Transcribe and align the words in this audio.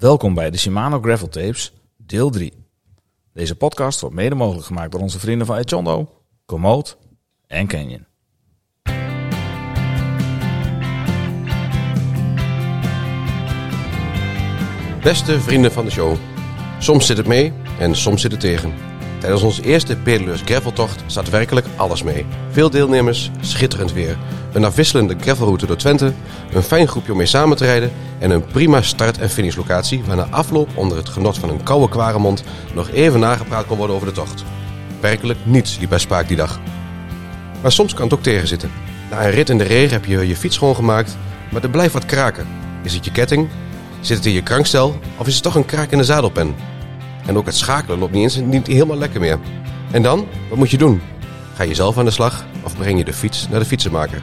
Welkom 0.00 0.34
bij 0.34 0.50
de 0.50 0.58
Shimano 0.58 1.00
Gravel 1.00 1.28
Tapes, 1.28 1.72
deel 1.96 2.30
3. 2.30 2.52
Deze 3.32 3.56
podcast 3.56 4.00
wordt 4.00 4.16
mede 4.16 4.34
mogelijk 4.34 4.66
gemaakt 4.66 4.92
door 4.92 5.00
onze 5.00 5.18
vrienden 5.18 5.46
van 5.46 5.56
Echondo, 5.56 6.08
Komoot 6.44 6.96
en 7.46 7.66
Canyon. 7.66 8.06
Beste 15.02 15.40
vrienden 15.40 15.72
van 15.72 15.84
de 15.84 15.90
show. 15.90 16.16
Soms 16.78 17.06
zit 17.06 17.16
het 17.16 17.26
mee 17.26 17.52
en 17.78 17.96
soms 17.96 18.20
zit 18.20 18.30
het 18.30 18.40
tegen. 18.40 18.74
Tijdens 19.18 19.42
onze 19.42 19.62
eerste 19.62 19.96
Pedeleurs 19.96 20.42
graveltocht 20.42 21.02
zat 21.06 21.30
werkelijk 21.30 21.66
alles 21.76 22.02
mee. 22.02 22.26
Veel 22.50 22.70
deelnemers, 22.70 23.30
schitterend 23.40 23.92
weer. 23.92 24.18
Een 24.52 24.64
afwisselende 24.64 25.16
gravelroute 25.18 25.66
door 25.66 25.76
Twente, 25.76 26.12
een 26.52 26.62
fijn 26.62 26.88
groepje 26.88 27.12
om 27.12 27.18
mee 27.18 27.26
samen 27.26 27.56
te 27.56 27.64
rijden 27.64 27.92
en 28.20 28.30
een 28.30 28.44
prima 28.44 28.82
start- 28.82 29.18
en 29.18 29.30
finishlocatie 29.30 30.02
waar 30.06 30.16
na 30.16 30.26
afloop 30.30 30.68
onder 30.74 30.96
het 30.96 31.08
genot 31.08 31.38
van 31.38 31.48
een 31.48 31.62
koude 31.62 31.88
kwaremond 31.88 32.42
nog 32.74 32.90
even 32.90 33.20
nagepraat 33.20 33.66
kon 33.66 33.76
worden 33.76 33.96
over 33.96 34.08
de 34.08 34.14
tocht. 34.14 34.44
Werkelijk 35.00 35.38
niets 35.42 35.78
liep 35.78 35.88
bij 35.88 35.98
Spaak 35.98 36.28
die 36.28 36.36
dag. 36.36 36.60
Maar 37.62 37.72
soms 37.72 37.94
kan 37.94 38.04
het 38.04 38.14
ook 38.14 38.22
tegenzitten. 38.22 38.70
Na 39.10 39.24
een 39.24 39.30
rit 39.30 39.48
in 39.48 39.58
de 39.58 39.64
regen 39.64 39.92
heb 39.92 40.04
je 40.04 40.26
je 40.26 40.36
fiets 40.36 40.54
schoongemaakt, 40.54 41.16
maar 41.50 41.62
er 41.62 41.70
blijft 41.70 41.92
wat 41.92 42.04
kraken. 42.06 42.46
Is 42.82 42.94
het 42.94 43.04
je 43.04 43.12
ketting? 43.12 43.48
Zit 44.00 44.16
het 44.16 44.26
in 44.26 44.32
je 44.32 44.42
krankstel? 44.42 44.98
Of 45.16 45.26
is 45.26 45.34
het 45.34 45.42
toch 45.42 45.54
een 45.54 45.64
kraak 45.64 45.90
in 45.90 45.98
de 45.98 46.04
zadelpen? 46.04 46.54
En 47.26 47.36
ook 47.36 47.46
het 47.46 47.56
schakelen 47.56 47.98
loopt 47.98 48.12
niet 48.12 48.22
eens 48.22 48.36
niet 48.36 48.66
helemaal 48.66 48.96
lekker 48.96 49.20
meer. 49.20 49.38
En 49.90 50.02
dan? 50.02 50.26
Wat 50.48 50.58
moet 50.58 50.70
je 50.70 50.78
doen? 50.78 51.02
Ga 51.54 51.62
je 51.62 51.74
zelf 51.74 51.98
aan 51.98 52.04
de 52.04 52.10
slag 52.10 52.44
of 52.62 52.76
breng 52.76 52.98
je 52.98 53.04
de 53.04 53.12
fiets 53.12 53.48
naar 53.48 53.60
de 53.60 53.66
fietsenmaker? 53.66 54.22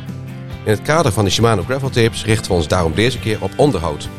In 0.67 0.73
het 0.73 0.81
kader 0.81 1.11
van 1.11 1.23
de 1.23 1.29
Shimano 1.31 1.63
Gravel 1.63 1.89
Tapes 1.89 2.25
richten 2.25 2.51
we 2.51 2.57
ons 2.57 2.67
daarom 2.67 2.93
deze 2.95 3.19
keer 3.19 3.37
op 3.41 3.51
onderhoud. 3.55 4.09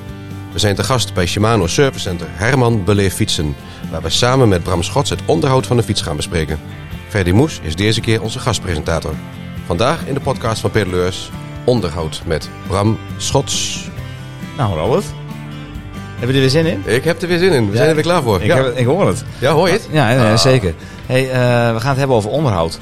We 0.52 0.58
zijn 0.58 0.74
te 0.74 0.82
gast 0.82 1.14
bij 1.14 1.26
Shimano 1.26 1.66
Service 1.66 2.00
Center 2.00 2.26
Herman 2.30 2.84
Beleef 2.84 3.14
Fietsen, 3.14 3.56
waar 3.90 4.02
we 4.02 4.10
samen 4.10 4.48
met 4.48 4.62
Bram 4.62 4.82
Schots 4.82 5.10
het 5.10 5.20
onderhoud 5.24 5.66
van 5.66 5.76
de 5.76 5.82
fiets 5.82 6.02
gaan 6.02 6.16
bespreken. 6.16 6.58
Ferdy 7.08 7.30
Moes 7.30 7.60
is 7.62 7.76
deze 7.76 8.00
keer 8.00 8.22
onze 8.22 8.38
gastpresentator. 8.38 9.14
Vandaag 9.66 10.06
in 10.06 10.14
de 10.14 10.20
podcast 10.20 10.60
van 10.60 10.70
Pedeleurs 10.70 11.30
onderhoud 11.64 12.22
met 12.26 12.50
Bram 12.66 12.98
Schots. 13.16 13.88
Nou, 14.56 14.76
Robert, 14.78 15.04
heb 16.18 16.28
je 16.28 16.34
er 16.34 16.40
weer 16.40 16.50
zin 16.50 16.66
in? 16.66 16.82
Ik 16.86 17.04
heb 17.04 17.22
er 17.22 17.28
weer 17.28 17.38
zin 17.38 17.52
in. 17.52 17.64
We 17.66 17.70
Ja, 17.70 17.76
zijn 17.76 17.88
er 17.88 17.94
weer 17.94 18.04
klaar 18.04 18.22
voor. 18.22 18.40
Ik, 18.40 18.46
ja. 18.46 18.56
heb, 18.56 18.76
ik 18.76 18.86
hoor 18.86 19.06
het. 19.06 19.24
ja, 19.38 19.52
hoor 19.52 19.66
je 19.66 19.72
het? 19.72 19.88
Ja, 19.90 20.08
nee, 20.08 20.18
Ah. 20.32 20.36
zeker. 20.38 20.74
Hey, 21.06 21.22
eh, 21.30 21.72
we 21.74 21.80
gaan 21.80 21.88
het 21.90 21.98
hebben 21.98 22.16
over 22.16 22.30
onderhoud. 22.30 22.78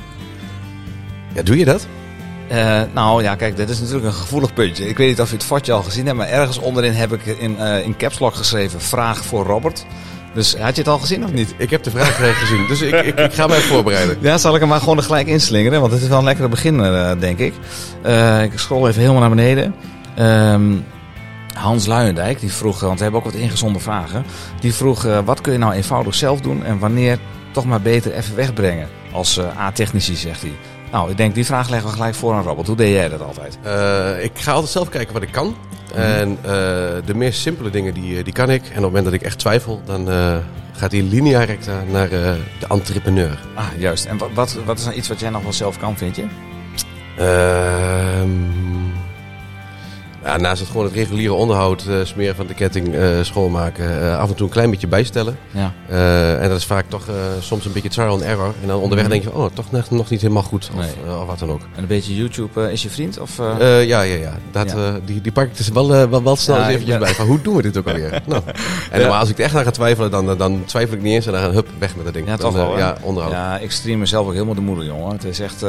Ja, 1.33 1.43
doe 1.43 1.59
je 1.59 1.65
dat? 1.65 1.87
Eh, 2.49 2.81
nou 2.93 3.23
ja, 3.23 3.35
kijk, 3.35 3.57
dit 3.57 3.69
is 3.69 3.81
natuurlijk 3.81 4.07
een 4.07 4.13
gevoelig 4.13 4.55
puntje. 4.55 4.89
Ik 4.89 4.97
weet 4.97 5.09
niet 5.09 5.21
of 5.21 5.29
je 5.29 5.35
het 5.35 5.45
fotje 5.45 5.73
al 5.73 5.83
gezien 5.83 6.07
hebt, 6.07 6.19
maar 6.19 6.29
ergens 6.29 6.59
onderin 6.59 6.93
heb 6.93 7.13
ik 7.13 7.27
in, 7.27 7.59
eh 7.59 7.85
in 7.85 7.97
caps 7.97 8.19
lock 8.19 8.35
geschreven: 8.35 8.81
vraag 8.81 9.25
voor 9.25 9.45
Robert. 9.45 9.87
Dus 10.35 10.57
had 10.57 10.75
je 10.75 10.83
het 10.83 10.91
al 10.91 10.99
gezien 10.99 11.25
of 11.25 11.33
niet? 11.33 11.55
Ik 11.57 11.71
heb 11.71 11.83
de 11.83 11.91
vraag 11.91 12.17
gelijk 12.17 12.35
gezien, 12.35 12.67
dus 12.69 12.83
ik, 12.83 12.95
ik, 13.05 13.19
ik 13.19 13.33
ga 13.33 13.47
mij 13.47 13.61
voorbereiden. 13.61 14.17
Ja, 14.21 14.39
zal 14.39 14.55
ik 14.55 14.61
hem 14.61 14.69
maar 14.69 14.81
gewoon 14.81 14.97
er 14.97 15.03
gelijk 15.03 15.27
inslingeren, 15.27 15.81
want 15.81 15.93
het 15.93 16.03
is 16.03 16.09
wel 16.09 16.19
een 16.19 16.25
lekkere 16.25 16.49
beginner, 16.49 16.95
eh, 16.95 17.21
denk 17.21 17.39
ik. 17.39 17.55
Ik 18.53 18.59
scroll 18.59 18.89
even 18.89 19.01
helemaal 19.01 19.21
naar 19.21 19.31
beneden. 19.31 19.75
Ehm, 20.15 20.73
Hans 21.55 21.87
Luijendijk, 21.87 22.41
die 22.41 22.53
vroeg, 22.53 22.81
want 22.81 22.97
we 22.97 23.03
hebben 23.03 23.21
ook 23.21 23.33
wat 23.33 23.41
ingezonden 23.41 23.83
vragen. 23.83 24.25
Die 24.61 24.75
vroeg, 24.75 25.03
wat 25.25 25.41
kun 25.41 25.53
je 25.53 25.59
nou 25.59 25.73
eenvoudig 25.73 26.15
zelf 26.15 26.41
doen 26.41 26.65
en 26.65 26.79
wanneer 26.79 27.19
toch 27.51 27.65
maar 27.65 27.81
beter 27.81 28.13
even 28.13 28.37
wegbrengen? 28.37 28.89
Als 29.13 29.41
A-technici, 29.59 30.15
zegt 30.15 30.41
hij. 30.41 30.53
Nou, 30.97 31.11
ik 31.11 31.17
denk, 31.17 31.35
die 31.35 31.47
vraag 31.47 31.69
leggen 31.69 31.89
we 31.89 31.95
gelijk 31.95 32.15
voor 32.15 32.35
aan 32.35 32.43
Robert. 32.43 32.67
Hoe 32.67 32.77
deed 32.77 32.93
jij 32.93 33.09
dat 33.09 33.23
altijd? 33.23 33.59
Eh, 33.63 34.25
ik 34.25 34.39
ga 34.39 34.53
altijd 34.53 34.73
zelf 34.73 34.89
kijken 34.89 35.13
wat 35.13 35.23
ik 35.23 35.33
kan. 35.33 35.57
En 35.95 36.39
eh, 36.43 36.51
de 37.05 37.15
meest 37.15 37.41
simpele 37.41 37.71
dingen 37.71 37.95
die, 37.95 38.19
eh, 38.19 38.25
die 38.25 38.33
kan 38.33 38.51
ik. 38.51 38.63
En 38.63 38.69
op 38.69 38.75
het 38.75 38.83
moment 38.83 39.05
dat 39.05 39.13
ik 39.13 39.23
echt 39.23 39.39
twijfel, 39.39 39.83
dan 39.85 40.09
gaat 40.73 40.91
die 40.91 41.03
linea 41.03 41.45
recta 41.45 41.83
naar 41.91 42.09
de 42.09 42.37
entrepreneur. 42.69 43.39
Ah, 43.55 43.67
juist. 43.79 44.05
En 44.05 44.19
wat, 44.19 44.29
wat, 44.35 44.57
wat 44.65 44.79
is 44.79 44.85
nou 44.85 44.97
iets 44.97 45.09
wat 45.09 45.21
jij 45.21 45.31
nog 45.31 45.43
wel 45.43 45.53
zelf 45.53 45.79
kan, 45.79 45.97
vind 45.97 46.17
je? 46.17 46.27
Ehm, 47.17 48.76
ja, 50.27 50.37
naast 50.37 50.61
het 50.61 50.71
gewoon 50.71 50.85
het 50.87 50.95
reguliere 50.95 51.33
onderhoud, 51.33 51.87
eh, 51.89 51.95
smeren 52.03 52.37
van 52.37 52.47
de 52.47 52.55
ketting, 52.55 52.95
eh, 52.95 53.09
schoonmaken, 53.23 54.01
eh, 54.03 54.19
af 54.19 54.29
en 54.29 54.35
toe 54.35 54.47
een 54.47 54.53
klein 54.53 54.71
beetje 54.71 54.87
bijstellen. 54.87 55.39
Ja. 55.51 55.73
En 56.41 56.49
dat 56.49 56.59
is 56.59 56.65
vaak 56.65 56.85
toch 56.89 57.05
soms 57.41 57.65
een 57.65 57.73
beetje 57.73 57.89
trial 57.89 58.11
and 58.13 58.23
error. 58.23 58.55
En 58.63 58.69
dan 58.69 58.81
onderweg 58.81 59.05
Mhm. 59.07 59.13
denk 59.13 59.23
je, 59.25 59.35
oh, 59.35 59.47
toch 59.53 59.71
nog, 59.71 59.91
nog 59.91 60.11
niet 60.11 60.21
helemaal 60.21 60.43
goed. 60.43 60.71
Of, 60.75 60.81
Nee. 60.81 61.17
of 61.21 61.27
wat 61.27 61.39
dan 61.39 61.51
ook. 61.51 61.61
En 61.61 61.83
een 61.83 61.87
beetje 61.87 62.17
YouTube 62.17 62.73
is 62.73 62.83
je 62.83 62.91
vriend? 62.91 63.19
Of, 63.21 63.37
ja, 63.59 63.79
ja, 63.81 64.03
ja. 64.03 64.33
Dat, 64.51 64.71
Ja. 64.71 64.99
die, 65.05 65.21
die 65.21 65.33
pak 65.33 65.45
ik 65.47 65.57
dus 65.57 65.69
wel, 65.69 65.89
wel, 65.89 66.23
wel 66.23 66.37
snel 66.37 66.57
Ja, 66.57 66.63
eens 66.65 66.73
eventjes 66.73 66.99
bij. 66.99 67.15
Van, 67.15 67.27
hoe 67.27 67.41
doen 67.43 67.57
we 67.57 67.63
dit 67.63 67.77
ook 67.77 67.87
alweer? 67.87 68.11
nou. 68.27 68.43
En 68.91 69.01
normaal 69.01 69.19
als 69.21 69.29
ik 69.29 69.39
er 69.39 69.45
echt 69.45 69.55
aan 69.57 69.65
ga 69.65 69.71
twijfelen, 69.71 70.11
dan, 70.11 70.37
dan 70.39 70.65
twijfel 70.65 70.95
ik 70.97 71.03
niet 71.03 71.13
eens. 71.15 71.27
En 71.27 71.33
dan 71.33 71.41
ga 71.41 71.47
ik 71.49 71.55
hup, 71.55 71.69
weg 71.79 71.97
met 71.97 72.05
dat 72.05 72.15
ding. 72.15 72.27
Ja, 72.27 72.37
toch 72.37 72.53
wel? 72.55 72.79
Ja, 72.79 72.97
onderhoud. 73.03 73.33
Ja, 73.33 73.59
ik 73.59 73.71
stream 73.71 73.99
mezelf 73.99 74.27
ook 74.27 74.33
helemaal 74.33 74.55
de 74.55 74.61
moeder, 74.61 74.85
jongen. 74.85 75.13
Het 75.13 75.25
is 75.25 75.41
echt, 75.41 75.65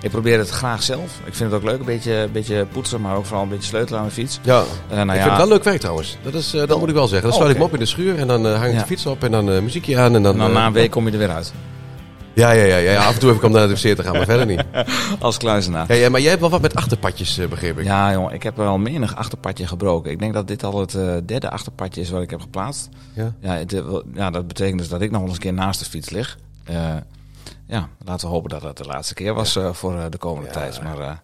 ik 0.00 0.10
probeer 0.10 0.38
het 0.38 0.48
graag 0.50 0.82
zelf. 0.82 1.10
Ik 1.24 1.34
vind 1.34 1.50
het 1.52 1.60
ook 1.60 1.68
leuk, 1.68 1.78
een 1.78 1.84
beetje, 1.84 2.12
een 2.14 2.32
beetje 2.32 2.66
poetsen, 2.72 3.00
maar 3.00 3.16
ook 3.16 3.24
vooral 3.26 3.42
een 3.42 3.48
beetje 3.48 3.66
sleutelen 3.68 3.91
aan 3.94 4.04
de 4.04 4.10
fiets. 4.10 4.38
Ja. 4.42 4.62
Eh, 4.88 4.96
nou 4.96 5.08
ik 5.10 5.14
ja, 5.14 5.20
vind 5.20 5.28
het 5.30 5.36
wel 5.36 5.48
leuk 5.48 5.64
werk 5.64 5.80
trouwens. 5.80 6.16
Dat, 6.22 6.34
is, 6.34 6.54
eh, 6.54 6.66
dat 6.66 6.78
moet 6.78 6.88
ik 6.88 6.94
wel 6.94 7.06
zeggen. 7.08 7.28
Dan 7.30 7.38
Oh, 7.38 7.44
sluit 7.44 7.56
ik 7.56 7.62
oké. 7.62 7.70
me 7.70 7.76
op 7.76 7.80
in 7.80 7.84
de 7.84 7.90
schuur 7.90 8.18
en 8.18 8.26
dan 8.26 8.46
eh, 8.46 8.52
hang 8.52 8.66
ik 8.66 8.72
Ja. 8.72 8.80
de 8.80 8.86
fiets 8.86 9.06
op 9.06 9.22
en 9.22 9.30
dan 9.30 9.44
muziekje 9.64 9.98
aan. 9.98 10.14
En 10.14 10.22
dan, 10.22 10.32
en 10.32 10.38
dan 10.38 10.52
na 10.52 10.66
een 10.66 10.72
week 10.72 10.90
kom 10.90 11.06
je 11.06 11.12
er 11.12 11.18
weer 11.18 11.30
uit. 11.30 11.52
Ja, 12.34 12.50
ja, 12.50 12.64
ja, 12.64 12.76
ja. 12.76 13.04
Af 13.04 13.14
en 13.14 13.18
toe 13.20 13.28
heb 13.28 13.38
ik 13.38 13.44
om 13.44 13.52
naar 13.52 13.68
de 13.68 13.74
wc 13.74 13.96
te 13.96 14.02
gaan, 14.02 14.12
maar 14.12 14.24
verder 14.24 14.46
niet. 14.46 14.64
Als 15.20 15.36
kluizenaar. 15.36 15.84
Ja, 15.88 15.94
ja, 15.94 16.10
maar 16.10 16.20
jij 16.20 16.28
hebt 16.28 16.40
wel 16.40 16.50
wat 16.50 16.60
met 16.60 16.74
achterpadjes, 16.74 17.40
begreep 17.48 17.78
ik. 17.78 17.84
Ja, 17.84 18.12
jongen, 18.12 18.32
ik 18.34 18.42
heb 18.42 18.56
wel 18.56 18.78
menig 18.78 19.16
achterpadje 19.16 19.66
gebroken. 19.66 20.10
Ik 20.10 20.18
denk 20.18 20.34
dat 20.34 20.48
dit 20.48 20.64
al 20.64 20.80
het 20.80 20.96
derde 21.26 21.50
achterpadje 21.50 22.00
is 22.00 22.10
wat 22.10 22.22
ik 22.22 22.30
heb 22.30 22.40
geplaatst. 22.40 22.88
Ja? 23.14 23.32
Ja, 23.40 23.52
het, 23.54 23.82
ja, 24.14 24.30
dat 24.30 24.46
betekent 24.46 24.78
dus 24.78 24.88
dat 24.88 25.00
ik 25.00 25.10
nog 25.10 25.18
wel 25.20 25.28
eens 25.28 25.36
een 25.36 25.42
keer 25.42 25.52
naast 25.52 25.78
de 25.78 25.84
fiets 25.86 26.10
lig. 26.10 26.38
Ja, 27.66 27.88
laten 28.04 28.26
we 28.28 28.34
hopen 28.34 28.50
dat 28.50 28.62
dat 28.62 28.76
de 28.76 28.84
laatste 28.84 29.14
keer 29.14 29.34
was 29.34 29.58
voor 29.72 30.10
de 30.10 30.18
komende 30.18 30.46
Ja. 30.48 30.52
tijd. 30.54 30.82
Maar, 30.82 31.22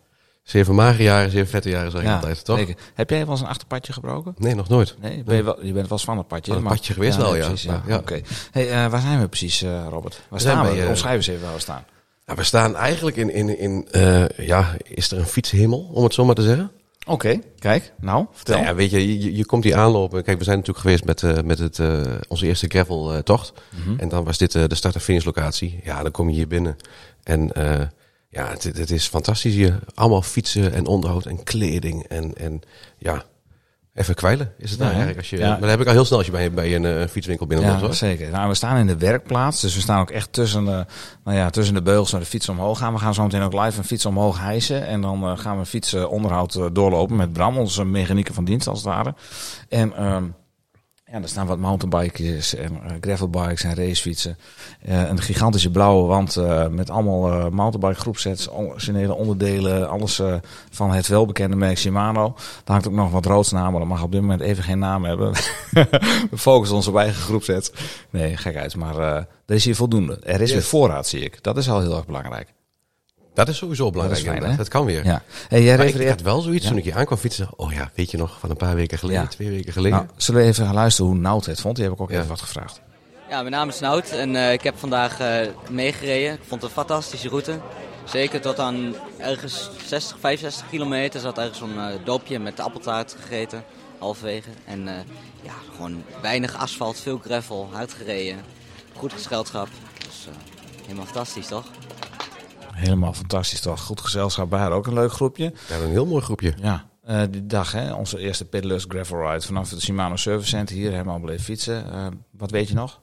Zeven 0.49 0.75
magere 0.75 1.03
jaren, 1.03 1.31
zeven 1.31 1.49
vette 1.49 1.69
jaren, 1.69 1.91
zeg 1.91 2.01
ik 2.01 2.07
ja, 2.07 2.15
altijd, 2.15 2.45
toch? 2.45 2.59
zeker. 2.59 2.77
Heb 2.95 3.11
jij 3.11 3.19
wel 3.19 3.31
eens 3.31 3.41
een 3.41 3.47
achterpadje 3.47 3.93
gebroken? 3.93 4.35
Nee, 4.39 4.55
nog 4.55 4.69
nooit. 4.69 4.95
Nee, 5.01 5.23
ben 5.25 5.37
je, 5.37 5.43
wel, 5.43 5.57
je 5.57 5.73
bent 5.73 5.89
wel 5.89 5.99
eens 5.99 6.05
van 6.05 6.19
het 6.19 6.29
padje. 6.29 6.53
Van 6.53 6.63
maar- 6.63 6.73
padje 6.73 6.93
geweest 6.93 7.17
wel, 7.17 7.37
ja. 7.37 7.47
Precies, 7.47 7.71
ja. 7.87 7.97
Oké. 7.97 8.21
Hey, 8.51 8.71
eh, 8.71 8.91
waar 8.91 9.01
zijn 9.01 9.21
we 9.21 9.29
precies, 9.29 9.63
eh, 9.63 9.87
Robert? 9.91 10.21
Waar 10.29 10.41
zijn 10.41 10.53
staan 10.57 10.67
we? 10.67 10.73
bij, 10.73 10.83
eh, 10.83 10.89
Omschrijf 10.89 11.17
eens 11.17 11.27
even 11.27 11.45
waar 11.45 11.55
we 11.55 11.61
staan. 11.61 11.85
Nou, 12.27 12.39
we 12.39 12.45
staan 12.45 12.77
eigenlijk 12.77 13.17
in, 13.17 13.35
in, 13.35 13.59
in 13.59 13.89
ja, 14.37 14.77
is 14.85 15.11
er 15.11 15.19
een 15.19 15.27
fietshemel, 15.27 15.91
om 15.93 16.05
het 16.05 16.15
zo 16.15 16.25
maar 16.25 16.35
te 16.35 16.43
zeggen? 16.43 16.71
Oké, 17.07 17.41
kijk. 17.59 17.93
Nou, 18.01 18.27
vertel. 18.33 18.55
Nou 18.55 18.67
ja, 18.67 18.75
weet 18.75 18.91
je, 18.91 19.21
je, 19.21 19.37
je 19.37 19.47
komt 19.47 19.65
hier 19.65 19.77
aanlopen. 19.77 20.23
Kijk, 20.25 20.39
we 20.39 20.45
zijn 20.45 20.57
natuurlijk 20.57 20.85
geweest 20.85 21.05
met, 21.05 21.45
met 21.45 21.59
het, 21.59 21.81
onze 22.29 22.47
eerste 22.47 22.67
gravel-tocht. 22.69 23.53
Mhm. 23.85 23.99
En 23.99 24.09
dan 24.09 24.25
was 24.25 24.39
dit 24.39 24.53
de 24.53 24.75
start- 24.75 24.95
en 24.95 25.01
finishlocatie. 25.01 25.81
Ja, 25.85 26.03
dan 26.03 26.11
kom 26.11 26.29
je 26.29 26.35
hier 26.35 26.49
binnen. 26.49 26.77
En 27.23 27.53
eh, 27.53 27.87
ja, 28.29 28.49
het, 28.49 28.63
het 28.63 28.91
is 28.91 29.07
fantastisch 29.07 29.55
hier. 29.55 29.79
Allemaal 29.95 30.23
fietsen 30.23 30.73
en 30.73 30.87
onderhoud 30.87 31.27
en 31.27 31.43
kleding. 31.43 32.03
En, 32.03 32.35
en 32.37 32.61
ja, 32.99 33.25
even 33.99 34.15
kwijlen 34.15 34.53
is 34.59 34.71
het 34.71 34.79
nou 34.79 34.91
eigenlijk. 34.91 35.19
Als 35.19 35.31
je, 35.31 35.39
Ja. 35.39 35.49
Maar 35.49 35.61
dat 35.61 35.71
heb 35.71 35.81
ik 35.81 35.87
al 35.87 35.93
heel 35.93 36.05
snel 36.05 36.19
als 36.19 36.27
je 36.27 36.33
bij, 36.33 36.53
bij 36.53 36.75
een 36.75 36.85
eh, 36.85 37.07
fietswinkel 37.07 37.47
binnenloopt. 37.47 37.81
Ja, 37.81 37.87
hoor. 37.87 37.95
zeker. 37.95 38.31
Nou, 38.31 38.49
we 38.49 38.55
staan 38.55 38.77
in 38.77 38.87
de 38.87 38.97
werkplaats, 38.97 39.61
dus 39.61 39.75
we 39.75 39.81
staan 39.81 40.01
ook 40.01 40.11
echt 40.11 40.33
tussen 40.33 40.65
de, 40.65 40.87
nou 41.25 41.37
ja, 41.37 41.51
tussen 41.51 41.75
de 41.75 41.83
beugels 41.83 42.13
naar 42.13 42.21
de 42.21 42.27
fiets 42.27 42.49
omhoog 42.49 42.79
gaan. 42.79 42.93
We 42.93 42.99
gaan 42.99 43.15
zo 43.15 43.23
meteen 43.23 43.43
ook 43.43 43.65
live 43.65 43.79
een 43.79 43.85
fiets 43.85 44.07
omhoog 44.07 44.41
hijsen 44.41 44.87
en 44.87 45.01
dan 45.01 45.25
eh, 45.25 45.39
gaan 45.39 45.59
we 45.59 45.67
fietsenonderhoud 45.67 46.55
eh, 46.55 46.67
doorlopen 46.73 47.17
met 47.17 47.33
Bram, 47.33 47.59
onze 47.59 47.85
mechanieker 47.85 48.35
van 48.35 48.45
dienst 48.45 48.67
als 48.67 48.79
het 48.79 48.87
ware. 48.87 49.15
En 49.69 49.97
ehm, 49.97 50.25
ja, 51.13 51.23
er 51.23 51.29
staan 51.29 51.47
wat 51.47 51.59
mountainbikes 51.59 52.55
en 52.55 52.83
eh, 52.83 52.93
gravelbikes 53.01 53.63
en 53.65 53.75
racefietsen. 53.75 54.37
Eh, 54.83 55.09
een 55.09 55.21
gigantische 55.21 55.71
blauwe 55.71 56.07
wand 56.07 56.37
eh, 56.37 56.67
met 56.69 56.91
allemaal 56.91 57.51
mountainbike 57.51 58.01
groepsets, 58.01 58.51
originele 58.51 59.15
onderdelen, 59.15 59.89
alles 59.91 60.23
van 60.71 60.91
het 60.91 61.07
welbekende 61.07 61.57
merk 61.57 61.79
Shimano. 61.79 62.35
Daar 62.35 62.63
hangt 62.65 62.87
ook 62.87 62.93
nog 62.93 63.11
wat 63.11 63.27
roods 63.27 63.53
naam, 63.53 63.71
maar 63.71 63.81
dat 63.81 63.89
mag 63.89 64.03
op 64.03 64.13
dit 64.13 64.21
moment 64.21 64.41
even 64.41 64.65
geen 64.65 64.79
naam 64.79 65.05
hebben. 65.05 65.33
We 66.31 66.39
focussen 66.39 66.77
ons 66.77 66.87
op 66.87 66.97
eigen 66.97 67.23
groepset. 67.23 67.73
Nee, 68.11 68.37
gek 68.37 68.57
uit, 68.57 68.77
maar 68.77 68.99
er 69.47 69.55
is 69.55 69.65
hier 69.65 69.77
voldoende. 69.77 70.19
Er 70.23 70.41
is 70.41 70.49
Yes. 70.49 70.53
weer 70.53 70.63
voorraad, 70.63 71.07
zie 71.07 71.21
ik. 71.21 71.43
Dat 71.43 71.57
is 71.57 71.71
al 71.71 71.81
heel 71.81 71.97
erg 71.97 72.07
belangrijk. 72.07 72.49
Dat 73.39 73.49
is 73.49 73.57
sowieso 73.57 73.91
belangrijk. 73.91 74.23
fijn, 74.23 74.35
inderdaad. 74.35 74.59
hè? 74.59 74.63
dat 74.65 74.73
kan 74.73 74.85
weer. 74.85 75.05
Ja. 75.05 75.23
Hey, 75.49 75.63
jij 75.63 75.77
Maar 75.77 75.87
ik, 75.87 75.93
refereert... 75.93 76.11
had 76.17 76.21
wel 76.33 76.41
zoiets 76.41 76.63
Ja. 76.63 76.69
toen 76.69 76.79
ik 76.79 76.85
hier 76.85 76.97
aankwam 76.97 77.19
fietsen. 77.19 77.49
Oh 77.57 77.73
ja, 77.73 77.91
weet 77.95 78.11
je 78.11 78.17
nog, 78.17 78.37
van 78.41 78.51
een 78.51 78.57
paar 78.57 78.75
weken 78.75 78.99
geleden, 78.99 79.23
Ja. 79.23 79.29
twee 79.29 79.49
weken 79.51 79.73
geleden. 79.73 79.97
Nou, 79.99 80.09
zullen 80.17 80.41
we 80.41 80.47
even 80.47 80.65
gaan 80.65 80.75
luisteren 80.75 81.11
hoe 81.11 81.21
Nout 81.21 81.47
het 81.47 81.61
vond? 81.61 81.75
Die 81.77 81.85
heb 81.85 81.95
ik 81.95 82.01
ook 82.01 82.11
Ja. 82.11 82.17
even 82.17 82.29
wat 82.29 82.41
gevraagd. 82.41 82.81
Ja, 83.29 83.39
mijn 83.41 83.53
naam 83.53 83.69
is 83.69 83.81
Nout 83.81 84.11
en 84.11 84.37
eh, 84.37 84.53
ik 84.53 84.63
heb 84.63 84.79
vandaag 84.79 85.21
eh, 85.21 85.47
meegereden. 85.71 86.33
Ik 86.33 86.41
vond 86.47 86.63
het 86.63 86.71
een 86.71 86.77
fantastische 86.77 87.29
route. 87.29 87.59
Zeker 88.05 88.41
tot 88.41 88.59
aan 88.59 88.95
ergens 89.19 89.71
60, 89.87 90.17
65 90.21 90.69
kilometer 90.71 91.21
zat 91.21 91.39
ergens 91.39 91.59
zo'n 91.59 91.79
eh, 91.79 91.87
doopje 92.05 92.39
met 92.39 92.61
appeltaart 92.61 93.17
gegeten, 93.21 93.65
halverwege. 93.99 94.49
En 94.65 94.89
eh, 94.89 94.95
ja, 95.43 95.53
gewoon 95.75 96.03
weinig 96.23 96.57
asfalt, 96.57 97.01
veel 97.01 97.21
gravel, 97.25 97.69
hard 97.73 97.93
gereden. 97.93 98.37
Goed 98.97 99.13
gezelschap. 99.13 99.69
Dus 100.07 100.27
eh, 100.29 100.35
helemaal 100.83 101.05
fantastisch, 101.05 101.47
toch? 101.47 101.65
Helemaal 102.79 103.13
fantastisch 103.13 103.61
toch? 103.61 103.81
Goed 103.81 104.01
gezelschap 104.01 104.51
bij 104.51 104.59
haar 104.59 104.73
ook 104.73 104.87
een 104.87 104.93
leuk 104.93 105.13
groepje. 105.13 105.53
Ja, 105.69 105.77
een 105.77 105.91
heel 105.91 106.07
mooi 106.07 106.23
groepje. 106.23 106.55
Ja. 106.63 106.87
Eh, 107.05 107.23
die 107.31 107.47
dag, 107.47 107.73
hè, 107.73 107.93
onze 107.93 108.19
eerste 108.19 108.45
Pedalers 108.45 108.85
Gravel 108.89 109.31
Ride 109.31 109.47
vanaf 109.47 109.71
het 109.71 109.81
Shimano 109.81 110.17
Service 110.17 110.49
Center 110.49 110.77
hier 110.77 110.91
helemaal 110.91 111.19
bleef 111.19 111.43
fietsen. 111.43 111.93
Eh, 111.93 112.07
wat 112.31 112.51
weet 112.51 112.69
je 112.69 112.75
nog? 112.75 113.01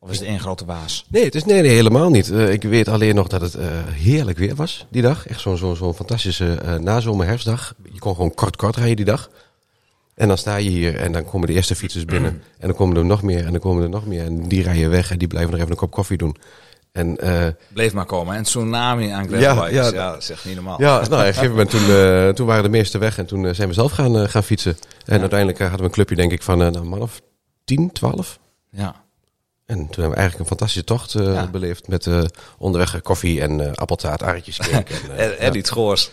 Of 0.00 0.10
is 0.10 0.18
het 0.18 0.28
één 0.28 0.40
grote 0.40 0.64
waas? 0.64 1.06
Nee, 1.08 1.24
het 1.24 1.34
is, 1.34 1.44
nee, 1.44 1.62
nee 1.62 1.70
helemaal 1.70 2.10
niet. 2.10 2.30
Eh, 2.30 2.52
ik 2.52 2.62
weet 2.62 2.88
alleen 2.88 3.14
nog 3.14 3.28
dat 3.28 3.40
het 3.40 3.56
heerlijk 3.90 4.38
weer 4.38 4.54
was 4.54 4.86
die 4.90 5.02
dag. 5.02 5.26
Echt 5.26 5.40
zo'n 5.40 5.56
zo'n 5.56 5.76
zo'n 5.76 5.94
fantastische 5.94 6.54
eh 6.54 6.74
nazomer 6.74 7.26
herfstdag. 7.26 7.74
Je 7.92 7.98
kon 7.98 8.14
gewoon 8.14 8.34
kort 8.34 8.56
kort 8.56 8.76
rijden 8.76 8.96
die 8.96 9.04
dag. 9.04 9.30
En 10.14 10.28
dan 10.28 10.38
sta 10.38 10.56
je 10.56 10.70
hier 10.70 10.96
en 10.96 11.12
dan 11.12 11.24
komen 11.24 11.46
de 11.46 11.54
eerste 11.54 11.74
fietsers 11.74 12.04
binnen. 12.04 12.42
En 12.58 12.68
dan 12.68 12.76
komen 12.76 12.96
er 12.96 13.04
nog 13.04 13.22
meer 13.22 13.44
en 13.44 13.50
dan 13.50 13.60
komen 13.60 13.82
er 13.82 13.88
nog 13.88 14.06
meer. 14.06 14.24
En 14.24 14.48
die 14.48 14.62
rijden 14.62 14.90
weg 14.90 15.10
en 15.10 15.18
die 15.18 15.28
blijven 15.28 15.50
nog 15.50 15.60
even 15.60 15.72
een 15.72 15.78
kop 15.78 15.90
koffie 15.90 16.16
doen. 16.16 16.36
En 16.98 17.16
eh, 17.16 17.46
Bleef 17.72 17.92
maar 17.92 18.04
komen. 18.04 18.36
En 18.36 18.42
tsunami 18.42 19.10
aan 19.10 19.28
gravelbikes. 19.28 19.74
Ja, 19.74 19.82
Ja, 19.82 19.92
ja. 19.92 20.10
dat 20.10 20.22
is 20.22 20.30
echt 20.30 20.44
niet 20.44 20.54
normaal. 20.54 20.80
ja, 20.80 20.86
nou, 20.86 21.04
op 21.04 21.12
een 21.12 21.18
gegeven 21.18 21.50
moment 21.50 21.70
toen, 21.70 21.90
eh, 21.90 22.28
toen 22.28 22.46
waren 22.46 22.62
de 22.62 22.68
meesten 22.68 23.00
weg. 23.00 23.18
En 23.18 23.26
toen 23.26 23.46
eh, 23.46 23.54
zijn 23.54 23.68
we 23.68 23.74
zelf 23.74 23.92
gaan, 23.92 24.28
gaan 24.28 24.42
fietsen. 24.42 24.76
En 25.04 25.20
uiteindelijk 25.20 25.58
hadden 25.58 25.78
we 25.78 25.84
een 25.84 25.90
clubje 25.90 26.16
denk 26.16 26.32
ik 26.32 26.42
van 26.42 26.58
nou, 26.58 26.76
een 26.76 26.88
man 26.88 27.00
of 27.00 27.20
10, 27.64 27.92
12. 27.92 28.38
Ja. 28.70 28.94
En 29.68 29.76
toen 29.76 29.86
hebben 29.88 30.10
we 30.10 30.16
eigenlijk 30.16 30.38
een 30.38 30.56
fantastische 30.56 30.84
tocht 30.84 31.14
eh, 31.14 31.34
Ja. 31.34 31.46
beleefd. 31.46 31.88
Met 31.88 32.06
eh, 32.06 32.20
onderweg 32.58 33.02
koffie 33.02 33.40
en 33.40 33.60
eh, 33.66 33.72
appeltaart, 33.74 34.20
cake 34.20 34.52
en, 34.72 34.84
En, 35.16 35.38
en 35.38 35.56
iets 35.56 35.70
goors. 35.70 36.10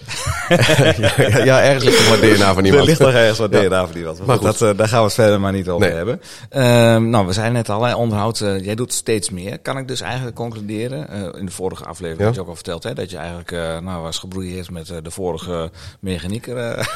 ja, 0.50 1.44
ja, 1.44 1.62
ergens 1.64 1.84
ligt 1.84 2.00
er 2.00 2.10
wat 2.10 2.20
DNA 2.20 2.54
van 2.54 2.58
Er 2.58 2.66
iemand. 2.66 2.86
ligt 2.86 3.00
nog 3.00 3.12
ergens 3.14 3.38
wat 3.40 3.52
Ja. 3.54 3.62
DNA 3.62 3.88
van 3.88 4.04
wat. 4.04 4.26
Maar 4.26 4.38
goed. 4.38 4.60
dat, 4.60 4.78
daar 4.78 4.88
gaan 4.88 5.00
we 5.00 5.06
het 5.06 5.14
verder 5.14 5.40
maar 5.40 5.52
niet 5.52 5.70
over 5.70 5.88
Nee. 5.88 5.96
hebben. 5.96 6.22
Ehm, 6.50 7.10
nou, 7.10 7.26
we 7.28 7.34
zijn 7.34 7.54
net 7.54 7.70
al, 7.70 7.96
onderhoud. 7.98 8.38
jij 8.38 8.76
doet 8.76 8.94
steeds 8.94 9.30
meer. 9.30 9.60
Kan 9.60 9.78
ik 9.78 9.88
dus 9.88 10.02
eigenlijk 10.02 10.36
concluderen. 10.36 11.34
in 11.38 11.46
de 11.46 11.52
vorige 11.52 11.86
aflevering 11.86 12.26
had 12.26 12.36
je 12.36 12.42
ook 12.42 12.48
al 12.48 12.56
verteld. 12.56 12.84
Hè, 12.84 12.94
dat 12.94 13.10
je 13.10 13.18
eigenlijk 13.18 13.52
nou, 13.82 14.02
was 14.02 14.18
gebrouilleerd 14.20 14.72
met 14.72 14.88
de 15.04 15.12
vorige 15.12 15.72
mechanieker. 16.00 16.78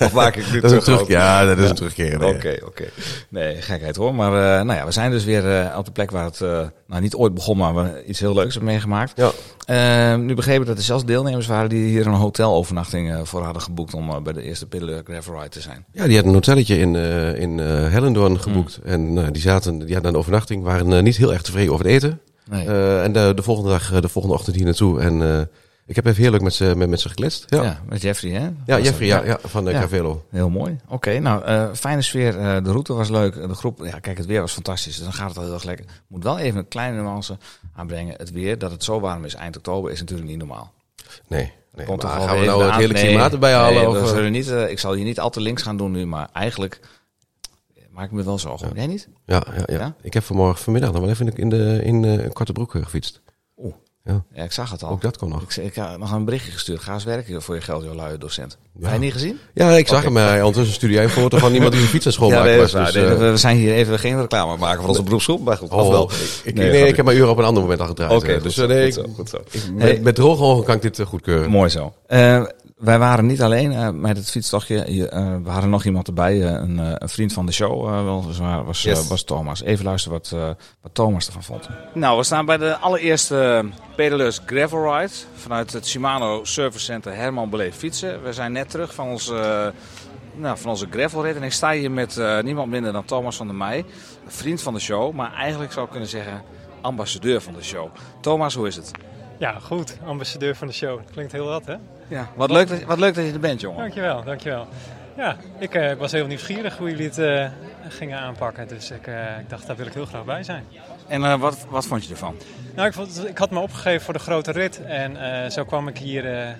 of 0.00 0.12
maak 0.12 0.36
ik 0.36 0.52
nu 0.52 0.60
Dat 0.60 0.68
terug? 0.70 0.84
terug, 0.84 1.08
ja, 1.08 1.44
dat 1.44 1.58
is 1.58 1.68
een 1.70 1.76
terugkeer. 1.76 2.24
Oké, 2.24 2.56
oké. 2.64 2.84
Nee, 3.28 3.62
gekheid 3.62 3.96
hoor. 3.96 4.14
Maar 4.14 4.64
nou 4.64 4.78
ja, 4.78 4.84
we 4.86 4.92
zijn 4.92 5.10
dus 5.10 5.24
weer 5.24 5.55
eh, 5.62 5.78
op 5.78 5.84
de 5.84 5.90
plek 5.90 6.10
waar 6.10 6.24
het 6.24 6.40
eh, 6.40 6.66
nou, 6.86 7.02
niet 7.02 7.14
ooit 7.14 7.34
begon, 7.34 7.56
maar 7.56 7.74
we 7.74 8.04
iets 8.06 8.20
heel 8.20 8.34
leuks 8.34 8.54
hebben 8.54 8.72
meegemaakt. 8.72 9.12
Ja. 9.16 9.30
Ehm, 9.66 10.24
nu 10.24 10.34
begrepen 10.34 10.66
dat 10.66 10.76
er 10.76 10.82
zelfs 10.82 11.04
deelnemers 11.04 11.46
waren 11.46 11.68
die 11.68 11.88
hier 11.88 12.06
een 12.06 12.12
hotelovernachting 12.12 13.10
eh, 13.10 13.20
voor 13.22 13.42
hadden 13.42 13.62
geboekt 13.62 13.94
om 13.94 14.22
bij 14.22 14.32
de 14.32 14.42
eerste 14.42 14.66
Pedal 14.66 15.00
Gravel 15.04 15.34
Ride 15.34 15.48
te 15.48 15.60
zijn. 15.60 15.84
Ja, 15.92 16.04
die 16.04 16.14
hadden 16.14 16.26
een 16.28 16.38
hotelletje 16.38 16.78
in, 16.78 16.94
in 17.36 17.58
Hellendoorn 17.58 18.40
geboekt. 18.40 18.80
En 18.84 19.18
eh, 19.18 19.26
die, 19.32 19.42
zaten, 19.42 19.78
die 19.78 19.94
hadden 19.94 20.12
een 20.12 20.18
overnachting, 20.18 20.62
waren 20.62 21.04
niet 21.04 21.16
heel 21.16 21.32
erg 21.32 21.42
tevreden 21.42 21.72
over 21.72 21.84
het 21.84 21.94
eten. 21.94 22.20
Nee. 22.50 22.66
En 23.00 23.12
de, 23.12 23.32
de 23.34 23.42
volgende 23.42 23.70
dag, 23.70 24.00
de 24.00 24.08
volgende 24.08 24.36
ochtend 24.36 24.56
hier 24.56 24.64
naartoe. 24.64 25.00
En 25.00 25.48
ik 25.86 25.94
heb 25.94 26.06
even 26.06 26.22
heerlijk 26.22 26.42
met 26.42 26.54
ze, 26.54 26.72
met, 26.76 26.88
met 26.88 27.00
ze 27.00 27.08
gekletst. 27.08 27.44
Ja, 27.48 27.56
ja. 27.56 27.64
ja. 27.64 27.80
met 27.88 28.02
Jeffrey 28.02 28.32
hè? 28.32 28.50
Was 28.66 28.84
Jeffrey, 28.84 29.06
ja, 29.06 29.24
ja, 29.24 29.38
van 29.42 29.64
de 29.64 29.70
Ja. 29.70 29.80
Cavelo. 29.80 30.24
Heel 30.30 30.50
mooi. 30.50 30.78
Oké, 30.88 31.18
nou, 31.18 31.44
eh, 31.44 31.68
fijne 31.72 32.02
sfeer. 32.02 32.38
Eh, 32.38 32.64
de 32.64 32.70
route 32.70 32.92
was 32.92 33.08
leuk. 33.08 33.34
De 33.34 33.54
groep, 33.54 33.84
ja, 33.84 33.98
kijk, 33.98 34.16
het 34.16 34.26
weer 34.26 34.40
was 34.40 34.52
fantastisch. 34.52 34.94
Dus 34.96 35.04
dan 35.04 35.12
gaat 35.12 35.28
het 35.28 35.38
al 35.38 35.44
heel 35.44 35.52
erg 35.52 35.64
lekker. 35.64 35.86
Moet 36.06 36.22
wel 36.22 36.38
even 36.38 36.58
een 36.58 36.68
kleine 36.68 37.00
nuance 37.00 37.38
aanbrengen. 37.74 38.14
Het 38.16 38.30
weer, 38.30 38.58
dat 38.58 38.70
het 38.70 38.84
zo 38.84 39.00
warm 39.00 39.24
is 39.24 39.34
eind 39.34 39.56
oktober, 39.56 39.90
is 39.90 40.00
natuurlijk 40.00 40.28
niet 40.28 40.38
normaal. 40.38 40.72
Nee, 41.28 41.52
nee 41.74 41.86
Komt 41.86 42.02
maar 42.02 42.20
gaan 42.20 42.38
we 42.38 42.44
nou 42.44 42.64
het 42.64 42.74
hele 42.74 42.92
nee, 42.92 43.06
klimaat 43.06 43.32
erbij 43.32 43.52
halen? 43.52 43.74
nee, 43.74 43.88
of, 43.88 43.94
we 43.94 44.00
eh? 44.00 44.06
zullen 44.06 44.32
niet, 44.32 44.48
eh, 44.48 44.70
ik 44.70 44.78
zal 44.78 44.94
je 44.94 45.04
niet 45.04 45.20
al 45.20 45.30
te 45.30 45.40
links 45.40 45.62
gaan 45.62 45.76
doen 45.76 45.90
nu, 45.90 46.06
maar 46.06 46.28
eigenlijk 46.32 46.80
eh, 47.74 47.82
maak 47.90 48.04
ik 48.04 48.10
me 48.10 48.22
wel 48.24 48.38
zorgen. 48.38 48.70
Jij 48.74 48.86
niet? 48.86 49.08
ja, 49.24 49.42
ja, 49.56 49.62
ja, 49.66 49.78
Ja? 49.78 49.94
Ik 50.02 50.14
heb 50.14 50.22
vanmorgen 50.22 50.62
vanmiddag 50.62 50.92
nog 50.92 51.00
wel 51.00 51.10
even 51.10 51.26
in 51.26 51.34
de, 51.34 51.40
in 51.40 51.48
de, 51.48 51.80
in, 51.84 52.04
eh, 52.04 52.24
een 52.24 52.32
korte 52.32 52.52
broek 52.52 52.74
eh, 52.74 52.82
gefietst. 52.82 53.20
Oeh. 53.56 53.74
Ja. 54.06 54.22
Ja, 54.34 54.42
ik 54.42 54.52
zag 54.52 54.70
het 54.70 54.82
al. 54.82 54.90
Ook 54.90 55.02
dat 55.02 55.16
kon 55.18 55.28
nog. 55.28 55.42
Ik, 55.42 55.56
ik 55.56 55.74
had 55.74 55.98
nog 55.98 56.12
een 56.12 56.24
berichtje 56.24 56.50
gestuurd. 56.52 56.80
Ga 56.80 56.94
eens 56.94 57.04
werken 57.04 57.42
voor 57.42 57.54
je 57.54 57.60
geld, 57.60 57.84
joh, 57.84 57.94
luie 57.94 58.18
docent. 58.18 58.56
Ja. 58.78 58.84
Heb 58.84 58.92
je 58.92 58.98
niet 59.04 59.12
gezien? 59.12 59.38
Ja, 59.54 59.70
ik 59.70 59.88
zag 59.88 60.02
hem. 60.04 60.16
eh, 60.16 60.34
ondertussen 60.36 60.74
stuurde 60.74 60.94
jij 60.94 61.04
een 61.04 61.10
foto 61.10 61.38
van 61.38 61.52
iemand 61.54 61.70
die 61.72 61.80
zijn 61.80 61.92
fiets 62.02 62.20
aan 62.20 62.28
Ja, 62.28 62.42
nee, 62.42 62.58
was. 62.58 62.72
dus, 62.72 62.92
Nee, 62.94 63.04
eh, 63.04 63.16
we 63.18 63.36
zijn 63.36 63.56
hier 63.56 63.74
even 63.74 63.98
geen 63.98 64.20
reclame 64.20 64.56
maken 64.56 64.80
voor 64.80 64.88
onze 64.88 65.02
beroepsgroep. 65.02 65.44
Maar 65.44 65.56
goed, 65.56 65.70
oh, 65.70 65.88
wel. 65.88 66.10
Ik, 66.44 66.54
Nee, 66.54 66.88
ik 66.88 66.96
heb 66.96 67.04
mijn 67.04 67.16
uren 67.16 67.30
op 67.30 67.38
een 67.38 67.44
ander 67.44 67.62
moment 67.62 67.80
al 67.80 67.86
gedraaid. 67.86 68.12
Oké, 68.12 68.32
eh, 68.32 68.42
dus 68.42 68.58
eh, 68.58 68.68
nee, 68.68 68.92
goed 68.92 69.04
zo, 69.04 69.12
goed 69.14 69.28
zo. 69.28 69.36
ik- 69.50 69.72
met, 69.74 70.02
met 70.02 70.14
droge 70.14 70.42
ogen 70.42 70.64
kan 70.64 70.74
ik 70.74 70.82
dit 70.82 70.98
eh, 70.98 71.06
goedkeuren. 71.06 71.50
Mooi 71.50 71.70
zo. 71.70 71.92
Eh, 72.06 72.42
wij 72.76 72.98
waren 72.98 73.26
niet 73.26 73.42
alleen 73.42 73.72
eh, 73.72 73.90
met 73.90 74.16
het 74.16 74.30
fietstochtje. 74.30 74.94
Je, 74.94 75.08
eh, 75.08 75.36
we 75.42 75.50
hadden 75.50 75.70
nog 75.70 75.84
iemand 75.84 76.06
erbij, 76.06 76.42
eh, 76.42 76.50
een, 76.52 76.78
eh, 76.78 76.92
een 76.94 77.08
vriend 77.08 77.32
van 77.32 77.46
de 77.46 77.52
show. 77.52 77.84
wel, 78.04 78.22
zwaar, 78.30 78.64
was, 78.64 78.82
Yes. 78.82 79.08
was 79.08 79.24
Thomas. 79.24 79.62
Even 79.62 79.84
luisteren 79.84 80.18
wat, 80.18 80.32
eh, 80.32 80.48
wat 80.82 80.94
Thomas 80.94 81.26
ervan 81.26 81.42
vond. 81.42 81.68
Nou, 81.94 82.16
we 82.18 82.24
staan 82.24 82.46
bij 82.46 82.56
de 82.56 82.76
allereerste 82.76 83.64
Pedalers 83.96 84.40
Gravel 84.46 84.96
Ride. 84.98 85.12
Vanuit 85.34 85.72
het 85.72 85.86
Shimano 85.86 86.44
Service 86.44 86.84
Center 86.84 87.14
Herman 87.14 87.50
Beleef 87.50 87.76
Fietsen. 87.76 88.22
We 88.22 88.32
zijn 88.32 88.52
net 88.52 88.70
terug 88.70 88.94
van 88.94 89.08
onze, 89.08 89.72
nou, 90.34 90.58
van 90.58 90.70
onze 90.70 90.86
gravelrit. 90.90 91.36
En 91.36 91.42
ik 91.42 91.52
sta 91.52 91.72
hier 91.72 91.90
met 91.90 92.20
niemand 92.42 92.70
minder 92.70 92.92
dan 92.92 93.04
Thomas 93.04 93.36
van 93.36 93.46
der 93.46 93.56
Meij. 93.56 93.84
Vriend 94.26 94.62
van 94.62 94.74
de 94.74 94.80
show, 94.80 95.14
maar 95.14 95.32
eigenlijk 95.34 95.72
zou 95.72 95.84
ik 95.84 95.90
kunnen 95.90 96.08
zeggen 96.08 96.42
ambassadeur 96.80 97.40
van 97.40 97.52
de 97.54 97.62
show. 97.62 97.88
Thomas, 98.20 98.54
hoe 98.54 98.66
is 98.66 98.76
het? 98.76 98.90
Ja, 99.38 99.58
goed. 99.62 99.98
Ambassadeur 100.06 100.56
van 100.56 100.66
de 100.66 100.72
show. 100.72 101.00
Klinkt 101.12 101.32
heel 101.32 101.46
wat, 101.46 101.66
hè? 101.66 101.74
Ja, 102.08 102.28
wat 102.34 102.50
leuk 102.50 102.68
dat, 102.68 102.82
wat 102.82 102.98
leuk 102.98 103.14
dat 103.14 103.24
je 103.24 103.32
er 103.32 103.40
bent, 103.40 103.60
jongen. 103.60 103.78
Dankjewel, 103.78 104.24
dankjewel. 104.24 104.66
Ja, 105.16 105.36
ik, 105.58 105.74
ik 105.74 105.98
was 105.98 106.12
heel 106.12 106.26
nieuwsgierig 106.26 106.78
hoe 106.78 106.88
jullie 106.90 107.06
het 107.06 107.18
eh, 107.18 107.46
gingen 107.88 108.18
aanpakken. 108.18 108.68
Dus 108.68 108.90
ik, 108.90 109.06
eh, 109.06 109.38
ik 109.38 109.50
dacht, 109.50 109.66
daar 109.66 109.76
wil 109.76 109.86
ik 109.86 109.92
heel 109.92 110.06
graag 110.06 110.24
bij 110.24 110.42
zijn. 110.42 110.64
En 111.08 111.38
wat, 111.38 111.66
wat 111.68 111.86
vond 111.86 112.04
je 112.04 112.10
ervan? 112.10 112.34
Nou, 112.74 112.88
ik, 112.88 112.94
vond, 112.94 113.28
ik 113.28 113.38
had 113.38 113.50
me 113.50 113.60
opgegeven 113.60 114.00
voor 114.00 114.14
de 114.14 114.20
grote 114.20 114.52
rit. 114.52 114.82
En 114.84 115.52
zo 115.52 115.64
kwam 115.64 115.88
ik 115.88 115.98
hier 115.98 116.56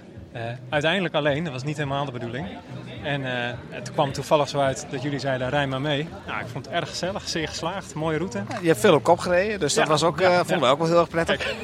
uiteindelijk 0.68 1.14
alleen. 1.14 1.44
Dat 1.44 1.52
was 1.52 1.62
niet 1.62 1.76
helemaal 1.76 2.04
de 2.04 2.12
bedoeling. 2.12 2.46
En 3.02 3.24
eh, 3.24 3.52
het 3.70 3.92
kwam 3.92 4.12
toevallig 4.12 4.48
zo 4.48 4.58
uit 4.58 4.86
dat 4.90 5.02
jullie 5.02 5.18
zeiden, 5.18 5.48
rij 5.48 5.66
maar 5.66 5.80
mee. 5.80 6.08
Nou, 6.26 6.40
ik 6.40 6.46
vond 6.52 6.64
het 6.64 6.74
erg 6.74 6.88
gezellig, 6.88 7.28
zeer 7.28 7.48
geslaagd. 7.48 7.94
Mooie 7.94 8.18
route. 8.18 8.42
Je 8.60 8.68
hebt 8.68 8.80
veel 8.80 8.94
op 8.94 9.02
kop 9.02 9.18
gereden, 9.18 9.60
dus 9.60 9.74
dat 9.74 9.84
Ja, 9.84 9.90
was 9.90 10.02
ook, 10.02 10.20
ja, 10.20 10.30
eh, 10.30 10.36
vonden 10.36 10.60
we 10.60 10.66
ook 10.66 10.78
wel 10.78 10.86
heel 10.88 10.98
erg 10.98 11.08
prettig. 11.08 11.54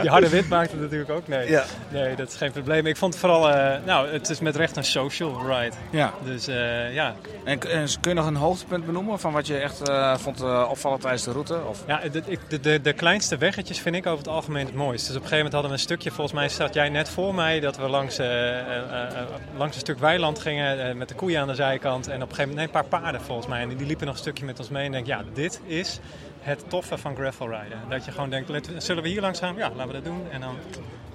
Die 0.00 0.10
harde 0.14 0.28
wind 0.28 0.48
maakte 0.48 0.72
het 0.72 0.80
natuurlijk 0.80 1.10
ook. 1.10 1.28
Nee, 1.28 1.58
nee, 1.88 2.16
dat 2.16 2.28
is 2.28 2.36
geen 2.36 2.52
probleem. 2.52 2.86
Ik 2.86 2.96
vond 2.96 3.12
het 3.12 3.22
vooral, 3.22 3.50
eh, 3.50 3.84
nou, 3.84 4.08
het 4.08 4.30
is 4.30 4.40
met 4.40 4.56
recht 4.56 4.76
een 4.76 4.84
social 4.84 5.46
ride. 5.46 5.76
Ja. 5.90 6.12
Dus 6.24 6.46
eh, 6.46 6.94
ja, 6.94 7.14
En, 7.44 7.60
en 7.70 7.86
kun 8.00 8.10
je 8.10 8.16
nog 8.16 8.26
een 8.26 8.36
hoogtepunt 8.36 8.86
benoemen 8.86 9.20
van 9.20 9.32
wat 9.32 9.46
je 9.46 9.58
echt 9.58 9.88
eh, 9.88 10.16
vond 10.16 10.40
eh, 10.40 10.66
opvallend 10.70 11.00
tijdens 11.00 11.24
de 11.24 11.32
route? 11.32 11.60
Of? 11.68 11.84
Ja, 11.86 12.00
de, 12.12 12.22
de, 12.48 12.60
de, 12.60 12.80
de 12.80 12.92
kleinste 12.92 13.36
weggetjes 13.36 13.78
vind 13.80 13.94
ik 13.96 14.06
over 14.06 14.18
het 14.18 14.28
algemeen 14.28 14.66
het 14.66 14.74
mooist. 14.74 15.06
Dus 15.06 15.16
op 15.16 15.22
een 15.22 15.28
gegeven 15.28 15.36
moment 15.36 15.52
hadden 15.52 15.70
we 15.70 15.76
een 15.76 15.82
stukje, 15.82 16.10
volgens 16.10 16.36
mij 16.36 16.48
zat 16.48 16.74
jij 16.74 16.88
net 16.88 17.08
voor 17.08 17.34
mij, 17.34 17.60
dat 17.60 17.76
we 17.76 17.87
langs, 17.88 18.18
eh, 18.18 18.58
eh, 18.58 19.02
eh, 19.02 19.28
langs 19.56 19.74
een 19.74 19.80
stuk 19.80 19.98
weiland 19.98 20.38
gingen 20.38 20.96
met 20.96 21.08
de 21.08 21.14
koeien 21.14 21.40
aan 21.40 21.46
de 21.46 21.54
zijkant. 21.54 22.06
En 22.06 22.14
op 22.14 22.28
een 22.28 22.34
gegeven 22.34 22.48
moment, 22.48 22.72
nee, 22.72 22.82
een 22.82 22.88
paar 22.88 23.00
paarden 23.00 23.20
volgens 23.20 23.46
mij. 23.46 23.62
En 23.62 23.76
die 23.76 23.86
liepen 23.86 24.06
nog 24.06 24.14
een 24.14 24.20
stukje 24.20 24.44
met 24.44 24.58
ons 24.58 24.68
mee. 24.68 24.84
En 24.84 24.92
denk, 24.92 25.06
ja, 25.06 25.22
dit 25.34 25.60
is 25.66 26.00
het 26.40 26.64
toffe 26.68 26.98
van 26.98 27.14
gravel 27.14 27.48
rijden. 27.48 27.78
Dat 27.88 28.04
je 28.04 28.10
gewoon 28.10 28.30
denkt, 28.30 28.68
zullen 28.78 29.02
we 29.02 29.08
hier 29.08 29.20
langs 29.20 29.38
gaan? 29.38 29.56
Ja, 29.56 29.70
laten 29.70 29.86
we 29.86 29.92
dat 29.92 30.04
doen. 30.04 30.22
En 30.30 30.40
dan, 30.40 30.56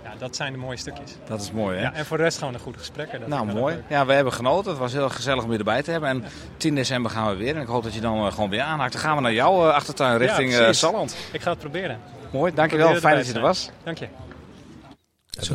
ja, 0.04 0.14
dat 0.18 0.36
zijn 0.36 0.52
de 0.52 0.60
mooie 0.60 0.78
stukjes. 0.78 1.16
Dat 1.28 1.42
is 1.42 1.52
mooi, 1.52 1.78
hè? 1.78 1.84
Ja, 1.84 1.94
en 1.94 2.06
voor 2.06 2.18
de 2.18 2.24
rest 2.24 2.38
gewoon 2.38 2.54
een 2.54 2.60
goed 2.60 2.78
gesprek. 2.78 3.12
hè. 3.12 3.20
Dat 3.20 3.28
nou, 3.28 3.46
mooi. 3.46 3.84
Ja, 3.88 4.06
we 4.06 4.14
hebben 4.14 4.34
genoten. 4.34 4.72
Het 4.72 4.80
was 4.80 4.94
heel 4.94 5.10
gezellig 5.10 5.44
om 5.44 5.52
je 5.52 5.58
erbij 5.58 5.84
te 5.84 5.92
hebben. 5.92 6.10
En 6.10 6.24
10 6.58 6.76
december 6.76 7.12
gaan 7.12 7.30
we 7.30 7.36
weer. 7.36 7.56
En 7.56 7.62
ik 7.62 7.68
hoop 7.68 7.84
dat 7.84 7.94
je 7.94 8.02
dan 8.02 8.32
gewoon 8.32 8.50
weer 8.50 8.62
aanhaakt. 8.62 8.92
Dan 8.94 9.02
gaan 9.02 9.16
we 9.16 9.22
naar 9.22 9.34
jouw 9.34 9.70
achtertuin 9.70 10.18
richting 10.18 10.56
precies. 10.56 10.80
Salland. 10.80 11.16
Ik 11.32 11.42
ga 11.42 11.50
het 11.50 11.60
proberen. 11.60 12.00
Mooi, 12.32 12.54
dankjewel. 12.54 12.96
Fijn 12.96 13.16
dat 13.16 13.28
je 13.28 13.34
er 13.34 13.42
was. 13.42 13.70
Dank 13.84 13.98
je. 13.98 14.08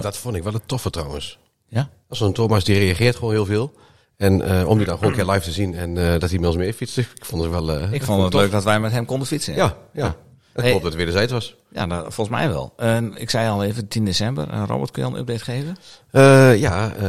Dat 0.01 0.17
vond 0.17 0.37
ik 0.37 0.43
wel 0.43 0.55
een 0.55 0.67
toffe 0.67 0.91
trouwens. 0.91 1.39
Ja? 1.69 1.89
Zo'n 2.09 2.33
Thomas 2.33 2.65
die 2.65 2.79
reageert 2.79 3.17
gewoon 3.17 3.33
heel 3.33 3.47
veel. 3.47 3.73
En 4.17 4.43
eh, 4.43 4.69
om 4.69 4.77
die 4.77 4.87
dan 4.87 4.97
gewoon 4.99 5.13
een 5.13 5.19
keer 5.19 5.29
live 5.33 5.45
te 5.45 5.53
zien 5.53 5.75
en 5.75 5.99
eh, 6.13 6.21
dat 6.21 6.31
hij 6.31 6.39
met 6.39 6.49
ons 6.49 6.57
mee 6.57 6.75
fietst, 6.75 6.99
ik 6.99 7.09
vond 7.21 7.43
het 7.43 7.51
wel... 7.51 7.71
eh, 7.73 7.93
Ik 7.93 8.03
vond 8.03 8.23
het 8.23 8.35
leuk 8.35 8.51
dat 8.51 8.65
wij 8.65 8.81
met 8.81 8.93
hem 8.93 9.05
konden 9.05 9.27
fietsen. 9.27 9.55
Ja, 9.55 9.77
ja. 9.93 10.17
Ik 10.55 10.65
Hey. 10.65 10.73
hoop 10.73 10.83
dat 10.83 10.91
het 10.93 10.99
wederzijds 11.01 11.33
was. 11.33 11.55
Ja, 11.73 11.87
nou, 11.87 12.03
volgens 12.03 12.37
mij 12.37 12.49
wel. 12.49 12.75
Ik 13.15 13.31
zei 13.31 13.49
al 13.49 13.65
even 13.65 13.89
10 13.89 14.05
december. 14.05 14.49
Robert, 14.67 14.91
kun 14.91 15.03
je 15.03 15.09
al 15.09 15.15
een 15.15 15.21
update 15.21 15.45
geven? 15.45 15.77
Eh, 16.11 16.57
ja, 16.61 16.93
eh, 16.95 17.03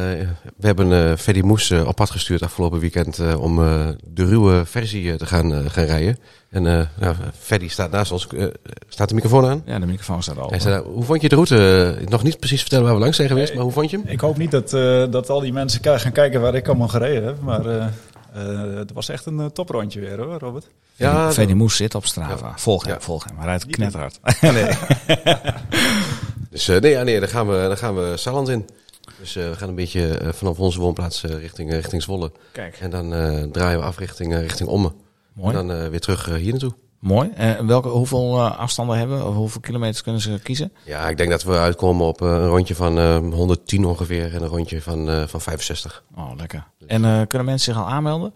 we 0.58 0.67
hebben 0.67 0.93
eh 0.93 1.17
Freddy 1.17 1.41
Moes 1.41 1.72
op 1.72 1.96
pad 1.96 2.10
gestuurd 2.10 2.41
afgelopen 2.43 2.79
weekend 2.79 3.19
eh, 3.19 3.41
om 3.41 3.63
eh, 3.63 3.88
de 4.08 4.25
ruwe 4.25 4.65
versie 4.65 5.15
te 5.15 5.25
gaan, 5.25 5.69
gaan 5.69 5.84
rijden. 5.86 6.17
En 6.50 6.67
eh 6.67 6.86
nou, 7.00 7.15
Freddy 7.39 7.67
staat 7.69 7.91
naast 7.91 8.12
ons. 8.12 8.27
Staat 8.88 9.10
de 9.10 9.15
microfoon 9.15 9.46
aan? 9.46 9.62
Ja, 9.65 9.79
de 9.79 9.86
microfoon 9.86 10.24
staat 10.24 10.38
al. 10.38 10.84
Hoe 10.84 11.03
vond 11.03 11.22
je 11.22 11.29
de 11.29 11.36
route? 11.36 11.96
Nog 12.10 12.24
niet 12.24 12.39
precies 12.39 12.62
vertellen 12.62 12.86
waar 12.86 12.93
we 12.93 13.00
langs 13.00 13.15
zijn 13.15 13.27
geweest, 13.29 13.53
maar 13.53 13.63
hoe 13.63 13.72
vond 13.72 13.89
je 13.89 13.98
hem? 13.98 14.05
Ik 14.08 14.19
hoop 14.19 14.38
niet 14.38 14.51
dat, 14.51 14.74
eh, 14.74 15.03
dat 15.10 15.29
al 15.29 15.39
die 15.39 15.53
mensen 15.53 16.00
gaan 16.00 16.12
kijken 16.12 16.41
waar 16.41 16.55
ik 16.55 16.67
allemaal 16.67 16.88
gereden 16.88 17.24
heb. 17.24 17.41
Maar 17.41 17.91
het 18.77 18.91
was 18.93 19.09
echt 19.09 19.25
een 19.25 19.39
eh, 19.39 19.45
toprondje 19.45 20.00
weer 20.00 20.17
hoor, 20.19 20.39
Robert. 20.39 20.67
Ja, 20.95 21.31
Moes 21.53 21.75
zit 21.75 21.95
op 21.95 22.05
Strava. 22.05 22.53
Volg 22.57 22.83
hem, 22.83 22.93
Ja. 22.93 23.00
volg 23.00 23.24
hem. 23.24 23.38
Hij 23.38 23.45
rijdt 23.45 23.65
knetterhard. 23.65 24.19
nee. 24.41 24.69
Dus 26.50 26.67
eh, 26.67 26.79
nee, 26.81 26.91
ja, 26.91 27.03
nee, 27.03 27.19
dan 27.19 27.29
gaan 27.29 27.48
we, 27.48 27.53
dan 27.67 27.77
gaan 27.77 27.95
we 27.95 28.17
Salland 28.17 28.50
in. 28.50 28.67
Dus 29.19 29.36
eh, 29.36 29.50
we 29.50 29.55
gaan 29.55 29.69
een 29.69 29.75
beetje 29.75 30.17
eh, 30.17 30.29
vanaf 30.33 30.59
onze 30.59 30.79
woonplaats 30.79 31.24
eh, 31.24 31.39
richting, 31.39 31.69
eh, 31.69 31.75
richting 31.75 32.01
Zwolle. 32.03 32.31
Kijk, 32.51 32.77
En 32.79 32.89
dan 32.89 33.13
eh, 33.13 33.43
draaien 33.43 33.79
we 33.79 33.86
af 33.86 33.98
richting, 33.98 34.33
eh, 34.33 34.41
richting 34.41 34.69
Ommen. 34.69 34.93
mooi. 35.33 35.55
En 35.57 35.67
dan 35.67 35.77
eh, 35.77 35.88
weer 35.89 36.00
terug 36.00 36.27
eh, 36.29 36.36
hier 36.36 36.51
naartoe. 36.51 36.74
Mooi. 37.00 37.29
En 37.36 37.68
welke, 37.68 37.88
hoeveel 37.88 38.38
eh, 38.38 38.58
afstanden 38.60 38.98
hebben 38.98 39.18
we? 39.18 39.24
Of 39.25 39.36
hoeveel 39.36 39.62
kilometers 39.62 40.01
kunnen 40.03 40.22
ze 40.22 40.39
kiezen? 40.44 40.72
Ja, 40.86 41.10
ik 41.10 41.18
denk 41.18 41.29
dat 41.29 41.44
we 41.44 41.58
uitkomen 41.58 42.06
op 42.08 42.22
eh, 42.22 42.27
een 42.27 42.48
rondje 42.48 42.75
van 42.75 42.98
eh, 43.00 43.18
110 43.18 43.86
ongeveer 43.86 44.34
en 44.36 44.41
een 44.41 44.48
rondje 44.48 44.82
van, 44.82 45.10
eh, 45.10 45.24
van 45.27 45.41
65. 45.41 46.03
Oh, 46.15 46.32
lekker. 46.38 46.63
En 46.88 47.06
eh, 47.06 47.27
kunnen 47.27 47.46
mensen 47.48 47.74
zich 47.74 47.84
al 47.84 47.89
aanmelden? 47.89 48.34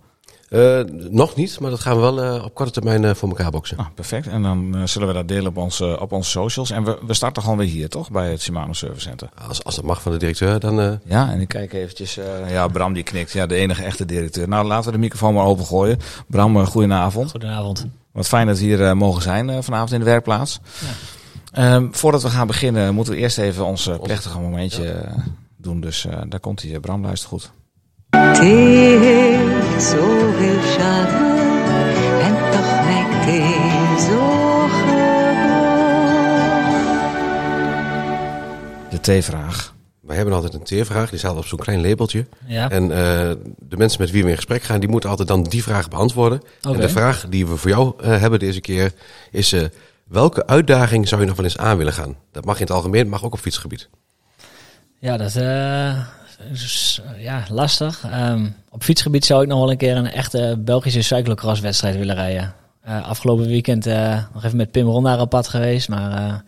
Eh, 0.49 0.79
nog 1.09 1.35
niet, 1.35 1.59
maar 1.59 1.69
dat 1.69 1.79
gaan 1.79 1.95
we 1.95 2.01
wel 2.01 2.21
eh, 2.23 2.43
op 2.43 2.53
korte 2.53 2.71
termijn 2.71 3.03
eh, 3.05 3.13
voor 3.13 3.29
elkaar 3.29 3.51
boksen. 3.51 3.77
Ah, 3.77 3.85
perfect. 3.95 4.27
En 4.27 4.41
dan 4.43 4.75
eh, 4.75 4.81
zullen 4.85 5.07
we 5.07 5.13
dat 5.13 5.27
delen 5.27 5.47
op 5.47 5.57
onze, 5.57 5.99
op 5.99 6.11
onze 6.11 6.29
socials. 6.29 6.71
En 6.71 6.83
we, 6.83 6.97
we 7.05 7.13
starten 7.13 7.41
gewoon 7.43 7.57
weer 7.57 7.67
hier, 7.67 7.89
toch? 7.89 8.11
Bij 8.11 8.29
het 8.31 8.41
Shimano 8.41 8.73
Service 8.73 9.01
Center. 9.07 9.29
Als, 9.47 9.63
als 9.63 9.75
dat 9.75 9.85
mag 9.85 10.01
van 10.01 10.11
de 10.11 10.17
directeur, 10.17 10.59
dan... 10.59 10.79
eh, 10.81 10.91
Ja, 11.05 11.31
en 11.31 11.39
ik 11.41 11.47
kijk 11.47 11.73
eventjes. 11.73 12.17
eh, 12.17 12.51
ja, 12.51 12.67
Bram 12.67 12.93
die 12.93 13.03
knikt. 13.03 13.31
Ja, 13.31 13.45
de 13.45 13.55
enige 13.55 13.83
echte 13.83 14.05
directeur. 14.05 14.47
Nou, 14.47 14.65
laten 14.67 14.85
we 14.85 14.91
de 14.91 14.97
microfoon 14.97 15.33
maar 15.33 15.45
opengooien. 15.45 15.99
Bram, 16.27 16.57
uh, 16.57 16.65
goedenavond. 16.65 17.31
Goedenavond. 17.31 17.85
Wat 18.13 18.27
fijn 18.27 18.47
dat 18.47 18.57
we 18.57 18.63
hier 18.63 18.85
eh, 18.85 18.93
mogen 18.93 19.21
zijn 19.21 19.49
eh, 19.49 19.57
vanavond 19.61 19.91
in 19.91 19.99
de 19.99 20.05
werkplaats. 20.05 20.59
Ehm, 21.53 21.87
voordat 21.91 22.21
we 22.21 22.29
gaan 22.29 22.47
beginnen, 22.47 22.93
moeten 22.93 23.13
we 23.13 23.19
eerst 23.19 23.37
even 23.37 23.65
ons 23.65 23.87
eh, 23.87 23.99
plechtige 23.99 24.39
momentje 24.39 25.05
doen. 25.57 25.81
Dus 25.81 26.05
eh, 26.05 26.21
daar 26.27 26.39
komt 26.39 26.61
hij. 26.61 26.79
Bram, 26.79 27.01
luister 27.01 27.29
goed. 27.29 27.51
Thee 28.09 28.97
heeft 28.97 29.83
zoveel 29.83 30.61
charme 30.61 31.41
en 32.21 32.35
toch 32.51 32.83
lijkt 32.83 33.25
hij 33.25 33.99
zo 33.99 34.67
gewoon. 34.67 35.11
De 38.89 39.19
T-vraag. 39.19 39.72
Wij 40.13 40.21
hebben 40.21 40.41
altijd 40.41 40.61
een 40.61 40.67
teervraag, 40.67 41.09
die 41.09 41.19
staat 41.19 41.37
op 41.37 41.45
zo'n 41.45 41.59
klein 41.59 41.81
labeltje. 41.81 42.25
Ja, 42.45 42.69
En 42.69 42.83
eh, 42.91 43.31
de 43.59 43.77
mensen 43.77 44.01
met 44.01 44.11
wie 44.11 44.23
we 44.23 44.29
in 44.29 44.35
gesprek 44.35 44.63
gaan, 44.63 44.79
die 44.79 44.89
moeten 44.89 45.09
altijd 45.09 45.27
dan 45.27 45.43
die 45.43 45.63
vraag 45.63 45.89
beantwoorden. 45.89 46.41
En 46.61 46.79
de 46.79 46.89
vraag 46.89 47.25
die 47.29 47.47
we 47.47 47.57
voor 47.57 47.69
jou 47.69 47.93
eh, 48.01 48.19
hebben 48.19 48.39
deze 48.39 48.61
keer 48.61 48.91
is... 49.31 49.51
eh, 49.51 49.63
welke 50.07 50.47
uitdaging 50.47 51.07
zou 51.07 51.21
je 51.21 51.27
nog 51.27 51.35
wel 51.35 51.45
eens 51.45 51.57
aan 51.57 51.77
willen 51.77 51.93
gaan? 51.93 52.15
Dat 52.31 52.45
mag 52.45 52.55
in 52.55 52.61
het 52.61 52.71
algemeen, 52.71 53.09
mag 53.09 53.23
ook 53.23 53.33
op 53.33 53.39
fietsgebied. 53.39 53.89
ja 54.99 55.17
dat 55.17 55.35
is 56.51 57.01
ja, 57.17 57.43
lastig. 57.49 58.03
Ehm, 58.03 58.49
op 58.69 58.83
fietsgebied 58.83 59.25
zou 59.25 59.41
ik 59.41 59.47
nog 59.47 59.59
wel 59.59 59.71
een 59.71 59.77
keer 59.77 59.95
een 59.95 60.11
echte 60.11 60.55
Belgische 60.59 61.01
cyclocross-wedstrijd 61.01 61.95
willen 61.95 62.15
rijden. 62.15 62.53
Afgelopen 62.85 63.47
weekend 63.47 63.85
nog 64.33 64.43
even 64.43 64.57
met 64.57 64.71
Pim 64.71 64.87
Ronda 64.87 65.19
op 65.19 65.29
pad 65.29 65.47
geweest. 65.47 65.89
Maar 65.89 66.43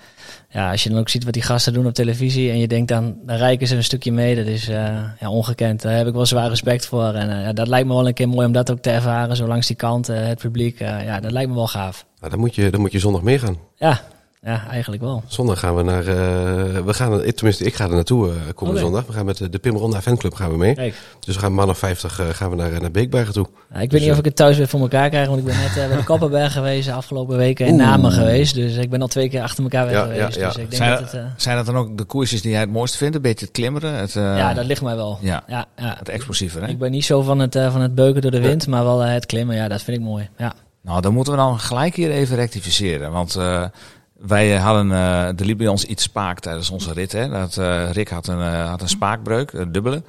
ja, 0.55 0.71
als 0.71 0.83
je 0.83 0.89
dan 0.89 0.99
ook 0.99 1.09
ziet 1.09 1.23
wat 1.23 1.33
die 1.33 1.41
gasten 1.41 1.73
doen 1.73 1.85
op 1.85 1.93
televisie 1.93 2.49
en 2.51 2.59
je 2.59 2.67
denkt 2.67 2.87
dan, 2.87 3.15
dan 3.25 3.35
rijken 3.35 3.67
ze 3.67 3.75
een 3.75 3.83
stukje 3.83 4.11
mee. 4.11 4.35
Dat 4.35 4.45
is 4.45 4.69
eh, 4.69 5.03
ja, 5.19 5.29
ongekend. 5.29 5.81
Daar 5.81 5.97
heb 5.97 6.07
ik 6.07 6.13
wel 6.13 6.25
zwaar 6.25 6.49
respect 6.49 6.85
voor. 6.85 7.13
En 7.13 7.37
eh, 7.37 7.43
ja, 7.43 7.53
dat 7.53 7.67
lijkt 7.67 7.87
me 7.87 7.93
wel 7.93 8.07
een 8.07 8.13
keer 8.13 8.29
mooi 8.29 8.47
om 8.47 8.51
dat 8.51 8.71
ook 8.71 8.79
te 8.79 8.89
ervaren. 8.89 9.35
Zo 9.35 9.47
langs 9.47 9.67
die 9.67 9.75
kant, 9.75 10.09
eh, 10.09 10.25
het 10.25 10.39
publiek. 10.39 10.79
ja, 10.79 11.19
dat 11.19 11.31
lijkt 11.31 11.49
me 11.49 11.55
wel 11.55 11.67
gaaf. 11.67 12.05
Nou, 12.19 12.31
dan, 12.31 12.39
moet 12.39 12.55
je, 12.55 12.69
dan 12.69 12.81
moet 12.81 12.91
je 12.91 12.99
zondag 12.99 13.21
meegaan. 13.21 13.57
Ja, 13.75 14.01
ja 14.45 14.67
eigenlijk 14.69 15.01
wel. 15.01 15.23
Zondag 15.27 15.59
gaan 15.59 15.75
we 15.75 15.83
naar... 15.83 16.07
eh, 16.07 16.15
we 16.85 16.93
gaan, 16.93 17.21
eh, 17.21 17.31
tenminste, 17.31 17.63
ik 17.63 17.75
ga 17.75 17.83
er 17.83 17.89
naartoe 17.89 18.29
eh 18.29 18.35
komende 18.55 18.79
Oké. 18.81 18.89
zondag. 18.89 19.05
We 19.07 19.13
gaan 19.13 19.25
met 19.25 19.37
de, 19.37 19.49
de 19.49 19.59
Pim 19.59 19.75
Ronda 19.75 20.01
Fanclub 20.01 20.33
gaan 20.33 20.49
we 20.51 20.57
mee. 20.57 20.73
Kijk. 20.75 20.95
Dus 21.19 21.35
we 21.35 21.41
gaan 21.41 21.53
man 21.53 21.69
of 21.69 21.77
50 21.77 22.19
eh, 22.19 22.25
gaan 22.29 22.49
we 22.49 22.55
naar, 22.55 22.81
naar 22.81 22.91
Beekbergen 22.91 23.33
toe. 23.33 23.47
Ja, 23.73 23.79
ik 23.79 23.91
weet 23.91 24.01
niet 24.01 24.11
of 24.11 24.17
ik 24.17 24.25
het 24.25 24.35
thuis 24.35 24.57
weer 24.57 24.67
voor 24.67 24.79
elkaar 24.79 25.09
krijg, 25.09 25.27
want 25.27 25.39
ik 25.39 25.45
ben 25.45 25.55
net 25.57 25.77
eh, 25.77 25.87
bij 25.87 25.97
de 25.97 26.03
Koppenberg 26.13 26.53
geweest, 26.53 26.85
de 26.87 26.93
afgelopen 26.93 27.37
weken 27.37 27.65
in 27.65 27.75
Namen 27.75 28.11
geweest. 28.11 28.55
Dus 28.55 28.75
ik 28.75 28.89
ben 28.89 29.01
al 29.01 29.07
twee 29.07 29.29
keer 29.29 29.41
achter 29.41 29.63
elkaar 29.63 29.85
weg 29.85 29.93
Ja, 29.93 30.01
geweest. 30.01 30.35
ja, 30.35 30.41
ja. 30.41 30.47
Dus 30.47 30.57
ik 30.57 30.69
denk 30.69 30.73
Zijn, 30.83 30.89
dat 30.89 30.99
dat, 30.99 31.11
het... 31.11 31.21
eh, 31.21 31.27
zijn 31.37 31.55
dat 31.57 31.65
dan 31.65 31.75
ook 31.77 31.97
de 31.97 32.03
koersjes 32.03 32.41
die 32.41 32.51
jij 32.51 32.59
het 32.59 32.71
mooiste 32.71 32.97
vindt? 32.97 33.15
Een 33.15 33.21
beetje 33.21 33.45
het 33.45 33.53
klimmeren? 33.53 33.93
Het, 33.93 34.15
eh, 34.15 34.23
ja, 34.37 34.53
dat 34.53 34.65
ligt 34.65 34.81
mij 34.81 34.95
wel. 34.95 35.17
ja. 35.21 35.43
Ja, 35.47 35.65
ja. 35.77 35.95
het 35.99 36.09
explosiever, 36.09 36.61
hè? 36.61 36.67
Ik 36.67 36.79
ben 36.79 36.91
niet 36.91 37.05
zo 37.05 37.21
van 37.21 37.39
het, 37.39 37.53
van 37.71 37.81
het 37.81 37.95
beuken 37.95 38.21
door 38.21 38.31
de 38.31 38.41
wind, 38.41 38.67
maar 38.67 38.83
wel 38.83 38.99
het 38.99 39.25
klimmen. 39.25 39.55
Ja, 39.55 39.67
dat 39.67 39.81
vind 39.81 39.97
ik 39.97 40.03
mooi. 40.03 40.29
Ja. 40.37 40.53
Nou, 40.81 41.01
dan 41.01 41.13
moeten 41.13 41.33
we 41.33 41.39
dan 41.39 41.59
gelijk 41.59 41.95
hier 41.95 42.11
even 42.11 42.35
rectificeren. 42.35 43.11
Want 43.11 43.35
eh, 43.35 43.63
wij 44.17 44.57
hadden, 44.57 44.91
eh 44.91 45.27
er 45.27 45.45
liep 45.45 45.57
bij 45.57 45.67
ons 45.67 45.85
iets 45.85 46.03
spaak 46.03 46.39
tijdens 46.39 46.69
onze 46.69 46.93
rit. 46.93 47.11
Hè? 47.11 47.29
Dat, 47.29 47.57
eh, 47.57 47.91
Rick 47.91 48.09
had 48.09 48.27
een, 48.27 48.41
eh, 48.41 48.69
had 48.69 48.81
een 48.81 48.89
spaakbreuk, 48.89 49.53
een 49.53 49.71
dubbele. 49.71 50.03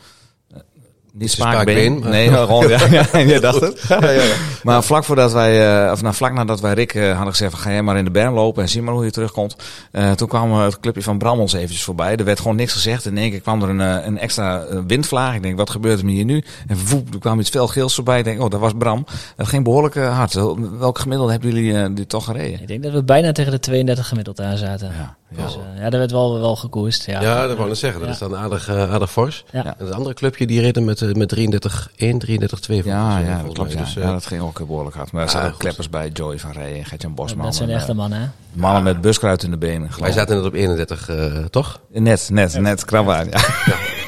Niet 1.19 1.23
een 1.23 1.29
spaakbeen, 1.29 1.99
Nee, 1.99 2.29
gewoon, 2.47 2.69
ja, 2.69 2.79
ja, 2.91 3.19
je 3.33 3.41
dacht 3.41 3.61
het. 3.61 3.85
Maar 4.63 4.83
vlak 4.83 5.05
voordat 5.05 5.33
wij, 5.33 5.85
eh, 5.85 5.93
of 5.93 6.03
nou, 6.03 6.15
vlak 6.15 6.33
nadat 6.33 6.61
wij 6.61 6.73
Rick 6.73 6.95
eh, 6.95 7.13
hadden 7.13 7.31
gezegd, 7.31 7.51
van, 7.51 7.61
ga 7.61 7.71
jij 7.71 7.83
maar 7.83 7.97
in 7.97 8.05
de 8.05 8.11
berm 8.11 8.35
lopen 8.35 8.63
en 8.63 8.69
zie 8.69 8.83
maar 8.83 8.95
hoe 8.95 9.05
je 9.05 9.11
terugkomt. 9.11 9.57
Eh, 9.91 10.11
toen 10.11 10.29
kwam 10.29 10.53
het 10.53 10.81
clubje 10.81 11.03
van 11.03 11.19
Bram 11.19 11.41
ons 11.41 11.53
eventjes 11.53 11.85
voorbij. 11.85 12.17
Er 12.17 12.25
werd 12.25 12.41
gewoon 12.41 12.57
niks 12.57 12.73
gezegd. 12.73 13.05
In 13.05 13.19
één 13.19 13.31
keer 13.31 13.41
kwam 13.41 13.63
er 13.63 13.69
een, 13.69 14.07
een 14.07 14.19
extra 14.19 14.65
windvlaag. 14.87 15.35
Ik 15.35 15.43
denk, 15.43 15.57
wat 15.57 15.71
gebeurt 15.71 16.01
er 16.01 16.07
hier 16.07 16.25
nu? 16.25 16.45
En 16.67 16.77
voep, 16.77 17.15
er 17.15 17.19
kwam 17.19 17.41
iets 17.41 17.51
fel 17.51 17.69
geels 17.69 17.95
voorbij. 17.95 18.19
Ik 18.19 18.25
denk, 18.25 18.41
oh, 18.41 18.51
dat 18.51 18.61
was 18.61 18.73
Bram. 18.79 19.07
Dat 19.37 19.47
ging 19.47 19.65
behoorlijk 19.65 19.95
eh, 19.95 20.17
hard. 20.17 20.35
Welk 20.79 20.99
gemiddelde 20.99 21.33
hebben 21.33 21.51
jullie 21.51 21.79
eh, 21.79 21.89
dit 21.95 22.09
toch 22.09 22.25
gereden? 22.25 22.61
Ik 22.61 22.69
denk 22.69 22.83
dat 22.83 22.93
we 22.93 23.05
bijna 23.05 23.33
tegen 23.33 23.53
de 23.53 23.59
32 23.59 24.09
gemiddeld 24.09 24.41
aan 24.41 24.57
zaten. 24.57 24.93
Ja, 24.99 25.17
ja. 25.37 25.45
Dus, 25.45 25.55
eh, 25.55 25.61
ja, 25.83 25.91
dat 25.91 25.99
werd 25.99 26.11
wel, 26.11 26.41
wel 26.41 26.57
gekoerst. 26.57 27.07
Ja, 27.07 27.21
Ja, 27.21 27.47
dat 27.47 27.57
wou 27.57 27.71
ik 27.71 27.77
zeggen. 27.77 27.99
Dat 28.01 28.09
Ja. 28.09 28.15
is 28.15 28.21
dan 28.21 28.37
aardig, 28.37 28.69
eh, 28.69 28.93
aardig 28.93 29.11
fors. 29.13 29.45
En 29.51 29.75
het 29.79 29.93
andere 29.93 30.15
clubje 30.15 30.47
die 30.47 30.61
reden 30.61 30.85
met, 30.85 31.03
eh, 31.03 31.13
met 31.13 31.29
33-1, 31.29 32.19
33-2. 32.19 32.83
Ja, 32.85 33.19
ja, 33.19 33.43
dat 33.43 33.53
klopt. 33.53 33.79
Dus, 33.79 33.97
eh, 33.97 34.03
ja, 34.03 34.11
dat 34.13 34.27
ging 34.27 34.43
ook 34.43 34.59
behoorlijk 34.67 34.97
hard. 34.97 35.13
Maar 35.13 35.21
er 35.23 35.27
Ah, 35.29 35.33
zaten 35.33 35.47
ook 35.49 35.55
goed. 35.55 35.63
kleppers 35.63 35.91
bij, 35.91 36.09
Joey 36.13 36.39
van 36.39 36.53
Rij 36.53 36.79
en 36.79 36.85
Gertjan 36.85 37.15
Bosman. 37.15 37.45
dat 37.45 37.55
zijn 37.55 37.71
echte 37.71 37.95
mannen, 37.95 38.21
hè? 38.21 38.27
Mannen 38.53 38.83
met 38.83 39.01
buskruid 39.01 39.43
in 39.43 39.51
de 39.51 39.57
benen. 39.59 39.91
wij 40.01 40.13
zaten 40.13 40.37
net 40.37 40.45
op 40.45 40.55
31, 40.55 41.09
eh, 41.09 41.45
toch? 41.51 41.81
Net, 41.93 42.29
net, 42.33 42.61
net, 42.61 42.85
krabbaar. 42.85 43.27
Ja. 43.31 43.39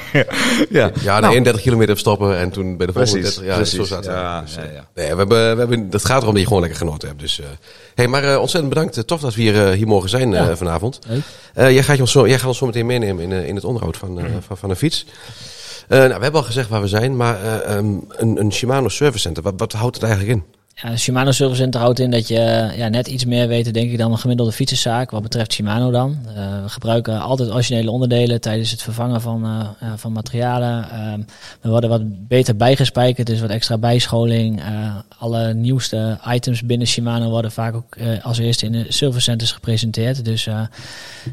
ja. 0.71 0.91
Ja, 1.01 1.21
Nou. 1.21 1.33
31 1.33 1.63
kilometer 1.63 1.99
stoppen 1.99 2.37
en 2.39 2.51
toen 2.51 2.77
bij 2.77 2.87
de 2.87 2.93
volgende 2.93 3.19
Precies, 3.19 3.39
30. 3.39 3.53
Ja, 3.53 3.57
precies. 3.57 3.77
zo 3.79 3.85
zaten. 3.85 4.13
Ja, 4.13 4.41
Dus, 4.41 4.55
ja, 4.55 4.63
eh, 4.63 4.75
ja. 4.75 4.89
Nee, 4.95 5.11
we 5.11 5.17
hebben, 5.17 5.53
we 5.55 5.59
hebben, 5.59 5.91
dat 5.91 6.05
gaat 6.05 6.21
erom 6.21 6.33
dat 6.33 6.41
je 6.41 6.47
gewoon 6.47 6.63
lekker 6.63 6.81
genoten 6.81 7.09
hebt. 7.09 7.21
Dus, 7.21 7.41
eh 7.41 7.47
hey, 7.95 8.09
maar 8.09 8.25
eh, 8.25 8.41
ontzettend 8.41 8.75
bedankt. 8.75 9.07
Tof 9.07 9.21
dat 9.21 9.35
we 9.35 9.43
hier, 9.43 9.69
hier 9.69 9.87
mogen 9.87 10.09
zijn 10.09 10.57
vanavond. 10.57 10.99
Jij, 11.55 11.83
gaat 11.83 12.01
ons 12.01 12.13
zo, 12.13 12.27
jij 12.29 12.39
gaat 12.39 12.49
ons 12.49 12.59
zo 12.59 12.67
meteen 12.67 12.87
meenemen 12.87 13.25
in, 13.25 13.47
in 13.47 13.55
het 13.55 13.65
onderhoud 13.65 13.97
van, 13.97 14.19
eh, 14.19 14.25
van, 14.47 14.57
van 14.57 14.71
een 14.71 14.77
fiets. 14.77 15.07
Nou, 15.89 16.07
we 16.07 16.13
hebben 16.13 16.41
al 16.41 16.43
gezegd 16.43 16.69
waar 16.69 16.81
we 16.81 16.89
zijn, 16.89 17.17
maar 17.17 17.43
eh, 17.43 17.77
ehm, 17.77 17.87
een, 18.09 18.41
een 18.41 18.53
Shimano 18.53 18.89
Service 18.89 19.19
Center, 19.19 19.43
wat, 19.43 19.55
wat 19.57 19.73
houdt 19.73 19.95
het 19.95 20.05
eigenlijk 20.05 20.35
in? 20.35 20.58
Ja, 20.83 20.97
Shimano 20.97 21.31
Center 21.33 21.81
houdt 21.81 21.99
in 21.99 22.11
dat 22.11 22.29
je 22.29 22.73
ja, 22.77 22.89
net 22.89 23.07
iets 23.07 23.25
meer 23.25 23.49
weet, 23.49 23.75
denk 23.75 23.91
ik, 23.91 23.99
dan 23.99 24.13
een 24.13 24.19
gemiddelde 24.19 24.53
fietsenzaak. 24.53 25.11
Wat 25.11 25.23
betreft 25.23 25.53
Shimano 25.53 25.91
dan. 25.91 26.19
Eh, 26.27 26.63
we 26.63 26.69
gebruiken 26.69 27.21
altijd 27.21 27.51
originele 27.51 27.91
onderdelen 27.91 28.41
tijdens 28.41 28.71
het 28.71 28.83
vervangen 28.83 29.21
van, 29.21 29.45
eh, 29.45 29.93
van 29.97 30.13
materialen. 30.13 30.91
Ehm, 30.91 31.21
we 31.61 31.69
worden 31.69 31.91
wat 31.91 32.29
beter 32.29 32.57
bijgespijkerd, 32.57 33.27
dus 33.27 33.41
wat 33.41 33.51
extra 33.51 33.79
bijscholing. 33.79 34.61
Eh, 34.61 34.97
alle 35.19 35.55
nieuwste 35.55 36.19
items 36.29 36.63
binnen 36.63 36.87
Shimano 36.87 37.31
worden 37.31 37.53
vaak 37.53 37.75
ook 37.75 37.97
als 38.23 38.39
eerste 38.39 38.67
in 38.67 38.73
de 38.73 38.85
service 38.89 39.21
centers 39.21 39.53
gepresenteerd. 39.53 40.25
Dus 40.25 40.45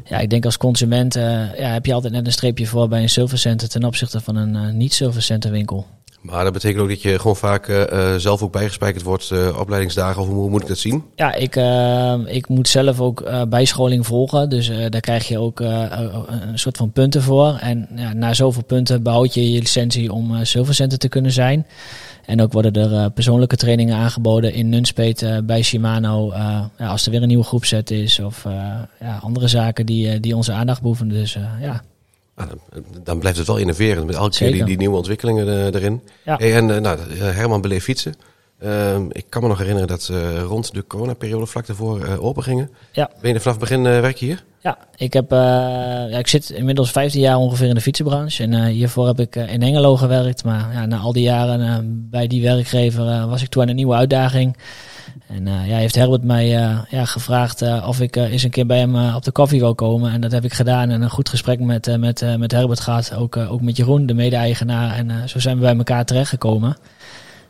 ja, 0.04 0.18
ik 0.18 0.30
denk 0.30 0.44
als 0.44 0.56
consument 0.56 1.14
ja, 1.14 1.70
heb 1.72 1.86
je 1.86 1.94
altijd 1.94 2.12
net 2.12 2.26
een 2.26 2.32
streepje 2.32 2.66
voor 2.66 2.88
bij 2.88 3.02
een 3.02 3.08
service 3.08 3.36
center 3.36 3.68
ten 3.68 3.84
opzichte 3.84 4.20
van 4.20 4.36
een 4.36 4.56
eh, 4.56 4.72
niet-service 4.72 5.26
center 5.26 5.50
winkel. 5.50 5.86
Maar 6.26 6.44
dat 6.44 6.52
betekent 6.52 6.82
ook 6.82 6.88
dat 6.88 7.02
je 7.02 7.18
gewoon 7.18 7.36
vaak 7.36 7.68
eh, 7.68 8.12
eh, 8.12 8.20
zelf 8.20 8.42
ook 8.42 8.52
bijgespijkerd 8.52 9.04
wordt, 9.04 9.30
eh, 9.30 9.58
opleidingsdagen, 9.58 10.22
of 10.22 10.28
hoe, 10.28 10.50
moet 10.50 10.62
ik 10.62 10.68
dat 10.68 10.78
zien? 10.78 11.04
Ja, 11.14 11.34
ik, 11.34 11.56
ik 12.34 12.48
moet 12.48 12.68
zelf 12.68 13.00
ook 13.00 13.48
bijscholing 13.48 14.06
volgen. 14.06 14.48
Dus 14.48 14.70
daar 14.88 15.00
krijg 15.00 15.28
je 15.28 15.38
ook 15.38 15.60
een 15.60 16.58
soort 16.58 16.76
van 16.76 16.92
punten 16.92 17.22
voor. 17.22 17.56
En 17.60 17.88
ja, 17.94 18.12
na 18.12 18.34
zoveel 18.34 18.64
punten 18.64 19.02
behoud 19.02 19.34
je 19.34 19.52
je 19.52 19.58
licentie 19.58 20.12
om 20.12 20.44
servicecenter 20.44 20.98
te 20.98 21.08
kunnen 21.08 21.32
zijn. 21.32 21.66
En 22.24 22.42
ook 22.42 22.52
worden 22.52 22.74
er 22.74 23.10
persoonlijke 23.10 23.56
trainingen 23.56 23.96
aangeboden 23.96 24.52
in 24.52 24.68
Nunspeet 24.68 25.40
bij 25.44 25.62
Shimano. 25.62 26.32
ja, 26.78 26.86
als 26.86 27.04
er 27.04 27.10
weer 27.10 27.22
een 27.22 27.28
nieuwe 27.28 27.44
groepset 27.44 27.90
is 27.90 28.18
of 28.18 28.44
ja, 29.00 29.18
andere 29.22 29.48
zaken 29.48 29.86
die, 29.86 30.20
die 30.20 30.36
onze 30.36 30.52
aandacht 30.52 30.80
behoeven. 30.80 31.08
Dus 31.08 31.38
ja, 31.60 31.82
Ah, 32.36 32.48
dan, 32.48 32.84
dan 33.02 33.18
blijft 33.18 33.38
het 33.38 33.46
wel 33.46 33.56
innoverend 33.56 34.06
met 34.06 34.14
elke 34.14 34.36
keer 34.36 34.52
die, 34.52 34.64
die 34.64 34.76
nieuwe 34.76 34.96
ontwikkelingen 34.96 35.48
eh, 35.48 35.64
erin. 35.64 36.02
Ja. 36.24 36.36
Hey, 36.36 36.54
en 36.54 36.74
eh, 36.74 36.80
nou, 36.80 36.98
eh, 36.98 37.18
Herman 37.18 37.60
beleef 37.60 37.84
fietsen. 37.84 38.14
Ehm, 38.58 39.06
ik 39.12 39.24
kan 39.28 39.42
me 39.42 39.48
nog 39.48 39.58
herinneren 39.58 39.88
dat 39.88 40.02
ze 40.02 40.40
rond 40.40 40.74
de 40.74 40.86
coronaperiode 40.86 41.46
vlak 41.46 41.66
daarvoor 41.66 42.04
eh, 42.04 42.24
open 42.24 42.42
gingen. 42.42 42.70
Ja. 42.92 43.10
Ben 43.20 43.28
je 43.28 43.34
er 43.34 43.40
vanaf 43.40 43.58
het 43.58 43.68
begin 43.68 43.82
werk 43.82 44.18
hier? 44.18 44.44
Ja, 44.60 44.78
ik, 44.96 45.12
heb, 45.12 45.30
ja, 45.30 46.18
ik 46.18 46.26
zit 46.26 46.50
inmiddels 46.50 46.90
15 46.90 47.20
jaar 47.20 47.36
ongeveer 47.36 47.68
in 47.68 47.74
de 47.74 47.80
fietsenbranche. 47.80 48.42
En 48.42 48.66
hiervoor 48.66 49.06
heb 49.06 49.20
ik 49.20 49.36
in 49.36 49.62
Engelo 49.62 49.96
gewerkt. 49.96 50.44
Maar 50.44 50.72
ja, 50.72 50.86
na 50.86 50.98
al 50.98 51.12
die 51.12 51.22
jaren 51.22 52.06
bij 52.10 52.26
die 52.26 52.42
werkgever 52.42 53.26
was 53.28 53.42
ik 53.42 53.48
toe 53.48 53.62
aan 53.62 53.68
een 53.68 53.76
nieuwe 53.76 53.94
uitdaging. 53.94 54.56
En 55.26 55.46
eh, 55.46 55.68
ja, 55.68 55.76
heeft 55.76 55.94
Herbert 55.94 56.22
mij 56.22 56.56
eh, 56.56 56.78
ja, 56.88 57.04
gevraagd 57.04 57.62
eh, 57.62 57.84
of 57.88 58.00
ik 58.00 58.16
eens 58.16 58.42
een 58.42 58.50
keer 58.50 58.66
bij 58.66 58.78
hem 58.78 59.14
op 59.14 59.24
de 59.24 59.30
koffie 59.30 59.60
wil 59.60 59.74
komen. 59.74 60.12
En 60.12 60.20
dat 60.20 60.32
heb 60.32 60.44
ik 60.44 60.52
gedaan. 60.52 60.90
En 60.90 61.02
een 61.02 61.10
goed 61.10 61.28
gesprek 61.28 61.60
met, 61.60 61.98
met, 61.98 62.38
met 62.38 62.52
Herbert 62.52 62.80
gehad. 62.80 63.14
Ook, 63.14 63.36
ook 63.36 63.60
met 63.60 63.76
Jeroen, 63.76 64.06
de 64.06 64.14
mede-eigenaar. 64.14 64.96
En 64.96 65.28
zo 65.28 65.38
zijn 65.38 65.56
we 65.56 65.62
bij 65.62 65.76
elkaar 65.76 66.04
terechtgekomen. 66.04 66.76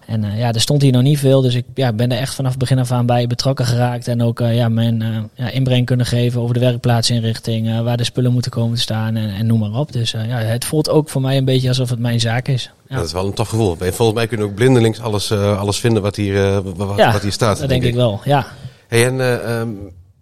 En 0.07 0.25
eh, 0.25 0.39
ja, 0.39 0.53
er 0.53 0.61
stond 0.61 0.83
hier 0.83 0.93
nog 0.93 1.03
niet 1.03 1.19
veel, 1.19 1.41
dus 1.41 1.55
ik 1.55 1.65
ja, 1.75 1.93
ben 1.93 2.13
er 2.13 2.19
echt 2.19 2.35
vanaf 2.35 2.51
het 2.51 2.61
begin 2.61 2.79
af 2.79 2.91
aan 2.93 3.07
bij 3.07 3.27
betrokken 3.27 3.67
geraakt. 3.67 4.09
En 4.09 4.23
ook 4.23 4.41
eh, 4.41 4.57
ja, 4.57 4.69
mijn 4.69 5.03
eh, 5.03 5.09
ja, 5.35 5.51
inbreng 5.51 5.87
kunnen 5.87 6.07
geven 6.07 6.41
over 6.41 6.55
de 6.55 6.61
werkplaatsinrichting, 6.61 7.83
waar 7.83 7.97
de 7.97 8.05
spullen 8.05 8.33
moeten 8.33 8.51
komen 8.51 8.75
te 8.75 8.81
staan 8.81 9.17
en, 9.17 9.29
en 9.35 9.47
noem 9.47 9.59
maar 9.59 9.81
op. 9.81 9.93
Dus 9.93 10.11
ja, 10.11 10.19
het 10.39 10.65
voelt 10.65 10.89
ook 10.91 11.09
voor 11.09 11.21
mij 11.21 11.37
een 11.37 11.45
beetje 11.45 11.69
alsof 11.69 11.91
het 11.91 11.99
mijn 11.99 12.21
zaak 12.21 12.49
is. 12.49 12.71
Ja, 12.89 12.97
Dat 12.97 13.05
is 13.05 13.13
wel 13.13 13.27
een 13.27 13.33
tof 13.33 13.49
gevoel. 13.49 13.77
Volgens 13.79 14.13
mij 14.13 14.27
kunnen 14.27 14.47
ook 14.47 14.55
blindelings 14.55 15.01
alles, 15.01 15.33
alles 15.33 15.79
vinden 15.79 16.03
wat 16.03 16.17
hier, 16.17 16.63
wat, 16.63 16.77
wat- 16.77 16.97
Ja, 16.97 17.13
wat 17.13 17.23
hier 17.23 17.33
staat. 17.33 17.59
dat 17.59 17.69
denk 17.69 17.83
ik 17.83 17.95
wel. 17.95 18.21
Ja, 18.25 18.47
Hey, 18.89 19.07
en 19.07 19.21
eh, 19.21 19.61
ehm, 19.61 19.69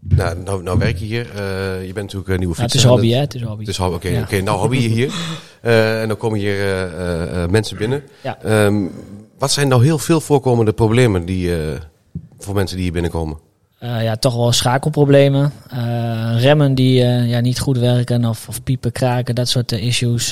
nou, 0.01 0.37
nou, 0.45 0.63
nou 0.63 0.79
werk 0.79 0.99
je 0.99 1.05
hier. 1.05 1.27
je 1.81 1.91
bent 1.93 1.97
natuurlijk 1.97 2.29
een 2.29 2.39
nieuwe 2.39 2.55
Ja, 2.57 2.63
het 2.63 2.71
fietser. 2.71 2.91
is 2.91 2.97
hobby, 2.97 3.13
hè? 3.13 3.21
Het 3.21 3.35
is 3.35 3.43
hobby. 3.43 3.61
Het 3.61 3.69
is 3.69 3.77
hobby, 3.77 3.95
oké. 3.95 4.09
Ja. 4.09 4.21
oké. 4.21 4.41
Nou, 4.41 4.59
hobby 4.59 4.77
je 4.77 4.89
hier. 4.89 5.13
En 6.01 6.09
dan 6.09 6.17
komen 6.17 6.39
hier 6.39 6.57
mensen 7.51 7.77
binnen. 7.77 8.03
Ja. 8.21 8.39
Ehm, 8.43 8.87
wat 9.39 9.53
zijn 9.53 9.69
nou 9.69 9.85
heel 9.85 9.99
veel 9.99 10.21
voorkomende 10.21 10.73
problemen 10.73 11.25
die, 11.25 11.57
eh, 11.57 11.81
voor 12.39 12.55
mensen 12.55 12.75
die 12.77 12.85
hier 12.85 12.93
binnenkomen? 12.93 13.39
Eh, 13.79 14.03
ja, 14.03 14.17
toch 14.17 14.35
wel 14.37 14.53
schakelproblemen. 14.53 15.53
Eh, 15.71 16.41
remmen 16.41 16.75
die 16.75 17.05
ja, 17.05 17.41
niet 17.41 17.61
goed 17.61 17.79
werken 17.79 18.25
of, 18.25 18.49
of 18.49 18.63
piepen, 18.63 18.93
kraken, 18.93 19.35
dat 19.35 19.49
soort 19.49 19.73
issues. 19.73 20.31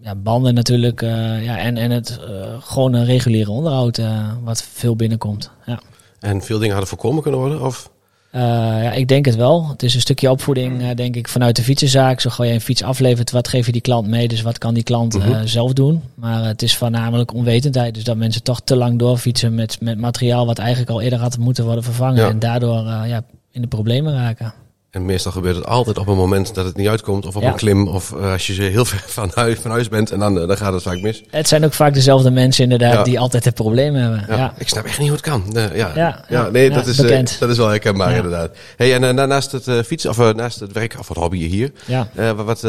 Ja, 0.00 0.14
banden 0.16 0.54
natuurlijk. 0.54 1.00
ja, 1.40 1.58
en, 1.58 1.76
en 1.76 1.90
het 1.90 2.20
gewoon 2.60 2.92
een 2.92 3.04
reguliere 3.04 3.50
onderhoud 3.50 4.00
wat 4.44 4.62
veel 4.62 4.96
binnenkomt. 4.96 5.50
Ja. 5.66 5.80
En 6.20 6.42
veel 6.42 6.56
dingen 6.56 6.70
hadden 6.70 6.88
voorkomen 6.88 7.22
kunnen 7.22 7.40
worden? 7.40 7.62
Of? 7.62 7.90
Eh, 8.32 8.40
ja, 8.82 8.92
ik 8.92 9.08
denk 9.08 9.24
het 9.24 9.36
wel. 9.36 9.68
Het 9.68 9.82
is 9.82 9.94
een 9.94 10.00
stukje 10.00 10.30
opvoeding, 10.30 10.82
eh, 10.82 10.88
denk 10.94 11.16
ik, 11.16 11.28
vanuit 11.28 11.56
de 11.56 11.62
fietsenzaak. 11.62 12.20
Zo 12.20 12.30
gauw 12.30 12.46
je 12.46 12.52
een 12.52 12.60
fiets 12.60 12.82
aflevert, 12.82 13.30
wat 13.30 13.48
geef 13.48 13.66
je 13.66 13.72
die 13.72 13.80
klant 13.80 14.06
mee? 14.06 14.28
Dus 14.28 14.42
wat 14.42 14.58
kan 14.58 14.74
die 14.74 14.82
klant 14.82 15.14
eh, 15.14 15.26
Mhm. 15.26 15.46
zelf 15.46 15.72
doen? 15.72 16.02
Maar 16.14 16.44
het 16.44 16.62
is 16.62 16.76
voornamelijk 16.76 17.34
onwetendheid. 17.34 17.94
Dus 17.94 18.04
dat 18.04 18.16
mensen 18.16 18.42
toch 18.42 18.60
te 18.64 18.76
lang 18.76 18.98
doorfietsen 18.98 19.54
met, 19.54 19.76
met 19.80 19.98
materiaal 19.98 20.46
wat 20.46 20.58
eigenlijk 20.58 20.90
al 20.90 21.00
eerder 21.00 21.18
had 21.18 21.38
moeten 21.38 21.64
worden 21.64 21.84
vervangen. 21.84 22.16
Ja. 22.22 22.28
En 22.28 22.38
daardoor 22.38 22.84
ja, 23.06 23.22
in 23.50 23.60
de 23.60 23.66
problemen 23.68 24.14
raken. 24.14 24.54
En 24.92 25.04
meestal 25.04 25.32
gebeurt 25.32 25.56
het 25.56 25.66
altijd 25.66 25.98
op 25.98 26.06
een 26.06 26.16
moment 26.16 26.54
dat 26.54 26.64
het 26.64 26.76
niet 26.76 26.88
uitkomt. 26.88 27.26
Of 27.26 27.36
op 27.36 27.42
Ja. 27.42 27.48
een 27.48 27.54
klim. 27.56 27.88
Of 27.88 28.12
eh, 28.12 28.32
als 28.32 28.46
je 28.46 28.54
ze 28.54 28.62
heel 28.62 28.84
ver 28.84 29.04
van 29.20 29.30
huis, 29.34 29.58
van 29.58 29.70
huis 29.70 29.88
bent. 29.88 30.10
En 30.10 30.18
dan, 30.18 30.40
eh, 30.40 30.46
dan 30.46 30.56
gaat 30.56 30.72
het 30.72 30.82
vaak 30.82 31.00
mis. 31.00 31.22
Het 31.30 31.48
zijn 31.48 31.64
ook 31.64 31.72
vaak 31.72 31.94
dezelfde 31.94 32.30
mensen 32.30 32.62
inderdaad 32.62 32.92
Ja. 32.92 33.02
die 33.02 33.18
altijd 33.18 33.44
het 33.44 33.54
probleem 33.54 33.94
hebben. 33.94 34.24
Ja. 34.28 34.36
Ja. 34.36 34.54
Ik 34.58 34.68
snap 34.68 34.84
echt 34.84 34.98
niet 34.98 35.08
hoe 35.08 35.16
het 35.16 35.26
kan. 35.26 35.56
Eh, 35.56 35.76
ja. 35.76 36.24
Ja, 36.28 36.48
nee, 36.48 36.70
dat, 36.70 36.86
is, 36.86 36.96
dat 37.38 37.50
is 37.50 37.56
wel 37.56 37.68
herkenbaar 37.68 38.14
inderdaad. 38.16 38.56
Hey, 38.76 38.94
en 38.94 39.14
naast 39.14 39.52
het 39.52 39.86
fietsen, 39.86 40.10
of 40.10 40.34
naast 40.34 40.60
het 40.60 40.72
werk, 40.72 40.96
of 40.98 41.08
het 41.08 41.16
hobby 41.16 41.48
hier. 41.48 41.72
Ja. 41.86 42.08
wat, 42.34 42.44
wat, 42.44 42.60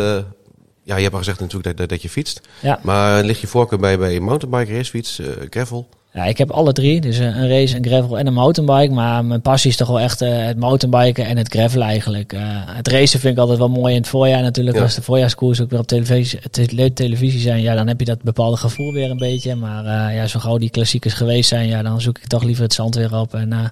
ja, 0.84 0.96
je 0.96 1.02
hebt 1.02 1.14
al 1.14 1.20
gezegd 1.20 1.40
natuurlijk 1.40 1.68
dat, 1.68 1.78
dat, 1.78 1.90
dat 1.90 2.02
je 2.02 2.10
fietst. 2.10 2.42
Ja. 2.60 2.80
Maar 2.82 3.24
ligt 3.24 3.40
je 3.42 3.48
voorkeur 3.48 3.80
bij, 3.80 3.98
bij 3.98 4.20
mountainbike, 4.20 4.74
racefiets, 4.78 5.22
gravel? 5.50 5.88
Ja, 6.14 6.26
ik 6.26 6.38
heb 6.38 6.52
alle 6.52 6.74
drie. 6.74 7.02
Dus 7.02 7.20
eh, 7.20 7.26
een 7.26 7.48
race, 7.50 7.76
een 7.78 7.86
gravel 7.86 8.18
en 8.20 8.28
een 8.28 8.34
mountainbike. 8.34 8.94
Maar 8.94 9.26
mijn 9.26 9.42
passie 9.42 9.70
is 9.70 9.78
toch 9.78 9.88
wel 9.88 10.00
echt 10.00 10.22
eh, 10.22 10.46
het 10.46 10.58
mountainbiken 10.58 11.26
en 11.26 11.38
het 11.38 11.48
gravel 11.48 11.82
eigenlijk. 11.82 12.34
Eh, 12.34 12.42
het 12.66 12.88
racen 12.88 13.20
vind 13.20 13.34
ik 13.34 13.40
altijd 13.40 13.58
wel 13.58 13.70
mooi 13.70 13.94
in 13.94 14.00
het 14.00 14.10
voorjaar 14.10 14.42
natuurlijk. 14.42 14.78
Ja. 14.78 14.84
Als 14.84 14.96
de 14.96 15.02
voorjaarskoers 15.02 15.62
ook 15.62 15.70
weer 15.70 15.80
op 15.80 15.88
televisie, 15.88 16.40
te- 16.50 16.94
televisie 16.94 17.40
zijn, 17.40 17.62
ja, 17.62 17.76
dan 17.76 17.88
heb 17.88 18.00
je 18.00 18.06
dat 18.06 18.22
bepaalde 18.24 18.58
gevoel 18.58 18.94
weer 18.94 19.10
een 19.10 19.18
beetje. 19.18 19.56
Maar 19.56 20.14
ja, 20.14 20.28
zo 20.28 20.40
gauw 20.40 20.58
die 20.58 20.70
klassiekers 20.70 21.14
geweest 21.14 21.50
zijn, 21.50 21.68
ja, 21.68 21.82
dan 21.82 22.02
zoek 22.02 22.18
ik 22.18 22.28
toch 22.28 22.44
liever 22.44 22.64
het 22.64 22.74
zand 22.74 22.96
weer 22.96 23.20
op. 23.20 23.34
En 23.34 23.72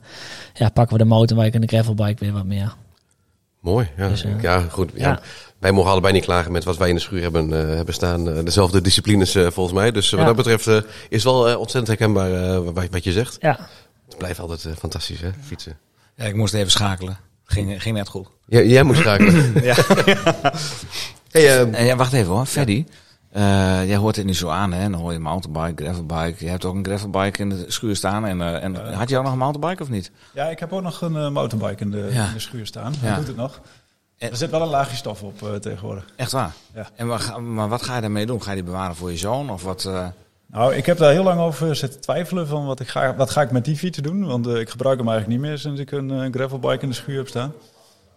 ja, 0.54 0.70
pakken 0.70 0.98
we 0.98 1.04
de 1.04 1.10
mountainbike 1.10 1.56
en 1.56 1.62
de 1.62 1.68
gravelbike 1.68 2.24
weer 2.26 2.34
wat 2.34 2.46
meer. 2.46 2.74
Mooi, 3.62 3.90
ja. 3.98 4.08
Dus, 4.08 4.24
eh, 4.24 4.42
ja, 4.42 4.62
goed. 4.70 4.92
Ja. 4.96 5.08
ja. 5.10 5.20
Wij 5.60 5.72
mogen 5.72 5.92
allebei 5.92 6.14
niet 6.14 6.24
klagen 6.24 6.52
met 6.52 6.64
wat 6.64 6.78
wij 6.78 6.90
in 6.90 6.96
de 6.96 7.02
schuur 7.02 7.22
hebben, 7.22 7.54
eh, 7.70 7.76
hebben 7.76 7.94
staan. 7.94 8.30
Eh, 8.30 8.44
dezelfde 8.44 8.82
disciplines 8.82 9.32
volgens 9.32 9.72
mij. 9.72 9.92
Dus 9.92 10.10
wat 10.10 10.20
Ja. 10.20 10.26
dat 10.26 10.36
betreft 10.36 10.68
is 11.10 11.24
wel 11.24 11.58
ontzettend 11.58 11.88
herkenbaar 11.88 12.34
eh, 12.34 12.58
wat, 12.74 12.88
wat 12.92 13.04
je 13.04 13.12
zegt. 13.12 13.38
Ja, 13.40 13.60
Het 14.08 14.18
blijft 14.18 14.40
altijd 14.40 14.68
fantastisch, 14.80 15.20
hè, 15.22 15.30
fietsen. 15.46 15.78
Ja, 16.16 16.24
ik 16.26 16.36
moest 16.36 16.54
even 16.54 16.72
schakelen. 16.72 17.18
Ging, 17.46 17.82
ging 17.82 17.96
net 17.98 18.08
goed. 18.08 18.28
Ja, 18.48 18.62
jij 18.62 18.84
moet 18.84 18.96
schakelen. 18.96 19.54
Ja. 19.64 19.76
hey, 21.32 21.64
En 21.72 21.86
ja, 21.86 21.96
wacht 21.96 22.14
even 22.14 22.32
hoor, 22.34 22.46
Freddy. 22.46 22.86
Eh, 23.32 23.88
jij 23.88 23.96
hoort 23.96 24.16
het 24.16 24.26
nu 24.26 24.34
zo 24.34 24.50
aan, 24.50 24.72
hè? 24.74 24.90
Dan 24.90 25.00
hoor 25.00 25.12
je 25.12 25.20
mountainbike, 25.20 25.84
gravelbike. 25.84 26.44
Je 26.46 26.50
hebt 26.50 26.66
ook 26.66 26.76
een 26.76 26.86
gravelbike 26.86 27.40
in 27.42 27.50
de 27.50 27.66
schuur 27.68 27.96
staan. 27.96 28.26
En, 28.26 28.42
eh, 28.42 28.64
en 28.64 28.94
had 28.94 29.10
je 29.10 29.18
ook 29.18 29.24
nog 29.24 29.32
een 29.32 29.38
mountainbike 29.38 29.84
of 29.84 29.90
niet? 29.90 30.12
Ja, 30.34 30.46
ik 30.46 30.60
heb 30.60 30.74
ook 30.74 30.82
nog 30.82 31.02
een 31.02 31.16
eh, 31.16 31.30
mountainbike 31.30 31.84
in 31.84 31.92
de, 31.92 32.10
Ja. 32.12 32.28
in 32.28 32.34
de 32.34 32.40
schuur 32.40 32.66
staan. 32.66 32.94
Ja. 33.02 33.08
Dat 33.08 33.16
doet 33.18 33.28
het 33.28 33.36
nog. 33.36 33.60
En- 34.18 34.30
Er 34.30 34.36
zit 34.38 34.50
wel 34.50 34.62
een 34.62 34.68
laagje 34.68 34.96
stof 34.96 35.24
op 35.24 35.42
eh, 35.44 35.54
tegenwoordig. 35.56 36.06
Echt 36.16 36.32
waar? 36.32 36.52
Ja. 36.74 36.90
En 36.96 37.08
maar, 37.54 37.70
wat 37.70 37.82
ga 37.84 37.96
je 37.96 38.02
daarmee 38.02 38.26
doen? 38.26 38.44
Ga 38.44 38.50
je 38.50 38.56
die 38.56 38.66
bewaren 38.66 38.96
voor 38.96 39.12
je 39.12 39.18
zoon? 39.18 39.50
Of 39.50 39.64
wat? 39.64 39.86
eh? 39.86 40.08
Nou, 40.46 40.74
ik 40.76 40.86
heb 40.86 40.98
daar 40.98 41.12
heel 41.12 41.24
lang 41.24 41.40
over 41.40 41.76
zitten 41.76 42.02
twijfelen 42.02 42.48
van 42.48 42.66
wat, 42.66 42.80
ik 42.80 42.88
ga, 42.88 43.16
wat 43.16 43.30
ga 43.30 43.42
ik 43.42 43.52
met 43.52 43.66
die 43.66 43.78
fiets 43.78 43.98
doen. 43.98 44.26
Want 44.26 44.48
eh, 44.48 44.60
ik 44.60 44.70
gebruik 44.70 44.98
hem 44.98 45.08
eigenlijk 45.10 45.40
niet 45.40 45.50
meer 45.50 45.58
sinds 45.58 45.80
ik 45.82 45.92
een 45.92 46.12
eh, 46.12 46.32
gravelbike 46.32 46.82
in 46.84 46.90
de 46.90 46.96
schuur 46.96 47.18
heb 47.18 47.28
staan. 47.28 47.52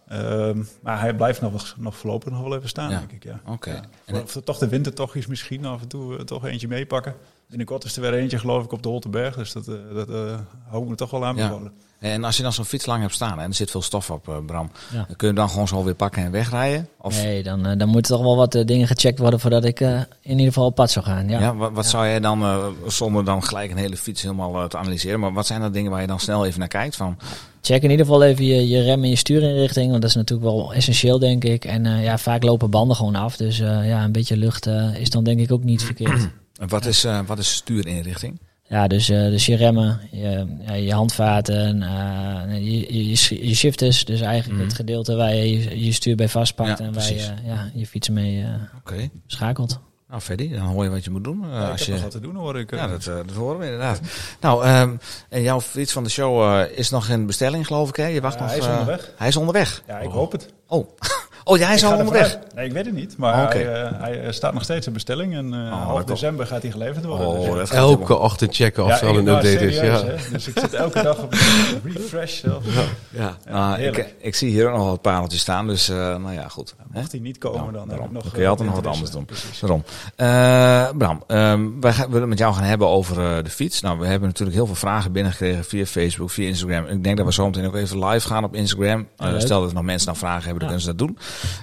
Ehm, 0.07 0.63
maar 0.81 0.99
hij 0.99 1.15
blijft 1.15 1.41
nog, 1.41 1.75
nog 1.77 1.95
voorlopig 1.97 2.31
nog 2.31 2.41
wel 2.41 2.55
even 2.55 2.69
staan, 2.69 2.89
Ja. 2.91 2.97
denk 2.99 3.11
ik. 3.11 3.23
Ja. 3.23 3.41
Oké. 3.45 3.69
Ja. 3.71 3.81
En- 4.05 4.21
Of 4.23 4.37
toch 4.43 4.57
de 4.57 4.67
wintertochtjes 4.67 5.27
misschien 5.27 5.65
af 5.65 5.81
en 5.81 5.87
toe 5.87 6.17
eh, 6.17 6.23
toch 6.23 6.45
eentje 6.45 6.67
meepakken. 6.67 7.15
Binnenkort 7.47 7.83
is 7.83 7.95
er 7.95 8.01
weer 8.01 8.13
eentje 8.13 8.39
geloof 8.39 8.63
ik 8.63 8.71
op 8.71 8.83
de 8.83 8.89
Holtenberg. 8.89 9.35
Dus 9.35 9.51
dat, 9.51 9.67
eh, 9.67 9.75
dat 9.93 10.09
eh, 10.09 10.39
hou 10.67 10.83
ik 10.83 10.89
me 10.89 10.95
toch 10.95 11.11
wel 11.11 11.25
aan 11.25 11.35
Ja. 11.35 11.59
En 11.99 12.23
als 12.23 12.37
je 12.37 12.43
dan 12.43 12.53
zo'n 12.53 12.65
fiets 12.65 12.85
lang 12.85 13.01
hebt 13.01 13.13
staan 13.13 13.39
en 13.39 13.47
er 13.47 13.53
zit 13.53 13.71
veel 13.71 13.81
stof 13.81 14.11
op, 14.11 14.27
eh, 14.27 14.35
Bram. 14.45 14.71
Ja. 14.91 14.95
Dan 14.95 15.05
kun 15.05 15.15
je 15.17 15.25
hem 15.25 15.35
dan 15.35 15.49
gewoon 15.49 15.67
zo 15.67 15.83
weer 15.83 15.95
pakken 15.95 16.23
en 16.23 16.31
wegrijden? 16.31 16.89
Of 16.97 17.23
nee, 17.23 17.43
dan, 17.43 17.77
dan 17.77 17.89
moeten 17.89 18.15
toch 18.15 18.23
wel 18.23 18.35
wat 18.35 18.63
dingen 18.65 18.87
gecheckt 18.87 19.19
worden 19.19 19.39
voordat 19.39 19.65
ik 19.65 19.81
eh, 19.81 19.99
in 20.21 20.31
ieder 20.31 20.45
geval 20.45 20.65
op 20.65 20.75
pad 20.75 20.91
zou 20.91 21.05
gaan. 21.05 21.29
Ja. 21.29 21.39
ja. 21.39 21.55
wat, 21.55 21.71
wat 21.71 21.85
zou 21.85 22.05
jij 22.05 22.19
dan, 22.19 22.41
eh, 22.41 22.67
zonder 22.87 23.25
dan 23.25 23.43
gelijk 23.43 23.71
een 23.71 23.77
hele 23.77 23.97
fiets 23.97 24.21
helemaal 24.21 24.67
te 24.67 24.77
analyseren, 24.77 25.19
maar 25.19 25.33
wat 25.33 25.45
zijn 25.47 25.61
dan 25.61 25.71
dingen 25.71 25.91
waar 25.91 26.01
je 26.01 26.07
dan 26.07 26.19
snel 26.19 26.45
even 26.45 26.59
naar 26.59 26.67
kijkt? 26.67 26.95
Van, 26.95 27.17
Check 27.61 27.83
in 27.83 27.91
ieder 27.91 28.05
geval 28.05 28.23
even 28.23 28.45
je, 28.45 28.67
je 28.67 28.81
rem 28.81 29.03
en 29.03 29.09
je 29.09 29.15
stuurinrichting, 29.15 29.89
want 29.89 30.01
dat 30.01 30.09
is 30.09 30.15
natuurlijk 30.15 30.49
wel 30.49 30.73
essentieel, 30.73 31.19
denk 31.19 31.43
ik. 31.43 31.65
En 31.65 31.85
eh, 31.85 32.03
ja, 32.03 32.17
vaak 32.17 32.43
lopen 32.43 32.69
banden 32.69 32.95
gewoon 32.95 33.15
af, 33.15 33.37
dus 33.37 33.59
eh, 33.59 33.87
ja, 33.87 34.03
een 34.03 34.11
beetje 34.11 34.37
lucht 34.37 34.67
is 34.97 35.09
dan 35.09 35.23
denk 35.23 35.39
ik 35.39 35.51
ook 35.51 35.63
niet 35.63 35.83
verkeerd. 35.83 36.29
En 36.59 36.67
wat, 36.67 36.85
is, 36.85 37.03
eh, 37.03 37.19
wat 37.25 37.37
is 37.39 37.53
stuurinrichting? 37.55 38.39
Ja, 38.67 38.87
dus, 38.87 39.09
eh, 39.09 39.17
dus 39.19 39.45
je 39.45 39.55
remmen, 39.55 39.99
je, 40.11 40.45
ja, 40.67 40.73
je 40.73 40.93
handvaten, 40.93 41.81
eh, 41.83 42.53
je, 42.53 42.93
je, 42.93 43.09
je, 43.09 43.47
je 43.47 43.55
shifters, 43.55 44.05
dus 44.05 44.21
eigenlijk 44.21 44.57
Mhm. 44.59 44.67
het 44.67 44.75
gedeelte 44.75 45.15
waar 45.15 45.33
je 45.35 45.51
je, 45.51 45.85
je 45.85 45.91
stuur 45.91 46.15
bij 46.15 46.29
vastpakt 46.29 46.79
Ja, 46.79 46.85
en 46.85 46.93
waar 46.93 47.13
je 47.13 47.33
ja, 47.45 47.69
je 47.73 47.87
fietsen 47.87 48.13
mee 48.13 48.43
eh, 48.85 49.03
schakelt. 49.27 49.79
Nou, 50.09 50.21
Freddy, 50.21 50.49
dan 50.53 50.59
hoor 50.65 50.83
je 50.83 50.89
wat 50.89 51.03
je 51.03 51.09
moet 51.09 51.23
doen. 51.23 51.43
eh, 51.43 51.49
Ja, 51.51 51.65
ik 51.65 51.71
als 51.71 51.79
heb 51.79 51.87
je... 51.87 51.93
nog 51.93 52.01
wat 52.01 52.11
te 52.11 52.19
doen 52.19 52.35
hoor 52.35 52.59
ik. 52.59 52.71
eh. 52.71 52.79
Ja, 52.79 52.87
dat, 52.87 53.07
eh, 53.07 53.15
dat 53.15 53.35
horen 53.35 53.59
we 53.59 53.65
inderdaad. 53.65 53.99
Nou, 54.41 54.63
ehm, 54.65 54.95
en 55.29 55.41
jouw 55.41 55.61
fiets 55.61 55.91
van 55.91 56.03
de 56.03 56.09
show 56.09 56.41
eh, 56.59 56.77
is 56.77 56.89
nog 56.89 57.09
in 57.09 57.25
bestelling, 57.25 57.67
geloof 57.67 57.89
ik, 57.89 57.95
hè? 57.95 58.05
Je 58.07 58.21
wacht 58.21 58.35
Ja, 58.35 58.41
nog. 58.41 58.49
hij 58.49 58.59
is 58.59 58.65
eh, 58.65 58.71
onderweg. 58.71 59.11
Hij 59.17 59.27
is 59.27 59.35
onderweg. 59.37 59.83
ja, 59.87 59.99
ik 59.99 60.09
hoop 60.11 60.31
het. 60.31 60.53
Oh, 60.67 60.89
oh 61.47 61.57
ja, 61.57 61.65
hij 61.65 61.75
is 61.75 61.81
Ik 61.83 61.89
al 61.89 61.97
onderweg. 61.97 62.37
Nee, 62.55 62.65
ik 62.65 62.71
weet 62.71 62.85
het 62.85 62.93
niet. 62.93 63.17
Maar 63.17 63.43
Oké. 63.43 63.57
hij, 63.57 63.83
eh, 63.83 63.91
hij 64.23 64.31
staat 64.31 64.53
nog 64.53 64.63
steeds 64.63 64.87
in 64.87 64.93
bestelling. 64.93 65.35
En 65.35 65.53
eh, 65.53 65.83
half 65.83 66.03
december 66.03 66.47
gaat 66.47 66.61
hij 66.61 66.71
geleverd 66.71 67.05
worden. 67.05 67.27
Oh, 67.27 67.53
Dus, 67.53 67.69
elke 67.71 67.95
helemaal- 67.95 68.17
ochtend 68.17 68.55
checken 68.55 68.83
of 68.83 68.89
ja, 68.89 69.01
er 69.01 69.07
al 69.07 69.17
een 69.17 69.27
update 69.27 69.67
is. 69.67 69.75
Ja. 69.75 69.81
hè. 70.05 70.15
Dus 70.31 70.47
ik 70.47 70.59
zit 70.59 70.73
elke 70.73 71.01
dag 71.03 71.23
op 71.23 71.33
een 71.33 71.91
refresh 71.93 72.39
zelf. 72.39 72.63
Ja, 72.75 72.81
Ja, 73.09 73.37
nou, 73.51 74.03
ik, 74.19 74.35
zie 74.35 74.49
hier 74.49 74.69
ook 74.69 74.77
nog 74.77 74.85
wat 74.87 75.01
pareltjes 75.01 75.41
staan, 75.41 75.67
dus 75.67 75.89
eh, 75.89 75.95
nou 75.97 76.33
ja, 76.33 76.47
goed. 76.47 76.75
Mocht 76.91 77.11
hij 77.11 77.21
niet 77.21 77.37
komen, 77.37 77.65
Ja, 77.65 77.71
dan 77.71 77.79
heb 77.79 77.89
daarom. 77.89 78.07
ik 78.07 78.13
nog... 78.13 78.23
Dan 78.23 78.31
kun 78.31 78.41
je 78.41 78.47
altijd 78.47 78.67
nog 78.69 78.77
wat 78.81 78.87
anders 78.93 79.11
doen. 79.11 79.25
Precies. 79.25 79.59
Daarom. 79.59 79.83
Eh, 80.15 80.97
Bram, 80.97 81.23
ehm, 81.27 81.67
wij 81.79 81.93
gaan, 81.93 82.05
willen 82.05 82.19
het 82.21 82.29
met 82.29 82.39
jou 82.39 82.53
gaan 82.53 82.63
hebben 82.63 82.87
over 82.87 83.19
eh, 83.37 83.43
de 83.43 83.49
fiets. 83.49 83.81
Nou, 83.81 83.99
we 83.99 84.05
hebben 84.07 84.27
natuurlijk 84.27 84.57
heel 84.57 84.65
veel 84.65 84.75
vragen 84.75 85.11
binnengekregen 85.11 85.63
via 85.65 85.85
Facebook, 85.85 86.29
via 86.29 86.47
Instagram. 86.47 86.85
Ik 86.85 87.03
denk 87.03 87.17
dat 87.17 87.25
we 87.25 87.33
zo 87.33 87.45
meteen 87.45 87.65
ook 87.65 87.75
even 87.75 88.05
live 88.05 88.27
gaan 88.27 88.43
op 88.43 88.55
Instagram. 88.55 89.07
Stel 89.37 89.59
dat 89.59 89.69
er 89.69 89.75
nog 89.75 89.83
mensen 89.83 90.07
nog 90.07 90.17
vragen 90.17 90.43
hebben, 90.43 90.59
dan 90.59 90.69
Ja. 90.69 90.75
kunnen 90.75 90.81
ze 90.81 90.87
dat 90.95 90.97
doen. 90.97 91.17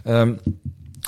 Ehm, 0.04 0.38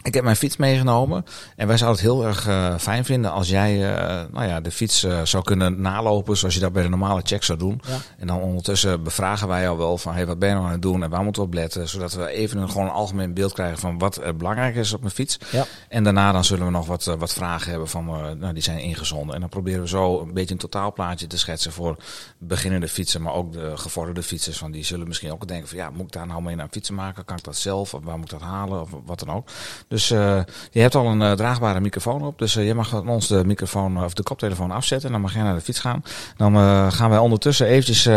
ik 0.04 0.14
heb 0.14 0.24
mijn 0.24 0.36
fiets 0.36 0.56
meegenomen 0.56 1.24
en 1.56 1.66
wij 1.66 1.76
zouden 1.76 2.00
het 2.02 2.10
heel 2.10 2.26
erg 2.26 2.46
eh, 2.46 2.78
fijn 2.78 3.04
vinden 3.04 3.32
als 3.32 3.48
jij 3.48 3.94
eh, 3.94 4.22
nou 4.32 4.46
ja, 4.46 4.60
de 4.60 4.70
fiets 4.70 5.04
eh, 5.04 5.20
zou 5.22 5.44
kunnen 5.44 5.80
nalopen 5.80 6.36
zoals 6.36 6.54
je 6.54 6.60
dat 6.60 6.72
bij 6.72 6.82
de 6.82 6.88
normale 6.88 7.20
check 7.24 7.42
zou 7.42 7.58
doen. 7.58 7.80
Ja. 7.86 7.96
En 8.18 8.26
dan 8.26 8.40
ondertussen 8.40 9.02
bevragen 9.02 9.48
wij 9.48 9.62
jou 9.62 9.78
wel 9.78 9.98
van 9.98 10.14
hey, 10.14 10.26
wat 10.26 10.38
ben 10.38 10.48
je 10.48 10.54
nou 10.54 10.66
aan 10.66 10.72
het 10.72 10.82
doen 10.82 11.02
en 11.02 11.10
waar 11.10 11.22
moeten 11.22 11.42
we 11.42 11.48
op 11.48 11.54
letten, 11.54 11.88
zodat 11.88 12.12
we 12.12 12.28
even 12.28 12.58
een, 12.58 12.70
gewoon 12.70 12.86
een 12.86 12.92
algemeen 12.92 13.34
beeld 13.34 13.52
krijgen 13.52 13.78
van 13.78 13.98
wat 13.98 14.20
belangrijk 14.36 14.76
is 14.76 14.92
op 14.92 15.00
mijn 15.00 15.12
fiets. 15.12 15.38
Ja. 15.50 15.64
En 15.88 16.04
daarna 16.04 16.32
dan 16.32 16.44
zullen 16.44 16.64
we 16.64 16.70
nog 16.70 16.86
wat, 16.86 17.04
wat 17.04 17.32
vragen 17.32 17.70
hebben 17.70 17.88
van, 17.88 18.04
nou, 18.38 18.52
die 18.52 18.62
zijn 18.62 18.78
ingezonden. 18.78 19.34
En 19.34 19.40
dan 19.40 19.48
proberen 19.48 19.80
we 19.80 19.88
zo 19.88 20.20
een 20.20 20.34
beetje 20.34 20.54
een 20.54 20.60
totaalplaatje 20.60 21.26
te 21.26 21.38
schetsen 21.38 21.72
voor 21.72 21.96
beginnende 22.38 22.88
fietsen, 22.88 23.22
maar 23.22 23.34
ook 23.34 23.52
de 23.52 23.76
gevorderde 23.76 24.22
fietsers. 24.22 24.58
Van 24.58 24.70
die 24.70 24.84
zullen 24.84 25.08
misschien 25.08 25.32
ook 25.32 25.48
denken 25.48 25.68
van 25.68 25.78
ja, 25.78 25.90
moet 25.90 26.06
ik 26.06 26.12
daar 26.12 26.26
nou 26.26 26.42
mee 26.42 26.54
naar 26.54 26.68
fietsen 26.70 26.94
maken? 26.94 27.24
Kan 27.24 27.36
ik 27.36 27.44
dat 27.44 27.56
zelf? 27.56 27.94
Of 27.94 28.04
waar 28.04 28.16
moet 28.18 28.32
ik 28.32 28.38
dat 28.38 28.48
halen? 28.48 28.80
Of 28.80 28.90
wat 29.04 29.18
dan 29.18 29.30
ook. 29.30 29.48
Dus 29.94 30.10
eh, 30.10 30.40
je 30.70 30.80
hebt 30.80 30.94
al 30.94 31.06
een 31.06 31.22
eh, 31.22 31.32
draagbare 31.32 31.80
microfoon 31.80 32.22
op. 32.22 32.38
Dus 32.38 32.56
eh, 32.56 32.66
je 32.66 32.74
mag 32.74 32.88
van 32.88 33.08
ons 33.08 33.28
de 33.28 33.44
microfoon 33.44 34.04
of 34.04 34.14
de 34.14 34.22
koptelefoon 34.22 34.70
afzetten. 34.70 35.06
En 35.06 35.12
dan 35.12 35.22
mag 35.22 35.34
jij 35.34 35.42
naar 35.42 35.54
de 35.54 35.60
fiets 35.60 35.78
gaan. 35.78 36.02
Dan 36.36 36.54
gaan 36.92 37.10
wij 37.10 37.18
ondertussen 37.18 37.66
eventjes 37.66 38.08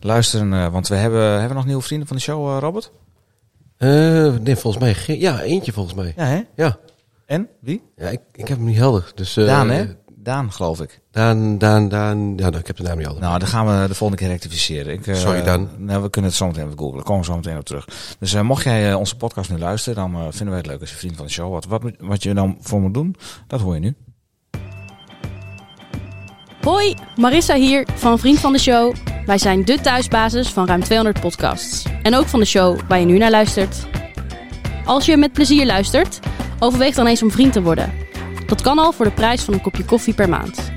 luisteren. 0.00 0.72
want 0.72 0.88
we 0.88 0.94
hebben, 0.94 1.30
hebben 1.30 1.48
we 1.48 1.54
nog 1.54 1.66
nieuwe 1.66 1.82
vrienden 1.82 2.08
van 2.08 2.16
de 2.16 2.22
show, 2.22 2.58
Robert? 2.58 2.92
Eh, 3.76 4.34
nee, 4.42 4.56
volgens 4.56 4.82
mij 4.82 4.94
geen. 4.94 5.18
Ja, 5.18 5.40
eentje 5.40 5.72
volgens 5.72 5.94
mij. 5.94 6.12
Ja, 6.16 6.24
hè? 6.24 6.42
Ja, 6.56 6.78
En? 7.26 7.48
Wie? 7.60 7.82
ja 7.96 8.08
ik, 8.08 8.20
ik 8.32 8.48
heb 8.48 8.56
hem 8.56 8.66
niet 8.66 8.76
helder. 8.76 9.12
Dus, 9.14 9.34
Daan, 9.34 9.70
hè? 9.70 9.86
Daan, 10.22 10.52
geloof 10.52 10.80
ik. 10.80 11.00
Daan, 11.10 11.58
Daan, 11.58 11.88
Daan. 11.88 12.32
Ja, 12.36 12.48
nou, 12.48 12.56
ik 12.58 12.66
heb 12.66 12.76
de 12.76 12.82
naam 12.82 12.96
niet 12.96 13.04
helder. 13.04 13.22
Nou, 13.22 13.38
dan 13.38 13.48
gaan 13.48 13.66
we 13.80 13.88
de 13.88 13.94
volgende 13.94 14.22
keer 14.22 14.32
rectificeren. 14.32 14.92
Ik, 14.92 15.06
eh, 15.06 15.14
Sorry, 15.14 15.42
Dan. 15.42 15.68
Nou, 15.78 16.02
we 16.02 16.10
kunnen 16.10 16.30
het 16.30 16.38
zo 16.38 16.46
meteen 16.46 16.64
even 16.64 16.78
googlen. 16.78 17.02
Komen 17.04 17.20
we 17.20 17.26
zo 17.30 17.36
meteen 17.36 17.56
op 17.56 17.64
terug. 17.64 17.88
Dus 18.18 18.34
eh, 18.34 18.40
mocht 18.40 18.64
jij 18.64 18.90
eh, 18.90 18.98
onze 18.98 19.16
podcast 19.16 19.50
nu 19.50 19.58
luisteren, 19.58 20.12
dan 20.12 20.22
vinden 20.32 20.48
wij 20.48 20.56
het 20.56 20.66
leuk 20.66 20.80
als 20.80 20.90
je 20.90 20.96
vriend 20.96 21.16
van 21.16 21.26
de 21.26 21.32
show 21.32 21.48
wordt. 21.48 21.66
Wat, 21.66 21.82
moet- 21.82 21.96
wat 21.98 22.22
je 22.22 22.34
dan 22.34 22.56
voor 22.60 22.80
moet 22.80 22.94
doen, 22.94 23.16
dat 23.46 23.60
hoor 23.60 23.74
je 23.74 23.80
nu. 23.80 23.94
Hoi, 26.62 26.94
Marissa 27.16 27.54
hier 27.54 27.86
van 27.94 28.18
Vriend 28.18 28.38
van 28.38 28.52
de 28.52 28.58
Show. 28.58 28.94
Wij 29.26 29.38
zijn 29.38 29.64
de 29.64 29.80
thuisbasis 29.80 30.48
van 30.48 30.66
ruim 30.66 30.82
200 30.82 31.20
podcasts. 31.20 31.84
En 32.02 32.14
ook 32.14 32.26
van 32.26 32.40
de 32.40 32.46
show 32.46 32.80
waar 32.88 32.98
je 33.00 33.06
nu 33.06 33.18
naar 33.18 33.30
luistert. 33.30 33.86
Als 34.84 35.06
je 35.06 35.16
met 35.16 35.32
plezier 35.32 35.66
luistert, 35.66 36.18
overweeg 36.58 36.94
dan 36.94 37.06
eens 37.06 37.22
om 37.22 37.30
vriend 37.30 37.52
te 37.52 37.62
worden. 37.62 37.92
Dat 38.50 38.62
kan 38.62 38.78
al 38.78 38.92
voor 38.92 39.04
de 39.04 39.10
prijs 39.10 39.42
van 39.42 39.54
een 39.54 39.60
kopje 39.60 39.84
koffie 39.84 40.14
per 40.14 40.28
maand. 40.28 40.72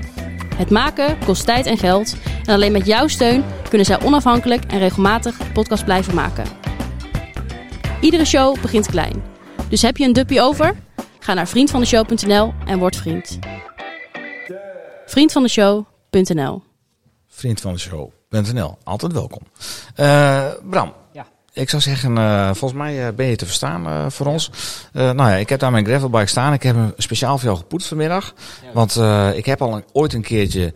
Het 0.56 0.70
maken 0.70 1.18
kost 1.24 1.44
tijd 1.44 1.66
en 1.66 1.78
geld. 1.78 2.16
En 2.44 2.54
alleen 2.54 2.72
met 2.72 2.86
jouw 2.86 3.08
steun 3.08 3.44
kunnen 3.68 3.86
zij 3.86 4.02
onafhankelijk 4.02 4.64
en 4.64 4.78
regelmatig 4.78 5.52
podcast 5.52 5.84
blijven 5.84 6.14
maken. 6.14 6.44
Iedere 8.00 8.24
show 8.24 8.60
begint 8.60 8.86
klein. 8.86 9.22
Dus 9.68 9.82
heb 9.82 9.96
je 9.96 10.04
een 10.04 10.12
duppie 10.12 10.40
over? 10.40 10.76
Ga 11.18 11.34
naar 11.34 11.48
vriendvandeshow.nl 11.48 12.52
en 12.66 12.78
word 12.78 12.96
vriend. 12.96 13.38
Vriendvandeshow.nl 15.06 16.62
Vriend 17.28 17.60
van 17.60 17.72
de 17.72 17.78
show.nl. 17.78 18.78
Altijd 18.84 19.12
welkom. 19.12 19.40
Eh, 19.94 20.50
Bram. 20.70 20.92
Ik 21.54 21.70
zou 21.70 21.82
zeggen, 21.82 22.18
eh, 22.18 22.44
volgens 22.54 22.72
mij 22.80 23.06
eh, 23.06 23.14
ben 23.14 23.26
je 23.26 23.36
te 23.36 23.46
verstaan 23.46 23.86
eh, 23.86 24.06
voor 24.10 24.26
ons. 24.26 24.50
Nou 24.92 25.16
ja, 25.16 25.34
ik 25.34 25.48
heb 25.48 25.60
daar 25.60 25.70
mijn 25.70 25.84
gravelbike 25.86 26.26
staan. 26.26 26.52
Ik 26.52 26.62
heb 26.62 26.74
hem 26.76 26.92
speciaal 26.96 27.38
voor 27.38 27.46
jou 27.46 27.56
gepoetst 27.58 27.88
vanmiddag. 27.88 28.34
Want 28.72 28.96
ik 29.36 29.46
heb 29.46 29.62
al 29.62 29.76
een- 29.76 29.84
ooit 29.92 30.12
een 30.12 30.22
keertje, 30.22 30.72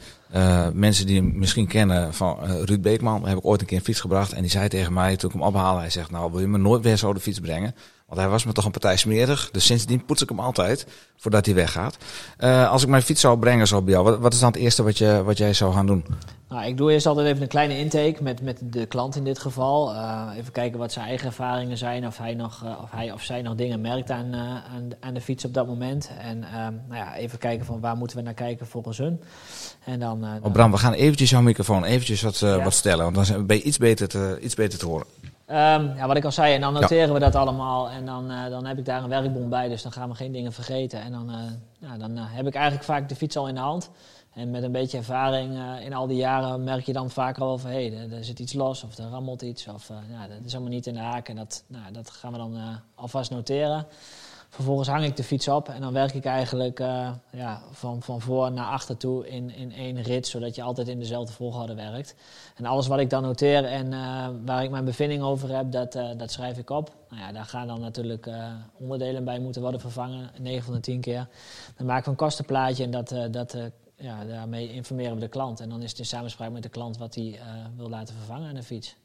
mensen 0.72 1.06
die 1.06 1.16
hem 1.16 1.32
misschien 1.38 1.66
kennen 1.66 2.14
van 2.14 2.38
Ruud 2.64 2.80
Beekman, 2.82 3.26
heb 3.28 3.38
ik 3.38 3.46
ooit 3.46 3.60
een 3.60 3.66
keer 3.66 3.78
een 3.78 3.84
fiets 3.84 4.00
gebracht. 4.00 4.32
En 4.32 4.40
die 4.42 4.50
zei 4.50 4.68
tegen 4.68 4.92
mij, 4.92 5.16
toen 5.16 5.30
ik 5.30 5.36
hem 5.36 5.44
ophaalde, 5.46 5.80
hij 5.80 5.90
zegt, 5.90 6.10
nou 6.10 6.30
wil 6.30 6.40
je 6.40 6.46
me 6.46 6.58
nooit 6.58 6.82
weer 6.82 6.96
zo 6.96 7.12
de 7.12 7.20
fiets 7.20 7.40
brengen? 7.40 7.74
Want 8.08 8.20
hij 8.20 8.28
was 8.28 8.44
me 8.44 8.52
toch 8.52 8.64
een 8.64 8.70
partij 8.70 8.96
smerig. 8.96 9.50
Dus 9.50 9.64
sindsdien 9.66 10.04
poets 10.04 10.22
ik 10.22 10.28
hem 10.28 10.40
altijd, 10.40 10.86
voordat 11.16 11.46
hij 11.46 11.54
weggaat. 11.54 11.96
Eh, 12.36 12.70
als 12.70 12.82
ik 12.82 12.88
mijn 12.88 13.02
fiets 13.02 13.20
zou 13.20 13.38
brengen 13.38 13.66
zo 13.66 13.82
bij 13.82 13.92
jou, 13.92 14.04
wat, 14.04 14.18
wat 14.18 14.32
is 14.32 14.38
dan 14.40 14.52
het 14.52 14.60
eerste 14.60 14.82
wat, 14.82 14.98
je, 14.98 15.22
wat 15.24 15.38
jij 15.38 15.52
zou 15.52 15.72
gaan 15.74 15.86
doen? 15.86 16.04
Nou, 16.48 16.66
ik 16.66 16.76
doe 16.76 16.92
eerst 16.92 17.06
altijd 17.06 17.26
even 17.26 17.42
een 17.42 17.48
kleine 17.48 17.78
intake 17.78 18.22
met, 18.22 18.42
met 18.42 18.58
de 18.62 18.86
klant 18.86 19.16
in 19.16 19.24
dit 19.24 19.38
geval. 19.38 19.94
Eh, 19.94 20.22
even 20.36 20.52
kijken 20.52 20.78
wat 20.78 20.92
zijn 20.92 21.06
eigen 21.06 21.26
ervaringen 21.26 21.78
zijn. 21.78 22.06
Of 22.06 22.18
hij, 22.18 22.34
nog, 22.34 22.62
eh, 22.64 22.82
of 22.82 22.90
hij 22.90 23.12
of 23.12 23.22
zij 23.22 23.42
nog 23.42 23.54
dingen 23.54 23.80
merkt 23.80 24.10
aan, 24.10 24.34
aan, 24.34 24.90
aan 25.00 25.14
de 25.14 25.20
fiets 25.20 25.44
op 25.44 25.54
dat 25.54 25.66
moment. 25.66 26.10
En 26.20 26.38
nou 26.88 27.00
ja, 27.00 27.16
even 27.16 27.38
kijken 27.38 27.66
van 27.66 27.80
waar 27.80 27.96
moeten 27.96 28.16
we 28.16 28.22
naar 28.22 28.34
kijken 28.34 28.66
volgens 28.66 28.98
hun. 28.98 29.20
En 29.84 30.00
dan, 30.00 30.24
Oh, 30.42 30.52
Bram, 30.52 30.70
we 30.70 30.76
gaan 30.78 30.92
eventjes 30.92 31.30
jouw 31.30 31.40
microfoon 31.42 31.84
eventjes 31.84 32.22
wat, 32.22 32.38
Ja. 32.38 32.62
wat 32.62 32.74
stellen. 32.74 33.02
Want 33.04 33.14
dan 33.14 33.24
zijn- 33.24 33.46
ben 33.46 33.56
je 33.56 33.62
iets 33.62 33.78
beter 33.78 34.08
te, 34.08 34.38
iets 34.42 34.54
beter 34.54 34.78
te 34.78 34.86
horen. 34.86 35.06
Ehm, 35.48 35.96
ja, 35.96 36.06
wat 36.06 36.16
ik 36.16 36.24
al 36.24 36.32
zei, 36.32 36.54
en 36.54 36.60
dan 36.60 36.72
noteren 36.72 37.14
we 37.14 37.20
dat 37.20 37.34
allemaal. 37.34 37.90
En 37.90 38.06
dan, 38.06 38.30
eh, 38.30 38.50
dan 38.50 38.66
heb 38.66 38.78
ik 38.78 38.84
daar 38.84 39.02
een 39.02 39.08
werkbon 39.08 39.48
bij, 39.48 39.68
dus 39.68 39.82
dan 39.82 39.92
gaan 39.92 40.08
we 40.08 40.14
geen 40.14 40.32
dingen 40.32 40.52
vergeten. 40.52 41.00
En 41.00 41.12
dan, 41.12 41.30
eh, 41.30 41.36
ja, 41.78 41.96
dan 41.96 42.16
eh, 42.16 42.22
heb 42.26 42.46
ik 42.46 42.54
eigenlijk 42.54 42.84
vaak 42.84 43.08
de 43.08 43.16
fiets 43.16 43.36
al 43.36 43.48
in 43.48 43.54
de 43.54 43.60
hand. 43.60 43.90
En 44.32 44.50
met 44.50 44.62
een 44.62 44.72
beetje 44.72 44.98
ervaring 44.98 45.58
in 45.80 45.94
al 45.94 46.06
die 46.06 46.16
jaren 46.16 46.64
merk 46.64 46.86
je 46.86 46.92
dan 46.92 47.10
vaker 47.10 47.42
al 47.42 47.58
van... 47.58 47.70
hé, 47.70 47.88
hey, 47.88 47.98
er, 47.98 48.12
er 48.12 48.24
zit 48.24 48.38
iets 48.38 48.52
los 48.52 48.84
of 48.84 48.98
er 48.98 49.08
rammelt 49.08 49.42
iets. 49.42 49.66
Of 49.66 49.88
ja, 49.88 50.26
dat 50.26 50.44
is 50.44 50.52
allemaal 50.52 50.72
niet 50.72 50.86
in 50.86 50.94
de 50.94 51.00
haak. 51.00 51.28
En 51.28 51.36
dat, 51.36 51.64
nou, 51.66 51.92
dat 51.92 52.10
gaan 52.10 52.32
we 52.32 52.38
dan 52.38 52.80
alvast 52.94 53.30
noteren. 53.30 53.86
Vervolgens 54.58 54.88
hang 54.88 55.04
ik 55.04 55.16
de 55.16 55.24
fiets 55.24 55.48
op 55.48 55.68
en 55.68 55.80
dan 55.80 55.92
werk 55.92 56.14
ik 56.14 56.24
eigenlijk 56.24 56.80
eh, 56.80 57.10
ja, 57.30 57.62
van, 57.70 58.02
van 58.02 58.20
voor 58.20 58.52
naar 58.52 58.66
achter 58.66 58.96
toe 58.96 59.28
in, 59.28 59.50
in 59.50 59.72
één 59.72 60.02
rit, 60.02 60.26
zodat 60.26 60.54
je 60.54 60.62
altijd 60.62 60.88
in 60.88 60.98
dezelfde 60.98 61.32
volgorde 61.32 61.74
werkt. 61.74 62.14
En 62.56 62.64
alles 62.64 62.86
wat 62.86 62.98
ik 62.98 63.10
dan 63.10 63.22
noteer 63.22 63.64
en 63.64 63.92
eh, 63.92 64.28
waar 64.44 64.62
ik 64.62 64.70
mijn 64.70 64.84
bevinding 64.84 65.22
over 65.22 65.56
heb, 65.56 65.72
dat, 65.72 65.94
eh, 65.94 66.08
dat 66.16 66.30
schrijf 66.30 66.58
ik 66.58 66.70
op. 66.70 66.92
Nou 67.08 67.22
ja, 67.22 67.32
daar 67.32 67.44
gaan 67.44 67.66
dan 67.66 67.80
natuurlijk 67.80 68.30
onderdelen 68.78 69.24
bij 69.24 69.38
moeten 69.38 69.62
worden 69.62 69.80
vervangen, 69.80 70.30
9 70.38 70.64
van 70.64 70.74
de 70.74 70.80
10 70.80 71.00
keer. 71.00 71.28
Dan 71.76 71.86
maken 71.86 72.04
we 72.04 72.10
een 72.10 72.16
kostenplaatje 72.16 72.84
en 72.84 72.90
dat, 72.90 73.14
dat, 73.30 73.56
ja, 73.96 74.24
daarmee 74.24 74.72
informeren 74.72 75.14
we 75.14 75.20
de 75.20 75.28
klant. 75.28 75.60
En 75.60 75.68
dan 75.68 75.82
is 75.82 75.90
het 75.90 75.98
in 75.98 76.06
samenspraak 76.06 76.50
met 76.50 76.62
de 76.62 76.68
klant 76.68 76.98
wat 76.98 77.14
hij 77.14 77.40
wil 77.76 77.88
laten 77.88 78.14
vervangen 78.14 78.48
aan 78.48 78.54
de 78.54 78.62
fiets. 78.62 78.96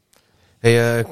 Hey, 0.59 1.05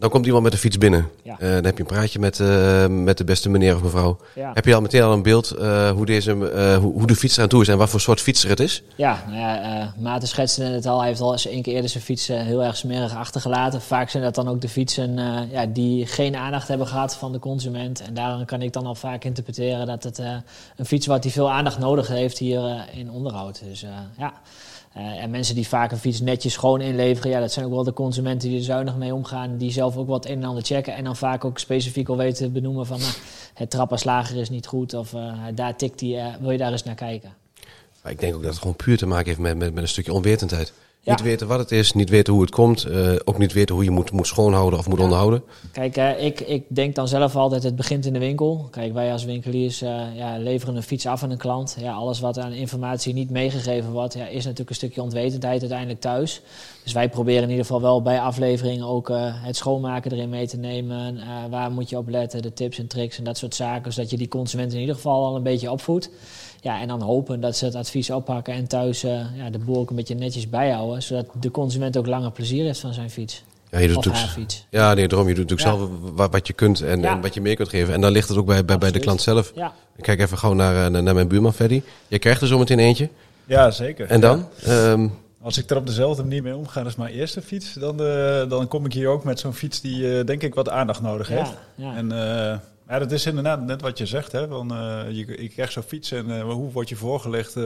dan 0.00 0.10
komt 0.10 0.26
iemand 0.26 0.42
met 0.42 0.52
de 0.52 0.58
fiets 0.58 0.78
binnen. 0.78 1.08
Ja. 1.22 1.36
Eh, 1.38 1.50
dan 1.50 1.64
heb 1.64 1.76
je 1.76 1.80
een 1.80 1.86
praatje 1.86 2.18
met, 2.18 2.40
eh, 2.40 2.86
met 2.86 3.18
de 3.18 3.24
beste 3.24 3.48
meneer 3.48 3.74
of 3.74 3.82
mevrouw. 3.82 4.18
Ja. 4.34 4.50
Heb 4.54 4.64
je 4.64 4.74
al 4.74 4.80
meteen 4.80 5.02
al 5.02 5.12
een 5.12 5.22
beeld 5.22 5.50
eh, 5.50 5.90
hoe, 5.90 6.06
deze, 6.06 6.32
hoe, 6.80 6.92
hoe 6.92 7.06
de 7.06 7.16
fiets 7.16 7.36
eraan 7.36 7.48
toe 7.48 7.62
is 7.62 7.68
en 7.68 7.78
wat 7.78 7.88
voor 7.88 8.00
soort 8.00 8.20
fietser 8.20 8.48
het 8.48 8.60
is? 8.60 8.82
Ja, 8.96 9.24
nou 9.26 9.38
ja, 9.38 9.94
Maarten 9.98 10.28
schetste 10.28 10.62
het 10.62 10.86
al. 10.86 10.98
Hij 10.98 11.08
heeft 11.08 11.20
al 11.20 11.32
eens 11.32 11.46
één 11.46 11.62
keer 11.62 11.74
eerder 11.74 11.90
zijn 11.90 12.02
fiets 12.02 12.28
eh, 12.28 12.40
heel 12.40 12.64
erg 12.64 12.76
smerig 12.76 13.14
achtergelaten. 13.14 13.80
Vaak 13.80 14.10
zijn 14.10 14.22
dat 14.22 14.34
dan 14.34 14.48
ook 14.48 14.60
de 14.60 14.68
fietsen 14.68 15.18
ja, 15.50 15.66
die 15.66 16.06
geen 16.06 16.36
aandacht 16.36 16.68
hebben 16.68 16.86
gehad 16.86 17.16
van 17.16 17.32
de 17.32 17.38
consument. 17.38 18.00
En 18.00 18.14
daarom 18.14 18.44
kan 18.44 18.62
ik 18.62 18.72
dan 18.72 18.86
al 18.86 18.94
vaak 18.94 19.24
interpreteren 19.24 19.86
dat 19.86 20.02
het 20.02 20.18
een 20.76 20.86
fiets 20.86 21.06
wat 21.06 21.22
die 21.22 21.32
veel 21.32 21.50
aandacht 21.50 21.78
nodig 21.78 22.08
heeft 22.08 22.38
hier 22.38 22.84
in 22.92 23.10
onderhoud. 23.10 23.62
Dus 23.68 23.84
ja. 24.16 24.32
Eh, 24.92 25.22
en 25.22 25.30
mensen 25.30 25.54
die 25.54 25.68
vaak 25.68 25.92
een 25.92 25.98
fiets 25.98 26.20
netjes 26.20 26.52
schoon 26.52 26.80
inleveren, 26.80 27.30
ja, 27.30 27.40
dat 27.40 27.52
zijn 27.52 27.66
ook 27.66 27.72
wel 27.72 27.84
de 27.84 27.92
consumenten 27.92 28.48
die 28.48 28.58
er 28.58 28.64
zuinig 28.64 28.96
mee 28.96 29.14
omgaan, 29.14 29.56
die 29.56 29.70
zelf 29.70 29.96
ook 29.96 30.08
wat 30.08 30.26
een 30.26 30.36
en 30.36 30.44
ander 30.44 30.64
checken 30.64 30.94
en 30.94 31.04
dan 31.04 31.16
vaak 31.16 31.44
ook 31.44 31.58
specifiek 31.58 32.08
al 32.08 32.16
weten 32.16 32.44
te 32.44 32.50
benoemen 32.50 32.86
van 32.86 33.00
nou, 33.00 33.12
het 33.54 33.70
trappenslager 33.70 34.36
is 34.36 34.50
niet 34.50 34.66
goed 34.66 34.94
of 34.94 35.14
eh, 35.14 35.34
daar 35.54 35.76
tikt 35.76 36.00
hij, 36.00 36.18
eh, 36.18 36.34
wil 36.40 36.50
je 36.50 36.58
daar 36.58 36.72
eens 36.72 36.82
naar 36.82 36.94
kijken. 36.94 37.34
Maar 38.02 38.12
ik 38.12 38.20
denk 38.20 38.34
ook 38.34 38.42
dat 38.42 38.50
het 38.50 38.60
gewoon 38.60 38.76
puur 38.76 38.96
te 38.96 39.06
maken 39.06 39.26
heeft 39.26 39.38
met, 39.38 39.56
met, 39.56 39.74
met 39.74 39.82
een 39.82 39.88
stukje 39.88 40.12
onwetendheid. 40.12 40.72
Ja. 41.02 41.12
Niet 41.12 41.22
weten 41.22 41.46
wat 41.46 41.58
het 41.58 41.72
is, 41.72 41.92
niet 41.92 42.10
weten 42.10 42.32
hoe 42.32 42.42
het 42.42 42.50
komt. 42.50 42.84
eh, 42.84 43.12
ook 43.24 43.38
niet 43.38 43.52
weten 43.52 43.74
hoe 43.74 43.84
je 43.84 43.90
moet, 43.90 44.12
moet 44.12 44.26
schoonhouden 44.26 44.78
of 44.78 44.86
moet 44.88 44.96
Ja. 44.98 45.02
onderhouden. 45.02 45.42
Kijk, 45.72 45.96
eh, 45.96 46.24
ik, 46.24 46.40
ik 46.40 46.64
denk 46.68 46.94
dan 46.94 47.08
zelf 47.08 47.36
altijd, 47.36 47.62
het 47.62 47.76
begint 47.76 48.06
in 48.06 48.12
de 48.12 48.18
winkel. 48.18 48.68
Kijk, 48.70 48.92
wij 48.92 49.12
als 49.12 49.24
winkeliers 49.24 49.82
eh, 49.82 50.00
ja, 50.16 50.38
leveren 50.38 50.76
een 50.76 50.82
fiets 50.82 51.06
af 51.06 51.22
aan 51.22 51.30
een 51.30 51.36
klant. 51.38 51.76
Ja, 51.80 51.92
alles 51.92 52.20
wat 52.20 52.38
aan 52.38 52.52
informatie 52.52 53.14
niet 53.14 53.30
meegegeven 53.30 53.90
wordt, 53.90 54.14
ja, 54.14 54.26
is 54.26 54.42
natuurlijk 54.42 54.70
een 54.70 54.74
stukje 54.76 55.02
onwetendheid 55.02 55.60
uiteindelijk 55.60 56.00
thuis. 56.00 56.42
Dus 56.84 56.92
wij 56.92 57.08
proberen 57.08 57.42
in 57.42 57.50
ieder 57.50 57.64
geval 57.64 57.80
wel 57.80 58.02
bij 58.02 58.20
afleveringen 58.20 58.86
ook 58.86 59.08
het 59.12 59.56
schoonmaken 59.56 60.12
erin 60.12 60.28
mee 60.28 60.46
te 60.46 60.56
nemen. 60.56 61.18
Waar 61.50 61.70
moet 61.70 61.88
je 61.90 61.96
op 61.98 62.08
letten, 62.08 62.42
de 62.42 62.52
tips 62.52 62.78
en 62.78 62.86
tricks 62.86 63.18
en 63.18 63.24
dat 63.24 63.38
soort 63.38 63.54
zaken. 63.54 63.92
Zodat 63.92 64.10
je 64.10 64.16
die 64.16 64.28
consument 64.28 64.72
in 64.72 64.80
ieder 64.80 64.94
geval 64.94 65.24
al 65.24 65.36
een 65.36 65.42
beetje 65.42 65.70
opvoedt. 65.70 66.10
Ja, 66.62 66.80
en 66.80 66.88
dan 66.88 67.02
hopen 67.02 67.40
dat 67.40 67.56
ze 67.56 67.64
het 67.64 67.74
advies 67.74 68.10
oppakken 68.10 68.54
en 68.54 68.66
thuis 68.66 69.02
eh, 69.04 69.36
ja, 69.36 69.50
de 69.50 69.58
boel 69.58 69.76
ook 69.76 69.90
een 69.90 69.96
beetje 69.96 70.14
netjes 70.14 70.48
bijhouden. 70.48 71.02
Zodat 71.02 71.26
de 71.40 71.50
consument 71.50 71.96
ook 71.96 72.06
langer 72.06 72.30
plezier 72.30 72.64
heeft 72.64 72.80
van 72.80 72.94
zijn 72.94 73.10
fiets. 73.10 73.42
Ja, 73.70 73.78
je 73.78 73.88
doet 73.88 74.08
fiets. 74.16 74.66
Ja, 74.70 74.94
nee, 74.94 75.08
daarom. 75.08 75.28
Je 75.28 75.34
doet 75.34 75.50
natuurlijk 75.50 75.78
Ja. 75.78 75.86
zelf 75.86 75.90
wat, 76.14 76.30
wat 76.32 76.46
je 76.46 76.52
kunt 76.52 76.80
en, 76.80 77.00
Ja. 77.00 77.12
en 77.14 77.20
wat 77.20 77.34
je 77.34 77.40
meer 77.40 77.56
kunt 77.56 77.68
geven. 77.68 77.94
En 77.94 78.00
dan 78.00 78.12
ligt 78.12 78.28
het 78.28 78.38
ook 78.38 78.46
bij, 78.46 78.64
bij, 78.64 78.78
bij 78.78 78.90
de 78.90 78.98
klant 78.98 79.20
zelf. 79.22 79.52
Ja. 79.54 79.72
Ik 79.96 80.02
kijk 80.02 80.20
even 80.20 80.38
gauw 80.38 80.52
naar, 80.52 80.84
eh, 80.84 80.90
naar, 80.90 81.02
naar 81.02 81.14
mijn 81.14 81.28
buurman 81.28 81.54
Freddy. 81.54 81.82
Je 82.08 82.18
krijgt 82.18 82.40
er 82.40 82.46
zo 82.46 82.58
meteen 82.58 82.78
eentje. 82.78 83.08
Ja, 83.44 83.70
zeker. 83.70 84.06
En 84.06 84.20
dan? 84.20 84.48
Ehm, 84.64 85.08
Als 85.42 85.58
ik 85.58 85.70
er 85.70 85.76
op 85.76 85.86
dezelfde 85.86 86.22
manier 86.22 86.42
mee 86.42 86.56
omga 86.56 86.82
als 86.82 86.96
mijn 86.96 87.14
eerste 87.14 87.42
fiets, 87.42 87.72
dan, 87.72 88.02
eh, 88.04 88.48
dan 88.48 88.68
kom 88.68 88.84
ik 88.84 88.92
hier 88.92 89.08
ook 89.08 89.24
met 89.24 89.40
zo'n 89.40 89.54
fiets 89.54 89.80
die 89.80 90.18
eh, 90.18 90.24
denk 90.26 90.42
ik 90.42 90.54
wat 90.54 90.68
aandacht 90.68 91.00
nodig 91.00 91.28
Ja, 91.28 91.34
heeft. 91.36 91.52
ja. 91.74 91.96
En 91.96 92.12
eh, 92.12 92.58
ja, 92.90 92.98
dat 92.98 93.12
is 93.12 93.26
inderdaad 93.26 93.62
net 93.62 93.80
wat 93.80 93.98
je 93.98 94.06
zegt. 94.06 94.32
Hè, 94.32 94.48
van, 94.48 94.74
eh, 94.74 95.10
je, 95.10 95.42
je 95.42 95.48
krijgt 95.48 95.72
zo'n 95.72 95.82
fiets 95.82 96.12
en 96.12 96.30
eh, 96.30 96.42
hoe 96.42 96.72
wordt 96.72 96.88
je 96.88 96.96
voorgelegd 96.96 97.56
eh, 97.56 97.62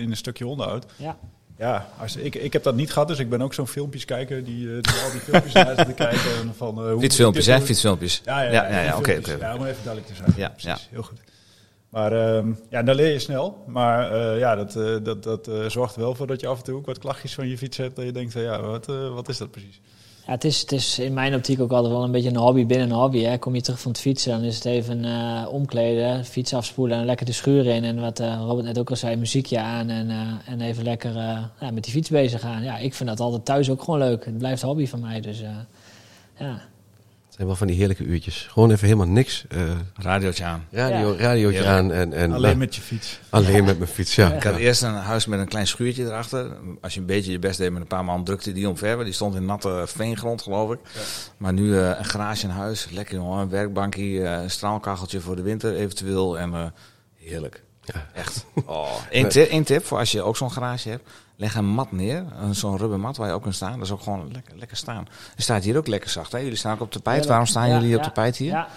in 0.00 0.10
een 0.10 0.16
stukje 0.16 0.46
onderhoud. 0.46 0.86
Ja. 0.96 1.16
Ja, 1.60 1.88
als, 1.98 2.16
ik, 2.16 2.34
ik 2.34 2.52
heb 2.52 2.62
dat 2.62 2.74
niet 2.74 2.92
gehad, 2.92 3.08
dus 3.08 3.18
ik 3.18 3.28
ben 3.30 3.42
ook 3.42 3.54
zo'n 3.54 3.66
filmpjes 3.66 4.04
kijker 4.04 4.44
die, 4.44 4.66
eh, 4.66 4.80
die 4.80 5.00
al 5.04 5.10
die 5.10 5.20
filmpjes 5.20 5.52
naar 5.52 5.86
te 5.86 5.92
kijken. 5.92 6.34
En 6.40 6.54
van, 6.56 6.78
eh, 6.78 6.90
hoe 6.92 7.00
Fietsfilmpjes, 7.00 7.46
hè? 7.46 7.60
Fietsfilmpjes. 7.60 8.22
Ja, 8.24 8.42
ja, 8.42 8.50
ja, 8.50 8.80
ja, 8.80 8.96
oké. 8.96 9.12
Ja, 9.12 9.56
om 9.56 9.64
even 9.64 9.84
duidelijk 9.84 10.06
te 10.06 10.14
zijn. 10.14 10.32
Ja, 10.36 10.48
precies. 10.48 10.70
ja. 10.70 10.78
Heel 10.90 11.02
goed. 11.02 11.20
Maar 11.90 12.12
ehm, 12.12 12.52
ja, 12.68 12.82
dan 12.82 12.94
leer 12.94 13.12
je 13.12 13.18
snel. 13.18 13.64
Maar 13.66 14.12
eh, 14.12 14.38
ja, 14.38 14.54
dat, 14.54 14.76
eh, 14.76 14.96
dat, 15.02 15.22
dat 15.22 15.48
eh, 15.48 15.64
zorgt 15.68 15.94
er 15.94 16.00
wel 16.00 16.14
voor 16.14 16.26
dat 16.26 16.40
je 16.40 16.46
af 16.46 16.58
en 16.58 16.64
toe 16.64 16.76
ook 16.76 16.86
wat 16.86 16.98
klachtjes 16.98 17.34
van 17.34 17.48
je 17.48 17.58
fiets 17.58 17.76
hebt. 17.76 17.96
Dat 17.96 18.04
je 18.04 18.12
denkt, 18.12 18.32
van, 18.32 18.42
ja, 18.42 18.60
wat, 18.60 18.88
eh, 18.88 19.14
wat 19.14 19.28
is 19.28 19.38
dat 19.38 19.50
precies? 19.50 19.80
Het, 20.30 20.44
is, 20.44 20.60
het 20.60 20.72
is 20.72 20.98
in 20.98 21.12
mijn 21.12 21.34
optiek 21.34 21.60
ook 21.60 21.70
altijd 21.70 21.92
wel 21.92 22.04
een 22.04 22.10
beetje 22.10 22.28
een 22.28 22.36
hobby 22.36 22.66
binnen 22.66 22.90
een 22.90 22.96
hobby. 22.96 23.22
Hè. 23.22 23.38
Kom 23.38 23.54
je 23.54 23.60
terug 23.60 23.80
van 23.80 23.90
het 23.90 24.00
fietsen, 24.00 24.32
dan 24.32 24.42
is 24.42 24.54
het 24.54 24.64
even 24.64 25.04
eh, 25.04 25.46
omkleden, 25.50 26.24
fiets 26.24 26.54
afspoelen 26.54 26.98
en 26.98 27.04
lekker 27.04 27.26
de 27.26 27.32
schuur 27.32 27.66
in. 27.66 27.84
En 27.84 28.00
wat 28.00 28.20
eh, 28.20 28.40
Robert 28.46 28.66
net 28.66 28.78
ook 28.78 28.90
al 28.90 28.96
zei, 28.96 29.16
muziekje 29.16 29.58
aan 29.58 29.88
en, 29.88 30.10
eh, 30.10 30.52
en 30.52 30.60
even 30.60 30.84
lekker 30.84 31.12
ja, 31.60 31.70
met 31.72 31.84
die 31.84 31.92
fiets 31.92 32.08
bezig 32.08 32.40
gaan. 32.40 32.62
Ja, 32.62 32.76
ik 32.78 32.94
vind 32.94 33.08
dat 33.08 33.20
altijd 33.20 33.44
thuis 33.44 33.70
ook 33.70 33.82
gewoon 33.82 33.98
leuk. 33.98 34.24
Het 34.24 34.38
blijft 34.38 34.62
hobby 34.62 34.86
van 34.86 35.00
mij, 35.00 35.20
dus 35.20 35.42
ja. 36.38 36.60
Zijn 37.40 37.52
wel 37.52 37.56
van 37.66 37.66
die 37.66 37.76
heerlijke 37.76 38.04
uurtjes. 38.04 38.46
Gewoon 38.50 38.70
even 38.70 38.84
helemaal 38.86 39.06
niks. 39.06 39.44
eh 39.48 39.60
Radiootje 39.94 40.44
aan. 40.44 40.66
radio, 40.70 41.12
Ja. 41.12 41.18
radiootje 41.18 41.58
Heerlijk. 41.58 41.66
aan 41.78 41.92
en, 41.92 42.12
en 42.12 42.32
Alleen 42.32 42.58
met 42.58 42.74
je 42.74 42.80
fiets. 42.80 43.20
alleen 43.30 43.64
met 43.64 43.78
mijn 43.78 43.90
fiets. 43.90 44.14
Ja. 44.14 44.32
Ik 44.32 44.42
had 44.42 44.56
eerst 44.56 44.82
een 44.82 44.94
huis 44.94 45.26
met 45.26 45.38
een 45.40 45.48
klein 45.48 45.66
schuurtje 45.66 46.04
erachter. 46.04 46.56
Als 46.80 46.94
je 46.94 47.00
een 47.00 47.06
beetje 47.06 47.32
je 47.32 47.38
best 47.38 47.58
deed 47.58 47.70
met 47.72 47.80
een 47.80 47.86
paar 47.86 48.04
man, 48.04 48.24
drukte 48.24 48.52
die 48.52 48.68
omver. 48.68 49.04
Die 49.04 49.12
stond 49.12 49.34
in 49.34 49.44
natte 49.44 49.84
veengrond, 49.86 50.42
geloof 50.42 50.72
ik. 50.72 50.78
Maar 51.36 51.52
nu 51.52 51.78
eh, 51.78 51.88
een 51.98 52.04
garage 52.04 52.44
in 52.44 52.50
huis. 52.52 52.86
Lekker 52.90 53.14
jongen. 53.14 53.38
Een 53.40 53.48
werkbankje, 53.48 54.22
eh, 54.22 54.42
een 54.42 54.50
straalkacheltje 54.50 55.20
voor 55.20 55.36
de 55.36 55.42
winter 55.42 55.74
eventueel. 55.74 56.38
En 56.38 56.52
eh, 56.54 56.64
heerlijk. 57.18 57.62
Ja. 57.84 58.06
Echt. 58.14 58.44
Oh. 58.66 58.92
Eén 59.10 59.28
tip, 59.28 59.48
één 59.50 59.64
tip 59.64 59.84
voor 59.84 59.98
als 59.98 60.12
je 60.12 60.22
ook 60.22 60.36
zo'n 60.36 60.52
garage 60.52 60.88
hebt. 60.88 61.08
Leg 61.40 61.54
een 61.54 61.64
mat 61.66 61.92
neer. 61.92 62.24
Zo'n 62.50 62.76
rubbermat 62.76 63.16
waar 63.16 63.28
je 63.28 63.34
ook 63.34 63.42
kan 63.42 63.52
staan. 63.52 63.72
Dat 63.72 63.86
is 63.86 63.92
ook 63.92 64.02
gewoon 64.02 64.28
lekker, 64.32 64.54
lekker 64.58 64.76
staan. 64.76 65.06
Er 65.36 65.42
staat 65.42 65.64
hier 65.64 65.76
ook 65.76 65.86
lekker 65.86 66.10
zacht. 66.10 66.32
Hè? 66.32 66.38
Jullie 66.38 66.56
staan 66.56 66.72
ook 66.74 66.80
op 66.80 66.90
tapijt. 66.92 67.22
Ja, 67.22 67.28
Waarom 67.28 67.46
staan 67.46 67.68
ja, 67.68 67.74
jullie 67.78 67.96
op 67.96 68.02
ja, 68.02 68.06
tapijt 68.06 68.36
hier? 68.36 68.48
Ja. 68.50 68.68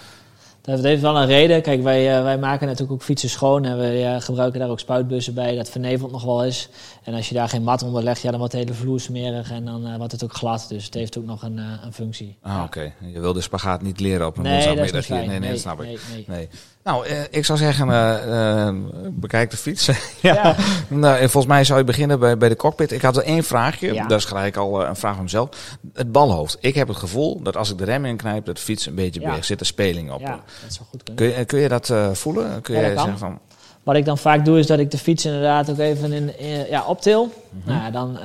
Dat 0.60 0.82
heeft 0.82 1.02
wel 1.02 1.16
een 1.20 1.26
reden. 1.26 1.62
Kijk, 1.62 1.82
wij, 1.82 2.16
eh, 2.16 2.22
wij 2.22 2.38
maken 2.38 2.66
natuurlijk 2.66 2.92
ook 2.92 3.02
fietsen 3.02 3.28
schoon 3.28 3.64
en 3.64 3.78
we 3.78 4.02
eh, 4.04 4.20
gebruiken 4.20 4.60
daar 4.60 4.68
ook 4.68 4.80
spuitbussen 4.80 5.34
bij. 5.34 5.56
Dat 5.56 5.70
vernevelt 5.70 6.10
nog 6.12 6.24
wel 6.24 6.44
eens. 6.44 6.68
En 7.02 7.14
als 7.14 7.28
je 7.28 7.34
daar 7.34 7.48
geen 7.48 7.62
mat 7.62 7.82
onder 7.82 8.02
legt, 8.02 8.22
ja, 8.22 8.28
dan 8.30 8.38
wordt 8.38 8.52
de 8.54 8.58
hele 8.60 8.74
vloer 8.74 9.00
smerig 9.00 9.50
en 9.50 9.64
dan 9.64 9.86
eh, 9.86 9.96
wordt 9.96 10.12
het 10.12 10.24
ook 10.24 10.32
glad. 10.32 10.66
Dus 10.68 10.84
het 10.84 10.94
heeft 10.94 11.18
ook 11.18 11.24
nog 11.24 11.42
een, 11.42 11.56
een 11.58 11.92
functie. 11.92 12.36
Ah, 12.42 12.62
oké. 12.64 12.92
Je 13.12 13.20
wil 13.20 13.32
de 13.32 13.40
spagaat 13.40 13.82
niet 13.82 14.00
leren 14.00 14.26
op 14.26 14.36
een 14.36 14.42
Nee, 14.42 14.52
woensdagmiddag. 14.52 15.04
fijn. 15.04 15.18
Nee, 15.20 15.28
nee, 15.28 15.38
Nee, 15.38 15.50
dat 15.50 15.60
snap 15.60 15.82
ik. 15.82 16.00
nee, 16.14 16.24
nee. 16.26 16.48
Nou, 16.84 17.06
eh, 17.06 17.20
ik 17.30 17.44
zou 17.44 17.58
zeggen, 17.58 17.90
eh, 17.90 18.66
eh, 18.66 18.74
bekijk 19.12 19.50
de 19.50 19.56
fiets. 19.56 19.86
ja. 20.20 20.34
Ja. 20.34 20.54
Nou, 20.88 21.16
en 21.18 21.30
volgens 21.30 21.52
mij 21.52 21.64
zou 21.64 21.78
je 21.78 21.84
beginnen 21.84 22.18
bij, 22.18 22.36
bij 22.38 22.48
de 22.48 22.56
cockpit. 22.56 22.92
Ik 22.92 23.02
had 23.02 23.16
er 23.16 23.22
één 23.22 23.44
vraagje. 23.44 23.92
Ja. 23.92 24.06
Dat 24.06 24.18
is 24.18 24.24
gelijk 24.24 24.56
al 24.56 24.86
een 24.86 24.96
vraag 24.96 25.14
van 25.14 25.22
mezelf. 25.22 25.48
Het 25.92 26.12
balhoofd. 26.12 26.56
Ik 26.60 26.74
heb 26.74 26.88
het 26.88 26.96
gevoel 26.96 27.42
dat 27.42 27.56
als 27.56 27.70
ik 27.70 27.78
de 27.78 27.84
rem 27.84 28.04
inknijp, 28.04 28.46
dat 28.46 28.56
de 28.56 28.62
fiets 28.62 28.86
een 28.86 28.94
beetje 28.94 29.20
beweegt. 29.20 29.46
Zit 29.46 29.60
er 29.60 29.66
speling 29.66 30.12
op. 30.12 30.20
Ja, 30.20 30.40
dat 30.62 30.72
zou 30.74 30.86
goed 30.90 31.02
kunnen. 31.02 31.24
Kun, 31.30 31.38
je, 31.38 31.44
kun 31.44 31.58
je 31.60 31.68
dat 31.68 31.92
voelen? 32.12 32.60
Kun 32.60 32.74
je 32.74 32.80
zeggen 32.96 33.18
van... 33.18 33.38
Wat 33.82 33.96
ik 33.96 34.04
dan 34.04 34.18
vaak 34.18 34.44
doe, 34.44 34.58
is 34.58 34.66
dat 34.66 34.78
ik 34.78 34.90
de 34.90 34.98
fiets 34.98 35.24
inderdaad 35.24 35.70
ook 35.70 35.78
even 35.78 36.12
in, 36.12 36.38
in- 36.38 36.66
ja, 36.70 36.84
optil. 36.86 37.32
Mhm. 37.50 37.70
Nou, 37.78 37.92
dan 37.92 38.18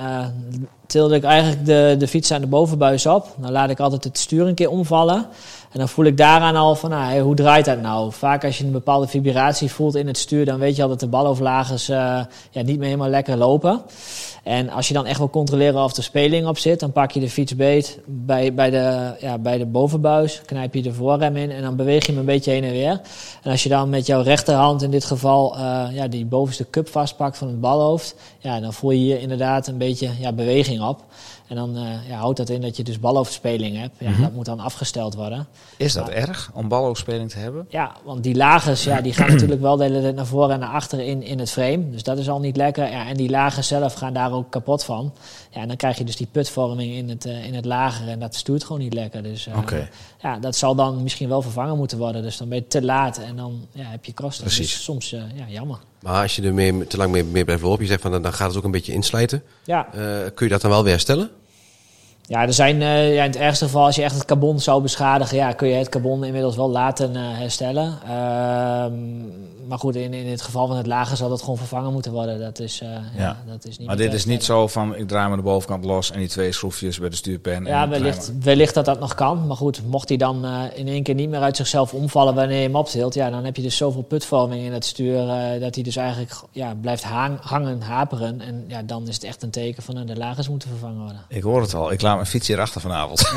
tilde 0.85 1.15
ik 1.15 1.23
eigenlijk 1.23 1.65
de, 1.65 1.95
de 1.99 2.07
fiets 2.07 2.31
aan 2.31 2.41
de 2.41 2.47
bovenbuis 2.47 3.05
op. 3.05 3.35
Dan 3.37 3.51
laat 3.51 3.69
ik 3.69 3.79
altijd 3.79 4.03
het 4.03 4.17
stuur 4.17 4.47
een 4.47 4.55
keer 4.55 4.69
omvallen. 4.69 5.27
En 5.71 5.79
dan 5.79 5.89
voel 5.89 6.05
ik 6.05 6.17
daaraan 6.17 6.55
al 6.55 6.75
van, 6.75 6.89
nou, 6.89 7.03
hey, 7.03 7.19
hoe 7.19 7.35
draait 7.35 7.65
dat 7.65 7.81
nou? 7.81 8.11
Vaak 8.11 8.45
als 8.45 8.57
je 8.57 8.63
een 8.63 8.71
bepaalde 8.71 9.07
vibratie 9.07 9.71
voelt 9.71 9.95
in 9.95 10.07
het 10.07 10.17
stuur, 10.17 10.45
dan 10.45 10.59
weet 10.59 10.75
je 10.75 10.83
al 10.83 10.89
dat 10.89 10.99
de 10.99 11.07
balhoofdlagers 11.07 11.89
eh, 11.89 11.97
ja, 12.51 12.61
niet 12.61 12.77
meer 12.77 12.85
helemaal 12.85 13.09
lekker 13.09 13.37
lopen. 13.37 13.81
En 14.43 14.69
als 14.69 14.87
je 14.87 14.93
dan 14.93 15.05
echt 15.05 15.17
wil 15.17 15.29
controleren 15.29 15.83
of 15.83 15.97
er 15.97 16.03
speling 16.03 16.47
op 16.47 16.57
zit, 16.57 16.79
dan 16.79 16.91
pak 16.91 17.11
je 17.11 17.19
de 17.19 17.29
fiets 17.29 17.55
beet 17.55 17.99
bij, 18.05 18.53
bij, 18.53 18.69
de, 18.69 19.15
ja, 19.19 19.37
bij 19.37 19.57
de 19.57 19.65
bovenbuis, 19.65 20.41
knijp 20.45 20.73
je 20.73 20.81
de 20.81 20.93
voorrem 20.93 21.35
in 21.35 21.51
en 21.51 21.61
dan 21.61 21.75
beweeg 21.75 22.05
je 22.05 22.11
hem 22.11 22.19
een 22.19 22.25
beetje 22.25 22.51
heen 22.51 22.63
en 22.63 22.71
weer. 22.71 23.01
En 23.43 23.51
als 23.51 23.63
je 23.63 23.69
dan 23.69 23.89
met 23.89 24.05
jouw 24.05 24.21
rechterhand 24.21 24.81
in 24.81 24.91
dit 24.91 25.05
geval 25.05 25.55
eh, 25.55 25.85
ja, 25.91 26.07
die 26.07 26.25
bovenste 26.25 26.69
cup 26.69 26.87
vastpakt 26.89 27.37
van 27.37 27.47
het 27.47 27.59
balhoofd, 27.59 28.15
ja, 28.39 28.59
dan 28.59 28.73
voel 28.73 28.91
je 28.91 28.97
hier 28.97 29.19
inderdaad 29.19 29.67
een 29.67 29.77
beetje 29.77 30.09
ja, 30.19 30.31
beweging 30.31 30.81
op. 30.81 31.03
En 31.49 31.55
dan 31.55 31.75
eh, 31.77 32.09
ja, 32.09 32.17
houdt 32.17 32.37
dat 32.37 32.49
in 32.49 32.61
dat 32.61 32.77
je 32.77 32.83
dus 32.83 32.99
balhoofdspeling 32.99 33.77
hebt. 33.77 33.95
Ja, 33.97 34.21
Dat 34.21 34.33
moet 34.33 34.45
dan 34.45 34.59
afgesteld 34.59 35.15
worden. 35.15 35.47
Is 35.77 35.93
dat 35.93 36.09
erg 36.09 36.51
om 36.53 36.67
balhoofdspeling 36.67 37.29
te 37.29 37.37
hebben? 37.37 37.65
Ja, 37.69 37.91
want 38.03 38.23
die 38.23 38.35
lagers 38.35 38.83
ja, 38.83 39.01
die 39.01 39.13
gaan 39.13 39.29
natuurlijk 39.33 39.61
wel 39.61 39.77
de 39.77 39.83
hele 39.83 40.01
tijd 40.01 40.15
naar 40.15 40.25
voren 40.25 40.53
en 40.53 40.59
naar 40.59 40.69
achteren 40.69 41.05
in, 41.05 41.23
in 41.23 41.39
het 41.39 41.51
frame. 41.51 41.89
Dus 41.89 42.03
dat 42.03 42.17
is 42.17 42.29
al 42.29 42.39
niet 42.39 42.57
lekker. 42.57 42.89
Ja, 42.89 43.07
en 43.07 43.17
die 43.17 43.29
lagers 43.29 43.67
zelf 43.67 43.93
gaan 43.93 44.13
daar 44.13 44.28
ook 44.33 44.51
kapot 44.51 44.83
van. 44.83 45.13
Ja, 45.51 45.61
en 45.61 45.67
dan 45.67 45.77
krijg 45.77 45.97
je 45.97 46.03
dus 46.03 46.15
die 46.15 46.27
putvorming 46.31 46.93
in 46.93 47.09
het, 47.09 47.25
eh, 47.25 47.45
in 47.45 47.53
het 47.53 47.65
lager 47.65 48.07
en 48.07 48.19
dat 48.19 48.35
stuurt 48.35 48.63
gewoon 48.63 48.81
niet 48.81 48.93
lekker. 48.93 49.23
Dus 49.23 49.47
eh, 49.47 49.77
ja, 50.21 50.39
dat 50.39 50.55
zal 50.55 50.75
dan 50.75 51.03
misschien 51.03 51.29
wel 51.29 51.41
vervangen 51.41 51.77
moeten 51.77 51.97
worden. 51.97 52.21
Dus 52.21 52.37
dan 52.37 52.49
ben 52.49 52.57
je 52.57 52.67
te 52.67 52.83
laat 52.83 53.17
en 53.17 53.35
dan 53.35 53.67
ja, 53.71 53.83
heb 53.83 54.05
je 54.05 54.13
kosten. 54.13 54.43
Precies. 54.43 54.71
Dus 54.71 54.83
soms 54.83 55.13
eh, 55.13 55.21
ja, 55.35 55.45
jammer. 55.47 55.79
Maar 56.01 56.21
als 56.21 56.35
je 56.35 56.41
er 56.41 56.53
mee, 56.53 56.87
te 56.87 56.97
lang 56.97 57.11
mee, 57.11 57.23
mee 57.23 57.43
blijft 57.43 57.63
lopen, 57.63 57.81
je 57.81 57.89
zegt 57.89 58.01
van 58.01 58.11
dan, 58.11 58.21
dan 58.21 58.33
gaat 58.33 58.47
het 58.47 58.57
ook 58.57 58.63
een 58.63 58.71
beetje 58.71 58.93
inslijten. 58.93 59.43
Ja, 59.63 59.87
kun 60.33 60.45
je 60.45 60.51
dat 60.51 60.61
dan 60.61 60.71
wel 60.71 60.83
weer 60.83 60.91
herstellen? 60.91 61.29
Ja, 62.29 62.41
er 62.41 62.53
zijn 62.53 62.81
eh, 62.81 63.13
ja, 63.15 63.23
in 63.23 63.29
het 63.29 63.39
ergste 63.39 63.65
geval, 63.65 63.85
als 63.85 63.95
je 63.95 64.03
echt 64.03 64.15
het 64.15 64.25
carbon 64.25 64.59
zou 64.59 64.81
beschadigen, 64.81 65.37
ja, 65.37 65.51
kun 65.51 65.67
je 65.67 65.75
het 65.75 65.89
carbon 65.89 66.23
inmiddels 66.23 66.55
wel 66.55 66.69
laten 66.69 67.15
eh, 67.15 67.21
herstellen. 67.23 67.97
Ehm, 68.03 69.27
maar 69.67 69.77
goed, 69.79 69.95
in, 69.95 70.13
in 70.13 70.27
het 70.27 70.41
geval 70.41 70.67
van 70.67 70.77
het 70.77 70.87
lager 70.87 71.17
zal 71.17 71.29
dat 71.29 71.39
gewoon 71.41 71.57
vervangen 71.57 71.93
moeten 71.93 72.11
worden. 72.11 72.39
Dat 72.39 72.59
is, 72.59 72.81
eh, 72.81 72.89
ja. 72.89 73.01
Ja. 73.17 73.37
dat 73.47 73.65
is 73.65 73.77
niet 73.77 73.87
Maar 73.87 73.97
dit 73.97 74.13
is 74.13 74.25
niet 74.25 74.43
zo 74.43 74.67
van, 74.67 74.95
ik 74.95 75.07
draai 75.07 75.29
me 75.29 75.35
de 75.35 75.41
bovenkant 75.41 75.85
los 75.85 76.11
en 76.11 76.19
die 76.19 76.27
twee 76.27 76.51
schroefjes 76.51 76.99
bij 76.99 77.09
de 77.09 77.15
stuurpen. 77.15 77.53
en 77.53 77.65
Ja, 77.65 77.89
wellicht, 77.89 78.31
wellicht 78.41 78.73
dat 78.73 78.85
dat 78.85 78.99
nog 78.99 79.13
kan. 79.13 79.47
Maar 79.47 79.57
goed, 79.57 79.81
mocht 79.85 80.09
hij 80.09 80.17
dan 80.17 80.45
in 80.73 80.87
één 80.87 81.03
keer 81.03 81.15
niet 81.15 81.29
meer 81.29 81.41
uit 81.41 81.55
zichzelf 81.57 81.93
omvallen 81.93 82.35
wanneer 82.35 82.57
je 82.57 82.63
hem 82.63 82.75
optilt, 82.75 83.13
ja, 83.13 83.29
dan 83.29 83.45
heb 83.45 83.55
je 83.55 83.61
dus 83.61 83.77
zoveel 83.77 84.01
putvorming 84.01 84.63
in 84.63 84.73
het 84.73 84.85
stuur 84.85 85.25
dat 85.59 85.75
hij 85.75 85.83
dus 85.83 85.95
eigenlijk 85.95 86.31
ja, 86.51 86.73
blijft 86.81 87.03
hang- 87.03 87.39
hangen, 87.41 87.81
haperen. 87.81 88.41
En 88.41 88.63
ja, 88.67 88.83
dan 88.83 89.07
is 89.07 89.15
het 89.15 89.23
echt 89.23 89.43
een 89.43 89.49
teken 89.49 89.83
van 89.83 90.05
de 90.05 90.15
lagers 90.17 90.49
moeten 90.49 90.69
vervangen 90.69 90.99
worden. 90.99 91.21
Ik 91.27 91.43
hoor 91.43 91.61
het 91.61 91.73
al. 91.73 91.91
Ik 91.91 92.01
laat 92.01 92.18
mijn 92.19 92.31
fiets 92.31 92.47
hier 92.47 92.59
achter 92.59 92.81
vanavond. 92.81 93.21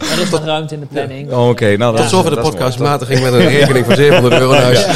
Er 0.00 0.20
is 0.22 0.30
nog 0.30 0.44
ruimte 0.44 0.74
in 0.74 0.80
de 0.80 0.86
planning. 0.86 1.32
Oh, 1.32 1.48
Oké, 1.48 1.76
nou, 1.76 1.92
dat 1.92 2.00
Tot 2.02 2.10
zover 2.10 2.30
de 2.30 2.36
dat 2.36 2.44
is 2.44 2.50
podcast. 2.50 2.78
mooi. 2.78 2.90
Matiging 2.90 3.22
met 3.22 3.32
een 3.32 3.48
rekening 3.48 3.86
van 3.86 3.94
700 3.94 4.40
euro 4.40 4.52
naar 4.52 4.62
huis. 4.62 4.86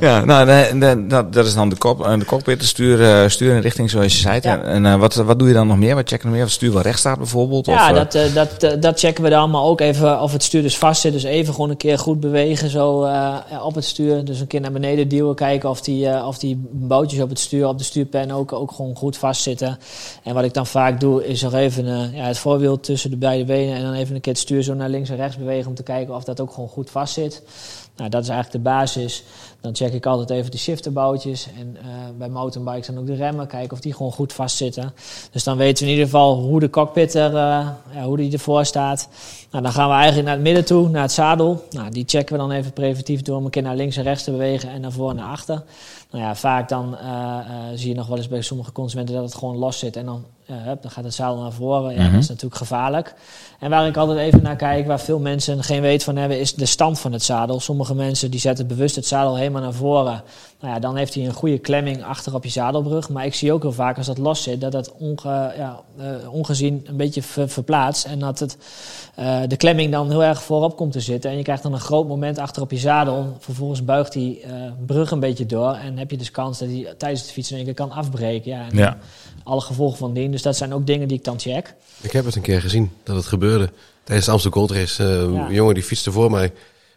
Ja, 0.00 0.24
nou, 0.24 0.46
nee, 0.46 1.06
dat, 1.06 1.32
dat 1.32 1.46
is 1.46 1.54
dan 1.54 1.68
de, 1.68 1.76
kop, 1.76 2.04
eh, 2.06 2.18
de 2.18 2.24
cockpit, 2.24 2.60
de 2.60 2.66
stuur, 2.66 3.02
eh, 3.02 3.28
stuurinrichting 3.28 3.90
zoals 3.90 4.12
je 4.12 4.18
zei. 4.18 4.38
Ja. 4.42 4.62
En, 4.62 4.86
eh, 4.86 4.96
wat, 4.96 5.14
wat 5.14 5.38
doe 5.38 5.48
je 5.48 5.54
dan 5.54 5.66
nog 5.66 5.76
meer? 5.76 5.94
Wat 5.94 6.08
checken 6.08 6.18
we 6.18 6.24
nog 6.24 6.34
meer? 6.34 6.44
Of 6.44 6.48
het 6.48 6.56
stuur 6.60 6.72
wel 6.72 6.82
recht 6.82 6.98
staat 6.98 7.18
bijvoorbeeld? 7.18 7.66
Ja, 7.66 7.90
of, 7.90 8.06
dat, 8.06 8.60
dat, 8.60 8.82
dat 8.82 8.98
checken 8.98 9.24
we 9.24 9.30
dan, 9.30 9.50
maar 9.50 9.62
ook 9.62 9.80
even 9.80 10.20
of 10.20 10.32
het 10.32 10.42
stuur 10.42 10.62
dus 10.62 10.78
vast 10.78 11.00
zit. 11.00 11.12
Dus 11.12 11.22
even 11.22 11.54
gewoon 11.54 11.70
een 11.70 11.76
keer 11.76 11.98
goed 11.98 12.20
bewegen 12.20 12.70
zo 12.70 13.02
eh, 13.02 13.10
ja, 13.50 13.62
op 13.62 13.74
het 13.74 13.84
stuur. 13.84 14.24
Dus 14.24 14.40
een 14.40 14.46
keer 14.46 14.60
naar 14.60 14.72
beneden 14.72 15.08
duwen, 15.08 15.34
kijken 15.34 15.70
of 15.70 15.80
die, 15.80 16.08
eh, 16.08 16.26
of 16.26 16.38
die 16.38 16.68
boutjes 16.70 17.20
op 17.20 17.28
het 17.28 17.38
stuur, 17.38 17.66
op 17.68 17.78
de 17.78 17.84
stuurpen 17.84 18.30
ook, 18.30 18.52
ook 18.52 18.72
gewoon 18.72 18.96
goed 18.96 19.16
vastzitten. 19.16 19.78
En 20.22 20.34
wat 20.34 20.44
ik 20.44 20.54
dan 20.54 20.66
vaak 20.66 21.00
doe, 21.00 21.26
is 21.26 21.42
nog 21.42 21.54
even 21.54 21.63
eh, 21.72 22.14
ja, 22.14 22.24
het 22.24 22.38
voorwiel 22.38 22.80
tussen 22.80 23.10
de 23.10 23.16
beide 23.16 23.44
benen 23.44 23.76
en 23.76 23.82
dan 23.82 23.92
even 23.92 24.14
een 24.14 24.20
keer 24.20 24.32
het 24.32 24.42
stuur 24.42 24.62
zo 24.62 24.74
naar 24.74 24.88
links 24.88 25.10
en 25.10 25.16
rechts 25.16 25.36
bewegen 25.36 25.68
om 25.68 25.74
te 25.74 25.82
kijken 25.82 26.14
of 26.14 26.24
dat 26.24 26.40
ook 26.40 26.52
gewoon 26.52 26.68
goed 26.68 26.90
vast 26.90 27.14
zit. 27.14 27.42
Nou, 27.96 28.10
dat 28.10 28.22
is 28.22 28.28
eigenlijk 28.28 28.64
de 28.64 28.70
basis. 28.70 29.24
Dan 29.60 29.74
check 29.74 29.92
ik 29.92 30.06
altijd 30.06 30.30
even 30.30 30.50
de 30.50 30.58
shifterboutjes. 30.58 31.48
En 31.58 31.76
eh, 31.76 31.86
bij 32.18 32.28
mountainbikes 32.28 32.86
dan 32.86 32.98
ook 32.98 33.06
de 33.06 33.14
remmen. 33.14 33.46
Kijken 33.46 33.72
of 33.72 33.80
die 33.80 33.92
gewoon 33.92 34.12
goed 34.12 34.32
vastzitten. 34.32 34.92
Dus 35.30 35.44
dan 35.44 35.56
weten 35.56 35.84
we 35.84 35.90
in 35.90 35.96
ieder 35.96 36.10
geval 36.10 36.36
hoe 36.36 36.60
de 36.60 36.70
cockpit 36.70 37.14
er, 37.14 37.28
eh, 37.28 37.68
ja, 37.94 38.02
hoe 38.04 38.16
die 38.16 38.32
ervoor 38.32 38.64
staat. 38.64 39.08
Nou, 39.50 39.62
dan 39.62 39.72
gaan 39.72 39.88
we 39.88 39.94
eigenlijk 39.94 40.24
naar 40.26 40.34
het 40.34 40.44
midden 40.44 40.64
toe, 40.64 40.88
naar 40.88 41.02
het 41.02 41.12
zadel. 41.12 41.64
Nou, 41.70 41.90
die 41.90 42.04
checken 42.06 42.34
we 42.34 42.40
dan 42.40 42.50
even 42.50 42.72
preventief 42.72 43.22
door 43.22 43.36
om 43.36 43.44
een 43.44 43.50
keer 43.50 43.62
naar 43.62 43.76
links 43.76 43.96
en 43.96 44.02
rechts 44.02 44.24
te 44.24 44.30
bewegen. 44.30 44.70
En 44.70 44.80
naar 44.80 44.92
voren 44.92 45.16
en 45.16 45.22
naar 45.22 45.32
achter. 45.32 45.62
Nou 46.10 46.24
ja, 46.24 46.34
vaak 46.34 46.68
dan 46.68 46.96
zie 47.74 47.88
je 47.88 47.94
nog 47.94 48.06
wel 48.06 48.16
eens 48.16 48.28
bij 48.28 48.42
sommige 48.42 48.72
consumenten 48.72 49.14
dat 49.14 49.24
het 49.24 49.34
gewoon 49.34 49.56
los 49.56 49.78
zit. 49.78 49.96
En 49.96 50.04
dan, 50.04 50.24
hup, 50.52 50.82
dan 50.82 50.90
gaat 50.90 51.04
het 51.04 51.14
zadel 51.14 51.42
naar 51.42 51.52
voren. 51.52 51.94
Ja, 51.94 52.02
Mhm. 52.02 52.12
dat 52.12 52.22
is 52.22 52.28
natuurlijk 52.28 52.56
gevaarlijk. 52.56 53.14
En 53.60 53.70
waar 53.70 53.86
ik 53.86 53.96
altijd 53.96 54.18
even 54.18 54.42
naar 54.42 54.56
kijk, 54.56 54.86
waar 54.86 55.00
veel 55.00 55.18
mensen 55.18 55.62
geen 55.64 55.80
weet 55.80 56.04
van 56.04 56.16
hebben, 56.16 56.40
is 56.40 56.54
de 56.54 56.66
stand 56.66 57.00
van 57.00 57.12
het 57.12 57.22
zadel. 57.22 57.60
Sommige 57.60 57.94
mensen 57.94 58.30
die 58.30 58.40
zetten 58.40 58.66
bewust 58.66 58.96
het 58.96 59.06
zadel 59.06 59.36
helemaal 59.36 59.62
naar 59.62 59.72
voren. 59.72 60.22
Nou 60.60 60.74
ja, 60.74 60.80
dan 60.80 60.96
heeft 60.96 61.14
hij 61.14 61.24
een 61.26 61.32
goede 61.32 61.58
klemming 61.58 62.04
achter 62.04 62.34
op 62.34 62.44
je 62.44 62.50
zadelbrug. 62.50 63.08
Maar 63.08 63.24
ik 63.24 63.34
zie 63.34 63.52
ook 63.52 63.62
heel 63.62 63.72
vaak 63.72 63.96
als 63.96 64.06
dat 64.06 64.18
los 64.18 64.42
zit, 64.42 64.60
dat 64.60 64.72
dat 64.72 64.92
onge, 64.98 65.52
ja, 65.56 65.80
eh, 65.98 66.32
ongezien 66.32 66.84
een 66.86 66.96
beetje 66.96 67.22
ver- 67.22 67.48
verplaatst. 67.48 68.04
En 68.04 68.18
dat 68.18 68.38
het, 68.38 68.56
eh, 69.14 69.40
de 69.48 69.56
klemming 69.56 69.92
dan 69.92 70.10
heel 70.10 70.24
erg 70.24 70.42
voorop 70.42 70.76
komt 70.76 70.92
te 70.92 71.00
zitten. 71.00 71.30
En 71.30 71.36
je 71.36 71.42
krijgt 71.42 71.62
dan 71.62 71.72
een 71.72 71.80
groot 71.80 72.08
moment 72.08 72.38
achter 72.38 72.62
op 72.62 72.70
je 72.70 72.78
zadel. 72.78 73.36
Vervolgens 73.38 73.84
buigt 73.84 74.12
die 74.12 74.40
eh, 74.40 74.52
brug 74.86 75.10
een 75.10 75.20
beetje 75.20 75.46
door. 75.46 75.72
En 75.74 75.98
heb 75.98 76.10
je 76.10 76.16
dus 76.16 76.30
kans 76.30 76.58
dat 76.58 76.68
hij 76.68 76.94
tijdens 76.98 77.20
het 77.22 77.30
fietsen 77.30 77.56
in 77.58 77.64
één 77.66 77.74
keer 77.74 77.86
kan 77.86 77.96
afbreken. 77.96 78.50
Ja, 78.50 78.66
en 78.70 78.76
Ja. 78.76 78.96
alle 79.44 79.60
gevolgen 79.60 79.98
van 79.98 80.12
dien. 80.12 80.30
Dus 80.34 80.42
dat 80.42 80.56
zijn 80.56 80.74
ook 80.74 80.86
dingen 80.86 81.08
die 81.08 81.16
ik 81.18 81.24
dan 81.24 81.40
check. 81.40 81.74
Ik 82.00 82.12
heb 82.12 82.24
het 82.24 82.34
een 82.34 82.42
keer 82.42 82.60
gezien 82.60 82.90
dat 83.02 83.16
het 83.16 83.26
gebeurde. 83.26 83.70
Tijdens 84.04 84.26
de 84.26 84.32
Amsterdam 84.32 84.60
Gold 84.60 84.78
Race. 84.78 85.02
eh, 85.02 85.08
Ja. 85.34 85.46
Een 85.46 85.54
jongen 85.54 85.74
die 85.74 85.82
fietste 85.82 86.12
voor 86.12 86.30
mij. 86.30 86.52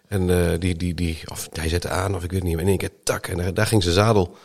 En 0.08 0.30
eh, 0.30 0.60
die, 0.60 0.76
die, 0.76 0.93
die, 0.93 1.17
of 1.32 1.50
hij 1.52 1.69
zette 1.69 1.89
aan, 1.89 2.15
of 2.15 2.23
ik 2.23 2.32
weet 2.32 2.43
niet, 2.43 2.54
maar 2.54 2.62
in 2.63 2.67
één 2.69 2.78
keer 2.78 2.89
tak. 3.04 3.28
En 3.28 3.38
daar, 3.38 3.54
daar 3.54 3.67
ging 3.67 3.84
zijn 3.84 3.95
zadel. 3.95 4.36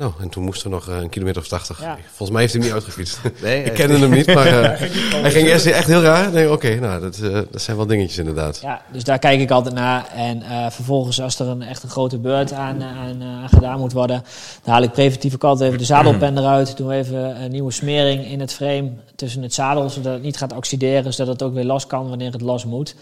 Nou, 0.00 0.12
en 0.20 0.28
toen 0.28 0.44
moest 0.44 0.64
er 0.64 0.70
nog 0.70 0.88
eh, 0.88 0.96
een 0.96 1.08
kilometer 1.08 1.42
of 1.42 1.48
tachtig. 1.48 1.80
Ja. 1.80 1.98
Volgens 2.06 2.30
mij 2.30 2.40
heeft 2.40 2.52
hij 2.52 2.62
hem 2.62 2.72
niet 2.72 2.82
uitgefietst. 2.82 3.20
Nee, 3.42 3.64
ik 3.68 3.72
kende 3.72 3.98
hem 3.98 4.10
niet, 4.10 4.34
maar 4.34 4.46
eh, 4.46 4.78
hij 5.22 5.30
ging 5.30 5.48
eerst 5.48 5.66
echt 5.66 5.86
heel 5.86 6.02
raar. 6.02 6.26
Ik 6.26 6.32
denk, 6.32 6.50
oké, 6.50 6.74
nou, 6.74 7.00
dat, 7.00 7.18
eh, 7.18 7.32
dat 7.50 7.62
zijn 7.62 7.76
wel 7.76 7.86
dingetjes 7.86 8.18
inderdaad. 8.18 8.58
Ja, 8.62 8.82
dus 8.92 9.04
daar 9.04 9.18
kijk 9.18 9.40
ik 9.40 9.50
altijd 9.50 9.74
naar. 9.74 10.08
En 10.14 10.42
eh, 10.42 10.70
vervolgens, 10.70 11.20
als 11.20 11.38
er 11.38 11.46
een 11.46 11.62
echt 11.62 11.82
een 11.82 11.88
grote 11.88 12.18
beurt 12.18 12.52
aan, 12.52 12.82
aan, 12.82 13.20
eh, 13.20 13.26
aan 13.26 13.48
gedaan 13.48 13.78
moet 13.78 13.92
worden, 13.92 14.24
dan 14.62 14.74
haal 14.74 14.82
ik 14.82 14.92
preventief 14.92 15.34
ook 15.34 15.44
altijd 15.44 15.66
even 15.66 15.78
de 15.78 15.84
zadelpen 15.84 16.38
eruit. 16.38 16.76
Doen 16.76 16.86
we 16.86 16.94
even 16.94 17.42
een 17.42 17.50
nieuwe 17.50 17.72
smering 17.72 18.24
in 18.24 18.40
het 18.40 18.52
frame 18.52 18.90
tussen 19.16 19.42
het 19.42 19.54
zadel, 19.54 19.90
zodat 19.90 20.12
het 20.12 20.22
niet 20.22 20.36
gaat 20.36 20.56
oxideren, 20.56 21.12
zodat 21.12 21.32
het 21.32 21.42
ook 21.42 21.54
weer 21.54 21.64
los 21.64 21.86
kan 21.86 22.08
wanneer 22.08 22.32
het 22.32 22.40
los 22.40 22.64
moet. 22.64 22.94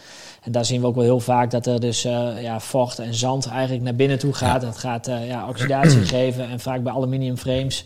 En 0.49 0.55
daar 0.55 0.65
zien 0.65 0.81
we 0.81 0.87
ook 0.87 0.95
wel 0.95 1.05
heel 1.05 1.21
vaak 1.21 1.51
dat 1.51 1.67
er 1.67 1.81
dus 1.81 2.05
eh, 2.05 2.43
ja, 2.43 2.61
vocht 2.61 2.99
en 2.99 3.15
zand 3.15 3.47
eigenlijk 3.47 3.83
naar 3.83 3.95
binnen 3.95 4.19
toe 4.19 4.33
gaat. 4.33 4.61
Dat 4.61 4.79
gaat 4.79 5.07
eh, 5.07 5.29
ja, 5.29 5.49
oxidatie 5.49 6.05
geven. 6.17 6.49
En 6.49 6.61
vaak 6.61 6.83
bij 6.83 6.93
aluminium 6.93 7.37
frames, 7.37 7.85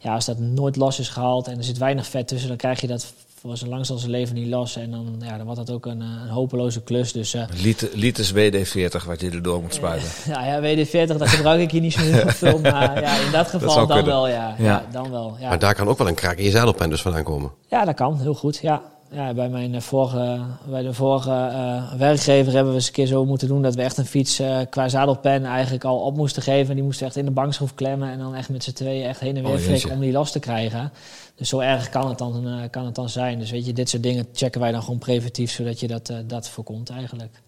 ja, 0.00 0.14
als 0.14 0.24
dat 0.24 0.38
nooit 0.38 0.76
los 0.76 0.98
is 0.98 1.08
gehaald 1.08 1.48
en 1.48 1.58
er 1.58 1.64
zit 1.64 1.78
weinig 1.78 2.06
vet 2.06 2.28
tussen, 2.28 2.48
dan 2.48 2.56
krijg 2.56 2.80
je 2.80 2.86
dat 2.86 3.12
voor 3.40 3.56
zo 3.56 3.66
lang 3.66 3.88
als 3.88 4.00
zijn 4.00 4.10
leven 4.10 4.34
niet 4.34 4.48
los. 4.48 4.76
En 4.76 4.90
dan, 4.90 5.14
ja, 5.18 5.36
dan 5.36 5.46
wordt 5.46 5.66
dat 5.66 5.76
ook 5.76 5.86
een, 5.86 6.00
eh, 6.02 6.08
een 6.22 6.28
hopeloze 6.28 6.82
klus. 6.82 7.12
Dus 7.12 7.34
eh, 7.34 7.42
Liter, 7.62 7.88
liters 7.92 8.32
WD-40 8.32 9.06
wat 9.06 9.20
je 9.20 9.30
erdoor 9.30 9.62
moet 9.62 9.74
spuiten. 9.74 10.08
ja, 10.32 10.44
ja, 10.44 10.60
WD-40, 10.60 11.16
dat 11.16 11.28
gebruik 11.28 11.60
ik 11.60 11.70
hier 11.70 11.80
niet 11.80 11.92
zo 11.92 12.00
heel 12.00 12.28
veel. 12.42 12.58
Maar 12.58 13.00
ja, 13.00 13.16
in 13.16 13.32
dat 13.32 13.48
geval 13.48 13.74
dan 13.74 13.86
kunnen. 13.86 14.04
wel, 14.04 14.28
ja. 14.28 14.54
ja. 14.58 14.64
Ja. 14.64 14.84
dan 14.92 15.10
wel, 15.10 15.36
ja. 15.40 15.48
Maar 15.48 15.58
daar 15.58 15.74
kan 15.74 15.88
ook 15.88 15.98
wel 15.98 16.08
een 16.08 16.14
kraak 16.14 16.36
in 16.36 16.44
je 16.44 16.50
zadelpen 16.50 16.90
dus 16.90 17.02
vandaan 17.02 17.22
komen. 17.22 17.50
Ja, 17.68 17.84
dat 17.84 17.94
kan. 17.94 18.20
Heel 18.20 18.34
goed, 18.34 18.58
ja. 18.62 18.82
Ja, 19.14 19.34
bij 19.34 19.48
mijn 19.48 19.74
eh, 19.74 19.80
vorige, 19.80 20.40
bij 20.68 20.82
de 20.82 20.92
vorige 20.92 21.30
eh, 21.30 21.92
werkgever 21.92 22.52
hebben 22.52 22.72
we 22.72 22.78
eens 22.78 22.86
een 22.86 22.92
keer 22.92 23.06
zo 23.06 23.24
moeten 23.24 23.48
doen 23.48 23.62
dat 23.62 23.74
we 23.74 23.82
echt 23.82 23.96
een 23.96 24.06
fiets 24.06 24.38
eh, 24.38 24.60
qua 24.70 24.88
zadelpen 24.88 25.44
eigenlijk 25.44 25.84
al 25.84 25.98
op 25.98 26.16
moesten 26.16 26.42
geven. 26.42 26.74
Die 26.74 26.84
moesten 26.84 27.06
echt 27.06 27.16
in 27.16 27.24
de 27.24 27.30
bankschroef 27.30 27.74
klemmen 27.74 28.08
en 28.10 28.18
dan 28.18 28.34
echt 28.34 28.48
met 28.48 28.64
z'n 28.64 28.72
tweeën 28.72 29.08
echt 29.08 29.20
heen 29.20 29.36
en 29.36 29.42
weer 29.42 29.52
Oh, 29.52 29.58
flikken 29.58 29.90
om 29.90 30.00
die 30.00 30.12
los 30.12 30.32
te 30.32 30.38
krijgen. 30.38 30.92
Dus 31.34 31.48
zo 31.48 31.58
erg 31.58 31.88
kan 31.88 32.08
het, 32.08 32.18
dan, 32.18 32.68
kan 32.70 32.84
het 32.84 32.94
dan 32.94 33.08
zijn. 33.08 33.38
Dus 33.38 33.50
weet 33.50 33.66
je, 33.66 33.72
dit 33.72 33.88
soort 33.88 34.02
dingen 34.02 34.26
checken 34.32 34.60
wij 34.60 34.72
dan 34.72 34.82
gewoon 34.82 34.98
preventief 34.98 35.50
zodat 35.50 35.80
je 35.80 35.86
dat, 35.86 36.12
dat 36.26 36.48
voorkomt 36.48 36.90
eigenlijk. 36.90 37.42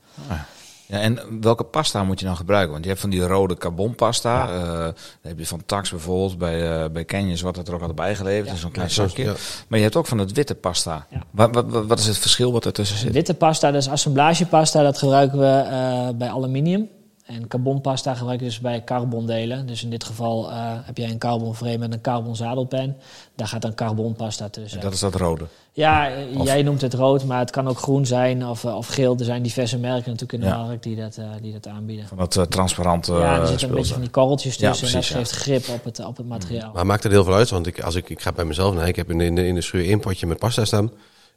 Ja, 0.88 0.98
en 1.00 1.18
welke 1.40 1.64
pasta 1.64 2.04
moet 2.04 2.20
je 2.20 2.26
dan 2.26 2.36
gebruiken? 2.36 2.72
Want 2.72 2.82
je 2.84 2.88
hebt 2.90 3.00
van 3.00 3.10
die 3.10 3.26
rode 3.26 3.56
carbonpasta. 3.56 4.48
eh 4.48 4.62
dan 4.78 4.94
heb 5.22 5.38
je 5.38 5.46
van 5.46 5.62
Tax 5.66 5.90
bijvoorbeeld. 5.90 6.38
Bij, 6.38 6.82
eh 6.82 6.90
bij 6.90 7.04
Canyons 7.04 7.40
wordt 7.40 7.56
dat 7.56 7.68
er 7.68 7.74
ook 7.74 7.80
altijd 7.80 7.98
bijgeleverd. 7.98 8.46
Ja. 8.46 8.52
in 8.52 8.58
zo'n 8.58 8.70
klein 8.70 8.88
Ja, 8.88 8.94
zakje. 8.94 9.24
ja. 9.24 9.32
Maar 9.68 9.78
je 9.78 9.84
hebt 9.84 9.96
ook 9.96 10.06
van 10.06 10.18
het 10.18 10.32
witte 10.32 10.54
pasta. 10.54 11.06
Ja. 11.10 11.22
Wat, 11.30 11.54
wat, 11.54 11.86
wat 11.86 11.98
is 11.98 12.06
het 12.06 12.18
verschil 12.18 12.52
wat 12.52 12.66
ertussen 12.66 12.98
zit? 12.98 13.12
Witte 13.12 13.34
pasta, 13.34 13.70
dat 13.70 13.82
is 13.82 13.88
assemblagepasta, 13.88 14.82
dat 14.82 14.98
gebruiken 14.98 15.38
we 15.38 15.46
eh, 15.46 16.08
bij 16.18 16.28
aluminium. 16.30 16.88
En 17.26 17.48
carbonpasta 17.48 18.14
gebruiken 18.14 18.46
we 18.46 18.52
dus 18.52 18.60
bij 18.62 18.84
carbondelen. 18.84 19.66
Dus 19.66 19.82
in 19.82 19.90
dit 19.90 20.04
geval 20.04 20.50
eh, 20.50 20.56
heb 20.60 20.96
jij 20.96 21.10
een 21.10 21.18
carbonframe 21.18 21.78
met 21.78 21.92
een 21.92 22.00
carbon 22.00 22.36
zadelpen. 22.36 22.96
Daar 23.34 23.46
gaat 23.48 23.62
dan 23.62 23.74
carbonpasta 23.74 24.48
tussen. 24.48 24.80
Dat 24.80 24.92
is 24.92 25.00
dat 25.00 25.14
rode. 25.14 25.44
Ja, 25.72 26.10
Of- 26.36 26.44
jij 26.46 26.62
noemt 26.62 26.80
het 26.80 26.94
rood, 26.94 27.24
maar 27.24 27.38
het 27.38 27.50
kan 27.50 27.68
ook 27.68 27.78
groen 27.78 28.06
zijn 28.06 28.46
of, 28.46 28.64
eh, 28.64 28.76
of 28.76 28.86
geel. 28.86 29.16
Er 29.18 29.24
zijn 29.24 29.42
diverse 29.42 29.78
merken 29.78 30.10
natuurlijk 30.10 30.32
in 30.32 30.40
de 30.40 30.46
Ja. 30.46 30.62
markt 30.64 30.82
die 30.82 30.96
dat, 30.96 31.16
eh, 31.16 31.28
die 31.40 31.52
dat 31.52 31.66
aanbieden. 31.68 32.06
Van 32.08 32.16
dat 32.16 32.36
eh, 32.36 32.42
transparante 32.42 33.12
ja, 33.12 33.34
er 33.34 33.40
uh, 33.42 33.46
zitten 33.46 33.68
een 33.68 33.74
beetje 33.74 33.92
van 33.92 34.02
die 34.02 34.10
korreltjes 34.10 34.56
Ja, 34.56 34.68
tussen 34.70 34.86
en 34.86 34.92
dat 34.92 35.00
precies, 35.10 35.16
geeft 35.16 35.42
grip 35.42 35.76
op 35.76 35.84
het, 35.84 36.04
op 36.04 36.16
het 36.16 36.26
materiaal. 36.26 36.72
Maar 36.74 36.86
maakt 36.86 37.02
het 37.02 37.12
heel 37.12 37.24
veel 37.24 37.34
uit, 37.34 37.50
want 37.50 37.66
ik, 37.66 37.80
als 37.80 37.94
ik, 37.94 38.08
ik 38.10 38.20
ga 38.20 38.32
bij 38.32 38.44
mezelf 38.44 38.74
naar, 38.74 38.88
ik 38.88 38.96
heb 38.96 39.10
in 39.10 39.18
de, 39.18 39.24
in 39.24 39.34
de, 39.34 39.46
in 39.46 39.54
de 39.54 39.60
schuur 39.60 39.84
één 39.84 40.00
potje 40.00 40.26
met 40.26 40.38
pasta 40.38 40.64
staan. 40.64 40.90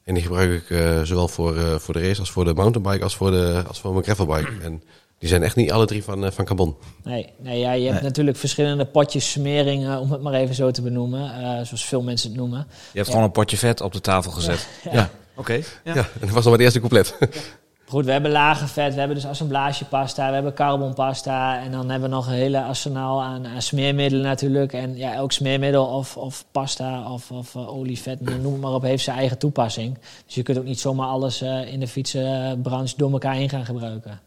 En 0.04 0.14
die 0.14 0.24
gebruik 0.24 0.52
ik 0.52 0.70
eh, 0.70 1.02
zowel 1.02 1.28
voor, 1.28 1.58
eh, 1.58 1.76
voor 1.76 1.94
de 1.94 2.00
race 2.08 2.20
als 2.20 2.32
voor 2.32 2.46
de 2.46 2.54
mountainbike 2.54 3.04
als 3.04 3.16
voor, 3.16 3.32
de, 3.32 3.64
als 3.68 3.80
voor 3.80 3.92
mijn 3.92 4.04
gravelbike. 4.04 4.52
En 4.64 4.84
die 5.20 5.30
zijn 5.30 5.44
echt 5.44 5.56
niet 5.56 5.72
alle 5.72 5.86
drie 5.86 6.04
van, 6.04 6.26
eh, 6.26 6.32
van 6.32 6.46
carbon. 6.46 6.76
Nee, 7.04 7.30
nee 7.38 7.60
ja, 7.60 7.72
je 7.72 7.84
hebt 7.84 7.94
Nee. 7.96 8.04
natuurlijk 8.04 8.38
verschillende 8.38 8.86
potjes 8.86 9.32
smering, 9.32 9.88
eh, 9.88 10.02
om 10.02 10.12
het 10.12 10.22
maar 10.22 10.34
even 10.34 10.56
zo 10.56 10.72
te 10.72 10.82
benoemen. 10.82 11.34
eh, 11.34 11.42
zoals 11.66 11.86
veel 11.86 12.02
mensen 12.02 12.30
het 12.30 12.40
noemen. 12.40 12.68
Je 12.92 12.98
hebt 12.98 13.10
gewoon 13.10 13.24
een 13.24 13.32
potje 13.32 13.58
vet 13.58 13.82
op 13.82 13.94
de 13.94 14.02
tafel 14.02 14.32
gezet. 14.32 14.68
Ja, 14.92 15.10
oké. 15.36 15.54
Ja. 15.54 15.62
Ja. 15.84 15.94
en 15.94 16.06
dat 16.20 16.30
was 16.30 16.34
nog 16.34 16.44
maar 16.44 16.54
het 16.54 16.62
eerste 16.62 16.80
couplet. 16.80 17.18
Goed, 17.86 18.06
we 18.06 18.12
hebben 18.12 18.32
lage 18.32 18.68
vet, 18.68 18.94
we 18.94 19.00
hebben 19.00 19.18
dus 19.18 19.26
assemblagepasta, 19.26 20.28
we 20.28 20.34
hebben 20.34 20.54
carbonpasta. 20.54 21.62
En 21.64 21.72
dan 21.72 21.90
hebben 21.90 22.10
we 22.10 22.16
nog 22.16 22.28
een 22.28 22.34
hele 22.34 22.64
arsenaal 22.64 23.22
aan, 23.24 23.48
aan 23.48 23.62
smeermiddelen 23.62 24.26
natuurlijk. 24.26 24.74
En 24.74 24.98
ja, 24.98 25.14
elk 25.14 25.32
smeermiddel 25.32 25.86
of, 25.86 26.18
of 26.18 26.46
pasta 26.52 27.12
of, 27.12 27.32
of 27.32 27.56
eh, 27.56 27.70
olie, 27.76 28.00
vet, 28.00 28.22
noem 28.42 28.52
het 28.54 28.62
maar 28.62 28.72
op, 28.74 28.82
heeft 28.82 29.04
zijn 29.04 29.18
eigen 29.18 29.38
toepassing. 29.38 29.98
Dus 30.26 30.36
je 30.36 30.44
kunt 30.44 30.58
ook 30.58 30.64
niet 30.64 30.80
zomaar 30.80 31.08
alles 31.08 31.42
eh, 31.42 31.72
in 31.74 31.80
de 31.80 31.88
fietsenbranche 31.88 32.94
door 32.98 33.12
elkaar 33.12 33.34
heen 33.34 33.50
gaan 33.50 33.66
gebruiken. 33.66 34.20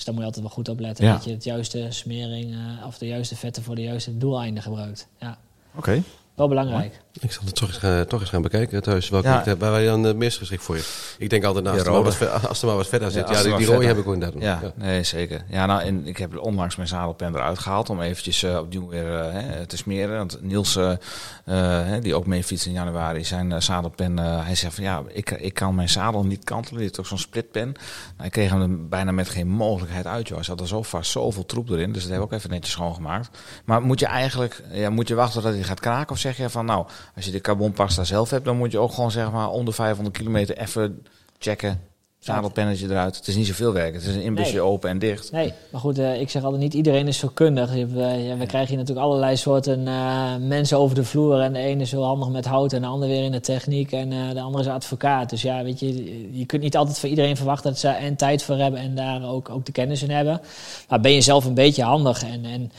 Dus 0.00 0.08
daar 0.08 0.18
moet 0.18 0.24
je 0.24 0.30
altijd 0.34 0.54
wel 0.54 0.64
goed 0.64 0.68
op 0.68 0.80
letten. 0.80 1.04
Ja. 1.04 1.12
Dat 1.12 1.24
je 1.24 1.30
het 1.30 1.44
juiste 1.44 1.86
smering 1.88 2.54
eh, 2.54 2.86
of 2.86 2.98
de 2.98 3.06
juiste 3.06 3.36
vetten 3.36 3.62
voor 3.62 3.74
de 3.74 3.82
juiste 3.82 4.16
doeleinden 4.16 4.62
gebruikt. 4.62 5.08
Ja, 5.18 5.38
Oké. 5.74 6.02
wel 6.34 6.48
belangrijk. 6.48 7.00
Ik 7.20 7.32
zal 7.32 7.42
het 7.44 7.54
toch 7.54 7.68
eens, 7.68 7.78
gaan- 7.78 8.06
toch 8.06 8.20
eens 8.20 8.30
gaan 8.30 8.42
bekijken 8.42 8.82
thuis. 8.82 9.08
Welke 9.08 9.28
Ja. 9.28 9.42
ja. 9.44 9.56
waar 9.56 9.70
wij 9.70 9.84
dan 9.84 10.02
het 10.02 10.16
meest 10.16 10.38
geschikt 10.38 10.62
voor 10.62 10.76
is. 10.76 11.14
Ik 11.18 11.30
denk 11.30 11.44
altijd, 11.44 11.64
nou, 11.64 11.76
als, 11.76 11.86
Ja, 11.86 11.92
er 11.92 12.02
wat, 12.02 12.48
als 12.48 12.60
er 12.60 12.66
maar 12.66 12.76
wat 12.76 12.86
vet 12.88 13.02
aan 13.02 13.10
zit. 13.10 13.28
Ja, 13.28 13.42
die, 13.42 13.50
rode 13.66 13.74
aan- 13.74 13.82
heb 13.82 13.98
ik 13.98 14.06
ook 14.06 14.14
inderdaad. 14.14 14.42
Ja, 14.42 14.72
nee, 14.74 15.02
zeker. 15.02 15.44
Ja, 15.48 15.66
nou, 15.66 15.82
en 15.82 16.06
ik 16.06 16.16
heb 16.16 16.38
onlangs 16.38 16.76
mijn 16.76 16.88
zadelpen 16.88 17.34
eruit 17.34 17.58
gehaald 17.58 17.90
om 17.90 18.00
eventjes 18.00 18.42
eh, 18.42 18.58
opnieuw 18.58 18.88
weer 18.88 19.18
eh, 19.20 19.60
te 19.66 19.76
smeren. 19.76 20.16
Want 20.16 20.42
Niels, 20.42 20.76
eh, 20.76 20.90
eh, 20.90 20.96
hè, 21.86 22.00
die 22.00 22.14
ook 22.14 22.26
mee 22.26 22.44
fietst 22.44 22.66
in 22.66 22.72
januari, 22.72 23.24
zijn 23.24 23.52
eh, 23.52 23.60
zadelpen, 23.60 24.18
eh, 24.18 24.44
hij 24.44 24.54
zegt 24.54 24.74
van 24.74 24.84
ja, 24.84 25.02
ik, 25.08 25.30
ik 25.30 25.54
kan 25.54 25.74
mijn 25.74 25.88
zadel 25.88 26.24
niet 26.24 26.44
kantelen. 26.44 26.74
Die 26.76 26.82
heeft 26.86 27.00
ook 27.00 27.06
zo'n 27.06 27.18
splitpen. 27.18 27.62
Nou, 28.16 28.26
ik 28.26 28.32
kreeg 28.32 28.50
hem 28.50 28.60
er 28.62 28.88
bijna 28.88 29.12
met 29.12 29.28
geen 29.28 29.48
mogelijkheid 29.48 30.06
uit, 30.06 30.26
joh. 30.28 30.36
Hij 30.36 30.46
zat 30.46 30.60
er 30.60 30.68
zo 30.68 30.82
vast 30.82 31.10
zoveel 31.10 31.46
troep 31.46 31.68
erin, 31.70 31.92
dus 31.92 32.02
dat 32.02 32.10
heb 32.10 32.20
ik 32.20 32.24
ook 32.26 32.32
even 32.32 32.50
netjes 32.50 32.70
schoongemaakt. 32.72 33.38
Maar 33.64 33.82
moet 33.82 34.00
je 34.00 34.06
eigenlijk, 34.06 34.62
ja, 34.72 34.90
moet 34.90 35.08
je 35.08 35.14
wachten 35.14 35.42
tot 35.42 35.52
hij 35.52 35.62
gaat 35.62 35.80
kraken? 35.80 36.12
Of 36.12 36.18
zeg 36.18 36.36
je 36.36 36.50
van 36.50 36.64
nou, 36.64 36.86
als 37.16 37.24
je 37.24 37.30
de 37.30 37.40
carbonpasta 37.40 38.04
zelf 38.04 38.30
hebt, 38.30 38.44
dan 38.44 38.56
moet 38.56 38.72
je 38.72 38.78
ook 38.78 38.92
gewoon 38.92 39.10
zeg 39.10 39.30
maar 39.32 39.50
om 39.50 39.64
de 39.64 39.72
500 39.72 40.16
kilometer 40.16 40.58
even 40.58 41.02
checken. 41.38 41.80
Zadelpennetje 42.20 42.88
eruit. 42.88 43.16
Het 43.16 43.26
is 43.26 43.36
niet 43.36 43.46
zoveel 43.46 43.72
werk. 43.72 43.94
Het 43.94 44.02
is 44.02 44.14
een 44.14 44.22
inbusje 44.22 44.52
Nee. 44.52 44.60
open 44.62 44.90
en 44.90 44.98
dicht. 44.98 45.32
Nee, 45.32 45.52
maar 45.70 45.80
goed, 45.80 45.98
eh, 45.98 46.20
ik 46.20 46.30
zeg 46.30 46.42
altijd, 46.42 46.62
niet 46.62 46.74
iedereen 46.74 47.08
is 47.08 47.18
zo 47.18 47.30
kundig. 47.34 47.74
Je 47.74 47.86
eh, 47.96 48.28
ja, 48.28 48.36
we 48.36 48.46
krijgen 48.46 48.68
hier 48.68 48.78
natuurlijk 48.78 49.06
allerlei 49.06 49.36
soorten 49.36 49.86
eh, 49.88 50.36
mensen 50.40 50.78
over 50.78 50.94
de 50.94 51.04
vloer. 51.04 51.40
En 51.40 51.52
de 51.52 51.58
ene 51.58 51.82
is 51.82 51.90
heel 51.90 52.04
handig 52.04 52.28
met 52.28 52.44
hout 52.44 52.72
en 52.72 52.80
de 52.80 52.86
ander 52.86 53.08
weer 53.08 53.24
in 53.24 53.32
de 53.32 53.40
techniek. 53.40 53.92
En 53.92 54.10
de 54.10 54.40
andere 54.40 54.64
is 54.64 54.70
advocaat. 54.70 55.30
Dus 55.30 55.42
ja, 55.42 55.62
weet 55.62 55.80
je, 55.80 56.38
je 56.38 56.46
kunt 56.46 56.62
niet 56.62 56.76
altijd 56.76 56.98
van 56.98 57.08
iedereen 57.08 57.36
verwachten 57.36 57.70
dat 57.70 57.80
ze 57.80 57.88
en 57.88 58.16
tijd 58.16 58.42
voor 58.42 58.56
hebben 58.56 58.80
en 58.80 58.94
daar 58.94 59.24
ook, 59.24 59.48
ook 59.48 59.66
de 59.66 59.72
kennis 59.72 60.02
in 60.02 60.10
hebben. 60.10 60.40
Maar 60.88 61.00
ben 61.00 61.12
je 61.12 61.20
zelf 61.20 61.44
een 61.44 61.54
beetje 61.54 61.82
handig 61.82 62.22
en, 62.22 62.44
en 62.44 62.72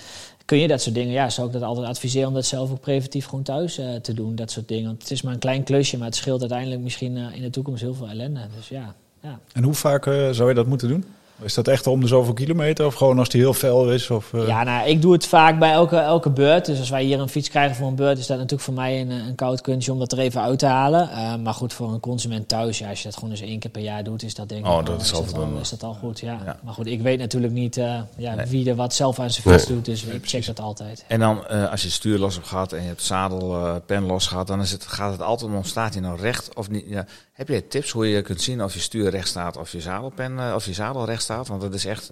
kun 0.51 0.59
je 0.59 0.67
dat 0.67 0.81
soort 0.81 0.95
dingen, 0.95 1.13
ja, 1.13 1.29
zou 1.29 1.47
ik 1.47 1.53
dat 1.53 1.61
altijd 1.61 1.87
adviseren 1.87 2.27
om 2.27 2.33
dat 2.33 2.45
zelf 2.45 2.71
ook 2.71 2.79
preventief 2.79 3.25
gewoon 3.25 3.43
thuis 3.43 3.77
eh, 3.77 3.95
te 3.95 4.13
doen. 4.13 4.35
Dat 4.35 4.51
soort 4.51 4.67
dingen. 4.67 4.85
Want 4.85 5.01
het 5.01 5.11
is 5.11 5.21
maar 5.21 5.33
een 5.33 5.39
klein 5.39 5.63
klusje, 5.63 5.97
maar 5.97 6.07
het 6.07 6.15
scheelt 6.15 6.39
uiteindelijk 6.39 6.81
misschien 6.81 7.17
eh, 7.17 7.35
in 7.35 7.41
de 7.41 7.49
toekomst 7.49 7.81
heel 7.81 7.93
veel 7.93 8.07
ellende. 8.07 8.39
Dus 8.55 8.69
ja, 8.69 8.95
ja. 9.21 9.39
En 9.53 9.63
hoe 9.63 9.73
vaak 9.73 10.05
eh, 10.05 10.29
zou 10.29 10.49
je 10.49 10.55
dat 10.55 10.65
moeten 10.65 10.87
doen? 10.87 11.05
Is 11.43 11.53
dat 11.53 11.67
echt 11.67 11.87
om 11.87 12.01
de 12.01 12.07
zoveel 12.07 12.33
kilometer 12.33 12.85
of 12.85 12.93
gewoon 12.93 13.19
als 13.19 13.29
die 13.29 13.41
heel 13.41 13.53
fel 13.53 13.91
is? 13.91 14.09
Of, 14.09 14.33
eh, 14.33 14.47
Ja, 14.47 14.63
nou, 14.63 14.87
ik 14.89 15.01
doe 15.01 15.13
het 15.13 15.25
vaak 15.27 15.59
bij 15.59 15.71
elke, 15.71 15.95
elke 15.97 16.29
beurt. 16.29 16.65
Dus 16.65 16.79
als 16.79 16.89
wij 16.89 17.03
hier 17.03 17.19
een 17.19 17.29
fiets 17.29 17.49
krijgen 17.49 17.75
voor 17.75 17.87
een 17.87 17.95
beurt, 17.95 18.17
is 18.17 18.27
dat 18.27 18.35
natuurlijk 18.37 18.61
voor 18.63 18.73
mij 18.73 19.01
een, 19.01 19.09
een 19.09 19.35
koud 19.35 19.61
kunstje 19.61 19.91
om 19.91 19.99
dat 19.99 20.11
er 20.11 20.19
even 20.19 20.41
uit 20.41 20.59
te 20.59 20.65
halen. 20.65 21.09
Eh, 21.09 21.35
maar 21.35 21.53
goed, 21.53 21.73
voor 21.73 21.91
een 21.93 21.99
consument 21.99 22.47
thuis, 22.47 22.77
ja, 22.79 22.89
als 22.89 22.97
je 23.01 23.03
dat 23.07 23.13
gewoon 23.13 23.29
eens 23.29 23.41
één 23.41 23.59
keer 23.59 23.71
per 23.71 23.81
jaar 23.81 24.03
doet, 24.03 24.23
is 24.23 24.33
dat 24.35 24.49
denk 24.49 24.65
ik 24.65 24.71
Oh, 24.71 24.85
dat 24.85 25.01
is 25.01 25.13
altijd 25.13 25.33
al, 25.37 25.51
wel- 25.51 25.59
is 25.59 25.69
dat 25.69 25.83
al 25.83 25.93
goed. 25.93 26.19
Ja. 26.19 26.39
Ja. 26.45 26.59
Maar 26.63 26.73
goed, 26.73 26.85
ik 26.87 27.01
weet 27.01 27.19
natuurlijk 27.19 27.53
niet 27.53 27.77
eh, 27.77 27.99
ja, 28.17 28.35
Nee. 28.35 28.45
wie 28.45 28.69
er 28.69 28.75
wat 28.75 28.93
zelf 28.93 29.19
aan 29.19 29.31
zijn 29.31 29.47
fiets 29.55 29.67
Nee. 29.67 29.75
doet, 29.75 29.85
dus 29.85 30.03
ik 30.03 30.27
check 30.27 30.45
dat 30.45 30.59
altijd. 30.59 31.05
En 31.07 31.19
dan, 31.19 31.47
eh, 31.47 31.71
als 31.71 31.81
je 31.81 31.87
het 31.87 31.95
stuur 31.95 32.17
los 32.19 32.35
hebt 32.35 32.47
gehad 32.47 32.71
en 32.73 32.79
je 32.81 32.85
hebt 32.87 32.97
het 32.97 33.07
zadelpen 33.07 34.05
los 34.05 34.27
gehad, 34.27 34.47
dan 34.47 34.61
is 34.61 34.71
het, 34.71 34.85
gaat 34.85 35.11
het 35.11 35.21
altijd 35.21 35.51
om, 35.51 35.63
staat 35.63 35.93
hij 35.93 36.01
nou 36.01 36.19
recht 36.19 36.55
of 36.55 36.69
niet? 36.69 36.85
Ja. 36.87 37.05
Heb 37.31 37.47
je 37.47 37.67
tips 37.67 37.91
hoe 37.91 38.07
je 38.09 38.21
kunt 38.21 38.41
zien 38.41 38.63
of 38.63 38.73
je 38.73 38.79
stuur 38.79 39.09
recht 39.09 39.27
staat 39.27 39.57
of 39.57 39.71
je 39.71 39.81
zadelpen, 39.81 40.39
eh, 40.39 40.53
of 40.55 40.65
je 40.65 40.73
zadel 40.73 41.05
recht 41.05 41.21
staat? 41.21 41.47
Want 41.47 41.61
dat 41.61 41.73
is 41.73 41.85
echt, 41.85 42.11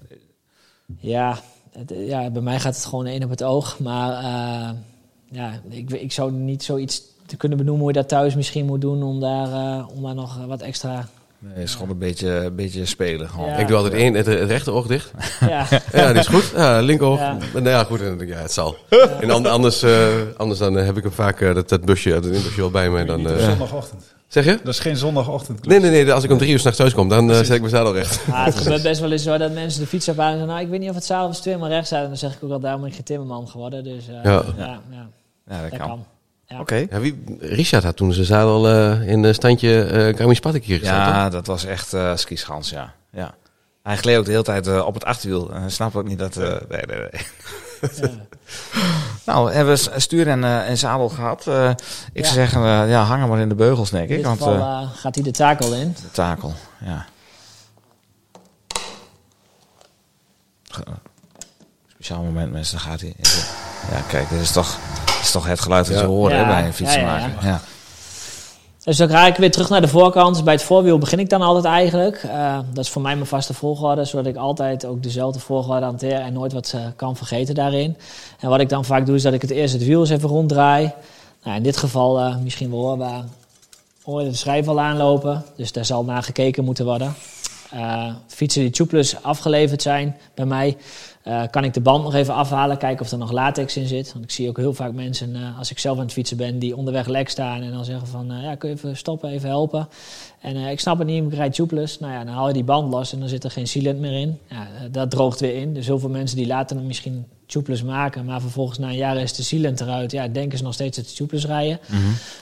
Ja, 1.00 1.40
het, 1.72 1.94
ja, 1.96 2.30
bij 2.30 2.42
mij 2.42 2.60
gaat 2.60 2.76
het 2.76 2.86
gewoon 2.86 3.06
één 3.06 3.24
op 3.24 3.30
het 3.30 3.44
oog. 3.44 3.80
Maar 3.80 4.12
eh, 4.12 4.70
ja, 5.32 5.62
ik, 5.70 5.92
ik 5.92 6.12
zou 6.12 6.32
niet 6.32 6.64
zoiets 6.64 7.02
te 7.26 7.38
kunnen 7.38 7.58
benoemen 7.58 7.84
hoe 7.84 7.94
je 7.94 8.00
dat 8.00 8.08
thuis 8.10 8.36
misschien 8.36 8.66
moet 8.66 8.82
doen 8.82 9.04
om 9.04 9.20
daar, 9.20 9.48
eh, 9.52 9.88
om 9.96 10.04
daar 10.04 10.16
nog 10.16 10.46
wat 10.46 10.62
extra... 10.62 11.08
nee, 11.40 11.64
is 11.64 11.74
gewoon 11.74 11.90
een 11.90 11.98
beetje, 11.98 12.30
een 12.30 12.56
beetje 12.56 12.86
spelen. 12.86 13.30
Gewoon. 13.30 13.48
Ja. 13.50 13.56
Ik 13.58 13.68
doe 13.68 13.76
altijd 13.76 13.94
één, 13.94 14.14
het, 14.14 14.26
het 14.26 14.50
rechter 14.50 14.74
oog 14.74 14.88
dicht. 14.88 15.12
Ja, 15.40 15.68
Ja, 15.92 16.12
die 16.12 16.20
is 16.20 16.28
goed. 16.28 16.52
Ja, 16.56 16.80
linkeroog. 16.82 17.20
Ja. 17.20 17.38
Nou 17.54 17.70
ja, 17.70 17.84
goed. 17.84 18.00
Ja, 18.20 18.36
het 18.38 18.52
zal. 18.52 18.76
En 19.20 19.30
an- 19.30 19.46
anders, 19.46 19.82
eh, 19.82 20.08
anders 20.38 20.60
dan 20.60 20.74
heb 20.76 20.98
ik 20.98 21.04
hem 21.04 21.12
vaak 21.12 21.40
dat, 21.40 21.70
dat 21.70 21.86
busje, 21.86 22.10
dat 22.10 22.26
inbusje 22.26 22.60
wel 22.62 22.72
bij 22.72 22.90
me. 22.90 23.06
Dan, 23.06 23.30
eh, 23.30 23.46
zondagochtend. 23.46 24.18
Zeg 24.30 24.46
je? 24.46 24.60
Dat 24.64 24.74
is 24.74 24.80
geen 24.80 24.98
zondagochtend. 24.98 25.66
Nee, 25.66 25.80
nee, 25.80 25.90
nee. 25.92 26.14
Als 26.14 26.24
ik 26.24 26.32
om 26.32 26.38
drie 26.38 26.52
uur 26.52 26.60
s'nachts 26.60 26.78
thuis 26.80 26.94
kom, 26.94 27.10
dan 27.10 27.30
eh, 27.32 27.36
zet 27.38 27.50
ik 27.50 27.60
mijn 27.60 27.70
zadel 27.74 27.94
recht. 27.94 28.22
Ja, 28.28 28.44
het 28.46 28.56
gebeurt 28.62 28.82
best 28.84 29.00
wel 29.02 29.12
eens 29.12 29.24
zo 29.24 29.38
dat 29.38 29.52
mensen 29.54 29.82
de 29.82 29.88
fiets 29.88 30.08
ophalen 30.10 30.32
en 30.32 30.38
zeggen, 30.38 30.54
nou, 30.54 30.66
ik 30.66 30.70
weet 30.72 30.80
niet 30.80 30.90
of 30.90 30.96
het 30.96 31.06
zadel 31.06 31.28
het 31.28 31.36
stuur 31.38 31.60
maar 31.60 31.70
recht 31.70 31.86
staat. 31.86 32.02
En 32.02 32.08
dan 32.08 32.18
zeg 32.18 32.34
ik 32.36 32.44
ook 32.44 32.52
al, 32.52 32.60
daarom 32.60 32.80
ben 32.82 32.90
ik 32.90 32.96
geen 32.96 33.06
timmerman 33.06 33.48
geworden. 33.48 33.84
Dus 33.84 34.08
eh, 34.08 34.14
Ja. 34.24 34.44
ja, 34.58 34.80
ja, 34.90 35.10
Ja, 35.48 35.62
dat 35.62 35.70
dat 35.70 35.80
kan. 35.80 35.88
kan. 35.88 36.06
Ja. 36.48 36.60
Oké. 36.60 36.86
Ja, 36.90 37.00
wie, 37.00 37.24
Richard 37.40 37.84
had 37.84 37.96
toen 37.96 38.14
zijn 38.14 38.26
zadel 38.26 38.68
eh, 38.68 39.08
in 39.08 39.24
een 39.24 39.34
standje 39.34 39.84
eh 39.84 40.16
Grammy 40.16 40.34
Spartak 40.34 40.64
hier 40.64 40.78
gezet. 40.80 40.94
Ja, 40.96 41.30
dat 41.30 41.48
was 41.48 41.66
echt 41.66 41.94
eh 41.94 42.16
skischans, 42.16 42.70
ja. 42.70 42.94
ja. 43.12 43.34
Hij 43.84 43.98
gleed 43.98 44.18
ook 44.18 44.26
de 44.26 44.32
hele 44.32 44.44
tijd 44.44 44.82
op 44.84 44.94
het 44.94 45.06
achterwiel. 45.06 45.52
En 45.54 45.62
hij 45.62 45.70
snapt 45.70 45.96
ook 45.96 46.08
niet 46.08 46.20
dat... 46.20 46.38
eh, 46.38 46.56
nee, 46.70 46.82
nee, 46.86 46.98
nee. 46.98 47.22
Nou, 49.30 49.52
hebben 49.54 49.76
we 49.76 50.00
stuur 50.00 50.28
en, 50.28 50.44
eh, 50.44 50.70
en 50.70 50.78
zadel 50.78 51.10
gehad. 51.10 51.48
Eh, 51.48 51.70
ik 51.70 51.78
Ja. 52.14 52.24
zou 52.24 52.34
zeggen, 52.36 52.62
eh, 52.64 52.90
ja, 52.90 53.02
hang 53.04 53.20
hem 53.20 53.30
maar 53.30 53.40
in 53.40 53.50
de 53.50 53.56
beugels, 53.56 53.90
denk 53.90 54.04
In 54.04 54.10
ik. 54.10 54.16
dit 54.18 54.26
Want 54.26 54.38
geval 54.42 54.88
gaat 54.96 55.16
hij 55.16 55.24
de 55.24 55.32
takel 55.32 55.74
in. 55.74 55.96
de 56.02 56.12
takel, 56.12 56.54
ja. 56.86 57.06
Speciaal 61.88 62.22
moment, 62.24 62.52
mensen, 62.52 62.78
dan 62.78 62.86
gaat 62.88 63.02
hij. 63.02 63.14
Ja, 63.92 64.02
kijk, 64.08 64.30
dit 64.30 64.40
is 64.42 64.52
toch, 64.52 64.78
dit 65.06 65.16
is 65.22 65.32
toch 65.32 65.46
het 65.48 65.60
geluid 65.60 65.86
dat 65.86 65.96
Ja. 65.96 66.02
je 66.02 66.08
hoort 66.08 66.32
Ja, 66.34 66.46
bij 66.48 66.66
een 66.66 66.74
fietsenmaker. 66.74 67.30
ja, 67.30 67.36
Ja, 67.42 67.48
ja. 67.48 67.60
Dus 68.90 68.98
dan 68.98 69.10
ga 69.10 69.28
ik 69.28 69.36
weer 69.36 69.52
terug 69.52 69.70
naar 69.70 69.82
de 69.82 69.88
voorkant. 69.88 70.44
Bij 70.44 70.54
het 70.54 70.64
voorwiel 70.64 70.98
begin 70.98 71.20
ik 71.20 71.30
dan 71.30 71.42
altijd 71.42 71.66
eigenlijk. 71.66 72.24
Eh, 72.24 72.60
dat 72.74 72.84
is 72.84 72.90
voor 72.90 73.02
mij 73.02 73.16
mijn 73.16 73.28
vaste 73.28 73.54
volgorde, 73.54 74.06
zodat 74.06 74.26
ik 74.26 74.36
altijd 74.36 74.86
ook 74.86 75.04
dezelfde 75.04 75.40
volgorde 75.40 75.86
hanteer 75.86 76.20
en 76.20 76.34
nooit 76.34 76.54
wat 76.54 76.72
eh, 76.76 76.82
kan 76.96 77.16
vergeten 77.16 77.56
daarin. 77.56 77.98
En 78.40 78.50
wat 78.50 78.60
ik 78.60 78.70
dan 78.70 78.86
vaak 78.86 79.06
doe, 79.06 79.16
is 79.16 79.22
dat 79.22 79.34
ik 79.34 79.42
het 79.42 79.52
eerst 79.52 79.74
het 79.74 79.86
wiel 79.86 80.00
eens 80.00 80.10
even 80.10 80.30
ronddraai. 80.30 80.92
Nou, 81.44 81.58
in 81.58 81.64
dit 81.64 81.78
geval 81.78 82.20
eh, 82.20 82.38
misschien 82.38 82.70
wel 82.70 82.80
hoorbaar. 82.80 83.24
Hoor 84.04 84.24
de 84.24 84.34
schijf 84.34 84.68
al 84.68 84.80
aanlopen, 84.80 85.44
dus 85.56 85.72
daar 85.72 85.86
zal 85.86 86.04
naar 86.04 86.24
gekeken 86.24 86.64
moeten 86.64 86.86
worden. 86.86 87.14
Fietsen 88.28 88.62
die 88.62 88.72
tubeless 88.72 89.24
afgeleverd 89.24 89.82
zijn 89.82 90.18
bij 90.34 90.46
mij, 90.46 90.78
eh, 91.24 91.42
kan 91.52 91.64
ik 91.64 91.74
de 91.74 91.82
band 91.82 92.04
nog 92.04 92.14
even 92.14 92.34
afhalen, 92.34 92.78
kijken 92.78 93.06
of 93.06 93.12
er 93.12 93.18
nog 93.18 93.32
latex 93.32 93.78
in 93.78 93.88
zit. 93.88 94.14
Want 94.14 94.26
ik 94.26 94.32
zie 94.32 94.50
ook 94.50 94.58
heel 94.58 94.74
vaak 94.74 94.94
mensen, 94.94 95.36
eh, 95.36 95.58
als 95.58 95.72
ik 95.72 95.80
zelf 95.80 95.98
aan 95.98 96.04
het 96.04 96.14
fietsen 96.14 96.38
ben, 96.38 96.60
die 96.60 96.76
onderweg 96.76 97.08
lek 97.08 97.30
staan 97.30 97.62
en 97.62 97.72
dan 97.72 97.86
zeggen 97.86 98.08
van, 98.08 98.32
eh, 98.32 98.44
ja, 98.44 98.56
kun 98.56 98.70
je 98.70 98.76
even 98.76 98.98
stoppen, 98.98 99.30
even 99.30 99.50
helpen. 99.50 99.88
En 100.42 100.56
ik 100.56 100.80
snap 100.80 100.98
het 100.98 101.08
niet, 101.08 101.24
ik 101.24 101.34
rijd 101.34 101.54
tubeless. 101.54 102.00
Nou 102.00 102.14
ja, 102.14 102.24
dan 102.24 102.34
haal 102.34 102.48
je 102.48 102.54
die 102.54 102.64
band 102.64 102.92
los 102.92 103.14
en 103.14 103.20
dan 103.20 103.30
zit 103.30 103.44
er 103.44 103.52
geen 103.52 103.68
sealant 103.68 104.00
meer 104.00 104.20
in. 104.20 104.38
Ja, 104.50 104.68
dat 104.92 105.12
droogt 105.12 105.40
weer 105.40 105.56
in. 105.56 105.74
Dus 105.74 105.86
heel 105.86 106.00
veel 106.00 106.10
mensen 106.10 106.38
die 106.38 106.48
laten 106.48 106.78
hem 106.78 106.88
misschien 106.88 107.26
tubeless 107.46 107.84
maken, 107.84 108.26
maar 108.26 108.42
vervolgens 108.42 108.78
na 108.78 108.88
een 108.88 108.96
jaar 108.96 109.18
is 109.18 109.34
de 109.34 109.44
sealant 109.44 109.82
eruit. 109.82 110.12
Ja, 110.12 110.28
denken 110.28 110.58
ze 110.58 110.64
nog 110.64 110.74
steeds 110.74 110.98
dat 110.98 111.08
ze 111.08 111.16
tubeless 111.16 111.46
rijden. 111.46 111.80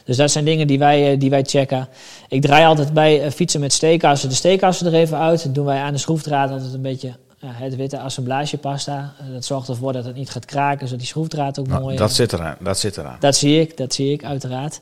Dus 0.04 0.18
dat 0.18 0.32
zijn 0.32 0.46
dingen 0.46 0.68
die 0.68 0.80
wij, 0.80 1.18
die 1.18 1.30
wij 1.30 1.44
checken. 1.44 1.88
Ik 2.30 2.42
draai 2.42 2.66
altijd 2.66 2.94
bij 2.94 3.32
fietsen 3.32 3.60
met 3.60 3.74
steekassen 3.74 4.30
de 4.30 4.36
steekassen 4.36 4.88
er 4.88 4.94
even 4.94 5.18
uit. 5.18 5.44
Dat 5.44 5.56
doen 5.56 5.66
wij 5.66 5.82
aan 5.82 5.94
de 5.94 6.00
schroefdraad 6.00 6.52
altijd 6.52 6.74
een 6.74 6.82
beetje 6.82 7.14
het 7.46 7.76
witte 7.76 8.00
assemblagepasta. 8.00 9.14
Eh, 9.20 9.34
dat 9.34 9.46
zorgt 9.46 9.70
ervoor 9.70 9.94
dat 9.94 10.06
het 10.06 10.16
niet 10.16 10.30
gaat 10.30 10.46
kraken, 10.46 10.86
zodat 10.86 11.00
die 11.00 11.08
schroefdraad 11.08 11.60
ook 11.60 11.68
Nou, 11.68 11.82
mooi... 11.82 11.98
dat 11.98 12.14
zit 12.14 12.34
eraan. 12.34 12.58
Dat 12.60 12.80
zit 12.80 12.98
eraan. 12.98 13.18
Dat 13.20 13.36
zie 13.36 13.62
ik, 13.62 13.78
dat 13.78 13.94
zie 13.94 14.12
ik 14.12 14.24
uiteraard. 14.24 14.80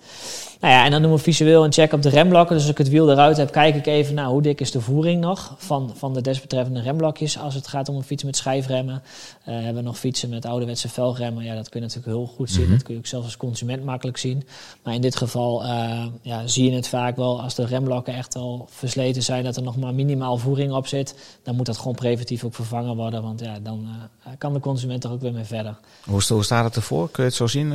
Nou 0.65 0.77
ja, 0.77 0.85
en 0.85 0.91
dan 0.91 1.01
doen 1.01 1.11
we 1.11 1.17
visueel 1.17 1.63
een 1.63 1.73
check 1.73 1.93
op 1.93 2.01
de 2.01 2.09
remblokken. 2.09 2.55
Dus 2.55 2.63
als 2.63 2.71
ik 2.71 2.77
het 2.77 2.89
wiel 2.89 3.11
eruit 3.11 3.37
heb, 3.37 3.51
kijk 3.51 3.75
ik 3.75 3.85
even 3.85 4.13
naar 4.13 4.25
hoe 4.25 4.41
dik 4.41 4.61
is 4.61 4.71
de 4.71 4.81
voering 4.81 5.21
nog 5.21 5.55
van, 5.57 5.91
van 5.95 6.13
de 6.13 6.21
desbetreffende 6.21 6.81
remblokjes. 6.81 7.39
Als 7.39 7.53
het 7.53 7.67
gaat 7.67 7.89
om 7.89 7.95
een 7.95 8.03
fiets 8.03 8.23
met 8.23 8.37
schijfremmen. 8.37 9.03
Eh 9.43 9.53
hebben 9.53 9.75
we 9.75 9.81
nog 9.81 9.99
fietsen 9.99 10.29
met 10.29 10.45
ouderwetse 10.45 10.89
velgremmen. 10.89 11.43
Ja, 11.43 11.55
dat 11.55 11.69
kun 11.69 11.79
je 11.79 11.85
natuurlijk 11.85 12.17
heel 12.17 12.27
goed 12.35 12.49
zien. 12.49 12.63
Mhm. 12.63 12.71
Dat 12.71 12.83
kun 12.83 12.93
je 12.93 12.99
ook 12.99 13.05
zelfs 13.05 13.25
als 13.25 13.37
consument 13.37 13.83
makkelijk 13.83 14.17
zien. 14.17 14.47
Maar 14.83 14.93
in 14.93 15.01
dit 15.01 15.15
geval 15.15 15.63
eh, 15.63 16.05
ja, 16.21 16.47
zie 16.47 16.69
je 16.69 16.75
het 16.75 16.87
vaak 16.87 17.15
wel 17.15 17.41
als 17.41 17.55
de 17.55 17.65
remblokken 17.65 18.13
echt 18.13 18.33
wel 18.33 18.67
versleten 18.69 19.23
zijn. 19.23 19.43
Dat 19.43 19.55
er 19.55 19.63
nog 19.63 19.77
maar 19.77 19.93
minimaal 19.93 20.37
voering 20.37 20.71
op 20.71 20.87
zit. 20.87 21.39
Dan 21.43 21.55
moet 21.55 21.65
dat 21.65 21.77
gewoon 21.77 21.95
preventief 21.95 22.43
ook 22.43 22.55
vervangen 22.55 22.95
worden. 22.95 23.21
Want 23.21 23.39
ja, 23.39 23.59
dan 23.59 23.87
eh, 24.23 24.31
kan 24.37 24.53
de 24.53 24.59
consument 24.59 25.03
er 25.03 25.11
ook 25.11 25.21
weer 25.21 25.33
mee 25.33 25.43
verder. 25.43 25.77
Hoe, 26.03 26.21
hoe 26.27 26.43
staat 26.43 26.63
het 26.63 26.75
ervoor? 26.75 27.09
Kun 27.09 27.23
je 27.23 27.29
het 27.29 27.37
zo 27.37 27.47
zien 27.47 27.73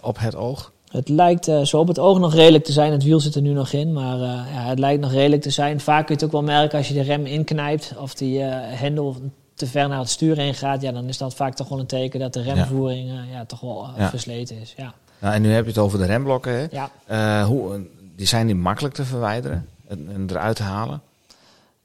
op 0.00 0.18
het 0.18 0.36
oog? 0.36 0.72
Het 0.90 1.08
lijkt 1.08 1.48
eh, 1.48 1.62
zo 1.62 1.78
op 1.78 1.88
het 1.88 1.98
oog 1.98 2.18
nog 2.18 2.34
redelijk 2.34 2.64
te 2.64 2.72
zijn. 2.72 2.92
Het 2.92 3.04
wiel 3.04 3.20
zit 3.20 3.34
er 3.34 3.42
nu 3.42 3.52
nog 3.52 3.72
in, 3.72 3.92
maar 3.92 4.14
eh, 4.14 4.54
ja, 4.54 4.68
het 4.68 4.78
lijkt 4.78 5.00
nog 5.00 5.12
redelijk 5.12 5.42
te 5.42 5.50
zijn. 5.50 5.80
Vaak 5.80 6.06
kun 6.06 6.14
je 6.14 6.20
het 6.20 6.24
ook 6.24 6.32
wel 6.32 6.54
merken 6.54 6.78
als 6.78 6.88
je 6.88 6.94
de 6.94 7.02
rem 7.02 7.26
inknijpt 7.26 7.94
of 7.98 8.14
die 8.14 8.42
eh, 8.42 8.78
hendel 8.80 9.16
te 9.54 9.66
ver 9.66 9.88
naar 9.88 9.98
het 9.98 10.08
stuur 10.08 10.36
heen 10.36 10.54
gaat. 10.54 10.82
Ja, 10.82 10.92
dan 10.92 11.04
is 11.04 11.18
dat 11.18 11.34
vaak 11.34 11.54
toch 11.54 11.68
wel 11.68 11.78
een 11.78 11.86
teken 11.86 12.20
dat 12.20 12.32
de 12.32 12.42
remvoering 12.42 13.10
ja, 13.32 13.44
toch 13.44 13.60
wel 13.60 13.88
versleten 13.98 14.60
is. 14.60 14.74
Ja. 14.76 14.94
Nou, 15.18 15.34
en 15.34 15.42
nu 15.42 15.52
heb 15.52 15.64
je 15.64 15.70
het 15.70 15.78
over 15.78 15.98
de 15.98 16.04
remblokken. 16.06 16.52
Hè? 16.52 16.66
Ja. 17.06 17.44
Hoe, 17.44 17.86
die 18.16 18.26
zijn 18.26 18.46
die 18.46 18.56
makkelijk 18.56 18.94
te 18.94 19.04
verwijderen 19.04 19.66
en, 19.88 20.08
en 20.12 20.26
eruit 20.30 20.56
te 20.56 20.62
halen? 20.62 21.02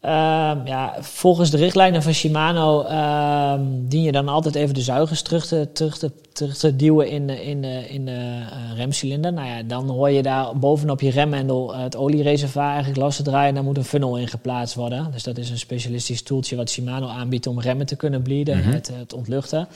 Ehm, 0.05 0.65
ja, 0.67 0.95
volgens 0.99 1.49
de 1.49 1.57
richtlijnen 1.57 2.03
van 2.03 2.13
Shimano 2.13 2.83
ehm, 2.83 3.61
dien 3.87 4.01
je 4.03 4.11
dan 4.11 4.27
altijd 4.27 4.55
even 4.55 4.73
de 4.73 4.81
zuigers 4.81 5.21
terug 5.21 5.45
te, 5.45 5.69
terug 5.73 5.97
te, 5.97 6.11
terug 6.33 6.57
te 6.57 6.75
duwen 6.75 7.09
in 7.09 7.27
de, 7.27 7.45
in 7.45 7.63
in 7.63 8.05
de 8.05 8.11
eh, 8.11 8.77
remcilinder. 8.77 9.33
Nou 9.33 9.47
ja, 9.47 9.63
dan 9.63 9.89
hoor 9.89 10.09
je 10.09 10.21
daar 10.21 10.57
bovenop 10.57 11.01
je 11.01 11.09
remhendel 11.09 11.73
eh, 11.73 11.81
het 11.81 11.95
oliereservoir 11.95 12.67
eigenlijk 12.67 12.97
los 12.97 13.15
te 13.15 13.23
draaien. 13.23 13.47
En 13.47 13.53
daar 13.55 13.63
moet 13.63 13.77
een 13.77 13.83
funnel 13.83 14.17
in 14.17 14.27
geplaatst 14.27 14.75
worden. 14.75 15.11
Dus 15.11 15.23
dat 15.23 15.37
is 15.37 15.49
een 15.49 15.57
specialistisch 15.59 16.23
toeltje 16.23 16.55
wat 16.55 16.69
Shimano 16.69 17.07
aanbiedt 17.07 17.47
om 17.47 17.59
remmen 17.59 17.85
te 17.85 17.95
kunnen 17.95 18.21
bleeden, 18.21 18.57
Mhm. 18.57 18.71
het, 18.71 18.91
het 18.93 19.13
ontluchten. 19.13 19.67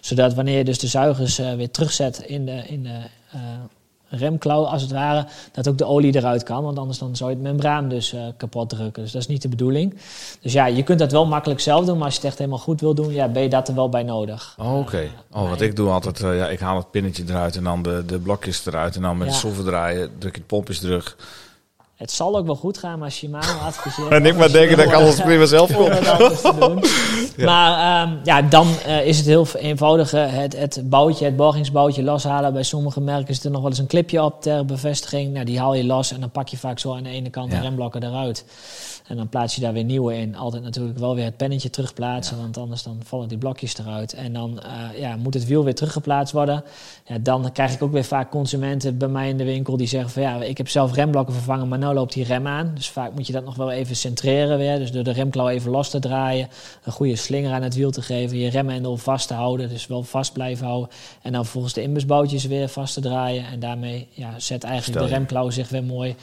Zodat 0.00 0.34
wanneer 0.34 0.58
je 0.58 0.64
dus 0.64 0.78
de 0.78 0.86
zuigers 0.86 1.38
eh, 1.38 1.52
weer 1.54 1.70
terugzet 1.70 2.18
in 2.18 2.44
de, 2.46 2.62
in 2.66 2.82
de 2.82 2.98
remklauw 4.10 4.64
als 4.64 4.82
het 4.82 4.90
ware, 4.90 5.26
dat 5.52 5.68
ook 5.68 5.78
de 5.78 5.84
olie 5.84 6.16
eruit 6.16 6.42
kan. 6.42 6.62
Want 6.62 6.78
anders 6.78 6.98
dan 6.98 7.16
zou 7.16 7.30
je 7.30 7.36
het 7.36 7.44
membraan 7.44 7.88
dus 7.88 8.12
eh, 8.12 8.20
kapot 8.36 8.68
drukken. 8.68 9.02
Dus 9.02 9.12
dat 9.12 9.20
is 9.22 9.28
niet 9.28 9.42
de 9.42 9.48
bedoeling. 9.48 9.94
Dus 10.40 10.52
ja, 10.52 10.66
je 10.66 10.82
kunt 10.82 10.98
dat 10.98 11.12
wel 11.12 11.26
makkelijk 11.26 11.60
zelf 11.60 11.84
doen, 11.86 11.96
maar 11.96 12.04
als 12.04 12.14
je 12.14 12.20
het 12.20 12.28
echt 12.28 12.38
helemaal 12.38 12.58
goed 12.58 12.80
wil 12.80 12.94
doen, 12.94 13.12
ja, 13.12 13.28
ben 13.28 13.42
je 13.42 13.48
dat 13.48 13.68
er 13.68 13.74
wel 13.74 13.88
bij 13.88 14.02
nodig. 14.02 14.54
Oh, 14.58 14.78
Oké. 14.78 15.08
Oh, 15.32 15.48
wat 15.48 15.60
ik 15.60 15.76
doe 15.76 15.90
altijd, 15.90 16.20
eh, 16.22 16.36
ja, 16.36 16.48
ik 16.48 16.60
haal 16.60 16.76
het 16.76 16.90
pinnetje 16.90 17.24
eruit 17.28 17.56
en 17.56 17.64
dan 17.64 17.82
de, 17.82 18.02
de 18.06 18.18
blokjes 18.18 18.66
eruit. 18.66 18.96
En 18.96 19.02
dan 19.02 19.16
met 19.18 19.26
Ja. 19.26 19.32
de 19.32 19.38
schroeven 19.38 19.64
draaien, 19.64 20.10
druk 20.18 20.34
je 20.34 20.40
de 20.40 20.46
pompjes 20.46 20.78
terug. 20.78 21.16
Het 22.00 22.10
zal 22.12 22.36
ook 22.36 22.46
wel 22.46 22.56
goed 22.56 22.78
gaan, 22.78 22.98
maar 22.98 23.10
Shimano 23.10 23.58
adviseert... 23.66 24.10
En 24.10 24.26
ik 24.26 24.36
maar 24.36 24.52
denken 24.52 24.76
dat 24.76 24.86
ik 24.86 24.92
alles 24.92 25.20
prima 25.20 25.44
zelf 25.46 25.70
om 25.76 25.76
kon. 25.76 25.90
het 25.90 26.08
anders 26.08 26.40
te 26.40 26.54
doen. 26.58 26.84
Maar 27.46 28.02
ehm, 28.02 28.16
ja, 28.24 28.42
dan 28.42 28.66
eh, 28.86 29.06
is 29.06 29.16
het 29.16 29.26
heel 29.26 29.46
eenvoudig. 29.58 30.10
Het, 30.10 30.56
het 30.56 30.80
boutje, 30.84 31.24
het 31.24 31.36
borgingsboutje 31.36 32.02
loshalen. 32.02 32.52
Bij 32.52 32.62
sommige 32.62 33.00
merken 33.00 33.34
zit 33.34 33.44
er 33.44 33.50
nog 33.50 33.60
wel 33.60 33.70
eens 33.70 33.78
een 33.78 33.86
clipje 33.86 34.22
op 34.22 34.42
ter 34.42 34.64
bevestiging. 34.64 35.32
Nou, 35.32 35.44
die 35.44 35.58
haal 35.58 35.74
je 35.74 35.84
los 35.84 36.12
en 36.12 36.20
dan 36.20 36.30
pak 36.30 36.48
je 36.48 36.56
vaak 36.58 36.78
zo 36.78 36.94
aan 36.94 37.02
de 37.02 37.08
ene 37.10 37.30
kant 37.30 37.50
Ja. 37.52 37.56
de 37.56 37.62
remblokken 37.62 38.02
eruit. 38.02 38.44
En 39.06 39.16
dan 39.16 39.28
plaats 39.28 39.54
je 39.54 39.60
daar 39.60 39.72
weer 39.72 39.84
nieuwe 39.84 40.16
in. 40.16 40.36
Altijd 40.36 40.62
natuurlijk 40.62 40.98
wel 40.98 41.14
weer 41.14 41.24
het 41.24 41.36
pennetje 41.36 41.70
terugplaatsen, 41.70 42.36
want 42.36 42.56
anders 42.56 42.82
dan 42.82 43.00
vallen 43.04 43.28
die 43.28 43.38
blokjes 43.38 43.78
eruit. 43.78 44.12
En 44.12 44.32
dan 44.32 44.60
eh, 44.60 45.00
ja, 45.00 45.16
moet 45.16 45.34
het 45.34 45.46
wiel 45.46 45.64
weer 45.64 45.74
teruggeplaatst 45.74 46.32
worden. 46.32 46.64
Ja, 47.04 47.18
dan 47.18 47.52
krijg 47.52 47.72
ik 47.72 47.82
ook 47.82 47.92
weer 47.92 48.04
vaak 48.04 48.30
consumenten 48.30 48.98
bij 48.98 49.08
mij 49.08 49.28
in 49.28 49.36
de 49.36 49.44
winkel 49.44 49.76
die 49.76 49.86
zeggen 49.86 50.10
van 50.10 50.22
ja, 50.22 50.42
ik 50.42 50.58
heb 50.58 50.68
zelf 50.68 50.94
remblokken 50.94 51.34
vervangen, 51.34 51.68
maar 51.68 51.78
nou 51.78 51.94
loopt 51.94 52.12
die 52.12 52.24
rem 52.24 52.46
aan. 52.46 52.72
Dus 52.74 52.90
vaak 52.90 53.14
moet 53.14 53.26
je 53.26 53.32
dat 53.32 53.44
nog 53.44 53.56
wel 53.56 53.70
even 53.70 53.96
centreren 53.96 54.58
weer. 54.58 54.78
Dus 54.78 54.92
door 54.92 55.04
de 55.04 55.12
remklauw 55.12 55.48
even 55.48 55.70
los 55.70 55.90
te 55.90 55.98
draaien, 55.98 56.48
een 56.84 56.92
goede 56.92 57.16
slinger 57.16 57.52
aan 57.52 57.62
het 57.62 57.74
wiel 57.74 57.90
te 57.90 58.02
geven, 58.02 58.38
je 58.38 58.50
remhendel 58.50 58.96
vast 58.96 59.28
te 59.28 59.34
houden, 59.34 59.68
dus 59.68 59.86
wel 59.86 60.02
vast 60.02 60.32
blijven 60.32 60.66
houden. 60.66 60.90
En 61.22 61.32
dan 61.32 61.46
volgens 61.46 61.72
de 61.72 61.82
inbusboutjes 61.82 62.44
weer 62.44 62.68
vast 62.68 62.94
te 62.94 63.00
draaien. 63.00 63.46
En 63.46 63.60
daarmee 63.60 64.08
ja, 64.10 64.38
zet 64.38 64.64
eigenlijk 64.64 64.98
Stel 64.98 65.08
de 65.08 65.14
remklauw 65.14 65.50
zich 65.50 65.68
weer 65.68 65.84
mooi 65.84 66.16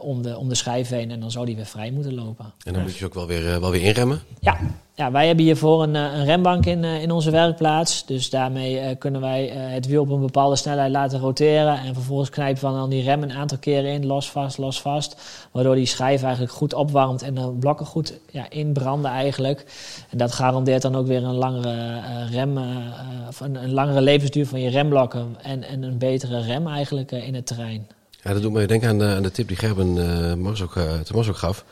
om, 0.00 0.22
de, 0.22 0.38
om 0.38 0.48
de 0.48 0.54
schijf 0.54 0.88
heen. 0.88 1.10
En 1.10 1.20
dan 1.20 1.30
zou 1.30 1.46
die 1.46 1.56
weer 1.56 1.66
vrij 1.66 1.90
moeten 1.90 2.14
lopen. 2.14 2.52
En 2.64 2.72
dan 2.72 2.82
moet 2.82 2.96
je 2.96 3.04
ook 3.04 3.14
wel 3.14 3.26
weer, 3.26 3.52
eh, 3.54 3.60
wel 3.60 3.70
weer 3.70 3.82
inremmen. 3.82 4.20
Ja, 4.40 4.56
ja 4.94 5.10
wij 5.10 5.26
hebben 5.26 5.44
hiervoor 5.44 5.82
een, 5.82 5.96
eh, 5.96 6.02
een 6.02 6.24
rembank 6.24 6.66
in, 6.66 6.84
eh, 6.84 7.02
in 7.02 7.10
onze 7.10 7.30
werkplaats. 7.30 8.06
Dus 8.06 8.30
daarmee 8.30 8.78
eh, 8.78 8.98
kunnen 8.98 9.20
wij 9.20 9.50
eh, 9.50 9.56
het 9.72 9.86
wiel 9.86 10.02
op 10.02 10.10
een 10.10 10.20
bepaalde 10.20 10.56
snelheid 10.56 10.90
laten 10.90 11.20
roteren. 11.20 11.78
En 11.78 11.94
vervolgens 11.94 12.30
knijpen 12.30 12.72
we 12.72 12.78
dan 12.78 12.90
die 12.90 13.02
rem 13.02 13.22
een 13.22 13.32
aantal 13.32 13.58
keren 13.58 13.92
in, 13.92 14.06
los 14.06 14.30
vast, 14.30 14.58
los 14.58 14.80
vast. 14.80 15.16
Waardoor 15.52 15.74
die 15.74 15.86
schijf 15.86 16.22
eigenlijk 16.22 16.52
goed 16.52 16.74
opwarmt 16.74 17.22
en 17.22 17.34
de 17.34 17.50
blokken 17.60 17.86
goed 17.86 18.18
ja, 18.30 18.50
inbranden 18.50 19.10
eigenlijk. 19.10 19.64
En 20.10 20.18
dat 20.18 20.32
garandeert 20.32 20.82
dan 20.82 20.96
ook 20.96 21.06
weer 21.06 21.24
een 21.24 21.34
langere 21.34 21.70
eh, 21.70 22.32
rem, 22.32 22.58
eh, 22.58 22.64
eh, 22.64 23.28
of 23.28 23.40
een, 23.40 23.54
een 23.54 23.72
langere 23.72 24.00
levensduur 24.00 24.46
van 24.46 24.60
je 24.60 24.70
remblokken. 24.70 25.36
En, 25.42 25.62
en 25.62 25.82
een 25.82 25.98
betere 25.98 26.40
rem 26.40 26.66
eigenlijk 26.66 27.12
eh, 27.12 27.26
in 27.26 27.34
het 27.34 27.46
terrein. 27.46 27.86
Ja, 28.28 28.34
dat 28.34 28.42
doet 28.42 28.52
me 28.52 28.66
denken 28.66 28.88
aan 28.88 28.98
de, 28.98 29.04
aan 29.04 29.22
de 29.22 29.30
tip 29.30 29.48
die 29.48 29.56
Gerben 29.56 29.98
eh 30.28 30.34
Mars 30.34 30.62
ook, 30.62 30.76
eh, 30.76 31.28
ook 31.28 31.36
gaf. 31.36 31.64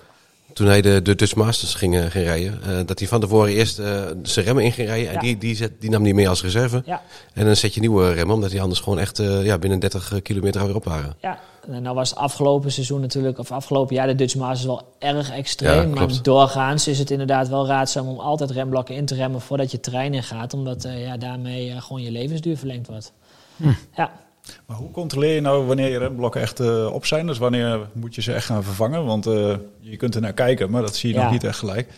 Toen 0.53 0.67
hij 0.67 0.81
de, 0.83 1.03
de 1.03 1.15
Dutch 1.15 1.35
Masters 1.35 1.75
ging, 1.75 1.97
eh, 1.97 2.05
ging 2.05 2.25
rijden. 2.25 2.63
eh, 2.63 2.87
dat 2.87 2.99
hij 2.99 3.09
van 3.09 3.21
tevoren 3.21 3.53
eerst 3.53 3.79
eh, 3.79 4.03
zijn 4.23 4.45
remmen 4.47 4.65
in 4.65 4.73
ging 4.73 4.89
rijden. 4.89 5.13
En 5.13 5.21
die, 5.21 5.39
die, 5.39 5.57
zet, 5.57 5.81
die 5.81 5.91
nam 5.91 6.03
hij 6.03 6.13
mee 6.13 6.29
als 6.29 6.43
reserve. 6.43 6.83
Ja. 6.87 7.03
En 7.35 7.45
dan 7.47 7.57
zet 7.57 7.75
je 7.75 7.81
nieuwe 7.81 8.13
remmen. 8.13 8.35
Omdat 8.35 8.51
die 8.51 8.61
anders 8.61 8.81
gewoon 8.81 8.99
echt 8.99 9.19
eh, 9.19 9.45
ja, 9.45 9.59
binnen 9.59 9.79
30 9.79 10.23
kilometer 10.23 10.67
weer 10.67 10.75
op 10.75 10.85
waren. 10.85 11.17
Ja, 11.21 11.39
en 11.71 11.83
nou 11.83 11.95
was 11.95 12.11
het 12.11 12.19
afgelopen 12.19 12.73
seizoen 12.73 13.01
natuurlijk, 13.01 13.39
of 13.39 13.51
afgelopen 13.53 13.95
jaar, 13.95 14.07
de 14.07 14.15
Dutch 14.15 14.35
Masters 14.35 14.65
wel 14.65 14.95
erg 14.99 15.29
Ja, 15.29 15.35
extreem. 15.35 15.91
maar 15.91 16.23
doorgaans 16.23 16.89
is 16.89 16.99
het 16.99 17.11
inderdaad 17.11 17.49
wel 17.49 17.67
raadzaam 17.67 18.09
om 18.09 18.19
altijd 18.19 18.51
remblokken 18.51 18.95
in 18.95 19.07
te 19.07 19.15
remmen 19.15 19.41
voordat 19.41 19.71
je 19.71 19.81
terrein 19.81 20.15
in 20.15 20.23
gaat. 20.23 20.55
Omdat 20.55 20.85
eh, 20.85 21.03
ja, 21.07 21.17
daarmee 21.17 21.81
gewoon 21.81 22.03
je 22.03 22.11
levensduur 22.11 22.57
verlengd 22.57 22.87
wordt. 22.87 23.13
Ja, 23.97 24.11
Maar 24.67 24.77
hoe 24.77 24.91
controleer 24.91 25.35
je 25.35 25.41
nou 25.41 25.67
wanneer 25.67 25.91
je 25.91 25.99
remblokken 25.99 26.41
echt 26.41 26.61
eh, 26.61 26.87
op 26.93 27.07
zijn? 27.07 27.27
Dus 27.27 27.39
wanneer 27.39 27.81
moet 27.93 28.15
je 28.15 28.23
ze 28.23 28.33
echt 28.33 28.47
gaan 28.47 28.65
vervangen? 28.65 29.05
Want 29.05 29.27
eh, 29.27 29.55
je 29.81 29.97
kunt 29.97 30.15
er 30.15 30.21
naar 30.21 30.33
kijken, 30.33 30.71
maar 30.71 30.83
dat 30.83 30.97
zie 30.97 31.09
je 31.11 31.15
Ja. 31.17 31.23
nog 31.23 31.33
niet 31.33 31.45
echt 31.45 31.59
gelijk. 31.59 31.89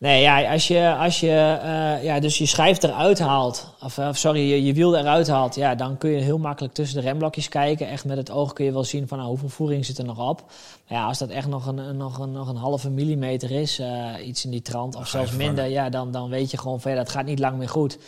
Nee, 0.00 0.20
ja, 0.20 0.52
als 0.52 0.68
je, 0.68 0.94
als 0.94 1.20
je 1.20 1.58
eh, 1.62 2.04
ja, 2.04 2.20
dus 2.20 2.38
je 2.38 2.46
schijf 2.46 2.82
eruit 2.82 3.18
haalt, 3.18 3.74
of, 3.82 3.98
eh, 3.98 4.08
of 4.08 4.16
sorry, 4.16 4.50
je, 4.50 4.64
je 4.64 4.74
wiel 4.74 4.96
eruit 4.96 5.28
haalt, 5.28 5.54
ja, 5.54 5.74
dan 5.74 5.98
kun 5.98 6.10
je 6.10 6.20
heel 6.20 6.38
makkelijk 6.38 6.74
tussen 6.74 7.00
de 7.00 7.08
remblokjes 7.08 7.48
kijken. 7.48 7.88
Echt 7.88 8.04
met 8.04 8.16
het 8.16 8.30
oog 8.30 8.52
kun 8.52 8.64
je 8.64 8.72
wel 8.72 8.84
zien 8.84 9.08
van 9.08 9.18
nou, 9.18 9.30
hoeveel 9.30 9.48
voering 9.48 9.84
zit 9.84 9.98
er 9.98 10.04
nog 10.04 10.28
op. 10.28 10.44
Maar 10.88 10.98
ja, 10.98 11.04
als 11.04 11.18
dat 11.18 11.28
echt 11.28 11.46
nog 11.46 11.66
een, 11.66 11.96
nog 11.96 12.18
een, 12.18 12.32
nog 12.32 12.48
een 12.48 12.56
halve 12.56 12.90
millimeter 12.90 13.50
is, 13.50 13.78
eh, 13.78 14.26
iets 14.26 14.44
in 14.44 14.50
die 14.50 14.62
trant, 14.62 14.96
of 14.96 15.08
zelfs 15.08 15.32
minder, 15.32 15.66
ja, 15.66 15.88
dan, 15.88 16.10
dan 16.10 16.30
weet 16.30 16.50
je 16.50 16.58
gewoon 16.58 16.80
ja, 16.84 16.94
dat 16.94 17.10
gaat 17.10 17.24
niet 17.24 17.38
lang 17.38 17.58
meer 17.58 17.68
goed. 17.68 17.98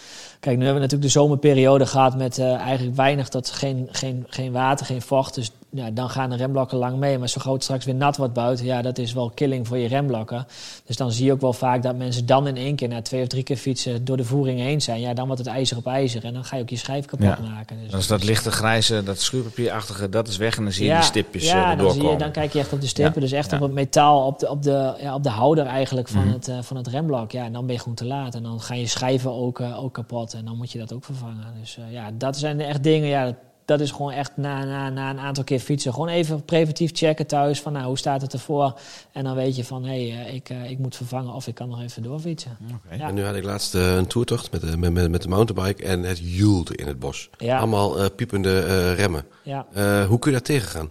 Kijk, 0.40 0.57
nu 0.57 0.64
hebben 0.64 0.82
we 0.82 0.88
natuurlijk 0.88 1.12
de 1.12 1.20
zomerperiode 1.20 1.86
gehad 1.86 2.16
met 2.16 2.38
eigenlijk 2.38 2.97
weinig 2.97 3.28
tot 3.28 3.51
geen, 3.51 3.88
geen, 3.90 4.26
geen 4.28 4.53
water, 4.53 4.86
geen 4.86 5.03
vocht. 5.03 5.34
Dus 5.34 5.51
ja, 5.75 5.91
dan 5.91 6.11
gaan 6.11 6.31
de 6.31 6.37
remblokken 6.37 6.79
lang 6.79 6.97
mee. 6.99 7.18
Maar 7.18 7.29
zo 7.29 7.53
het 7.53 7.62
straks 7.62 7.85
weer 7.85 7.95
nat 7.95 8.16
wordt 8.16 8.33
buiten, 8.33 8.64
ja, 8.66 8.83
dat 8.83 8.99
is 8.99 9.12
wel 9.12 9.31
killing 9.31 9.66
voor 9.66 9.79
je 9.79 9.89
remblokken. 9.89 10.47
Dus 10.87 10.97
dan 10.97 11.12
zie 11.12 11.25
je 11.27 11.33
ook 11.33 11.41
wel 11.41 11.53
vaak 11.53 11.83
dat 11.83 11.97
mensen 11.97 12.27
dan 12.27 12.47
in 12.47 12.57
één 12.57 12.77
keer 12.77 12.89
na 12.89 13.03
twee 13.03 13.23
of 13.23 13.29
drie 13.29 13.43
keer 13.43 13.57
fietsen 13.57 14.05
door 14.05 14.16
de 14.16 14.25
voering 14.25 14.59
heen 14.61 14.81
zijn. 14.83 15.01
Ja, 15.01 15.14
dan 15.14 15.27
wordt 15.27 15.45
het 15.45 15.51
ijzer 15.55 15.77
op 15.77 15.87
ijzer 15.87 16.25
en 16.25 16.33
dan 16.35 16.45
ga 16.45 16.57
je 16.57 16.62
ook 16.62 16.68
je 16.70 16.77
schijf 16.77 17.05
kapot 17.07 17.27
Ja. 17.27 17.39
maken. 17.55 17.77
Dus 17.83 17.91
Dan 17.91 18.01
is 18.01 18.07
dat 18.07 18.25
lichte 18.25 18.51
grijze, 18.51 19.03
dat 19.03 19.20
schuurpapierachtige, 19.20 20.09
dat 20.09 20.29
is 20.29 20.37
weg 20.37 20.57
en 20.57 20.62
dan 20.62 20.73
zie 20.73 20.87
je 20.87 20.95
die 20.95 21.03
stipjes 21.03 21.45
ja, 21.51 21.55
eh, 21.62 21.62
dan, 21.62 21.70
zie 21.79 21.79
doorkomen. 21.87 22.11
je, 22.12 22.18
dan 22.18 22.31
kijk 22.33 22.53
je 22.53 22.59
echt 22.59 22.73
op 22.73 22.81
de 22.81 22.87
stippen. 22.87 23.14
Ja, 23.14 23.20
Dus 23.20 23.33
echt 23.33 23.51
ja. 23.51 23.57
op 23.57 23.62
het 23.62 23.73
metaal, 23.73 24.27
op 24.27 24.39
de, 24.39 24.49
op 24.51 24.62
de, 24.62 24.95
ja, 25.01 25.14
op 25.14 25.23
de 25.23 25.29
houder 25.31 25.66
eigenlijk 25.66 26.09
van, 26.09 26.25
Mhm. 26.25 26.33
het, 26.33 26.49
eh, 26.49 26.59
van 26.62 26.77
het 26.77 26.87
remblok. 26.87 27.31
Ja, 27.33 27.45
en 27.45 27.53
dan 27.53 27.64
ben 27.66 27.75
je 27.75 27.81
gewoon 27.81 27.95
te 27.95 28.07
laat. 28.07 28.35
En 28.35 28.43
dan 28.43 28.61
gaan 28.61 28.79
je 28.79 28.87
schijven 28.87 29.33
ook, 29.33 29.61
eh, 29.61 29.85
ook 29.85 29.93
kapot. 29.95 30.35
En 30.35 30.45
dan 30.45 30.57
moet 30.57 30.73
je 30.73 30.79
dat 30.79 30.93
ook 30.93 31.05
vervangen. 31.05 31.47
Dus 31.61 31.77
eh, 31.79 31.93
ja, 31.93 32.11
dat 32.18 32.37
zijn 32.37 32.61
echt 32.61 32.83
dingen. 32.83 33.09
Ja, 33.09 33.35
dat, 33.64 33.80
is 33.80 33.90
gewoon 33.90 34.12
echt 34.12 34.32
na, 34.36 34.64
na, 34.64 34.88
na 34.90 35.10
een 35.10 35.18
aantal 35.18 35.44
keer 35.44 35.58
fietsen. 35.60 35.92
Gewoon 35.92 36.08
even 36.08 36.44
preventief 36.44 36.90
checken 36.94 37.26
thuis. 37.26 37.60
Van 37.60 37.72
nou, 37.72 37.86
hoe 37.86 37.98
staat 37.98 38.22
het 38.22 38.32
ervoor? 38.32 38.78
En 39.12 39.24
dan 39.24 39.34
weet 39.34 39.56
je 39.56 39.64
van, 39.64 39.84
hé, 39.84 40.08
hey, 40.10 40.26
eh, 40.26 40.34
ik, 40.34 40.48
eh, 40.50 40.70
ik 40.70 40.78
moet 40.78 40.96
vervangen 40.96 41.34
of 41.34 41.46
ik 41.46 41.54
kan 41.54 41.68
nog 41.68 41.82
even 41.82 42.02
doorfietsen. 42.02 42.56
Ja. 42.90 43.06
En 43.08 43.14
nu 43.14 43.24
had 43.24 43.34
ik 43.34 43.44
laatst 43.44 43.74
eh, 43.74 43.96
een 43.96 44.06
toertocht 44.06 44.52
met, 44.52 44.60
de- 44.60 44.76
met, 44.76 44.92
met, 44.92 45.10
met 45.10 45.22
de 45.22 45.28
mountainbike. 45.28 45.84
En 45.84 46.02
het 46.02 46.18
joelde 46.22 46.76
in 46.76 46.86
het 46.86 46.98
bos. 46.98 47.30
Ja. 47.38 47.58
Allemaal 47.58 47.98
eh, 47.98 48.06
piepende 48.16 48.58
eh, 48.60 48.94
remmen. 48.94 49.24
Ja. 49.42 49.66
Eh, 49.72 50.04
hoe 50.06 50.18
kun 50.18 50.30
je 50.30 50.36
daar 50.36 50.46
tegengaan? 50.46 50.90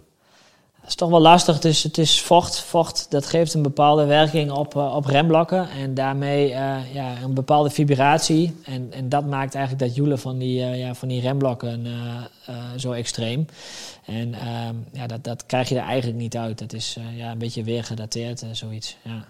Dat 0.82 0.90
is 0.90 0.96
toch 0.96 1.10
wel 1.10 1.20
lastig. 1.20 1.54
Het 1.54 1.64
is, 1.64 1.82
het 1.82 1.98
is 1.98 2.20
vocht. 2.20 2.60
Vocht 2.60 3.06
dat 3.10 3.26
geeft 3.26 3.54
een 3.54 3.62
bepaalde 3.62 4.04
werking 4.04 4.50
op, 4.50 4.76
eh, 4.76 4.94
op 4.94 5.04
remblokken. 5.04 5.70
En 5.70 5.94
daarmee 5.94 6.52
eh, 6.52 6.94
ja, 6.94 7.22
een 7.22 7.34
bepaalde 7.34 7.70
vibratie. 7.70 8.56
En, 8.64 8.92
en 8.92 9.08
dat 9.08 9.26
maakt 9.26 9.54
eigenlijk 9.54 9.84
dat 9.84 9.96
joelen 9.96 10.18
van 10.18 10.38
die, 10.38 10.62
eh, 10.62 10.78
ja, 10.78 10.94
van 10.94 11.08
die 11.08 11.20
remblokken 11.20 11.86
eh, 12.46 12.54
zo 12.76 12.92
extreem. 12.92 13.46
En 14.06 14.34
ehm, 14.34 14.74
ja, 14.92 15.06
dat, 15.06 15.24
dat 15.24 15.46
krijg 15.46 15.68
je 15.68 15.78
er 15.78 15.86
eigenlijk 15.86 16.18
niet 16.18 16.36
uit. 16.36 16.58
Dat 16.58 16.72
is 16.72 16.96
ja, 17.16 17.30
een 17.30 17.38
beetje 17.38 17.64
weer 17.64 17.84
gedateerd 17.84 18.42
en 18.42 18.56
zoiets. 18.56 18.96
Ja. 19.02 19.24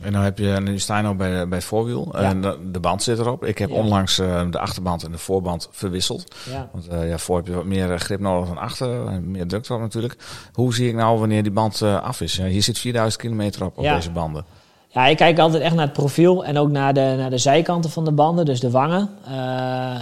En 0.00 0.12
dan 0.12 0.22
heb 0.22 0.38
je, 0.38 0.60
nu 0.62 0.78
sta 0.78 0.96
je 0.96 1.02
nou 1.02 1.14
bij, 1.14 1.48
bij 1.48 1.58
het 1.58 1.66
voorwiel. 1.66 2.08
Ja. 2.12 2.18
En 2.18 2.40
de, 2.40 2.58
de 2.70 2.80
band 2.80 3.02
zit 3.02 3.18
erop. 3.18 3.44
Ik 3.44 3.58
heb 3.58 3.68
Ja. 3.68 3.74
onlangs 3.74 4.18
eh, 4.18 4.50
de 4.50 4.58
achterband 4.58 5.02
en 5.04 5.12
de 5.12 5.18
voorband 5.18 5.68
verwisseld. 5.70 6.34
Ja. 6.50 6.68
Want 6.72 6.88
eh, 6.88 7.08
ja, 7.08 7.18
voor 7.18 7.36
heb 7.36 7.46
je 7.46 7.54
wat 7.54 7.64
meer 7.64 7.92
eh, 7.92 7.98
grip 7.98 8.20
nodig 8.20 8.48
dan 8.48 8.58
achter. 8.58 9.06
En 9.06 9.30
meer 9.30 9.46
druk 9.46 9.68
erop 9.68 9.80
natuurlijk. 9.80 10.16
Hoe 10.52 10.74
zie 10.74 10.88
ik 10.88 10.94
nou 10.94 11.18
wanneer 11.18 11.42
die 11.42 11.52
band 11.52 11.82
af 11.82 12.20
is? 12.20 12.38
Hier 12.40 12.62
zit 12.62 12.78
4000 12.78 13.22
kilometer 13.22 13.64
op, 13.64 13.78
op 13.78 13.84
deze 13.84 14.10
banden. 14.10 14.44
Ja, 14.90 15.06
ik 15.06 15.16
kijk 15.16 15.38
altijd 15.38 15.62
echt 15.62 15.74
naar 15.74 15.84
het 15.84 15.92
profiel 15.92 16.44
en 16.44 16.58
ook 16.58 16.70
naar 16.70 16.94
de, 16.94 17.14
naar 17.18 17.30
de 17.30 17.38
zijkanten 17.38 17.90
van 17.90 18.04
de 18.04 18.12
banden, 18.12 18.44
dus 18.44 18.60
de 18.60 18.70
wangen. 18.70 19.10
Eh, 19.24 19.32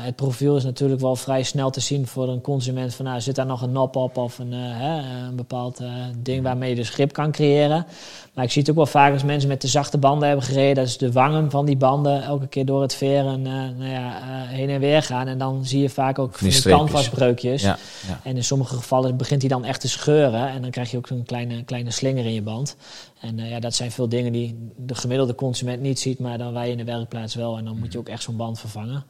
het 0.04 0.16
profiel 0.16 0.56
is 0.56 0.64
natuurlijk 0.64 1.00
wel 1.00 1.16
vrij 1.16 1.42
snel 1.42 1.70
te 1.70 1.80
zien 1.80 2.06
voor 2.06 2.28
een 2.28 2.40
consument 2.40 2.94
van 2.94 3.04
nou, 3.04 3.20
zit 3.20 3.34
daar 3.34 3.46
nog 3.46 3.62
een 3.62 3.72
nop 3.72 3.96
op 3.96 4.16
of 4.16 4.38
een, 4.38 4.52
eh, 4.52 4.58
hè, 4.60 5.26
een 5.28 5.36
bepaald 5.36 5.80
eh, 5.80 5.88
ding 6.18 6.42
waarmee 6.42 6.70
je 6.70 6.76
dus 6.76 6.88
grip 6.88 7.12
kan 7.12 7.32
creëren. 7.32 7.86
Maar 8.34 8.44
ik 8.44 8.50
zie 8.50 8.60
het 8.60 8.70
ook 8.70 8.76
wel 8.76 8.86
vaak 8.86 9.12
als 9.12 9.24
mensen 9.24 9.48
met 9.48 9.60
de 9.60 9.68
zachte 9.68 9.98
banden 9.98 10.28
hebben 10.28 10.46
gereden, 10.46 10.74
dat 10.74 10.86
is 10.86 10.98
de 10.98 11.12
wangen 11.12 11.50
van 11.50 11.66
die 11.66 11.76
banden 11.76 12.22
elke 12.22 12.46
keer 12.46 12.64
door 12.64 12.82
het 12.82 12.94
veren 12.94 13.42
nou 13.42 13.90
ja, 13.90 14.12
heen 14.46 14.70
en 14.70 14.80
weer 14.80 15.02
gaan. 15.02 15.26
En 15.26 15.38
dan 15.38 15.64
zie 15.64 15.80
je 15.80 15.90
vaak 15.90 16.18
ook 16.18 16.38
die 16.38 16.62
canvasbreukjes. 16.62 17.62
Ja, 17.62 17.78
ja. 18.08 18.20
En 18.22 18.36
in 18.36 18.44
sommige 18.44 18.74
gevallen 18.74 19.16
begint 19.16 19.40
hij 19.40 19.50
dan 19.50 19.64
echt 19.64 19.80
te 19.80 19.88
scheuren. 19.88 20.48
En 20.48 20.62
dan 20.62 20.70
krijg 20.70 20.90
je 20.90 20.96
ook 20.96 21.06
zo'n 21.06 21.22
kleine, 21.26 21.64
kleine 21.64 21.90
slinger 21.90 22.24
in 22.24 22.34
je 22.34 22.42
band. 22.42 22.76
En 23.20 23.38
ja, 23.38 23.60
dat 23.60 23.74
zijn 23.74 23.90
veel 23.90 24.08
dingen 24.08 24.32
die 24.32 24.72
de 24.76 24.94
gemiddelde 24.94 25.34
consument 25.34 25.80
niet 25.80 25.98
ziet, 25.98 26.18
maar 26.18 26.38
dan 26.38 26.52
wij 26.52 26.70
in 26.70 26.76
de 26.76 26.84
werkplaats 26.84 27.34
wel. 27.34 27.56
En 27.58 27.64
dan 27.64 27.78
moet 27.78 27.92
je 27.92 27.98
ook 27.98 28.08
echt 28.08 28.22
zo'n 28.22 28.36
band 28.36 28.60
vervangen. 28.60 29.04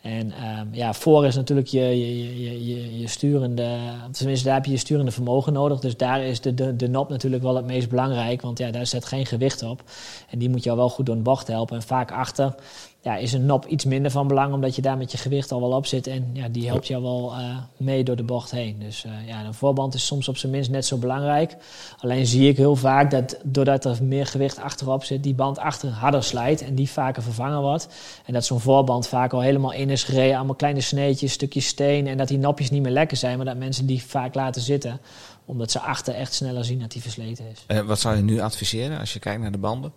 En 0.00 0.32
ehm, 0.32 0.66
ja, 0.70 0.92
voor 0.92 1.26
is 1.26 1.36
natuurlijk 1.36 1.66
je, 1.66 1.80
je, 1.80 2.40
je, 2.42 2.66
je, 2.66 2.98
je 2.98 3.06
sturende, 3.06 3.78
tenminste 4.10 4.44
daar 4.44 4.54
heb 4.54 4.64
je 4.64 4.70
je 4.70 4.76
sturende 4.76 5.10
vermogen 5.10 5.52
nodig. 5.52 5.80
Dus 5.80 5.96
daar 5.96 6.22
is 6.22 6.40
de, 6.40 6.54
de, 6.54 6.76
de 6.76 6.88
nop 6.88 7.08
natuurlijk 7.08 7.42
wel 7.42 7.56
het 7.56 7.66
meest 7.66 7.88
belangrijk, 7.88 8.42
want 8.42 8.58
ja, 8.58 8.70
daar 8.70 8.86
zit 8.86 9.04
geen 9.04 9.26
gewicht 9.26 9.62
op. 9.62 9.82
En 10.30 10.38
die 10.38 10.50
moet 10.50 10.64
jou 10.64 10.76
wel 10.76 10.88
goed 10.88 11.06
door 11.06 11.16
de 11.16 11.22
bocht 11.22 11.46
helpen. 11.46 11.76
En 11.76 11.82
vaak 11.82 12.12
achter 12.12 12.54
ja, 13.00 13.16
is 13.16 13.32
een 13.32 13.46
nop 13.46 13.66
iets 13.66 13.84
minder 13.84 14.10
van 14.10 14.28
belang, 14.28 14.52
omdat 14.52 14.76
je 14.76 14.82
daar 14.82 14.96
met 14.96 15.12
je 15.12 15.18
gewicht 15.18 15.52
al 15.52 15.60
wel 15.60 15.72
op 15.72 15.86
zit. 15.86 16.06
En 16.06 16.30
ja, 16.32 16.48
die 16.48 16.66
helpt 16.66 16.86
jou 16.86 17.02
wel 17.02 17.32
eh, 17.32 17.56
mee 17.76 18.04
door 18.04 18.16
de 18.16 18.22
bocht 18.22 18.50
heen. 18.50 18.76
Dus 18.78 19.04
eh, 19.04 19.12
ja, 19.26 19.44
een 19.44 19.54
voorband 19.54 19.94
is 19.94 20.06
soms 20.06 20.28
op 20.28 20.36
zijn 20.36 20.52
minst 20.52 20.70
net 20.70 20.86
zo 20.86 20.96
belangrijk. 20.96 21.56
Alleen 21.98 22.26
zie 22.26 22.48
ik 22.48 22.56
heel 22.56 22.76
vaak 22.76 23.10
dat 23.10 23.38
doordat 23.42 23.84
er 23.84 23.98
meer 24.02 24.26
gewicht 24.26 24.58
achterop 24.58 25.04
zit, 25.04 25.22
die 25.22 25.34
band 25.34 25.58
achter 25.58 25.90
harder 25.90 26.22
slijt 26.22 26.62
en 26.62 26.74
die 26.74 26.90
vaker 26.90 27.22
vervangen 27.22 27.60
wordt. 27.60 27.88
En 28.24 28.32
dat 28.32 28.44
zo'n 28.44 28.60
voorband 28.60 29.08
vaak 29.08 29.32
al 29.32 29.40
helemaal 29.40 29.72
in 29.72 29.90
is 29.90 30.04
gereden, 30.04 30.36
allemaal 30.36 30.54
kleine 30.54 30.80
sneetjes, 30.80 31.32
stukjes 31.32 31.66
steen. 31.66 32.06
En 32.06 32.16
dat 32.16 32.28
die 32.28 32.38
nopjes 32.38 32.70
niet 32.70 32.82
meer 32.82 32.92
lekker 32.92 33.16
zijn, 33.16 33.36
maar 33.36 33.46
dat 33.46 33.56
mensen 33.56 33.86
die 33.86 34.02
vaak 34.02 34.34
laten 34.34 34.62
zitten. 34.62 35.00
Omdat 35.44 35.70
ze 35.70 35.80
achter 35.80 36.14
echt 36.14 36.34
sneller 36.34 36.64
zien 36.64 36.80
dat 36.80 36.92
die 36.92 37.02
versleten 37.02 37.44
is. 37.52 37.64
En 37.66 37.86
wat 37.86 38.00
zou 38.00 38.16
je 38.16 38.22
nu 38.22 38.40
adviseren 38.40 38.98
als 38.98 39.12
je 39.12 39.18
kijkt 39.18 39.40
naar 39.40 39.52
de 39.52 39.58
banden? 39.58 39.92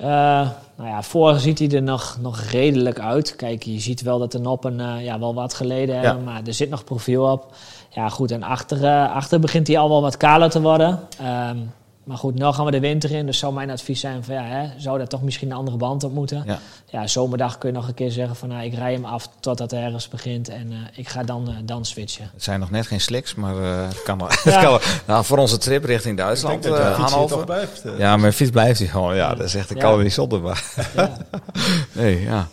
Eh, 0.00 0.48
nou 0.76 0.88
ja, 0.88 1.02
voor 1.02 1.38
ziet 1.38 1.58
hij 1.58 1.70
er 1.70 1.82
nog, 1.82 2.16
nog 2.20 2.40
redelijk 2.40 3.00
uit. 3.00 3.36
Kijk, 3.36 3.62
je 3.62 3.80
ziet 3.80 4.02
wel 4.02 4.18
dat 4.18 4.32
de 4.32 4.38
noppen 4.38 4.80
eh, 4.80 5.04
ja, 5.04 5.18
wel 5.18 5.34
wat 5.34 5.54
geleden 5.54 6.00
hebben, 6.00 6.24
maar 6.24 6.40
er 6.44 6.54
zit 6.54 6.70
nog 6.70 6.84
profiel 6.84 7.32
op. 7.32 7.54
Ja, 7.90 8.08
goed, 8.08 8.30
en 8.30 8.42
achter, 8.42 8.84
eh, 8.84 9.14
achter 9.14 9.40
begint 9.40 9.66
hij 9.66 9.78
al 9.78 9.88
wel 9.88 10.02
wat 10.02 10.16
kaler 10.16 10.50
te 10.50 10.60
worden. 10.60 11.00
Ehm, 11.18 11.56
maar 12.04 12.16
goed, 12.16 12.34
nu 12.34 12.44
gaan 12.44 12.64
we 12.64 12.70
de 12.70 12.80
winter 12.80 13.10
in, 13.10 13.26
dus 13.26 13.38
zou 13.38 13.52
mijn 13.52 13.70
advies 13.70 14.00
zijn 14.00 14.24
van 14.24 14.34
ja, 14.34 14.42
hè, 14.42 14.68
zou 14.76 14.98
daar 14.98 15.06
toch 15.06 15.22
misschien 15.22 15.50
een 15.50 15.56
andere 15.56 15.76
band 15.76 16.04
op 16.04 16.12
moeten. 16.12 16.42
Ja. 16.46 16.58
Ja, 16.86 17.06
zomerdag 17.06 17.58
kun 17.58 17.68
je 17.68 17.74
nog 17.74 17.88
een 17.88 17.94
keer 17.94 18.10
zeggen 18.10 18.36
van 18.36 18.48
nou, 18.48 18.64
ik 18.64 18.74
rij 18.74 18.92
hem 18.92 19.04
af 19.04 19.28
totdat 19.40 19.72
er 19.72 19.82
ergens 19.82 20.08
begint 20.08 20.48
en 20.48 20.72
eh, 20.72 20.98
ik 20.98 21.08
ga 21.08 21.22
dan, 21.22 21.48
eh, 21.48 21.54
dan 21.64 21.84
switchen. 21.84 22.30
Het 22.32 22.42
zijn 22.42 22.60
nog 22.60 22.70
net 22.70 22.86
geen 22.86 23.00
slicks, 23.00 23.34
maar 23.34 23.56
eh, 23.62 23.88
het 23.88 24.02
kan 24.02 24.18
wel. 24.18 24.28
Ja. 24.44 24.50
het 24.50 24.54
kan 24.54 24.70
wel. 24.70 24.80
Nou, 25.06 25.24
voor 25.24 25.38
onze 25.38 25.58
trip 25.58 25.84
richting 25.84 26.16
Duitsland, 26.16 26.62
dat 26.62 26.78
eh 26.78 26.98
Hannover. 26.98 27.44
blijft. 27.44 27.82
Ja, 27.98 28.16
mijn 28.16 28.32
fiets 28.32 28.50
blijft 28.50 28.78
hij 28.78 28.88
gewoon. 28.88 29.16
Ja, 29.16 29.34
dat 29.34 29.46
is 29.46 29.54
echt, 29.54 29.70
ik 29.70 29.78
kan 29.78 29.96
er 29.98 30.02
niet 30.02 30.12
zonder. 30.12 30.40
Maar. 30.40 30.64
Ja. 30.96 31.16
Nee, 31.92 32.20
ja. 32.20 32.48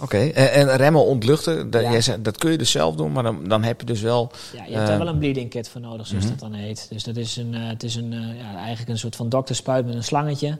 Oké, 0.00 0.18
en, 0.18 0.52
en 0.52 0.76
remmen 0.76 1.04
ontluchten, 1.04 1.70
dat, 1.70 1.82
Ja. 1.82 1.90
jij 1.90 2.00
zei, 2.00 2.22
dat 2.22 2.36
kun 2.36 2.50
je 2.50 2.58
dus 2.58 2.70
zelf 2.70 2.94
doen, 2.94 3.12
maar 3.12 3.22
dan, 3.22 3.48
dan 3.48 3.62
heb 3.62 3.80
je 3.80 3.86
dus 3.86 4.00
wel... 4.00 4.30
Ja, 4.52 4.64
je 4.64 4.70
hebt 4.70 4.82
Eh, 4.82 4.86
daar 4.86 4.98
wel 4.98 5.08
een 5.08 5.18
bleeding 5.18 5.50
kit 5.50 5.68
voor 5.68 5.80
nodig, 5.80 6.06
zoals 6.06 6.24
mhm. 6.24 6.32
dat 6.32 6.50
dan 6.50 6.58
heet. 6.58 6.86
Dus 6.90 7.04
dat 7.04 7.16
is, 7.16 7.36
een, 7.36 7.54
eh, 7.54 7.68
het 7.68 7.82
is 7.82 7.94
een, 7.94 8.12
eh, 8.12 8.38
ja, 8.38 8.56
eigenlijk 8.56 8.88
een 8.88 8.98
soort 8.98 9.16
van 9.16 9.28
dokterspuit 9.28 9.86
met 9.86 9.94
een 9.94 10.04
slangetje. 10.04 10.58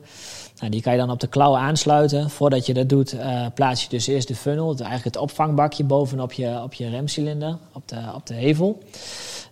Nou, 0.59 0.71
die 0.71 0.83
kan 0.83 0.93
je 0.93 0.99
dan 0.99 1.11
op 1.11 1.21
de 1.21 1.27
klauw 1.27 1.57
aansluiten. 1.57 2.31
Voordat 2.31 2.67
je 2.67 2.75
dat 2.75 2.89
doet, 2.89 3.17
plaats 3.55 3.83
je 3.83 3.89
dus 3.89 4.07
eerst 4.07 4.29
de 4.29 4.35
funnel, 4.35 4.69
eigenlijk 4.69 5.05
het 5.05 5.17
opvangbakje 5.17 5.85
bovenop 5.85 6.33
je, 6.33 6.61
op 6.63 6.75
je 6.75 6.89
remcilinder, 6.89 7.57
op 7.73 7.89
de, 7.89 8.01
op 8.15 8.27
de 8.27 8.35
hevel. 8.35 8.83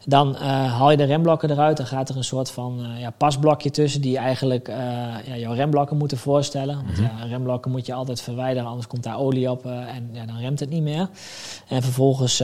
Dan 0.04 0.36
eh, 0.36 0.42
haal 0.72 0.90
je 0.90 0.96
de 0.96 1.04
remblokken 1.04 1.50
eruit. 1.50 1.76
Dan 1.76 1.86
gaat 1.86 2.08
er 2.08 2.16
een 2.16 2.24
soort 2.24 2.50
van 2.50 2.80
eh, 2.84 3.00
ja, 3.00 3.10
pasblokje 3.10 3.70
tussen 3.70 4.00
die 4.00 4.18
eigenlijk 4.18 4.68
eh, 4.68 4.76
ja, 5.24 5.36
jouw 5.36 5.52
remblokken 5.52 5.96
moeten 5.96 6.18
voorstellen. 6.18 6.74
Want 6.74 6.98
Mhm. 6.98 7.02
ja, 7.02 7.24
remblokken 7.24 7.70
moet 7.70 7.86
je 7.86 7.94
altijd 7.94 8.20
verwijderen, 8.20 8.68
anders 8.68 8.86
komt 8.86 9.02
daar 9.02 9.18
olie 9.18 9.50
op 9.50 9.66
en 9.66 10.08
ja, 10.12 10.26
dan 10.26 10.38
remt 10.38 10.60
het 10.60 10.70
niet 10.70 10.82
meer. 10.82 11.08
En 11.68 11.82
vervolgens 11.82 12.38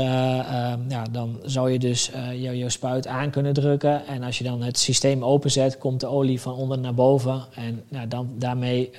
ja, 0.88 1.04
dan 1.10 1.38
zou 1.44 1.70
je 1.70 1.78
dus 1.78 2.10
jouw 2.34 2.52
jouw 2.52 2.68
spuit 2.68 3.06
aan 3.06 3.30
kunnen 3.30 3.52
drukken. 3.52 4.06
En 4.06 4.22
als 4.22 4.38
je 4.38 4.44
dan 4.44 4.62
het 4.62 4.78
systeem 4.78 5.24
openzet, 5.24 5.78
komt 5.78 6.00
de 6.00 6.06
olie 6.06 6.40
van 6.40 6.54
onder 6.54 6.78
naar 6.78 6.94
boven. 6.94 7.42
En 7.54 7.82
ja, 7.88 8.06
dan, 8.06 8.28
daarmee 8.38 8.90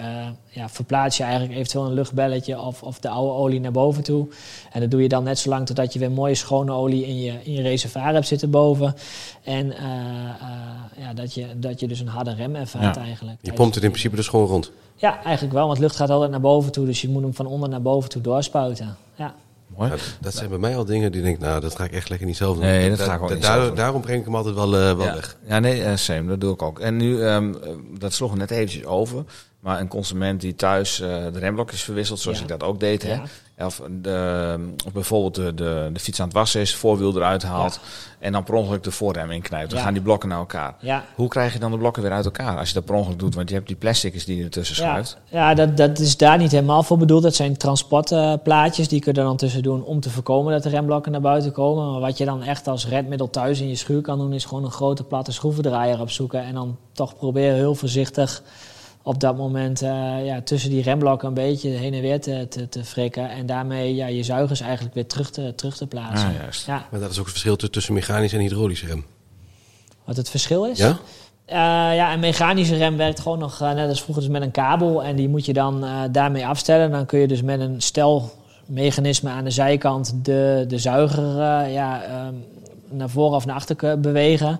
ja, 0.49 0.69
verplaats 0.69 1.17
je 1.17 1.23
eigenlijk 1.23 1.53
eventueel 1.53 1.85
een 1.85 1.93
luchtbelletje 1.93 2.59
of, 2.61 2.83
of 2.83 2.99
de 2.99 3.09
oude 3.09 3.33
olie 3.33 3.59
naar 3.59 3.71
boven 3.71 4.03
toe. 4.03 4.27
En 4.71 4.81
dat 4.81 4.91
doe 4.91 5.01
je 5.01 5.07
dan 5.07 5.23
net 5.23 5.39
zo 5.39 5.49
lang 5.49 5.65
totdat 5.65 5.93
je 5.93 5.99
weer 5.99 6.11
mooie 6.11 6.35
schone 6.35 6.71
olie 6.71 7.05
in 7.05 7.19
je, 7.19 7.33
in 7.43 7.53
je 7.53 7.61
reservoir 7.61 8.13
hebt 8.13 8.27
zitten 8.27 8.49
boven. 8.49 8.95
En 9.43 9.77
eh, 9.77 9.85
eh, 9.85 10.49
ja, 10.97 11.13
dat, 11.13 11.33
je, 11.33 11.45
dat 11.55 11.79
je 11.79 11.87
dus 11.87 11.99
een 11.99 12.07
harde 12.07 12.33
rem 12.33 12.55
ervaart 12.55 12.95
Ja. 12.95 13.01
eigenlijk. 13.01 13.37
Je 13.41 13.53
pompt 13.53 13.75
het 13.75 13.83
in 13.83 13.89
principe 13.89 14.15
dus 14.15 14.27
gewoon 14.27 14.47
rond. 14.47 14.71
Ja, 14.95 15.23
eigenlijk 15.23 15.53
wel, 15.53 15.67
want 15.67 15.79
lucht 15.79 15.95
gaat 15.95 16.09
altijd 16.09 16.31
naar 16.31 16.41
boven 16.41 16.71
toe. 16.71 16.85
Dus 16.85 17.01
je 17.01 17.09
moet 17.09 17.21
hem 17.21 17.33
van 17.33 17.45
onder 17.45 17.69
naar 17.69 17.81
boven 17.81 18.09
toe 18.09 18.21
doorspuiten. 18.21 18.97
Ja. 19.15 19.35
Dat 20.21 20.33
zijn 20.35 20.49
bij 20.49 20.57
mij 20.57 20.75
al 20.75 20.85
dingen 20.85 21.11
die 21.11 21.21
ik 21.21 21.25
denk, 21.27 21.39
nou, 21.39 21.61
dat 21.61 21.75
ga 21.75 21.83
ik 21.83 21.91
echt 21.91 22.09
lekker 22.09 22.27
niet 22.27 22.37
zelf 22.37 22.55
doen. 22.55 22.65
Nee, 22.65 22.89
dat 22.89 22.97
Da- 22.97 23.05
ga 23.05 23.13
ik 23.13 23.21
ook 23.21 23.27
da- 23.27 23.33
niet 23.33 23.43
daar- 23.43 23.53
zelf 23.53 23.67
doen. 23.67 23.75
Daarom 23.75 24.01
breng 24.01 24.19
ik 24.19 24.25
hem 24.25 24.35
altijd 24.35 24.55
wel, 24.55 24.65
eh, 24.77 24.95
wel 24.95 25.05
ja. 25.05 25.13
weg. 25.13 25.37
Ja, 25.47 25.59
nee, 25.59 25.83
eh, 25.83 25.95
same, 25.95 26.27
dat 26.29 26.41
doe 26.41 26.53
ik 26.53 26.61
ook. 26.61 26.79
En 26.79 26.97
nu, 26.97 27.21
ehm, 27.23 27.53
eh, 27.63 27.69
dat 27.99 28.13
sloeg 28.13 28.35
net 28.35 28.51
eventjes 28.51 28.85
over, 28.85 29.23
maar 29.59 29.79
een 29.79 29.87
consument 29.87 30.41
die 30.41 30.55
thuis 30.55 30.99
eh, 31.01 31.07
de 31.33 31.39
remblokjes 31.39 31.81
verwisselt, 31.83 32.19
zoals 32.19 32.37
Ja. 32.37 32.43
ik 32.43 32.49
dat 32.49 32.63
ook 32.63 32.79
deed, 32.79 33.03
hè? 33.03 33.17
Of, 33.59 33.81
de, 34.01 34.55
bijvoorbeeld 34.93 35.35
de, 35.35 35.53
de, 35.53 35.89
de 35.93 35.99
fiets 35.99 36.19
aan 36.19 36.25
het 36.27 36.35
wassen 36.35 36.61
is, 36.61 36.75
voorwiel 36.75 37.15
eruit 37.15 37.43
haalt 37.43 37.79
en 38.19 38.31
dan 38.31 38.43
per 38.43 38.53
ongeluk 38.53 38.83
de 38.83 38.91
voorrem 38.91 39.31
inknijpt. 39.31 39.69
Dan 39.69 39.77
Ja. 39.77 39.83
gaan 39.85 39.93
die 39.93 40.01
blokken 40.01 40.29
naar 40.29 40.37
elkaar. 40.37 40.75
Ja, 40.79 41.03
Hoe 41.15 41.27
krijg 41.27 41.53
je 41.53 41.59
dan 41.59 41.71
de 41.71 41.77
blokken 41.77 42.01
weer 42.03 42.11
uit 42.11 42.25
elkaar 42.25 42.57
als 42.57 42.67
je 42.67 42.73
dat 42.73 42.85
per 42.85 42.95
ongeluk 42.95 43.19
doet? 43.19 43.35
Want 43.35 43.49
je 43.49 43.55
hebt 43.55 43.67
die 43.67 43.75
plasticjes 43.75 44.25
die 44.25 44.37
je 44.37 44.43
ertussen 44.43 44.75
schuift. 44.75 45.17
ja 45.25 45.53
dat, 45.53 45.77
dat 45.77 45.99
is 45.99 46.17
daar 46.17 46.37
niet 46.37 46.51
helemaal 46.51 46.83
voor 46.83 46.97
bedoeld. 46.97 47.23
Dat 47.23 47.35
zijn 47.35 47.57
transportplaatjes, 47.57 48.87
die 48.87 48.99
kun 49.01 49.13
je 49.13 49.19
er 49.19 49.25
dan 49.25 49.37
tussen 49.37 49.63
doen 49.63 49.83
om 49.83 49.99
te 49.99 50.09
voorkomen 50.09 50.53
dat 50.53 50.63
de 50.63 50.69
remblokken 50.69 51.11
naar 51.11 51.21
buiten 51.21 51.51
komen. 51.51 51.91
Maar 51.91 51.99
wat 52.01 52.17
je 52.17 52.25
dan 52.25 52.43
echt 52.43 52.67
als 52.67 52.87
redmiddel 52.87 53.29
thuis 53.29 53.59
in 53.61 53.67
je 53.67 53.75
schuur 53.75 54.01
kan 54.01 54.17
doen, 54.17 54.33
is 54.33 54.45
gewoon 54.45 54.63
een 54.63 54.71
grote 54.71 55.03
platte 55.03 55.31
schroevendraaier 55.31 55.99
opzoeken. 56.01 56.43
En 56.43 56.53
dan 56.53 56.77
toch 56.93 57.15
proberen 57.17 57.55
heel 57.55 57.75
voorzichtig 57.75 58.41
op 59.03 59.19
dat 59.19 59.37
moment 59.37 59.81
eh, 59.81 60.25
ja, 60.25 60.41
tussen 60.41 60.69
die 60.69 60.81
remblokken 60.81 61.27
een 61.27 61.33
beetje 61.33 61.69
heen 61.69 61.93
en 61.93 62.01
weer 62.01 62.21
te, 62.21 62.47
te, 62.49 62.69
te 62.69 62.83
frikken. 62.83 63.29
En 63.29 63.45
daarmee 63.45 63.95
ja, 63.95 64.07
je 64.07 64.23
zuigers 64.23 64.61
eigenlijk 64.61 64.95
weer 64.95 65.07
terug 65.07 65.29
te, 65.31 65.53
terug 65.55 65.77
te 65.77 65.87
plaatsen. 65.87 66.27
Ah, 66.29 66.35
juist. 66.41 66.65
Ja, 66.65 66.85
Maar 66.91 66.99
dat 66.99 67.09
is 67.11 67.15
ook 67.17 67.23
het 67.23 67.31
verschil 67.31 67.55
tu- 67.55 67.69
tussen 67.69 67.93
mechanisch 67.93 68.33
en 68.33 68.39
hydraulische 68.39 68.85
rem. 68.85 69.05
wat 70.05 70.17
het 70.17 70.29
verschil 70.29 70.65
is. 70.65 70.77
Ja? 70.77 70.97
Eh, 71.45 71.55
ja, 71.95 72.13
een 72.13 72.19
mechanische 72.19 72.75
rem 72.77 72.97
werkt 72.97 73.19
gewoon 73.19 73.39
nog 73.39 73.61
eh, 73.61 73.71
net 73.73 73.89
als 73.89 74.01
vroeger 74.01 74.23
dus 74.23 74.31
met 74.33 74.41
een 74.41 74.51
kabel. 74.51 75.03
En 75.03 75.15
die 75.15 75.29
moet 75.29 75.45
je 75.45 75.53
dan 75.53 75.83
eh, 75.85 76.01
daarmee 76.11 76.47
afstellen. 76.47 76.91
Dan 76.91 77.05
kun 77.05 77.19
je 77.19 77.27
dus 77.27 77.41
met 77.41 77.59
een 77.59 77.81
stelmechanisme 77.81 79.29
aan 79.29 79.43
de 79.43 79.49
zijkant 79.51 80.13
de, 80.25 80.65
de 80.67 80.77
zuiger 80.77 81.23
eh, 81.41 81.73
ja, 81.73 82.03
ehm, 82.03 82.33
naar 82.91 83.09
voren 83.09 83.35
of 83.35 83.45
naar 83.45 83.55
achter 83.55 83.99
bewegen. 83.99 84.59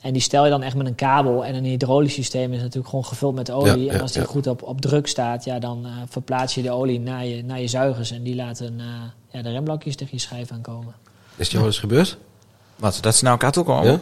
En 0.00 0.12
die 0.12 0.22
stel 0.22 0.44
je 0.44 0.50
dan 0.50 0.62
echt 0.62 0.76
met 0.76 0.86
een 0.86 0.94
kabel. 0.94 1.44
En 1.44 1.54
een 1.54 1.64
hydraulisch 1.64 2.14
systeem 2.14 2.52
is 2.52 2.60
natuurlijk 2.60 2.88
gewoon 2.88 3.04
gevuld 3.04 3.34
met 3.34 3.50
olie. 3.50 3.84
Ja, 3.84 3.92
en 3.92 4.00
als 4.00 4.12
die 4.12 4.22
ja. 4.22 4.28
goed 4.28 4.46
op, 4.46 4.62
op 4.62 4.80
druk 4.80 5.06
staat, 5.06 5.44
ja, 5.44 5.58
dan 5.58 5.86
eh, 5.86 5.92
verplaats 6.08 6.54
je 6.54 6.62
de 6.62 6.70
olie 6.70 7.00
naar 7.00 7.24
je, 7.26 7.44
naar 7.44 7.60
je 7.60 7.68
zuigers. 7.68 8.10
En 8.10 8.22
die 8.22 8.34
laten 8.34 8.80
eh, 8.80 8.86
ja, 9.30 9.42
de 9.42 9.50
remblokjes 9.50 9.96
tegen 9.96 10.12
je 10.14 10.20
schijf 10.20 10.50
aankomen. 10.52 10.94
Is 11.36 11.46
het 11.46 11.50
jou 11.50 11.66
eens 11.66 11.78
gebeurd? 11.78 12.18
Wat, 12.76 12.98
dat 13.00 13.16
ze 13.16 13.24
naar 13.24 13.32
elkaar 13.32 13.52
toe 13.52 13.64
komen? 13.64 13.90
Ja? 13.92 14.00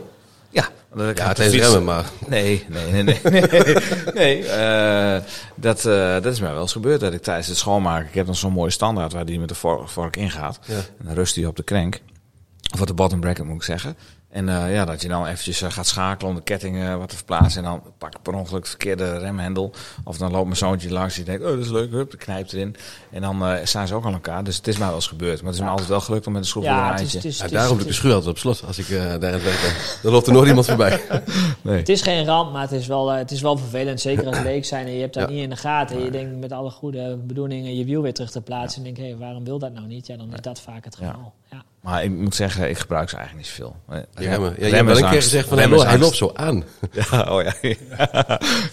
Ja. 0.50 0.68
dat 0.94 1.08
ik 1.08 1.18
Ja, 1.18 1.32
tijdens 1.32 1.56
fiets- 1.56 1.66
remmen, 1.68 1.84
maar... 1.84 2.04
Nee, 2.28 2.64
nee, 2.68 2.92
nee, 2.92 3.02
nee. 3.02 3.20
nee, 3.22 3.42
nee 4.14 4.46
eh, 4.48 5.22
dat, 5.54 5.84
eh, 5.84 6.12
dat 6.12 6.26
is 6.26 6.40
mij 6.40 6.52
wel 6.52 6.62
eens 6.62 6.72
gebeurd. 6.72 7.00
Dat 7.00 7.12
ik 7.12 7.22
tijdens 7.22 7.46
het 7.46 7.56
schoonmaken... 7.56 8.08
Ik 8.08 8.14
heb 8.14 8.26
dan 8.26 8.34
zo'n 8.34 8.52
mooie 8.52 8.70
standaard 8.70 9.12
waar 9.12 9.24
die 9.24 9.40
met 9.40 9.48
de 9.48 9.54
vork, 9.54 9.88
vork 9.88 10.16
ingaat. 10.16 10.58
Ja. 10.64 10.74
En 10.74 11.04
dan 11.04 11.14
rust 11.14 11.34
hij 11.34 11.44
op 11.46 11.56
de 11.56 11.64
crank. 11.64 12.00
Of 12.74 12.80
op 12.80 12.86
de 12.86 12.94
bottom 12.94 13.20
bracket 13.20 13.44
moet 13.44 13.56
ik 13.56 13.62
zeggen. 13.62 13.96
En 14.28 14.48
eh, 14.48 14.72
ja, 14.74 14.84
dat 14.84 15.02
je 15.02 15.08
dan 15.08 15.26
eventjes 15.26 15.62
eh, 15.62 15.70
gaat 15.70 15.86
schakelen 15.86 16.30
om 16.30 16.36
de 16.36 16.42
ketting 16.42 16.82
eh, 16.82 16.96
wat 16.96 17.08
te 17.08 17.16
verplaatsen. 17.16 17.64
En 17.64 17.70
dan 17.70 17.82
pak 17.98 18.14
ik 18.14 18.22
per 18.22 18.34
ongeluk 18.34 18.62
de 18.62 18.68
verkeerde 18.68 19.18
remhendel. 19.18 19.72
Of 20.04 20.18
dan 20.18 20.30
loopt 20.30 20.44
mijn 20.44 20.56
zoontje 20.56 20.90
langs 20.92 21.14
die 21.14 21.24
denkt, 21.24 21.42
oh 21.44 21.48
dat 21.50 21.58
is 21.58 21.68
leuk, 21.70 21.90
hup, 21.90 22.14
knijpt 22.18 22.52
erin. 22.52 22.76
En 23.10 23.20
dan 23.20 23.44
eh, 23.46 23.64
staan 23.64 23.86
ze 23.86 23.94
ook 23.94 24.04
aan 24.04 24.12
elkaar. 24.12 24.44
Dus 24.44 24.56
het 24.56 24.66
is 24.68 24.76
mij 24.78 24.86
wel 24.86 24.96
eens 24.96 25.06
gebeurd. 25.06 25.36
Maar 25.38 25.46
het 25.50 25.54
is 25.60 25.64
me 25.64 25.70
altijd 25.70 25.88
wel 25.88 26.00
gelukt 26.00 26.26
om 26.26 26.32
met 26.32 26.42
een 26.42 26.48
schroef 26.48 26.64
Ja, 26.64 26.98
een 27.00 27.06
Ja, 27.30 27.48
daarom 27.48 27.72
doe 27.72 27.80
ik 27.80 27.86
de 27.86 27.92
schuur 27.92 28.12
altijd 28.12 28.30
op 28.30 28.38
slot 28.38 28.62
als 28.66 28.78
ik 28.78 28.88
eh, 28.88 28.98
daar 28.98 29.32
het 29.32 29.42
werk 29.42 29.60
ben. 29.60 29.72
Dan 30.02 30.12
loopt 30.12 30.26
er 30.26 30.32
nooit 30.32 30.48
iemand 30.48 30.66
voorbij. 30.66 31.00
Nee. 31.62 31.76
het 31.76 31.88
is 31.88 32.02
geen 32.02 32.24
ramp, 32.24 32.52
maar 32.52 32.62
het 32.62 32.72
is, 32.72 32.86
wel, 32.86 33.12
eh, 33.12 33.18
het 33.18 33.30
is 33.30 33.40
wel 33.40 33.56
vervelend. 33.56 34.00
Zeker 34.00 34.26
als 34.26 34.38
leek 34.52 34.64
zijn 34.64 34.86
en 34.86 34.92
je 34.92 35.00
hebt 35.00 35.14
dat 35.14 35.28
Ja. 35.28 35.34
niet 35.34 35.42
in 35.42 35.50
de 35.50 35.56
gaten. 35.56 35.96
En 35.96 36.04
je 36.04 36.10
denkt 36.10 36.40
met 36.40 36.52
alle 36.52 36.70
goede 36.70 37.16
bedoelingen 37.16 37.76
je 37.76 37.84
wiel 37.84 38.02
weer 38.02 38.14
terug 38.14 38.30
te 38.30 38.40
plaatsen. 38.40 38.84
En 38.86 38.94
denk, 38.94 39.08
hé, 39.08 39.16
waarom 39.16 39.44
wil 39.44 39.58
dat 39.58 39.72
nou 39.72 39.86
niet? 39.86 40.06
Ja, 40.06 40.16
dan 40.16 40.32
is 40.34 40.40
dat 40.40 40.60
vaak 40.60 40.84
het 40.84 40.96
Ja. 41.00 41.06
geval. 41.06 41.32
Ja. 41.50 41.62
Maar 41.88 42.04
ik 42.04 42.10
moet 42.10 42.34
zeggen, 42.34 42.68
ik 42.68 42.78
gebruik 42.78 43.08
ze 43.08 43.16
eigenlijk 43.16 43.46
niet 43.46 43.56
zoveel. 43.56 43.76
Die 44.14 44.28
remmen. 44.28 44.54
Ja, 44.58 44.66
je 44.66 44.74
hebt 44.74 44.86
wel 44.86 44.96
een 44.96 45.10
keer 45.10 45.22
gezegd 45.22 45.48
van 45.48 45.58
hij 45.58 45.98
loopt, 45.98 46.16
zo 46.16 46.30
aan. 46.34 46.64
Ja, 47.10 47.26
oh 47.30 47.42
ja. 47.42 47.52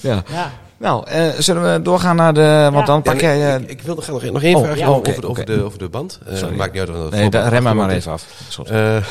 ja. 0.10 0.24
Ja. 0.32 0.52
Nou, 0.78 1.08
eh, 1.08 1.28
zullen 1.38 1.74
we 1.74 1.82
doorgaan 1.82 2.16
naar 2.16 2.34
de... 2.34 2.70
Want 2.72 2.76
Ja. 2.76 2.86
dan 2.86 3.02
pak 3.02 3.22
Ja, 3.22 3.28
nee, 3.28 3.38
jij... 3.38 3.56
eh, 3.56 3.62
ik, 3.62 3.70
ik 3.70 3.82
wilde 3.82 4.02
graag 4.02 4.22
nog, 4.22 4.32
nog 4.32 4.44
één 4.44 4.56
Oh, 4.56 4.64
vraagje 4.64 4.80
ja, 4.80 4.88
over, 4.88 5.22
de, 5.22 5.28
over, 5.28 5.46
de, 5.46 5.64
over 5.64 5.80
de 5.80 5.90
band. 5.90 6.20
Eh, 6.28 6.36
Sorry. 6.36 6.56
maakt 6.56 6.72
niet 6.72 6.80
uit 6.82 6.90
of 6.90 6.96
dat 6.96 7.12
nee, 7.12 7.30
rem 7.30 7.64
maar 7.64 7.76
maar 7.76 7.90
even 7.90 8.12
af. 8.12 8.26
Eh, 8.70 8.96
eh, 8.98 9.04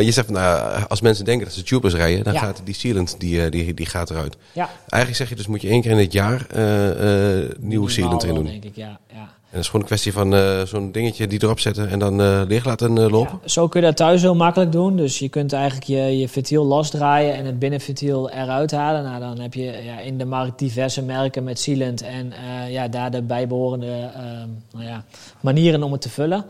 je 0.00 0.10
zegt, 0.12 0.26
van, 0.26 0.34
nou, 0.36 0.82
als 0.88 1.00
mensen 1.00 1.24
denken 1.24 1.44
dat 1.44 1.54
ze 1.54 1.62
tubeless 1.62 1.96
rijden, 1.96 2.24
dan 2.24 2.32
Ja. 2.32 2.38
gaat 2.40 2.60
die 2.64 2.74
sealant 2.74 3.14
die, 3.18 3.48
die, 3.48 3.74
die 3.74 3.86
gaat 3.86 4.10
eruit. 4.10 4.36
Ja. 4.52 4.68
Eigenlijk 4.88 5.16
zeg 5.16 5.28
je 5.28 5.34
dus 5.34 5.46
moet 5.46 5.62
je 5.62 5.68
één 5.68 5.82
keer 5.82 5.90
in 5.90 5.98
het 5.98 6.12
jaar 6.12 6.46
eh, 6.50 7.40
eh, 7.42 7.50
nieuwe 7.58 7.90
sealant 7.90 8.22
erin 8.22 8.34
doen. 8.34 8.44
denk 8.44 8.64
ik, 8.64 8.76
ja. 8.76 8.98
ja. 9.12 9.28
En 9.54 9.60
dat 9.60 9.68
is 9.68 9.72
gewoon 9.72 9.86
een 9.86 9.96
kwestie 9.96 10.12
van 10.12 10.34
eh, 10.34 10.62
zo'n 10.62 10.92
dingetje 10.92 11.26
die 11.26 11.42
erop 11.42 11.60
zetten 11.60 11.88
en 11.88 11.98
dan 11.98 12.20
eh 12.20 12.42
leeg 12.48 12.64
laten 12.64 12.98
eh, 12.98 13.10
lopen. 13.10 13.38
Ja, 13.42 13.48
zo 13.48 13.68
kun 13.68 13.80
je 13.80 13.86
dat 13.86 13.96
thuis 13.96 14.22
heel 14.22 14.34
makkelijk 14.34 14.72
doen. 14.72 14.96
Dus 14.96 15.18
je 15.18 15.28
kunt 15.28 15.52
eigenlijk 15.52 15.86
je, 15.86 16.18
je 16.18 16.28
ventiel 16.28 16.64
losdraaien 16.64 17.34
en 17.34 17.44
het 17.44 17.58
binnenventiel 17.58 18.30
eruit 18.30 18.70
halen. 18.70 19.02
Nou, 19.02 19.20
dan 19.20 19.38
heb 19.38 19.54
je 19.54 19.62
ja, 19.62 19.98
in 20.00 20.18
de 20.18 20.24
markt 20.24 20.58
diverse 20.58 21.02
merken 21.02 21.44
met 21.44 21.58
sealant 21.58 22.02
en 22.02 22.32
ja, 22.68 22.88
daar 22.88 23.10
de 23.10 23.22
bijbehorende 23.22 24.10
ehm, 24.14 24.48
nou 24.72 24.84
ja, 24.84 25.04
manieren 25.40 25.82
om 25.82 25.92
het 25.92 26.00
te 26.00 26.10
vullen. 26.10 26.44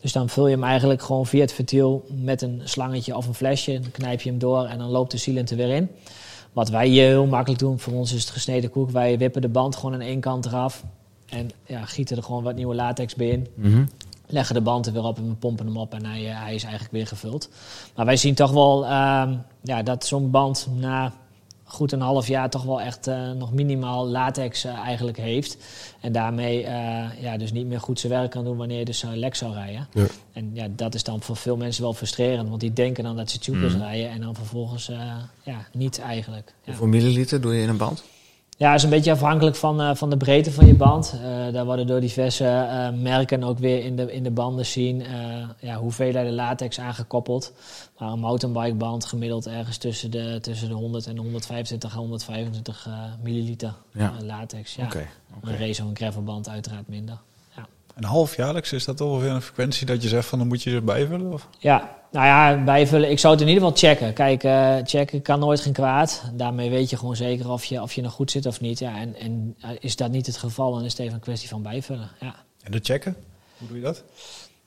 Dus 0.00 0.12
dan 0.12 0.28
vul 0.28 0.46
je 0.46 0.54
hem 0.54 0.64
eigenlijk 0.64 1.02
gewoon 1.02 1.26
via 1.26 1.40
het 1.40 1.52
ventiel 1.52 2.04
met 2.08 2.42
een 2.42 2.60
slangetje 2.64 3.16
of 3.16 3.26
een 3.26 3.34
flesje. 3.34 3.80
Dan 3.80 3.90
knijp 3.90 4.20
je 4.20 4.30
hem 4.30 4.38
door 4.38 4.64
en 4.64 4.78
dan 4.78 4.90
loopt 4.90 5.10
de 5.10 5.18
sealant 5.18 5.50
er 5.50 5.56
weer 5.56 5.74
in. 5.74 5.88
Wat 6.52 6.68
wij 6.68 6.86
hier 6.86 7.06
heel 7.06 7.26
makkelijk 7.26 7.60
doen, 7.60 7.78
voor 7.78 7.92
ons 7.92 8.12
is 8.12 8.20
het 8.20 8.30
gesneden 8.30 8.70
koek. 8.70 8.90
Wij 8.90 9.18
wippen 9.18 9.42
de 9.42 9.48
band 9.48 9.76
gewoon 9.76 9.94
aan 9.94 10.00
één 10.00 10.20
kant 10.20 10.46
eraf. 10.46 10.84
En 11.30 11.50
ja, 11.66 11.84
gieten 11.84 12.16
er 12.16 12.22
gewoon 12.22 12.42
wat 12.42 12.54
nieuwe 12.54 12.74
latex 12.74 13.14
bij 13.14 13.28
in 13.28 13.46
Mhm. 13.54 13.84
leggen 14.26 14.54
de 14.54 14.60
band 14.60 14.86
er 14.86 14.92
weer 14.92 15.04
op 15.04 15.16
en 15.18 15.28
we 15.28 15.34
pompen 15.34 15.66
hem 15.66 15.76
op 15.76 15.94
en 15.94 16.04
hij, 16.06 16.28
eh, 16.30 16.42
hij 16.42 16.54
is 16.54 16.62
eigenlijk 16.62 16.92
weer 16.92 17.06
gevuld. 17.06 17.48
Maar 17.94 18.06
wij 18.06 18.16
zien 18.16 18.34
toch 18.34 18.50
wel 18.50 18.84
ehm, 18.86 19.34
ja, 19.62 19.82
dat 19.82 20.06
zo'n 20.06 20.30
band 20.30 20.68
na 20.76 21.12
goed 21.64 21.92
een 21.92 22.00
half 22.00 22.28
jaar 22.28 22.50
toch 22.50 22.62
wel 22.62 22.80
echt 22.80 23.06
eh, 23.06 23.30
nog 23.30 23.52
minimaal 23.52 24.06
latex 24.08 24.64
eh, 24.64 24.78
eigenlijk 24.78 25.16
heeft. 25.16 25.56
En 26.00 26.12
daarmee 26.12 26.60
ja, 27.20 27.36
dus 27.38 27.52
niet 27.52 27.66
meer 27.66 27.80
goed 27.80 28.00
zijn 28.00 28.12
werk 28.12 28.30
kan 28.30 28.44
doen 28.44 28.56
wanneer 28.56 28.78
je 28.78 28.84
dus 28.84 29.02
uh, 29.04 29.10
lek 29.14 29.34
zou 29.34 29.52
rijden. 29.54 29.88
Ja. 29.92 30.06
En 30.32 30.50
ja, 30.52 30.66
dat 30.76 30.94
is 30.94 31.04
dan 31.04 31.20
voor 31.22 31.36
veel 31.36 31.56
mensen 31.56 31.82
wel 31.82 31.94
frustrerend, 31.94 32.48
want 32.48 32.60
die 32.60 32.72
denken 32.72 33.04
dan 33.04 33.16
dat 33.16 33.30
ze 33.30 33.38
tubeless 33.38 33.74
Mhm. 33.74 33.84
rijden 33.84 34.10
en 34.10 34.20
dan 34.20 34.34
vervolgens 34.34 34.86
ja, 35.42 35.66
niet 35.72 36.00
eigenlijk. 36.00 36.54
Ja. 36.60 36.66
Hoeveel 36.68 36.86
milliliter 36.86 37.40
doe 37.40 37.54
je 37.54 37.62
in 37.62 37.68
een 37.68 37.76
band? 37.76 38.02
Ja, 38.60 38.74
is 38.74 38.82
een 38.82 38.90
beetje 38.90 39.12
afhankelijk 39.12 39.56
van, 39.56 39.80
eh, 39.80 39.94
van 39.94 40.10
de 40.10 40.16
breedte 40.16 40.52
van 40.52 40.66
je 40.66 40.74
band. 40.74 41.14
Eh, 41.22 41.52
daar 41.52 41.64
worden 41.64 41.86
door 41.86 42.00
diverse 42.00 42.44
eh, 42.44 42.90
merken 42.90 43.42
ook 43.42 43.58
weer 43.58 43.84
in 43.84 43.96
de, 43.96 44.12
in 44.12 44.22
de 44.22 44.30
banden 44.30 44.66
zien 44.66 45.02
ja, 45.58 45.76
hoeveelheden 45.76 46.32
latex 46.34 46.80
aangekoppeld. 46.80 47.52
Maar 47.98 48.12
een 48.12 48.18
mountainbikeband 48.18 49.04
gemiddeld 49.04 49.46
ergens 49.46 49.76
tussen 49.76 50.10
de, 50.10 50.38
tussen 50.40 50.68
de 50.68 50.74
100 50.74 51.06
en 51.06 51.14
de 51.14 51.20
125 51.20 51.94
à 51.94 51.98
125 51.98 52.86
eh, 52.86 52.92
milliliter 53.22 53.74
Ja. 53.92 54.12
latex. 54.22 54.74
Ja. 54.74 54.88
Een 55.42 55.56
race 55.58 55.82
of 55.82 55.88
een 55.88 55.96
gravelband 55.96 56.48
uiteraard 56.48 56.88
minder. 56.88 57.18
Een 57.96 58.04
halfjaarlijks, 58.04 58.72
is 58.72 58.84
dat 58.84 59.00
ongeveer 59.00 59.30
een 59.30 59.42
frequentie 59.42 59.86
dat 59.86 60.02
je 60.02 60.08
zegt 60.08 60.28
van 60.28 60.38
dan 60.38 60.48
moet 60.48 60.62
je 60.62 60.70
erbij 60.70 61.06
vullen? 61.06 61.32
Of? 61.32 61.48
Ja, 61.58 61.98
nou 62.10 62.26
ja, 62.26 62.64
bijvullen. 62.64 63.10
Ik 63.10 63.18
zou 63.18 63.32
het 63.32 63.42
in 63.42 63.48
ieder 63.48 63.62
geval 63.62 63.78
checken. 63.78 64.12
Kijk, 64.12 64.44
eh, 64.44 64.76
checken 64.84 65.22
kan 65.22 65.38
nooit 65.38 65.60
geen 65.60 65.72
kwaad. 65.72 66.22
Daarmee 66.32 66.70
weet 66.70 66.90
je 66.90 66.96
gewoon 66.96 67.16
zeker 67.16 67.50
of 67.50 67.64
je, 67.64 67.82
of 67.82 67.92
je 67.92 68.02
nog 68.02 68.12
goed 68.12 68.30
zit 68.30 68.46
of 68.46 68.60
niet. 68.60 68.78
Ja, 68.78 68.96
en, 68.98 69.14
en 69.14 69.56
eh, 69.60 69.70
is 69.80 69.96
dat 69.96 70.10
niet 70.10 70.26
het 70.26 70.36
geval, 70.36 70.72
dan 70.72 70.84
is 70.84 70.92
het 70.92 71.00
even 71.00 71.14
een 71.14 71.20
kwestie 71.20 71.48
van 71.48 71.62
bijvullen. 71.62 72.10
Ja. 72.20 72.34
En 72.62 72.72
de 72.72 72.80
checken? 72.82 73.16
Hoe 73.58 73.68
doe 73.68 73.76
je 73.76 73.82
dat? 73.82 74.04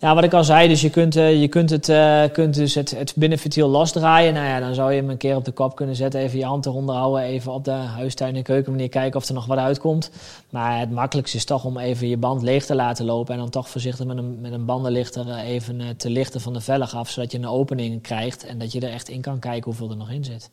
Ja, 0.03 0.15
wat 0.15 0.23
ik 0.23 0.33
al 0.33 0.43
zei, 0.43 0.67
dus 0.67 0.81
je 0.81 0.89
kunt, 0.89 1.15
eh, 1.15 1.41
je 1.41 1.47
kunt, 1.47 1.69
het, 1.69 1.89
eh, 1.89 2.23
kunt 2.31 2.53
dus 2.53 2.75
het, 2.75 2.91
het 2.91 3.13
binnenventiel 3.15 3.67
losdraaien. 3.67 4.33
Nou 4.33 4.45
ja, 4.45 4.59
dan 4.59 4.73
zou 4.75 4.91
je 4.91 4.99
hem 5.01 5.09
een 5.09 5.17
keer 5.17 5.35
op 5.35 5.45
de 5.45 5.51
kop 5.51 5.75
kunnen 5.75 5.95
zetten, 5.95 6.19
even 6.19 6.39
je 6.39 6.45
hand 6.45 6.65
eronder 6.65 6.95
houden, 6.95 7.23
even 7.23 7.51
op 7.51 7.63
de 7.65 7.71
huistuin- 7.71 8.35
en 8.35 8.43
keukenmanier 8.43 8.89
kijken 8.89 9.19
of 9.19 9.27
er 9.27 9.33
nog 9.33 9.45
wat 9.45 9.57
uitkomt. 9.57 10.11
Maar 10.49 10.79
het 10.79 10.91
makkelijkste 10.91 11.37
is 11.37 11.45
toch 11.45 11.65
om 11.65 11.77
even 11.77 12.07
je 12.07 12.17
band 12.17 12.41
leeg 12.41 12.65
te 12.65 12.75
laten 12.75 13.05
lopen 13.05 13.33
en 13.33 13.39
dan 13.39 13.49
toch 13.49 13.69
voorzichtig 13.69 14.05
met 14.05 14.17
een, 14.17 14.41
met 14.41 14.51
een 14.51 14.65
bandenlichter 14.65 15.29
eh, 15.29 15.49
even 15.49 15.97
te 15.97 16.09
lichten 16.09 16.41
van 16.41 16.53
de 16.53 16.61
velg 16.61 16.95
af, 16.95 17.09
zodat 17.09 17.31
je 17.31 17.37
een 17.37 17.47
opening 17.47 18.01
krijgt 18.01 18.45
en 18.45 18.57
dat 18.59 18.71
je 18.71 18.79
er 18.79 18.91
echt 18.93 19.09
in 19.09 19.21
kan 19.21 19.39
kijken 19.39 19.63
hoeveel 19.63 19.89
er 19.89 19.97
nog 19.97 20.09
in 20.11 20.23
zit. 20.23 20.49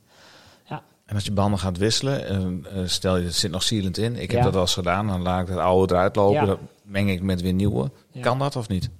En 1.06 1.16
als 1.16 1.24
je 1.24 1.32
banden 1.32 1.58
gaat 1.58 1.78
wisselen, 1.78 2.64
stel 2.84 3.16
je 3.16 3.26
er 3.26 3.32
zit 3.32 3.50
nog 3.50 3.62
sealant 3.62 3.98
in. 3.98 4.16
Ik 4.16 4.30
heb 4.30 4.38
Ja. 4.38 4.44
dat 4.44 4.52
wel 4.52 4.62
eens 4.62 4.74
gedaan. 4.74 5.06
Dan 5.06 5.22
laat 5.22 5.42
ik 5.42 5.48
het 5.48 5.58
oude 5.58 5.94
eruit 5.94 6.16
lopen. 6.16 6.40
Ja. 6.40 6.46
Dat 6.46 6.58
meng 6.82 7.10
ik 7.10 7.22
met 7.22 7.40
weer 7.40 7.52
nieuwe. 7.52 7.90
Ja. 8.10 8.20
Kan 8.20 8.38
dat 8.38 8.56
of 8.56 8.68
niet? 8.68 8.90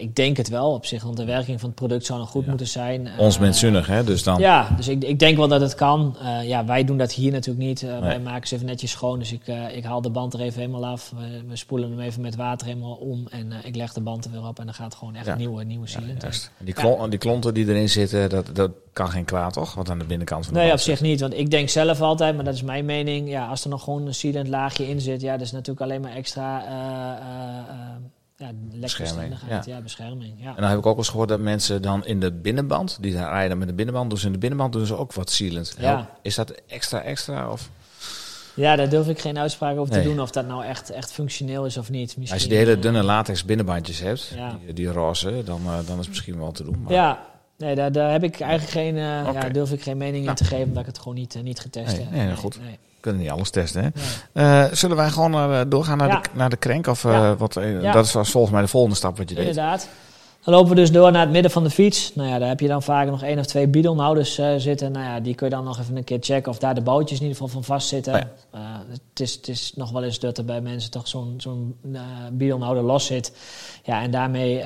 Ja, 0.00 0.06
ik 0.06 0.14
denk 0.16 0.36
het 0.36 0.48
wel 0.48 0.72
op 0.72 0.86
zich, 0.86 1.02
want 1.02 1.16
de 1.16 1.24
werking 1.24 1.60
van 1.60 1.68
het 1.68 1.78
product 1.78 2.06
zou 2.06 2.18
nog 2.18 2.30
goed 2.30 2.42
Ja. 2.42 2.48
moeten 2.48 2.66
zijn. 2.66 3.08
Ons 3.18 3.34
Eh, 3.34 3.40
bent 3.40 3.56
zinnig, 3.56 3.86
hè? 3.86 4.04
Dus 4.04 4.22
dan... 4.22 4.38
Ja, 4.40 4.68
dus 4.76 4.88
ik, 4.88 5.04
ik 5.04 5.18
denk 5.18 5.36
wel 5.36 5.48
dat 5.48 5.60
het 5.60 5.74
kan. 5.74 6.16
Eh, 6.22 6.48
ja, 6.48 6.64
wij 6.64 6.84
doen 6.84 6.98
dat 6.98 7.12
hier 7.12 7.32
natuurlijk 7.32 7.66
niet. 7.66 7.82
Eh, 7.82 7.98
Wij 7.98 8.20
maken 8.20 8.48
ze 8.48 8.54
even 8.54 8.66
netjes 8.66 8.90
schoon. 8.90 9.18
Dus 9.18 9.32
ik, 9.32 9.46
eh, 9.46 9.76
ik 9.76 9.84
haal 9.84 10.00
de 10.00 10.10
band 10.10 10.34
er 10.34 10.40
even 10.40 10.60
helemaal 10.60 10.86
af. 10.86 11.12
We, 11.16 11.42
we 11.48 11.56
spoelen 11.56 11.90
hem 11.90 12.00
even 12.00 12.22
met 12.22 12.36
water 12.36 12.66
helemaal 12.66 12.94
om. 12.94 13.26
En 13.30 13.52
eh, 13.52 13.58
ik 13.62 13.76
leg 13.76 13.92
de 13.92 14.00
band 14.00 14.24
er 14.24 14.30
weer 14.30 14.46
op. 14.46 14.58
En 14.58 14.64
dan 14.64 14.74
gaat 14.74 14.94
gewoon 14.94 15.14
echt 15.14 15.26
Ja. 15.26 15.34
nieuwe, 15.36 15.64
nieuwe 15.64 15.86
Ja, 15.90 16.00
juist. 16.18 16.50
En 16.58 16.64
die, 16.64 16.74
klon- 16.74 17.10
die 17.10 17.18
klonten 17.18 17.54
die 17.54 17.68
erin 17.68 17.88
zitten, 17.88 18.28
dat, 18.30 18.50
dat 18.52 18.70
kan 18.92 19.08
geen 19.10 19.24
kwaad, 19.24 19.52
toch? 19.52 19.74
Wat 19.74 19.90
aan 19.90 19.98
de 19.98 20.04
binnenkant 20.04 20.44
van 20.44 20.54
de 20.54 20.60
Nee, 20.60 20.72
op 20.72 20.78
zich 20.78 21.00
niet. 21.00 21.20
Want 21.20 21.34
ik 21.38 21.50
denk 21.50 21.68
zelf 21.68 22.00
altijd, 22.00 22.34
maar 22.34 22.44
dat 22.44 22.54
is 22.54 22.62
mijn 22.62 22.84
mening. 22.84 23.28
Ja, 23.28 23.46
als 23.46 23.64
er 23.64 23.70
nog 23.70 23.84
gewoon 23.84 24.06
een 24.06 24.14
sealant 24.14 24.48
laagje 24.48 24.88
in 24.88 25.00
zit. 25.00 25.20
Ja, 25.20 25.32
dat 25.32 25.40
is 25.46 25.52
natuurlijk 25.52 25.80
alleen 25.80 26.00
maar 26.00 26.12
extra... 26.14 26.64
eh, 28.40 28.48
eh, 28.48 29.30
ja. 29.48 29.62
Ja. 29.66 29.80
bescherming. 29.80 30.32
Ja. 30.36 30.48
En 30.48 30.54
dan 30.60 30.64
heb 30.70 30.72
ik 30.72 30.76
ook 30.78 30.84
wel 30.84 30.96
eens 30.96 31.08
gehoord 31.08 31.28
dat 31.28 31.40
mensen 31.40 31.82
dan 31.82 32.04
in 32.06 32.20
de 32.20 32.32
binnenband, 32.32 32.98
die 33.00 33.12
rijden 33.16 33.58
met 33.58 33.68
de 33.68 33.74
binnenband, 33.74 34.10
dus 34.10 34.24
in 34.24 34.32
de 34.32 34.38
binnenband 34.38 34.72
doen 34.72 34.86
ze 34.86 34.96
ook 34.96 35.12
wat 35.12 35.30
sealant. 35.30 35.74
Ja. 35.78 35.94
Help- 35.96 36.18
Is 36.22 36.34
dat 36.34 36.50
extra 36.66 37.02
extra? 37.02 37.50
Of 37.50 37.70
ja, 38.54 38.76
daar 38.76 38.88
durf 38.88 39.08
ik 39.08 39.18
geen 39.20 39.38
uitspraak 39.38 39.76
over 39.78 39.94
Nee. 39.94 40.02
te 40.02 40.08
doen. 40.08 40.20
Of 40.20 40.30
dat 40.30 40.46
nou 40.46 40.64
echt, 40.64 40.90
echt 40.90 41.12
functioneel 41.12 41.64
is 41.66 41.76
of 41.76 41.90
niet. 41.90 42.16
Misschien, 42.16 42.32
als 42.32 42.42
je 42.42 42.48
die 42.48 42.58
hele 42.58 42.74
eh, 42.74 42.82
dunne 42.82 43.02
latex 43.02 43.44
binnenbandjes 43.44 44.00
hebt, 44.00 44.32
Ja. 44.36 44.58
die, 44.64 44.72
die 44.74 44.86
roze, 44.92 45.42
dan, 45.44 45.60
eh, 45.66 45.72
dan 45.72 45.80
is 45.80 45.88
het 45.98 46.08
misschien 46.08 46.38
wel 46.38 46.52
te 46.52 46.64
doen. 46.64 46.82
Maar 46.82 46.92
Ja, 46.92 47.24
nee, 47.58 47.74
daar, 47.74 47.92
daar 47.92 48.10
heb 48.12 48.22
ik 48.22 48.40
eigenlijk 48.40 48.72
geen, 48.72 48.96
eh, 48.96 49.02
ja, 49.34 49.48
durf 49.48 49.72
ik 49.72 49.82
geen 49.82 49.96
mening 49.96 50.16
in 50.18 50.24
Nou. 50.24 50.36
te 50.36 50.44
geven, 50.44 50.64
omdat 50.64 50.80
ik 50.80 50.86
het 50.86 50.98
gewoon 50.98 51.14
niet, 51.14 51.42
niet 51.42 51.60
getest 51.60 51.96
Nee, 51.96 52.04
heb. 52.06 52.12
nee, 52.26 52.36
goed. 52.36 52.60
nee. 52.62 52.78
We 53.00 53.08
kunnen 53.10 53.20
niet 53.22 53.30
alles 53.30 53.50
testen, 53.50 53.82
hè? 53.82 53.88
Nee. 54.32 54.64
Eh, 54.66 54.72
zullen 54.72 54.96
wij 54.96 55.10
gewoon 55.10 55.32
de- 55.32 55.64
doorgaan 55.68 55.98
naar, 55.98 56.22
de, 56.22 56.28
naar 56.32 56.50
de 56.50 56.56
krenk? 56.56 56.86
Of, 56.86 57.04
eh, 57.04 57.32
wat, 57.38 57.56
eh. 57.56 57.92
Dat 57.92 58.04
is 58.04 58.10
volgens 58.12 58.50
mij 58.52 58.62
de 58.62 58.68
volgende 58.68 58.96
stap 58.96 59.16
wat 59.18 59.28
je 59.28 59.34
deed. 59.34 59.46
Inderdaad. 59.46 59.88
Dan 60.44 60.54
lopen 60.54 60.70
we 60.70 60.74
dus 60.74 60.92
door 60.92 61.12
naar 61.12 61.20
het 61.20 61.30
midden 61.30 61.50
van 61.50 61.64
de 61.64 61.70
fiets. 61.70 62.14
Nou 62.14 62.28
ja, 62.28 62.38
daar 62.38 62.48
heb 62.48 62.60
je 62.60 62.68
dan 62.68 62.82
vaak 62.82 63.06
nog 63.06 63.22
één 63.22 63.38
of 63.38 63.46
twee 63.46 63.68
bidonhouders 63.68 64.38
eh, 64.38 64.54
zitten. 64.56 64.92
Nou 64.92 65.04
ja, 65.04 65.20
die 65.20 65.34
kun 65.34 65.48
je 65.48 65.54
dan 65.54 65.64
nog 65.64 65.78
even 65.78 65.96
een 65.96 66.04
keer 66.04 66.18
checken 66.20 66.52
of 66.52 66.58
daar 66.58 66.74
de 66.74 66.80
boutjes 66.80 67.18
in 67.18 67.26
ieder 67.26 67.42
geval 67.42 67.52
van 67.52 67.64
vastzitten. 67.64 68.14
Oh 68.14 68.20
ja. 68.20 68.58
Eh, 68.58 68.60
het, 68.88 69.20
is, 69.20 69.34
het 69.34 69.48
is 69.48 69.72
nog 69.74 69.90
wel 69.90 70.02
eens 70.02 70.18
dat 70.18 70.38
er 70.38 70.44
bij 70.44 70.60
mensen 70.60 70.90
toch 70.90 71.08
zo'n 71.08 71.34
zo'n 71.36 71.76
eh, 71.92 72.00
bidonhouder 72.32 72.84
los 72.84 73.06
zit. 73.06 73.32
Ja, 73.84 74.02
en 74.02 74.10
daarmee 74.10 74.64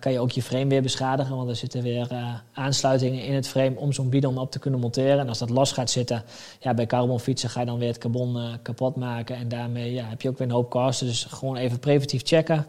kan 0.00 0.12
je 0.12 0.20
ook 0.20 0.30
je 0.30 0.42
frame 0.42 0.66
weer 0.66 0.82
beschadigen. 0.82 1.36
Want 1.36 1.48
er 1.48 1.56
zitten 1.56 1.82
weer 1.82 2.08
aansluitingen 2.52 3.24
in 3.24 3.34
het 3.34 3.48
frame 3.48 3.76
om 3.76 3.92
zo'n 3.92 4.08
bidon 4.08 4.38
op 4.38 4.50
te 4.50 4.58
kunnen 4.58 4.80
monteren. 4.80 5.18
En 5.18 5.28
als 5.28 5.38
dat 5.38 5.50
los 5.50 5.72
gaat 5.72 5.90
zitten, 5.90 6.22
ja, 6.60 6.74
bij 6.74 6.86
carbonfietsen 6.86 7.50
ga 7.50 7.60
je 7.60 7.66
dan 7.66 7.78
weer 7.78 7.88
het 7.88 7.98
carbon 7.98 8.38
kapot 8.62 8.96
maken. 8.96 9.36
En 9.36 9.48
daarmee 9.48 9.92
ja, 9.92 10.04
heb 10.04 10.22
je 10.22 10.28
ook 10.28 10.38
weer 10.38 10.46
een 10.46 10.54
hoop 10.54 10.70
kosten. 10.70 11.06
Dus 11.06 11.24
gewoon 11.24 11.56
even 11.56 11.78
preventief 11.78 12.22
checken. 12.24 12.66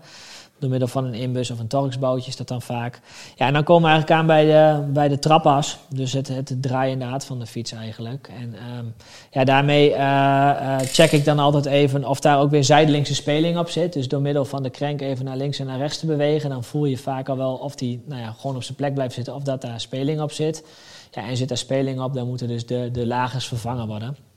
Door 0.63 0.71
middel 0.71 0.89
van 0.89 1.05
een 1.05 1.13
inbus 1.13 1.51
of 1.51 1.59
een 1.59 1.67
torxboutje 1.67 2.29
is 2.29 2.35
dat 2.35 2.47
dan 2.47 2.61
vaak. 2.61 2.99
Ja, 3.35 3.47
en 3.47 3.53
dan 3.53 3.63
komen 3.63 3.83
we 3.83 3.89
eigenlijk 3.89 4.19
aan 4.19 4.27
bij 4.27 4.45
de, 4.45 4.91
bij 4.93 5.07
de 5.07 5.19
trappas. 5.19 5.77
Dus 5.89 6.13
het, 6.13 6.27
het 6.27 6.55
draaiende 6.61 7.05
haat 7.05 7.25
van 7.25 7.39
de 7.39 7.45
fiets 7.45 7.71
eigenlijk. 7.71 8.29
En 8.39 8.55
ehm, 8.55 8.85
ja, 9.31 9.43
daarmee 9.43 9.93
eh, 9.93 10.49
eh, 10.49 10.79
check 10.79 11.11
ik 11.11 11.25
dan 11.25 11.39
altijd 11.39 11.65
even 11.65 12.05
of 12.05 12.19
daar 12.19 12.39
ook 12.39 12.49
weer 12.51 12.63
zijdelingse 12.63 13.15
speling 13.15 13.57
op 13.57 13.69
zit. 13.69 13.93
Dus 13.93 14.07
door 14.07 14.21
middel 14.21 14.45
van 14.45 14.63
de 14.63 14.69
crank 14.69 15.01
even 15.01 15.25
naar 15.25 15.37
links 15.37 15.59
en 15.59 15.65
naar 15.65 15.77
rechts 15.77 15.99
te 15.99 16.05
bewegen. 16.05 16.49
Dan 16.49 16.63
voel 16.63 16.85
je 16.85 16.97
vaak 16.97 17.29
al 17.29 17.37
wel 17.37 17.53
of 17.53 17.75
die 17.75 18.03
nou 18.05 18.21
ja, 18.21 18.35
gewoon 18.39 18.55
op 18.55 18.63
zijn 18.63 18.77
plek 18.77 18.93
blijft 18.93 19.13
zitten 19.13 19.35
of 19.35 19.43
dat 19.43 19.61
daar 19.61 19.79
speling 19.79 20.21
op 20.21 20.31
zit. 20.31 20.65
Ja, 21.11 21.27
en 21.27 21.37
zit 21.37 21.47
daar 21.47 21.57
speling 21.57 22.01
op, 22.01 22.13
dan 22.13 22.27
moeten 22.27 22.47
dus 22.47 22.65
de, 22.65 22.89
de 22.91 23.07
lagers 23.07 23.47
vervangen 23.47 23.87
worden. 23.87 24.32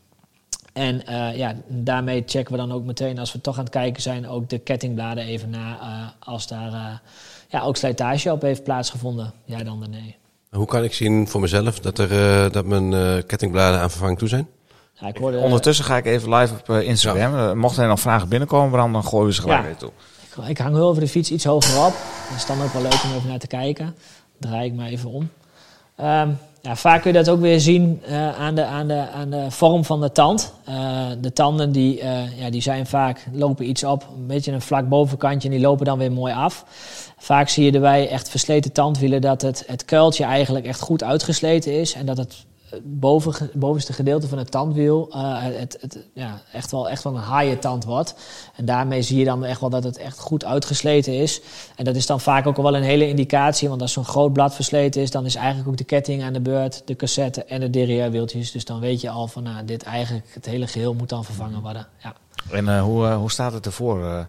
En 0.77 1.07
eh, 1.07 1.37
ja, 1.37 1.55
daarmee 1.69 2.23
checken 2.27 2.53
we 2.53 2.59
dan 2.59 2.73
ook 2.73 2.85
meteen, 2.85 3.19
als 3.19 3.33
we 3.33 3.41
toch 3.41 3.57
aan 3.57 3.65
het 3.65 3.73
kijken 3.73 4.03
zijn, 4.03 4.29
ook 4.29 4.49
de 4.49 4.59
kettingbladen 4.59 5.25
even 5.25 5.51
na. 5.51 5.79
eh, 5.81 6.29
als 6.29 6.47
daar 6.47 6.73
eh, 6.73 6.99
ja, 7.49 7.61
ook 7.61 7.77
slijtage 7.77 8.33
op 8.33 8.43
heeft 8.43 8.63
plaatsgevonden. 8.65 9.33
Ja, 9.45 9.63
dan 9.65 9.81
de 9.81 9.89
nee. 9.89 10.17
Hoe 10.51 10.67
kan 10.67 10.85
ik 10.85 10.93
zien 10.95 11.29
voor 11.29 11.41
mezelf 11.41 11.81
dat, 11.81 11.99
er, 11.99 12.11
eh, 12.45 12.53
dat 12.53 12.65
mijn 12.65 12.93
eh, 12.95 13.23
kettingbladen 13.27 13.81
aan 13.81 13.91
vervanging 13.91 14.19
toe 14.19 14.29
zijn? 14.29 14.49
Ja, 15.01 15.07
ik 15.07 15.17
hoorde, 15.17 15.39
Ondertussen 15.39 15.85
ga 15.85 15.97
ik 15.97 16.05
even 16.07 16.35
live 16.35 16.55
op 16.55 16.71
Instagram. 16.71 17.35
Eh, 17.37 17.53
mochten 17.53 17.83
er 17.83 17.89
nog 17.89 18.01
vragen 18.01 18.29
binnenkomen, 18.29 18.71
Bram, 18.71 18.93
dan 18.93 19.05
gooien 19.05 19.27
we 19.27 19.33
ze 19.35 19.41
gelijk 19.41 19.61
Ja. 19.61 19.67
weer 19.67 19.77
toe. 19.77 19.91
ik, 20.43 20.49
ik 20.49 20.59
hang 20.59 20.75
heel 20.75 20.89
over 20.89 21.01
de 21.03 21.09
fiets 21.09 21.31
iets 21.31 21.45
hoger 21.45 21.77
op. 21.87 21.93
Dat 22.29 22.37
is 22.37 22.47
dan 22.47 22.63
ook 22.63 22.73
wel 22.73 22.83
leuk 22.83 23.03
om 23.05 23.15
even 23.17 23.29
naar 23.29 23.39
te 23.39 23.47
kijken. 23.47 23.95
Draai 24.39 24.67
ik 24.67 24.73
me 24.73 24.89
even 24.89 25.11
om. 25.11 25.31
Ehm, 25.97 26.31
ja, 26.67 26.77
vaak 26.77 27.03
kun 27.03 27.13
je 27.13 27.19
dat 27.19 27.29
ook 27.29 27.41
weer 27.41 27.61
zien 27.61 28.01
eh, 28.07 28.39
aan, 28.39 28.55
de, 28.55 28.65
aan, 28.65 28.89
de, 28.89 29.09
aan 29.11 29.31
de 29.31 29.51
vorm 29.51 29.85
van 29.85 30.01
de 30.01 30.13
tand. 30.13 30.53
Eh, 30.65 31.07
de 31.21 31.33
tanden 31.33 31.73
die, 31.73 32.01
eh, 32.01 32.39
ja, 32.39 32.51
die 32.51 32.61
zijn 32.61 32.87
vaak, 32.87 33.27
lopen 33.33 33.69
iets 33.69 33.85
op, 33.85 34.07
een 34.17 34.27
beetje 34.27 34.53
een 34.53 34.61
vlak 34.61 34.89
bovenkantje 34.89 35.49
en 35.49 35.55
die 35.55 35.65
lopen 35.65 35.85
dan 35.85 35.99
weer 35.99 36.13
mooi 36.13 36.33
af. 36.33 36.65
Vaak 37.19 37.49
zie 37.49 37.65
je 37.65 37.73
erbij 37.73 38.09
echt 38.09 38.29
versleten 38.29 38.73
tandwielen 38.73 39.21
dat 39.21 39.43
het, 39.43 39.65
het 39.67 39.85
kuiltje 39.85 40.25
eigenlijk 40.25 40.67
echt 40.67 40.81
goed 40.81 41.03
uitgesleten 41.03 41.81
is. 41.81 41.95
En 41.95 42.07
dat 42.07 42.17
het 42.17 42.45
boven, 42.85 43.51
bovenste 43.55 43.93
gedeelte 43.93 44.29
van 44.29 44.39
het 44.39 44.51
tandwiel 44.51 45.09
eh, 45.13 45.37
het, 45.41 45.79
het, 45.81 45.99
ja, 46.15 46.41
echt, 46.53 46.71
wel, 46.71 46.89
echt 46.89 47.03
wel 47.05 47.15
een 47.15 47.21
haaien 47.21 47.59
tand 47.59 47.85
wordt. 47.85 48.15
En 48.55 48.65
daarmee 48.65 49.03
zie 49.03 49.19
je 49.19 49.25
dan 49.25 49.45
echt 49.45 49.61
wel 49.61 49.71
dat 49.71 49.85
het 49.85 49.99
echt 49.99 50.19
goed 50.19 50.45
uitgesleten 50.45 51.13
is. 51.13 51.41
En 51.77 51.85
dat 51.85 51.97
is 51.97 52.07
dan 52.07 52.21
vaak 52.21 52.47
ook 52.47 52.57
wel 52.57 52.77
een 52.77 52.83
hele 52.83 53.09
indicatie. 53.09 53.69
Want 53.69 53.83
als 53.83 53.93
zo'n 53.93 54.05
groot 54.05 54.33
blad 54.33 54.55
versleten 54.55 55.03
is, 55.03 55.11
dan 55.11 55.25
is 55.25 55.35
eigenlijk 55.35 55.69
ook 55.69 55.77
de 55.77 55.85
ketting 55.85 56.23
aan 56.23 56.33
de 56.33 56.41
beurt, 56.41 56.83
de 56.85 56.97
cassette 56.97 57.45
en 57.45 57.61
de 57.61 57.71
derrièrewieltjes. 57.71 58.51
Dus 58.51 58.65
dan 58.65 58.81
weet 58.81 59.01
je 59.01 59.11
al 59.11 59.27
van 59.27 59.43
nou, 59.43 59.65
dit 59.65 59.83
eigenlijk, 59.83 60.35
het 60.35 60.47
hele 60.47 60.67
geheel 60.67 60.95
moet 60.95 61.09
dan 61.09 61.25
vervangen 61.25 61.63
worden. 61.63 61.87
Ja. 61.99 62.15
En 62.51 62.69
eh, 62.69 62.83
hoe, 62.83 63.07
eh, 63.07 63.17
hoe 63.17 63.31
staat 63.31 63.53
het 63.53 63.67
ervoor? 63.67 64.27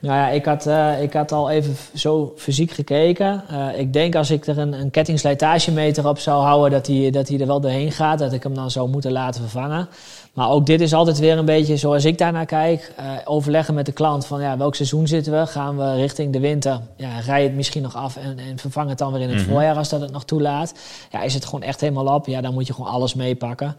Nou 0.00 0.14
ja, 0.14 0.28
ik 0.28 0.44
had, 0.44 0.66
eh, 0.66 1.02
ik 1.02 1.12
had 1.12 1.32
al 1.32 1.50
even 1.50 1.76
zo 1.94 2.32
fysiek 2.36 2.70
gekeken. 2.70 3.42
Eh, 3.48 3.78
ik 3.78 3.92
denk 3.92 4.14
als 4.14 4.30
ik 4.30 4.46
er 4.46 4.58
een, 4.58 4.72
een 4.72 4.90
kettingslijtagemeter 4.90 6.08
op 6.08 6.18
zou 6.18 6.42
houden, 6.42 6.70
dat 6.70 6.86
hij 6.86 7.10
dat 7.10 7.28
hij 7.28 7.40
er 7.40 7.46
wel 7.46 7.60
doorheen 7.60 7.92
gaat. 7.92 8.18
Dat 8.18 8.32
ik 8.32 8.42
hem 8.42 8.54
dan 8.54 8.70
zou 8.70 8.88
moeten 8.88 9.12
laten 9.12 9.40
vervangen. 9.40 9.88
Maar 10.34 10.50
ook 10.50 10.66
dit 10.66 10.80
is 10.80 10.94
altijd 10.94 11.18
weer 11.18 11.38
een 11.38 11.44
beetje 11.44 11.76
zoals 11.76 12.04
ik 12.04 12.18
daarnaar 12.18 12.46
kijk. 12.46 12.92
eh, 12.96 13.04
overleggen 13.24 13.74
met 13.74 13.86
de 13.86 13.92
klant 13.92 14.26
van 14.26 14.40
ja, 14.40 14.56
welk 14.56 14.74
seizoen 14.74 15.06
zitten 15.06 15.32
we? 15.40 15.46
Gaan 15.46 15.76
we 15.76 15.94
richting 15.94 16.32
de 16.32 16.40
winter? 16.40 16.80
Ja, 16.96 17.18
rij 17.18 17.42
het 17.42 17.54
misschien 17.54 17.82
nog 17.82 17.96
af 17.96 18.16
en, 18.16 18.38
en 18.38 18.58
vervang 18.58 18.88
het 18.88 18.98
dan 18.98 19.12
weer 19.12 19.20
in 19.22 19.28
het 19.28 19.38
Mhm. 19.40 19.50
voorjaar 19.50 19.76
als 19.76 19.88
dat 19.88 20.00
het 20.00 20.12
nog 20.12 20.24
toelaat. 20.24 20.74
Ja, 21.10 21.22
is 21.22 21.34
het 21.34 21.44
gewoon 21.44 21.62
echt 21.62 21.80
helemaal 21.80 22.14
op? 22.14 22.26
Ja, 22.26 22.40
dan 22.40 22.52
moet 22.54 22.66
je 22.66 22.72
gewoon 22.72 22.90
alles 22.90 23.14
meepakken. 23.14 23.76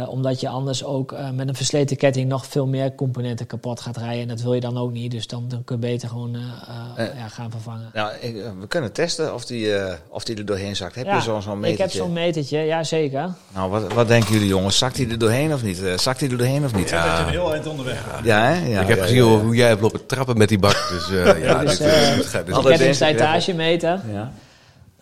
Eh, 0.00 0.08
omdat 0.08 0.40
je 0.40 0.48
anders 0.48 0.84
ook 0.84 1.12
eh, 1.12 1.30
met 1.30 1.48
een 1.48 1.54
versleten 1.54 1.96
ketting 1.96 2.28
nog 2.28 2.46
veel 2.46 2.66
meer 2.66 2.94
componenten 2.94 3.46
kapot 3.46 3.80
gaat 3.80 3.96
rijden. 3.96 4.20
En 4.22 4.28
dat 4.28 4.40
wil 4.40 4.54
je 4.54 4.60
dan 4.60 4.78
ook 4.78 4.92
niet. 4.92 5.10
Dus 5.10 5.26
dan, 5.26 5.44
dan 5.48 5.64
kun 5.64 5.76
je 5.80 5.86
beter 5.86 6.08
gewoon 6.08 6.34
eh, 6.34 7.06
ja, 7.16 7.28
gaan 7.28 7.50
vervangen. 7.50 7.90
Nou, 7.94 8.12
ik, 8.20 8.34
we 8.60 8.66
kunnen 8.66 8.92
testen 8.92 9.34
of 9.34 9.44
die, 9.44 9.74
eh, 9.76 9.94
of 10.08 10.24
die 10.24 10.36
er 10.36 10.44
doorheen 10.46 10.76
zakt. 10.76 10.94
Heb 10.94 11.06
Ja, 11.06 11.14
je 11.14 11.20
zo'n 11.22 11.42
zo'n 11.42 11.52
ik 11.54 11.58
metertje? 11.60 11.82
heb 11.82 12.06
zo'n 12.06 12.12
metertje, 12.12 12.58
ja 12.58 12.84
zeker. 12.84 13.28
Nou, 13.54 13.70
wat, 13.70 13.92
wat 13.92 14.08
denken 14.08 14.32
jullie 14.32 14.48
jongens? 14.48 14.78
Zakt 14.78 14.96
hij 14.96 15.08
er 15.10 15.18
doorheen 15.18 15.52
of 15.52 15.62
niet? 15.62 15.82
Eh, 15.82 15.96
zakt 15.98 16.20
hij 16.20 16.30
er 16.30 16.38
doorheen 16.38 16.64
of 16.64 16.74
niet? 16.74 16.84
Ik 16.84 16.90
denk 16.90 17.04
dat 17.04 17.16
je 17.18 17.22
een 17.24 17.28
heel 17.30 17.52
eind 17.52 17.66
onderweg 17.66 18.04
bent. 18.12 18.24
Ja, 18.24 18.44
hè? 18.44 18.66
Ja, 18.66 18.80
ik 18.80 18.88
heb 18.88 18.96
ja, 18.96 19.02
gezien 19.02 19.24
ja, 19.24 19.30
ja. 19.30 19.38
hoe 19.38 19.54
jij 19.54 19.68
hebt 19.68 19.80
lopen 19.80 20.06
trappen 20.06 20.38
met 20.38 20.48
die 20.48 20.58
bak. 20.58 20.88
Dus 20.90 21.10
eh, 21.18 21.42
ja, 21.44 21.58
Dit 21.58 21.70
is, 21.70 21.78
dit, 21.78 21.88
dit 22.16 22.26
gaat- 22.26 22.46
dit 22.46 22.80
is- 22.80 22.98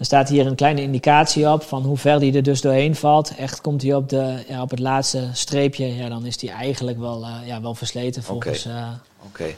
Dan 0.03 0.11
staat 0.11 0.29
hier 0.29 0.47
een 0.47 0.55
kleine 0.55 0.83
indicatie 0.83 1.51
op 1.51 1.63
van 1.63 1.83
hoe 1.83 1.97
ver 1.97 2.21
die 2.21 2.35
er 2.37 2.43
dus 2.43 2.61
doorheen 2.61 2.95
valt. 2.95 3.35
Echt 3.35 3.61
komt 3.61 3.83
hij 3.83 3.95
op, 3.95 4.09
de, 4.09 4.45
ja, 4.49 4.63
op 4.63 4.71
het 4.71 4.79
laatste 4.79 5.29
streepje, 5.33 5.95
ja, 5.95 6.09
dan 6.09 6.27
is 6.27 6.37
die 6.37 6.51
eigenlijk 6.51 6.99
wel, 6.99 7.25
eh, 7.25 7.47
ja, 7.47 7.61
wel 7.61 7.75
versleten 7.75 8.23
volgens... 8.23 8.65
eh, 8.65 8.89
Oké. 9.27 9.55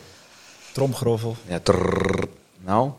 Tromgroffel. 0.73 1.37
Ja, 1.49 1.59
trrrr. 1.63 2.29
Nou, 2.65 2.91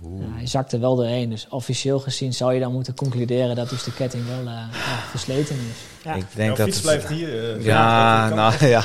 ja, 0.00 0.26
hij 0.34 0.46
zakt 0.46 0.72
er 0.72 0.80
wel 0.80 0.96
doorheen. 0.96 1.30
Dus 1.30 1.46
officieel 1.48 1.98
gezien 2.00 2.32
zou 2.34 2.54
je 2.54 2.60
dan 2.60 2.72
moeten 2.72 2.94
concluderen 2.94 3.56
dat 3.56 3.68
dus 3.68 3.84
de 3.84 3.94
ketting 3.94 4.26
wel 4.26 4.38
eh, 4.38 4.46
ja, 4.72 4.98
versleten 5.10 5.56
is. 5.56 5.91
Ja. 6.04 6.14
ik 6.14 6.24
denk 6.34 6.56
Jouw 6.56 6.66
dat 6.66 6.74
het... 6.74 6.82
blijft 6.82 7.08
hier. 7.08 7.54
eh, 7.56 7.64
Ja, 7.64 8.28
nou, 8.28 8.66
ja. 8.66 8.84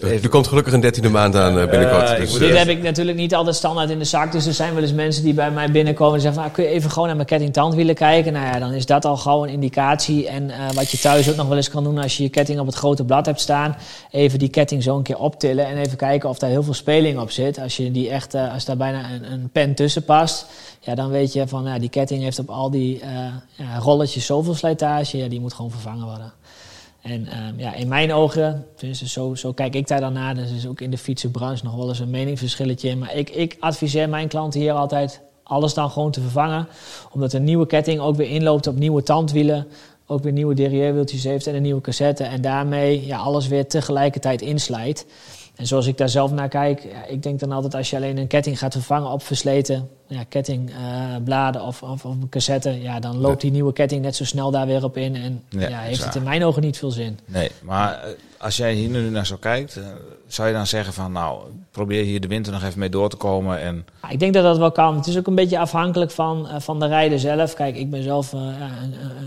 er 0.00 0.28
komt 0.28 0.46
gelukkig 0.46 0.72
een 0.72 0.80
dertiende 0.80 1.08
maand 1.08 1.36
aan 1.36 1.58
eh, 1.58 1.70
binnenkort. 1.70 2.08
Ja, 2.08 2.14
ik 2.14 2.20
dus, 2.20 2.34
eh, 2.34 2.40
Dit 2.40 2.58
heb 2.58 2.68
ik 2.68 2.82
natuurlijk 2.82 3.16
niet 3.16 3.34
altijd 3.34 3.56
standaard 3.56 3.90
in 3.90 3.98
de 3.98 4.04
zak. 4.04 4.32
Dus 4.32 4.46
er 4.46 4.54
zijn 4.54 4.74
wel 4.74 4.82
eens 4.82 4.92
mensen 4.92 5.24
die 5.24 5.34
bij 5.34 5.50
mij 5.50 5.70
binnenkomen 5.70 6.14
en 6.14 6.20
zeggen 6.20 6.40
van... 6.40 6.50
ah, 6.50 6.54
kun 6.56 6.64
je 6.64 6.70
even 6.70 6.90
gewoon 6.90 7.06
naar 7.06 7.16
mijn 7.16 7.28
ketting-tandwielen 7.28 7.94
kijken? 7.94 8.32
Nou 8.32 8.46
ja, 8.46 8.58
dan 8.58 8.72
is 8.72 8.86
dat 8.86 9.04
al 9.04 9.16
gauw 9.16 9.44
een 9.44 9.50
indicatie. 9.50 10.28
En 10.28 10.50
eh, 10.50 10.70
wat 10.74 10.90
je 10.90 10.98
thuis 10.98 11.30
ook 11.30 11.36
nog 11.36 11.48
wel 11.48 11.56
eens 11.56 11.70
kan 11.70 11.84
doen 11.84 11.98
als 11.98 12.16
je 12.16 12.22
je 12.22 12.28
ketting 12.28 12.60
op 12.60 12.66
het 12.66 12.74
grote 12.74 13.04
blad 13.04 13.26
hebt 13.26 13.40
staan... 13.40 13.76
even 14.10 14.38
die 14.38 14.48
ketting 14.48 14.82
zo 14.82 14.96
een 14.96 15.02
keer 15.02 15.18
optillen 15.18 15.66
en 15.66 15.76
even 15.76 15.96
kijken 15.96 16.28
of 16.28 16.38
daar 16.38 16.50
heel 16.50 16.62
veel 16.62 16.74
speling 16.74 17.18
op 17.18 17.30
zit. 17.30 17.58
Als, 17.58 17.76
je 17.76 17.90
die 17.90 18.10
echt, 18.10 18.34
eh, 18.34 18.52
als 18.52 18.64
daar 18.64 18.76
bijna 18.76 19.10
een, 19.10 19.32
een 19.32 19.48
pen 19.52 19.74
tussen 19.74 20.04
past... 20.04 20.46
Ja, 20.80 20.94
dan 20.94 21.10
weet 21.10 21.32
je 21.32 21.48
van 21.48 21.64
ja, 21.64 21.78
die 21.78 21.88
ketting 21.88 22.22
heeft 22.22 22.38
op 22.38 22.50
al 22.50 22.70
die 22.70 23.00
eh, 23.00 23.08
ja, 23.54 23.78
rolletjes 23.78 24.26
zoveel 24.26 24.54
slijtage. 24.54 25.16
Ja, 25.18 25.28
die 25.28 25.40
moet 25.40 25.52
gewoon 25.52 25.70
vervangen 25.70 26.03
worden. 26.04 26.32
En 27.00 27.26
ehm, 27.26 27.58
ja, 27.58 27.74
in 27.74 27.88
mijn 27.88 28.12
ogen, 28.12 28.66
tenminste 28.76 29.08
zo, 29.08 29.34
zo 29.34 29.52
kijk 29.52 29.74
ik 29.74 29.88
daar 29.88 30.00
dan 30.00 30.12
naar. 30.12 30.34
Dus 30.34 30.50
is 30.50 30.66
ook 30.66 30.80
in 30.80 30.90
de 30.90 30.98
fietsenbranche 30.98 31.64
nog 31.64 31.74
wel 31.74 31.88
eens 31.88 31.98
een 31.98 32.10
meningsverschilletje 32.10 32.88
in. 32.88 32.98
Maar 32.98 33.14
ik, 33.14 33.30
ik 33.30 33.56
adviseer 33.60 34.08
mijn 34.08 34.28
klanten 34.28 34.60
hier 34.60 34.72
altijd 34.72 35.20
alles 35.42 35.74
dan 35.74 35.90
gewoon 35.90 36.10
te 36.10 36.20
vervangen. 36.20 36.68
Omdat 37.12 37.32
een 37.32 37.44
nieuwe 37.44 37.66
ketting 37.66 38.00
ook 38.00 38.16
weer 38.16 38.28
inloopt 38.28 38.66
op 38.66 38.76
nieuwe 38.76 39.02
tandwielen. 39.02 39.66
Ook 40.06 40.22
weer 40.22 40.32
nieuwe 40.32 40.54
derrièrewieltjes 40.54 41.24
heeft 41.24 41.46
en 41.46 41.54
een 41.54 41.62
nieuwe 41.62 41.80
cassette. 41.80 42.24
En 42.24 42.40
daarmee 42.40 43.06
ja, 43.06 43.18
alles 43.18 43.48
weer 43.48 43.68
tegelijkertijd 43.68 44.42
inslijt. 44.42 45.06
En 45.56 45.66
zoals 45.66 45.86
ik 45.86 45.98
daar 45.98 46.08
zelf 46.08 46.32
naar 46.32 46.48
kijk, 46.48 46.82
ja, 46.82 47.04
ik 47.06 47.22
denk 47.22 47.40
dan 47.40 47.52
altijd 47.52 47.74
als 47.74 47.90
je 47.90 47.96
alleen 47.96 48.16
een 48.16 48.26
ketting 48.26 48.58
gaat 48.58 48.72
vervangen 48.72 49.10
op 49.10 49.22
versleten 49.22 49.88
ja, 50.06 50.24
kettingbladen 50.28 51.62
of, 51.62 51.82
of, 51.82 52.04
of 52.04 52.12
een 52.12 52.28
cassette, 52.28 52.80
ja, 52.82 53.00
dan 53.00 53.16
loopt 53.16 53.40
die 53.40 53.50
nieuwe 53.50 53.72
ketting 53.72 54.02
net 54.02 54.16
zo 54.16 54.24
snel 54.24 54.50
daar 54.50 54.66
weer 54.66 54.84
op 54.84 54.96
in. 54.96 55.16
En 55.16 55.42
Ja, 55.48 55.68
ja, 55.68 55.80
is 55.80 55.86
heeft 55.86 56.04
het 56.04 56.14
in 56.14 56.22
mijn 56.22 56.44
ogen 56.44 56.62
niet 56.62 56.78
veel 56.78 56.90
zin. 56.90 57.18
Nee, 57.24 57.50
maar 57.62 58.02
eh, 58.02 58.10
als 58.44 58.56
jij 58.56 58.72
hier 58.72 58.88
nu 58.88 59.10
naar 59.10 59.26
zo 59.26 59.36
kijkt, 59.40 59.76
eh, 59.76 59.82
zou 60.26 60.48
je 60.48 60.54
dan 60.54 60.66
zeggen 60.66 60.92
van 60.92 61.12
nou, 61.12 61.38
probeer 61.70 62.04
hier 62.04 62.20
de 62.20 62.28
winter 62.28 62.52
nog 62.52 62.62
even 62.62 62.78
mee 62.78 62.88
door 62.88 63.08
te 63.08 63.16
komen 63.16 63.60
en 63.60 63.86
Ja, 64.02 64.08
ik 64.10 64.18
denk 64.18 64.34
dat 64.34 64.42
dat 64.42 64.58
wel 64.58 64.72
kan. 64.72 64.96
Het 64.96 65.06
is 65.06 65.18
ook 65.18 65.26
een 65.26 65.34
beetje 65.34 65.58
afhankelijk 65.58 66.10
van, 66.10 66.48
eh, 66.48 66.54
van 66.58 66.80
de 66.80 66.86
rijder 66.86 67.18
zelf. 67.18 67.54
Kijk, 67.54 67.76
ik 67.76 67.90
ben 67.90 68.02
zelf 68.02 68.32
eh, 68.32 68.40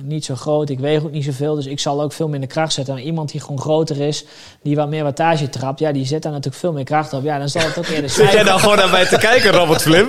niet 0.04 0.26
zo 0.26 0.36
groot. 0.36 0.70
Ik 0.70 0.80
weeg 0.80 1.04
ook 1.04 1.12
niet 1.12 1.24
zoveel. 1.24 1.56
Dus 1.56 1.66
ik 1.66 1.80
zal 1.80 2.02
ook 2.02 2.14
veel 2.14 2.28
minder 2.28 2.50
kracht 2.50 2.74
zetten. 2.74 2.94
Maar 2.94 3.04
iemand 3.04 3.32
die 3.32 3.42
gewoon 3.42 3.60
groter 3.60 4.02
is, 4.02 4.26
die 4.62 4.76
wat 4.76 4.90
meer 4.90 5.04
wattage 5.04 5.50
trapt, 5.50 5.80
ja, 5.80 5.92
die 5.92 6.06
zet 6.06 6.22
daar 6.22 6.32
natuurlijk 6.32 6.62
veel 6.62 6.74
meer 6.74 6.84
kracht 6.84 7.14
op. 7.14 7.24
Ja, 7.24 7.40
dan 7.40 7.50
zal 7.50 7.62
het 7.62 7.78
ook 7.78 7.88
eerder 7.88 8.10
Zit 8.20 8.32
jij 8.32 8.44
nou 8.44 8.60
gewoon 8.60 8.78
naar 8.78 8.90
mij 8.90 9.06
te 9.06 9.18
kijken, 9.18 9.52
Robert 9.52 9.82
Flim? 9.82 10.08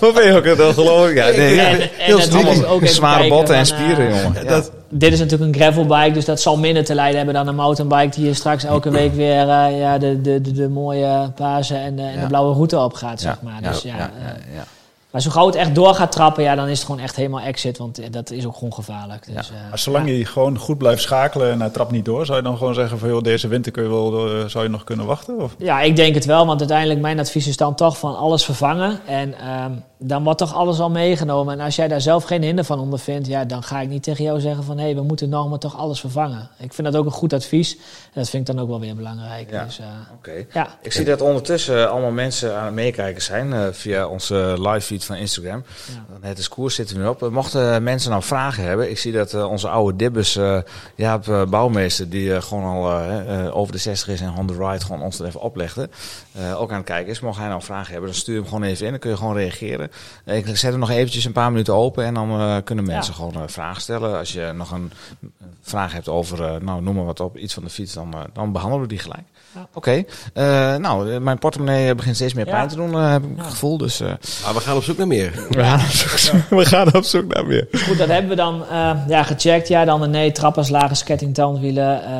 Hoe 0.00 0.12
ben 0.12 0.26
je 0.26 0.36
ook 0.36 0.56
dan 0.56 0.74
geloof 0.74 1.08
ik? 1.08 1.16
Ja, 1.16 1.24
nee, 1.24 1.60
En- 1.60 1.90
heel 1.92 2.20
en 2.20 2.66
ook 2.66 2.86
zware 2.86 3.28
botten 3.28 3.54
en 3.54 3.66
spieren, 3.66 4.08
jongen. 4.08 4.44
Ja. 4.44 4.62
Dit 4.90 5.12
is 5.12 5.18
natuurlijk 5.18 5.54
een 5.54 5.60
gravelbike, 5.60 6.10
dus 6.10 6.24
dat 6.24 6.40
zal 6.40 6.56
minder 6.56 6.84
te 6.84 6.94
lijden 6.94 7.16
hebben 7.16 7.34
dan 7.34 7.48
een 7.48 7.54
mountainbike 7.54 8.14
die 8.14 8.24
hier 8.24 8.34
straks 8.34 8.64
elke 8.64 8.90
week 8.90 9.14
weer 9.14 9.48
eh, 9.48 9.78
ja, 9.78 9.98
de, 9.98 10.20
de, 10.20 10.40
de, 10.40 10.52
de 10.52 10.68
mooie 10.68 11.30
paarse 11.34 11.74
en, 11.74 11.96
de, 11.96 12.02
en 12.02 12.20
de 12.20 12.26
blauwe 12.26 12.54
route 12.54 12.78
op 12.78 12.92
gaat, 12.92 13.20
zeg 13.20 13.42
maar. 13.42 13.62
Dus, 13.62 13.82
ja, 13.82 13.92
eh, 13.92 13.98
ja, 13.98 14.36
ja. 14.54 14.64
Maar 15.10 15.20
zo 15.20 15.30
gauw 15.30 15.46
het 15.46 15.54
echt 15.54 15.74
door 15.74 15.94
gaat 15.94 16.12
trappen, 16.12 16.42
ja, 16.42 16.54
dan 16.54 16.68
is 16.68 16.78
het 16.78 16.86
gewoon 16.86 17.00
echt 17.00 17.16
helemaal 17.16 17.40
exit. 17.40 17.78
Want 17.78 17.98
eh, 17.98 18.06
dat 18.10 18.30
is 18.30 18.46
ook 18.46 18.54
gewoon 18.54 18.72
gevaarlijk. 18.72 19.26
Dus, 19.26 19.50
eh, 19.50 19.68
Maar 19.68 19.78
zolang 19.78 20.08
ja. 20.08 20.14
je 20.14 20.24
gewoon 20.24 20.58
goed 20.58 20.78
blijft 20.78 21.02
schakelen 21.02 21.50
en 21.50 21.60
hij 21.60 21.70
trapt 21.70 21.90
niet 21.90 22.04
door, 22.04 22.26
zou 22.26 22.38
je 22.38 22.44
dan 22.44 22.56
gewoon 22.56 22.74
zeggen 22.74 22.98
van 22.98 23.08
joh, 23.08 23.22
deze 23.22 23.48
winter 23.48 23.72
kun 23.72 23.82
je 23.82 23.88
wel, 23.88 24.28
eh, 24.28 24.46
zou 24.46 24.64
je 24.64 24.70
nog 24.70 24.84
kunnen 24.84 25.06
wachten? 25.06 25.40
Of? 25.40 25.54
Ja, 25.58 25.80
ik 25.80 25.96
denk 25.96 26.14
het 26.14 26.24
wel. 26.24 26.46
Want 26.46 26.58
uiteindelijk, 26.58 27.00
mijn 27.00 27.18
advies 27.18 27.46
is 27.46 27.56
dan 27.56 27.74
toch 27.74 27.98
van 27.98 28.16
alles 28.16 28.44
vervangen. 28.44 29.00
En 29.06 29.38
ehm, 29.38 29.72
dan 29.98 30.24
wordt 30.24 30.38
toch 30.38 30.54
alles 30.54 30.80
al 30.80 30.90
meegenomen. 30.90 31.58
En 31.58 31.64
als 31.64 31.76
jij 31.76 31.88
daar 31.88 32.00
zelf 32.00 32.24
geen 32.24 32.42
hinder 32.42 32.64
van 32.64 32.78
ondervindt, 32.78 33.26
ja, 33.26 33.44
dan 33.44 33.62
ga 33.62 33.80
ik 33.80 33.88
niet 33.88 34.02
tegen 34.02 34.24
jou 34.24 34.40
zeggen 34.40 34.64
van... 34.64 34.78
hé, 34.78 34.84
hey, 34.84 34.94
we 34.94 35.02
moeten 35.02 35.28
nog 35.28 35.48
maar 35.48 35.58
toch 35.58 35.76
alles 35.76 36.00
vervangen. 36.00 36.50
Ik 36.58 36.72
vind 36.72 36.92
dat 36.92 36.96
ook 36.96 37.04
een 37.04 37.10
goed 37.10 37.32
advies. 37.32 37.74
En 37.74 37.80
dat 38.14 38.30
vind 38.30 38.48
ik 38.48 38.54
dan 38.54 38.64
ook 38.64 38.70
wel 38.70 38.80
weer 38.80 38.96
belangrijk. 38.96 39.50
Ja. 39.50 39.64
Dus, 39.64 39.78
eh, 39.78 39.86
Oké. 40.14 40.44
ja. 40.52 40.68
Ik 40.82 40.92
zie 40.92 41.04
dat 41.04 41.20
ondertussen 41.20 41.90
allemaal 41.90 42.10
mensen 42.10 42.56
aan 42.56 42.64
het 42.64 42.74
meekijken 42.74 43.22
zijn 43.22 43.52
eh, 43.52 43.66
via 43.70 44.06
onze 44.06 44.54
live 44.58 44.80
van 45.04 45.16
Instagram. 45.16 45.64
Ja. 46.20 46.28
Het 46.28 46.38
is 46.38 46.48
koers 46.48 46.74
zitten 46.74 46.96
we 46.96 47.02
nu 47.02 47.08
op. 47.08 47.22
Eh, 47.22 47.28
Mochten 47.28 47.82
mensen 47.82 48.10
nou 48.10 48.22
vragen 48.22 48.64
hebben, 48.64 48.90
ik 48.90 48.98
zie 48.98 49.12
dat 49.12 49.34
eh, 49.34 49.50
onze 49.50 49.68
oude 49.68 49.96
dibbes, 49.96 50.36
eh 50.36 50.58
Jaap 50.94 51.46
Bouwmeester, 51.50 52.08
die 52.08 52.42
gewoon 52.42 52.64
al 52.64 52.90
over 53.52 53.72
de 53.72 53.78
60 53.78 54.08
is 54.08 54.20
en 54.20 54.34
on 54.36 54.46
the 54.46 54.54
ride, 54.54 54.84
gewoon 54.84 55.02
ons 55.02 55.18
er 55.18 55.26
even 55.26 55.40
oplegde. 55.40 55.88
ook 56.56 56.70
aan 56.70 56.76
het 56.76 56.86
kijken 56.86 57.10
is. 57.12 57.20
Mocht 57.20 57.38
hij 57.38 57.48
nou 57.48 57.62
vragen 57.62 57.90
hebben, 57.92 58.10
dan 58.10 58.18
stuur 58.18 58.36
hem 58.36 58.44
gewoon 58.44 58.62
even 58.62 58.84
in. 58.84 58.90
Dan 58.90 59.00
kun 59.00 59.10
je 59.10 59.16
gewoon 59.16 59.34
reageren. 59.36 59.90
Ik 60.24 60.56
zet 60.56 60.70
hem 60.70 60.78
nog 60.80 60.90
eventjes 60.90 61.24
een 61.24 61.32
paar 61.32 61.50
minuten 61.50 61.74
open 61.74 62.04
en 62.04 62.14
dan 62.14 62.62
kunnen 62.64 62.84
mensen 62.84 63.14
Ja. 63.18 63.18
gewoon 63.30 63.48
vragen 63.50 63.82
stellen. 63.82 64.18
Als 64.18 64.32
je 64.32 64.52
nog 64.54 64.70
een 64.70 64.92
vraag 65.62 65.92
hebt 65.92 66.08
over, 66.08 66.62
nou 66.64 66.82
noem 66.82 66.94
maar 66.94 67.04
wat 67.04 67.20
op, 67.20 67.36
iets 67.36 67.54
van 67.54 67.64
de 67.64 67.70
fiets, 67.70 67.92
dan, 67.92 68.14
dan 68.32 68.52
behandelen 68.52 68.82
we 68.82 68.88
die 68.88 68.98
gelijk. 68.98 69.24
Ja. 69.54 69.66
Oké, 69.74 70.04
Eh, 70.34 70.76
nou, 70.76 71.18
mijn 71.20 71.38
portemonnee 71.38 71.94
begint 71.94 72.16
steeds 72.16 72.34
meer 72.34 72.46
Ja. 72.46 72.52
pijn 72.52 72.68
te 72.68 72.76
doen, 72.76 72.92
eh, 72.94 73.10
heb 73.10 73.22
ik 73.22 73.28
Ja. 73.36 73.42
het 73.42 73.50
gevoel. 73.50 73.78
Dus 73.78 74.00
eh, 74.00 74.06
Maar 74.44 74.54
we 74.54 74.60
gaan 74.60 74.76
op 74.76 74.82
zoek 74.82 74.96
naar 74.98 75.06
meer. 75.06 75.32
We 75.50 75.62
gaan 75.62 75.80
op 75.80 75.86
zoek, 75.86 76.48
we 76.48 76.64
gaan 76.64 76.94
op 76.94 77.04
zoek 77.04 77.34
naar 77.34 77.46
meer. 77.46 77.66
Goed, 77.72 77.98
dat 77.98 78.08
hebben 78.08 78.28
we 78.30 78.36
dan 78.36 78.62
eh, 78.70 78.90
ja, 79.08 79.22
gecheckt. 79.22 79.68
Ja, 79.68 79.84
dan 79.84 80.00
de 80.00 80.06
nee, 80.06 80.32
trappers, 80.32 80.68
lage 80.68 80.94
sketting, 80.94 81.34
tandwielen. 81.34 82.02
eh 82.04 82.10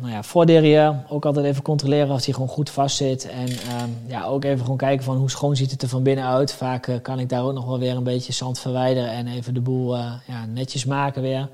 nou 0.00 0.12
ja, 0.12 0.22
voorderieur. 0.22 0.94
Ook 1.08 1.24
altijd 1.24 1.46
even 1.46 1.62
controleren 1.62 2.10
of 2.14 2.22
die 2.24 2.34
gewoon 2.34 2.48
goed 2.48 2.70
vast 2.70 2.96
zit. 2.96 3.28
En 3.30 3.48
ehm, 3.48 3.88
ja, 4.06 4.24
ook 4.24 4.44
even 4.44 4.60
gewoon 4.60 4.76
kijken 4.76 5.04
van 5.04 5.16
hoe 5.16 5.30
schoon 5.30 5.56
ziet 5.56 5.70
het 5.70 5.82
er 5.82 5.88
van 5.88 6.02
binnen 6.02 6.24
uit. 6.24 6.52
Vaak 6.52 6.88
kan 7.02 7.18
ik 7.18 7.28
daar 7.28 7.42
ook 7.42 7.52
nog 7.54 7.66
wel 7.66 7.78
weer 7.78 7.96
een 7.96 8.02
beetje 8.04 8.32
zand 8.32 8.60
verwijderen 8.60 9.10
en 9.10 9.26
even 9.26 9.54
de 9.54 9.60
boel 9.60 9.94
eh, 9.96 10.00
ja, 10.26 10.44
netjes 10.54 10.84
maken 10.84 11.22
weer. 11.22 11.48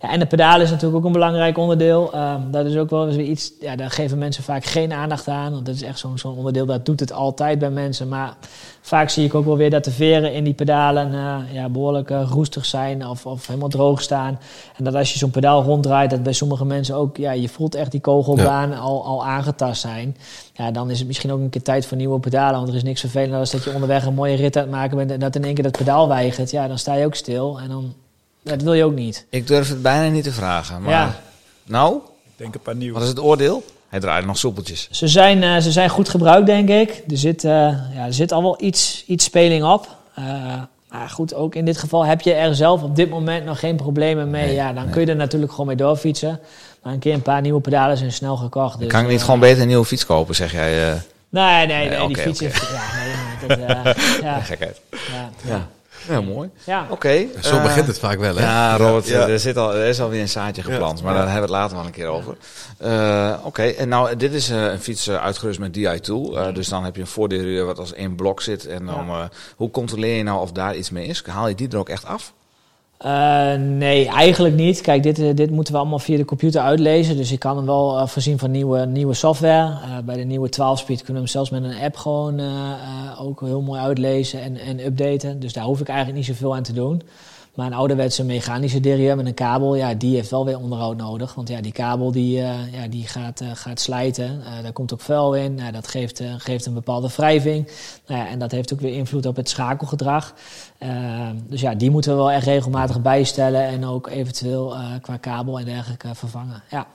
Ja, 0.00 0.10
en 0.10 0.18
de 0.18 0.26
pedalen 0.26 0.62
is 0.62 0.70
natuurlijk 0.70 0.98
ook 0.98 1.04
een 1.06 1.12
belangrijk 1.12 1.58
onderdeel. 1.58 2.12
Ehm, 2.12 2.50
dat 2.50 2.66
is 2.66 2.76
ook 2.76 2.90
wel 2.90 3.06
eens 3.06 3.16
weer 3.16 3.26
iets, 3.26 3.52
ja, 3.60 3.76
daar 3.76 3.90
geven 3.90 4.18
mensen 4.18 4.42
vaak 4.42 4.64
geen 4.64 4.77
aandacht 4.86 5.28
aan. 5.28 5.52
Want 5.52 5.66
dat 5.66 5.74
is 5.74 5.82
echt 5.82 5.98
zo'n 5.98 6.18
zo'n 6.18 6.36
onderdeel, 6.36 6.66
dat 6.66 6.86
doet 6.86 7.00
het 7.00 7.12
altijd 7.12 7.58
bij 7.58 7.70
mensen. 7.70 8.08
Maar 8.08 8.36
vaak 8.80 9.08
zie 9.10 9.24
ik 9.24 9.34
ook 9.34 9.44
wel 9.44 9.56
weer 9.56 9.70
dat 9.70 9.84
de 9.84 9.90
veren 9.90 10.32
in 10.32 10.44
die 10.44 10.54
pedalen 10.54 11.12
eh, 11.14 11.54
ja, 11.54 11.68
behoorlijk 11.68 12.10
eh, 12.10 12.28
roestig 12.30 12.64
zijn 12.66 13.06
of, 13.06 13.26
of 13.26 13.46
helemaal 13.46 13.68
droog 13.68 14.02
staan. 14.02 14.38
En 14.76 14.84
dat 14.84 14.94
als 14.94 15.12
je 15.12 15.18
zo'n 15.18 15.30
pedaal 15.30 15.62
ronddraait, 15.62 16.10
dat 16.10 16.22
bij 16.22 16.32
sommige 16.32 16.64
mensen 16.64 16.94
ook, 16.94 17.16
ja, 17.16 17.32
je 17.32 17.48
voelt 17.48 17.74
echt 17.74 17.90
die 17.90 18.00
kogelbaan 18.00 18.72
al, 18.78 19.04
al 19.04 19.24
aangetast 19.26 19.80
zijn. 19.80 20.16
Ja, 20.52 20.70
dan 20.70 20.90
is 20.90 20.98
het 20.98 21.06
misschien 21.06 21.32
ook 21.32 21.40
een 21.40 21.50
keer 21.50 21.62
tijd 21.62 21.86
voor 21.86 21.96
nieuwe 21.96 22.18
pedalen. 22.20 22.56
Want 22.56 22.68
er 22.68 22.74
is 22.74 22.82
niks 22.82 23.00
vervelender 23.00 23.38
als 23.38 23.50
dat 23.50 23.64
je 23.64 23.72
onderweg 23.72 24.04
een 24.04 24.14
mooie 24.14 24.36
rit 24.36 24.56
aan 24.56 24.62
het 24.62 24.70
maken 24.70 24.96
bent 24.96 25.10
en 25.10 25.20
dat 25.20 25.36
in 25.36 25.44
één 25.44 25.54
keer 25.54 25.64
dat 25.64 25.76
pedaal 25.78 26.08
weigert. 26.08 26.50
Ja, 26.50 26.68
dan 26.68 26.78
sta 26.78 26.94
je 26.94 27.04
ook 27.06 27.14
stil 27.14 27.60
en 27.60 27.68
dan, 27.68 27.94
dat 28.42 28.62
wil 28.62 28.72
je 28.72 28.84
ook 28.84 28.94
niet. 28.94 29.26
Ik 29.30 29.46
durf 29.46 29.68
het 29.68 29.82
bijna 29.82 30.08
niet 30.14 30.24
te 30.24 30.32
vragen. 30.32 30.82
Maar 30.82 30.90
Ja. 30.92 31.20
nou, 31.64 31.94
Ik 32.24 32.32
denk 32.36 32.54
een 32.54 32.60
paar 32.60 32.76
nieuwe. 32.76 32.94
wat 32.94 33.02
is 33.02 33.08
het 33.08 33.20
oordeel? 33.20 33.62
Hij 33.88 34.00
draait 34.00 34.26
nog 34.26 34.38
soepeltjes. 34.38 34.88
Ze 34.90 35.08
zijn, 35.08 35.42
eh, 35.42 35.56
ze 35.56 35.72
zijn 35.72 35.88
goed 35.88 36.08
gebruikt, 36.08 36.46
denk 36.46 36.68
ik. 36.68 37.02
Er 37.08 37.18
zit, 37.18 37.44
eh, 37.44 37.50
ja, 37.94 38.06
er 38.06 38.14
zit 38.14 38.32
al 38.32 38.42
wel 38.42 38.56
iets, 38.60 39.04
iets 39.06 39.24
speling 39.24 39.64
op. 39.64 39.96
Eh, 40.14 40.24
maar 40.90 41.08
goed, 41.08 41.34
ook 41.34 41.54
in 41.54 41.64
dit 41.64 41.78
geval 41.78 42.04
heb 42.04 42.20
je 42.20 42.32
er 42.34 42.54
zelf 42.54 42.82
op 42.82 42.96
dit 42.96 43.10
moment 43.10 43.44
nog 43.44 43.58
geen 43.58 43.76
problemen 43.76 44.30
mee. 44.30 44.46
Nee, 44.46 44.54
ja, 44.54 44.72
dan 44.72 44.82
nee. 44.82 44.92
kun 44.92 45.00
je 45.00 45.06
er 45.06 45.16
natuurlijk 45.16 45.50
gewoon 45.50 45.66
mee 45.66 45.76
doorfietsen. 45.76 46.40
Maar 46.82 46.92
een 46.92 46.98
keer 46.98 47.14
een 47.14 47.22
paar 47.22 47.40
nieuwe 47.40 47.60
pedalen 47.60 47.96
zijn 47.96 48.12
snel 48.12 48.36
gekocht. 48.36 48.78
Dus, 48.78 48.88
kan 48.88 49.02
ik 49.02 49.08
niet 49.08 49.22
gewoon 49.22 49.40
beter 49.40 49.60
een 49.62 49.68
nieuwe 49.68 49.84
fiets 49.84 50.06
kopen, 50.06 50.34
zeg 50.34 50.52
jij? 50.52 50.90
eh 50.90 50.94
Nee, 51.30 51.66
nee, 51.66 51.88
nee, 51.88 51.98
Nee, 51.98 52.06
die 52.06 52.16
fiets 52.16 52.40
heeft... 52.40 52.68
Ja, 52.72 52.96
nee, 52.96 53.14
nee, 53.14 53.66
dat, 53.66 53.86
eh, 53.96 54.22
ja, 54.22 54.40
gekheid. 54.40 54.80
ja, 54.90 55.30
Ja. 55.44 55.68
Ja, 56.08 56.20
mooi. 56.20 56.50
ja. 56.64 56.86
Oké. 56.90 57.24
Zo 57.40 57.56
eh, 57.56 57.62
begint 57.62 57.86
het 57.86 57.98
vaak 57.98 58.18
wel, 58.18 58.36
hè? 58.36 58.42
Ja, 58.42 58.76
Robert, 58.76 59.06
Ja. 59.08 59.28
Er, 59.28 59.38
zit 59.40 59.56
al, 59.56 59.74
er 59.74 59.86
is 59.86 60.00
alweer 60.00 60.20
een 60.20 60.28
zaadje 60.28 60.62
geplant, 60.62 60.98
Ja. 60.98 61.04
maar 61.04 61.14
Ja. 61.14 61.20
daar 61.20 61.30
hebben 61.32 61.48
we 61.50 61.54
het 61.54 61.62
later 61.62 61.76
wel 61.76 61.86
een 61.86 61.92
keer 61.92 62.06
over. 62.06 62.36
Eh, 62.78 63.34
Oké, 63.42 63.62
en 63.62 63.88
nou, 63.88 64.16
dit 64.16 64.32
is 64.32 64.50
eh, 64.50 64.62
een 64.64 64.80
fiets 64.80 65.10
uitgerust 65.10 65.58
met 65.58 65.74
DI-tool. 65.74 66.38
eh, 66.38 66.54
dus 66.54 66.68
dan 66.68 66.84
heb 66.84 66.94
je 66.94 67.00
een 67.00 67.06
voordeur 67.06 67.64
wat 67.66 67.78
als 67.78 67.92
één 67.92 68.14
blok 68.14 68.40
zit. 68.42 68.66
En 68.66 68.86
dan, 68.86 69.08
eh, 69.08 69.22
hoe 69.56 69.70
controleer 69.70 70.16
je 70.16 70.22
nou 70.22 70.40
of 70.40 70.52
daar 70.52 70.76
iets 70.76 70.90
mee 70.90 71.06
is? 71.06 71.22
Haal 71.26 71.48
je 71.48 71.54
die 71.54 71.68
er 71.68 71.78
ook 71.78 71.88
echt 71.88 72.06
af? 72.06 72.32
Eh, 72.98 73.54
nee, 73.54 74.06
eigenlijk 74.08 74.54
niet. 74.54 74.80
Kijk, 74.80 75.02
dit, 75.02 75.18
eh, 75.18 75.34
dit 75.34 75.50
moeten 75.50 75.72
we 75.72 75.78
allemaal 75.78 75.98
via 75.98 76.16
de 76.16 76.24
computer 76.24 76.60
uitlezen. 76.60 77.16
Dus 77.16 77.32
ik 77.32 77.38
kan 77.38 77.56
hem 77.56 77.66
wel 77.66 77.98
eh, 77.98 78.06
voorzien 78.06 78.38
van 78.38 78.50
nieuwe, 78.50 78.86
nieuwe 78.86 79.14
software. 79.14 80.02
Bij 80.04 80.16
de 80.16 80.24
nieuwe 80.24 80.48
12-speed 80.48 81.02
kunnen 81.02 81.06
we 81.06 81.18
hem 81.18 81.26
zelfs 81.26 81.50
met 81.50 81.64
een 81.64 81.82
app 81.82 81.96
gewoon 81.96 82.40
ook 83.18 83.40
heel 83.40 83.62
mooi 83.62 83.80
uitlezen 83.80 84.42
en, 84.42 84.56
en 84.56 84.86
updaten. 84.86 85.40
Dus 85.40 85.52
daar 85.52 85.64
hoef 85.64 85.80
ik 85.80 85.88
eigenlijk 85.88 86.18
niet 86.18 86.26
zoveel 86.26 86.54
aan 86.54 86.62
te 86.62 86.72
doen. 86.72 87.02
Maar 87.58 87.66
een 87.66 87.72
ouderwetse 87.72 88.24
mechanische 88.24 88.80
derieur 88.80 89.16
met 89.16 89.26
een 89.26 89.34
kabel, 89.34 89.74
ja, 89.74 89.94
die 89.94 90.14
heeft 90.14 90.30
wel 90.30 90.44
weer 90.44 90.58
onderhoud 90.58 90.96
nodig. 90.96 91.34
Want 91.34 91.48
ja, 91.48 91.60
die 91.60 91.72
kabel 91.72 92.12
die, 92.12 92.40
eh, 92.40 92.72
ja, 92.72 92.88
die 92.88 93.06
gaat, 93.06 93.40
eh, 93.40 93.48
gaat 93.54 93.80
slijten. 93.80 94.42
Eh, 94.44 94.62
daar 94.62 94.72
komt 94.72 94.92
ook 94.92 95.00
vuil 95.00 95.34
in. 95.34 95.54
Nou, 95.54 95.72
dat 95.72 95.88
geeft, 95.88 96.22
geeft 96.36 96.66
een 96.66 96.74
bepaalde 96.74 97.08
wrijving. 97.16 97.68
Nou 98.06 98.28
en 98.28 98.38
dat 98.38 98.50
heeft 98.50 98.72
ook 98.72 98.80
weer 98.80 98.92
invloed 98.92 99.26
op 99.26 99.36
het 99.36 99.48
schakelgedrag. 99.48 100.34
Dus 101.46 101.60
ja, 101.60 101.74
die 101.74 101.90
moeten 101.90 102.10
we 102.10 102.16
wel 102.16 102.30
echt 102.30 102.46
regelmatig 102.46 103.02
bijstellen. 103.02 103.62
En 103.62 103.86
ook 103.86 104.08
eventueel 104.08 104.74
qua 105.00 105.16
kabel 105.16 105.58
en 105.58 105.64
dergelijke 105.64 106.14
vervangen. 106.14 106.62
Ja, 106.70 106.86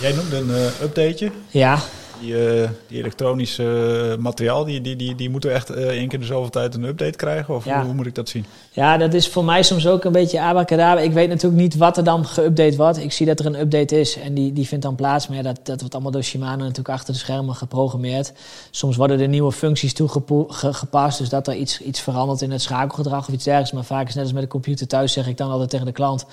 Jij 0.00 0.12
noemde 0.12 0.36
een 0.36 0.72
updateje. 0.82 1.30
ja 1.48 1.78
Die, 2.20 2.60
eh, 2.62 2.68
die 2.88 2.98
elektronische 2.98 3.64
eh, 4.12 4.22
materiaal, 4.22 4.64
die, 4.64 4.80
die, 4.80 4.96
die, 4.96 5.14
die 5.14 5.30
moeten 5.30 5.52
echt 5.52 5.70
eh 5.70 5.86
één 5.86 6.08
keer 6.08 6.18
de 6.18 6.24
zoveel 6.24 6.50
tijd 6.50 6.74
een 6.74 6.84
update 6.84 7.16
krijgen? 7.16 7.54
Of 7.54 7.64
Ja. 7.64 7.76
hoe, 7.76 7.84
hoe 7.84 7.94
moet 7.94 8.06
ik 8.06 8.14
dat 8.14 8.28
zien? 8.28 8.44
Ja, 8.70 8.96
dat 8.96 9.14
is 9.14 9.28
voor 9.28 9.44
mij 9.44 9.62
soms 9.62 9.86
ook 9.86 10.04
een 10.04 10.12
beetje 10.12 10.40
abacadabra. 10.40 11.00
Ik 11.02 11.12
weet 11.12 11.28
natuurlijk 11.28 11.62
niet 11.62 11.76
wat 11.76 11.96
er 11.96 12.04
dan 12.04 12.26
geüpdate 12.26 12.76
wordt. 12.76 12.98
Ik 12.98 13.12
zie 13.12 13.26
dat 13.26 13.38
er 13.38 13.46
een 13.46 13.60
update 13.60 14.00
is 14.00 14.18
en 14.18 14.34
die, 14.34 14.52
die 14.52 14.66
vindt 14.66 14.84
dan 14.84 14.94
plaats. 14.94 15.28
Maar 15.28 15.36
ja, 15.36 15.42
dat, 15.42 15.60
dat 15.62 15.78
wordt 15.80 15.94
allemaal 15.94 16.12
door 16.12 16.22
Shimano 16.22 16.62
natuurlijk 16.62 16.88
achter 16.88 17.12
de 17.12 17.18
schermen 17.18 17.54
geprogrammeerd. 17.54 18.32
Soms 18.70 18.96
worden 18.96 19.20
er 19.20 19.28
nieuwe 19.28 19.52
functies 19.52 19.94
toegepast. 19.94 21.18
Dus 21.18 21.28
dat 21.28 21.46
er 21.48 21.54
iets, 21.54 21.80
iets 21.80 22.00
verandert 22.00 22.42
in 22.42 22.50
het 22.50 22.62
schakelgedrag 22.62 23.28
of 23.28 23.34
iets 23.34 23.44
dergelijks. 23.44 23.72
Maar 23.74 23.84
vaak 23.84 24.08
is 24.08 24.14
net 24.14 24.24
als 24.24 24.32
met 24.32 24.42
de 24.42 24.48
computer 24.48 24.86
thuis 24.86 25.12
zeg 25.12 25.26
ik 25.28 25.36
dan 25.36 25.50
altijd 25.50 25.70
tegen 25.70 25.86
de 25.86 25.92
klant... 25.92 26.26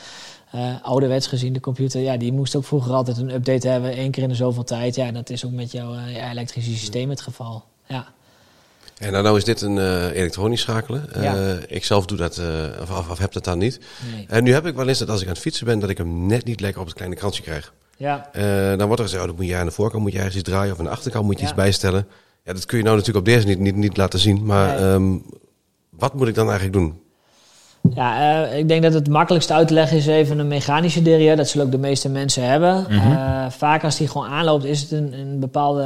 eh, 0.53 0.75
ouderwets 0.81 1.27
gezien, 1.27 1.53
de 1.53 1.59
computer, 1.59 2.01
ja, 2.01 2.17
die 2.17 2.31
moest 2.33 2.55
ook 2.55 2.65
vroeger 2.65 2.93
altijd 2.93 3.17
een 3.17 3.33
update 3.33 3.67
hebben. 3.67 3.91
één 3.91 4.11
keer 4.11 4.23
in 4.23 4.29
de 4.29 4.35
zoveel 4.35 4.63
tijd. 4.63 4.95
Ja, 4.95 5.05
en 5.05 5.13
dat 5.13 5.29
is 5.29 5.45
ook 5.45 5.51
met 5.51 5.71
jouw 5.71 5.93
eh, 5.93 6.29
elektrische 6.31 6.71
systeem 6.71 7.09
het 7.09 7.21
geval. 7.21 7.63
Ja. 7.87 8.07
En 8.97 9.11
nou, 9.11 9.23
nou 9.23 9.37
is 9.37 9.43
dit 9.43 9.61
een 9.61 9.77
eh, 9.77 10.05
elektronisch 10.15 10.61
schakelen. 10.61 11.09
Ja. 11.21 11.57
ik 11.67 11.85
zelf 11.85 12.05
doe 12.05 12.17
dat, 12.17 12.41
of, 12.81 13.09
of, 13.09 13.17
heb 13.17 13.31
dat 13.31 13.43
dan 13.43 13.57
niet. 13.57 13.79
Nee. 14.13 14.25
En 14.27 14.43
nu 14.43 14.53
heb 14.53 14.65
ik 14.65 14.75
wel 14.75 14.87
eens 14.87 14.99
dat 14.99 15.09
als 15.09 15.21
ik 15.21 15.27
aan 15.27 15.33
het 15.33 15.41
fietsen 15.41 15.65
ben, 15.65 15.79
dat 15.79 15.89
ik 15.89 15.97
hem 15.97 16.25
net 16.25 16.45
niet 16.45 16.59
lekker 16.59 16.79
op 16.81 16.87
het 16.87 16.95
kleine 16.95 17.15
krantje 17.15 17.43
krijg. 17.43 17.73
Ja. 17.97 18.29
Dan 18.75 18.87
wordt 18.87 19.01
er 19.01 19.07
gezegd, 19.07 19.21
oh, 19.21 19.27
dan 19.27 19.35
moet 19.35 19.47
je 19.47 19.55
aan 19.55 19.65
de 19.65 19.71
voorkant 19.71 20.03
moet 20.03 20.11
je 20.11 20.17
ergens 20.17 20.35
iets 20.35 20.49
draaien 20.49 20.73
of 20.73 20.79
aan 20.79 20.85
de 20.85 20.91
achterkant 20.91 21.25
moet 21.25 21.35
je 21.35 21.41
Ja. 21.41 21.47
iets 21.47 21.57
bijstellen. 21.57 22.07
Ja, 22.43 22.53
dat 22.53 22.65
kun 22.65 22.77
je 22.77 22.83
nou 22.83 22.97
natuurlijk 22.97 23.27
op 23.27 23.33
deze 23.33 23.47
niet, 23.47 23.59
niet, 23.59 23.75
niet 23.75 23.97
laten 23.97 24.19
zien. 24.19 24.45
Maar 24.45 24.81
Nee. 24.81 24.91
ehm, 24.93 25.17
wat 25.89 26.13
moet 26.13 26.27
ik 26.27 26.35
dan 26.35 26.45
eigenlijk 26.49 26.77
doen? 26.77 27.01
Ja, 27.91 28.43
eh, 28.43 28.57
ik 28.57 28.67
denk 28.67 28.83
dat 28.83 28.93
het 28.93 29.09
makkelijkste 29.09 29.53
uit 29.53 29.67
te 29.67 29.73
leggen 29.73 29.97
is 29.97 30.07
even 30.07 30.39
een 30.39 30.47
mechanische 30.47 31.01
derieur. 31.01 31.35
Dat 31.35 31.47
zullen 31.47 31.65
ook 31.65 31.71
de 31.71 31.77
meeste 31.77 32.09
mensen 32.09 32.43
hebben. 32.43 32.89
Eh, 32.89 33.45
vaak 33.49 33.83
als 33.83 33.97
die 33.97 34.07
gewoon 34.07 34.27
aanloopt, 34.27 34.63
is 34.63 34.81
het 34.81 34.91
een, 34.91 35.13
een 35.13 35.39
bepaalde 35.39 35.83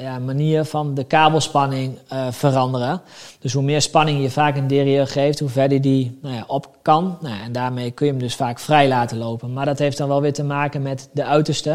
ja, 0.00 0.18
manier 0.18 0.64
van 0.64 0.94
de 0.94 1.04
kabelspanning 1.04 1.98
eh, 2.08 2.26
veranderen. 2.30 3.00
Dus 3.38 3.52
hoe 3.52 3.62
meer 3.62 3.82
spanning 3.82 4.22
je 4.22 4.30
vaak 4.30 4.56
een 4.56 4.66
derieur 4.66 5.06
geeft, 5.06 5.40
hoe 5.40 5.48
verder 5.48 5.80
die 5.80 6.18
nou 6.22 6.34
ja, 6.34 6.44
op 6.46 6.68
kan. 6.82 7.16
Nou, 7.20 7.34
en 7.44 7.52
daarmee 7.52 7.90
kun 7.90 8.06
je 8.06 8.12
hem 8.12 8.20
dus 8.20 8.34
vaak 8.34 8.58
vrij 8.58 8.88
laten 8.88 9.18
lopen. 9.18 9.52
Maar 9.52 9.66
dat 9.66 9.78
heeft 9.78 9.96
dan 9.96 10.08
wel 10.08 10.20
weer 10.20 10.32
te 10.32 10.44
maken 10.44 10.82
met 10.82 11.08
de 11.12 11.24
uiterste. 11.24 11.70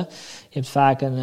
Je 0.50 0.62
hebt 0.62 0.70
vaak 0.70 1.02
een 1.02 1.18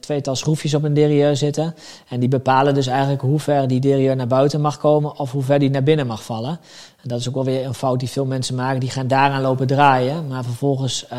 tweetal 0.00 0.36
schroefjes 0.36 0.74
op 0.74 0.82
een 0.82 0.94
derieur 0.94 1.36
zitten. 1.36 1.74
En 2.08 2.20
die 2.20 2.28
bepalen 2.28 2.74
dus 2.74 2.86
eigenlijk 2.86 3.20
hoe 3.20 3.38
ver 3.38 3.68
die 3.68 3.80
derieur 3.80 4.16
naar 4.16 4.26
buiten 4.26 4.60
mag 4.60 4.78
komen 4.78 5.18
of 5.18 5.32
hoe 5.32 5.42
ver 5.42 5.58
die 5.58 5.70
naar 5.70 5.82
binnen 5.82 6.06
mag 6.06 6.24
vallen. 6.24 6.60
Dat 7.02 7.20
is 7.20 7.28
ook 7.28 7.34
wel 7.34 7.44
weer 7.44 7.64
een 7.64 7.74
fout 7.74 7.98
die 7.98 8.08
veel 8.08 8.24
mensen 8.24 8.54
maken. 8.54 8.80
Die 8.80 8.90
gaan 8.90 9.06
daaraan 9.06 9.40
lopen 9.40 9.66
draaien. 9.66 10.26
Maar 10.26 10.44
vervolgens 10.44 11.06
eh, 11.06 11.18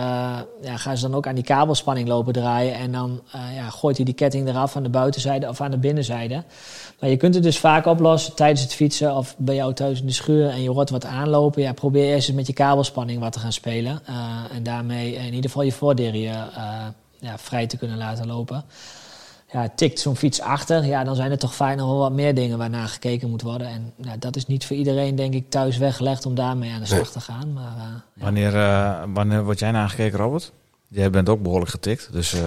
ja, 0.61 0.77
gaan 0.77 0.97
ze 0.97 1.07
dan 1.07 1.15
ook 1.15 1.27
aan 1.27 1.35
die 1.35 1.43
kabelspanning 1.43 2.07
lopen 2.07 2.33
draaien. 2.33 2.73
En 2.73 2.91
dan 2.91 3.21
eh, 3.31 3.55
ja, 3.55 3.69
gooit 3.69 3.95
hij 3.95 4.05
die 4.05 4.13
ketting 4.13 4.47
eraf 4.47 4.75
aan 4.75 4.83
de 4.83 4.89
buitenzijde 4.89 5.47
of 5.47 5.61
aan 5.61 5.71
de 5.71 5.77
binnenzijde. 5.77 6.43
Maar 6.99 7.09
je 7.09 7.17
kunt 7.17 7.33
het 7.33 7.43
dus 7.43 7.59
vaak 7.59 7.85
oplossen 7.85 8.35
tijdens 8.35 8.61
het 8.61 8.73
fietsen 8.73 9.15
of 9.15 9.35
bij 9.37 9.55
jou 9.55 9.73
thuis 9.73 9.99
in 9.99 10.05
de 10.05 10.11
schuur. 10.11 10.49
En 10.49 10.61
je 10.61 10.69
hoort 10.69 10.89
wat 10.89 11.05
aanlopen. 11.05 11.61
Ja, 11.61 11.73
probeer 11.73 12.05
eerst 12.05 12.27
eens 12.27 12.37
met 12.37 12.47
je 12.47 12.53
kabelspanning 12.53 13.19
wat 13.19 13.31
te 13.31 13.39
gaan 13.39 13.53
spelen. 13.53 13.99
Eh, 14.05 14.15
en 14.55 14.63
daarmee 14.63 15.13
in 15.15 15.33
ieder 15.33 15.49
geval 15.49 15.63
je 15.63 15.71
voorderieur 15.71 16.49
eh 16.55 16.85
ja, 17.21 17.37
vrij 17.37 17.67
te 17.67 17.77
kunnen 17.77 17.97
laten 17.97 18.27
lopen. 18.27 18.63
Ja, 19.53 19.69
tikt 19.75 19.99
zo'n 19.99 20.15
fiets 20.15 20.41
achter, 20.41 20.85
ja, 20.85 21.03
dan 21.03 21.15
zijn 21.15 21.31
er 21.31 21.37
toch 21.37 21.55
fijn 21.55 21.77
nog 21.77 21.87
wel 21.87 21.97
wat 21.97 22.11
meer 22.11 22.35
dingen 22.35 22.57
waarnaar 22.57 22.87
gekeken 22.87 23.29
moet 23.29 23.41
worden. 23.41 23.67
En 23.67 23.93
ja, 24.01 24.15
dat 24.19 24.35
is 24.35 24.47
niet 24.47 24.65
voor 24.65 24.75
iedereen, 24.75 25.15
denk 25.15 25.33
ik, 25.33 25.49
thuis 25.49 25.77
weggelegd 25.77 26.25
om 26.25 26.35
daarmee 26.35 26.71
aan 26.71 26.79
de 26.79 26.85
slag 26.85 26.99
Nee. 27.01 27.11
te 27.11 27.19
gaan. 27.19 27.53
Maar 27.53 27.63
eh, 27.77 27.83
ja. 28.15 28.23
Wanneer, 28.23 28.55
eh, 28.55 29.03
wanneer 29.13 29.43
word 29.43 29.59
jij 29.59 29.71
nagekeken, 29.71 30.17
Robert? 30.19 30.51
Jij 30.87 31.09
bent 31.09 31.29
ook 31.29 31.41
behoorlijk 31.41 31.71
getikt, 31.71 32.09
dus 32.11 32.33
eh, 32.33 32.39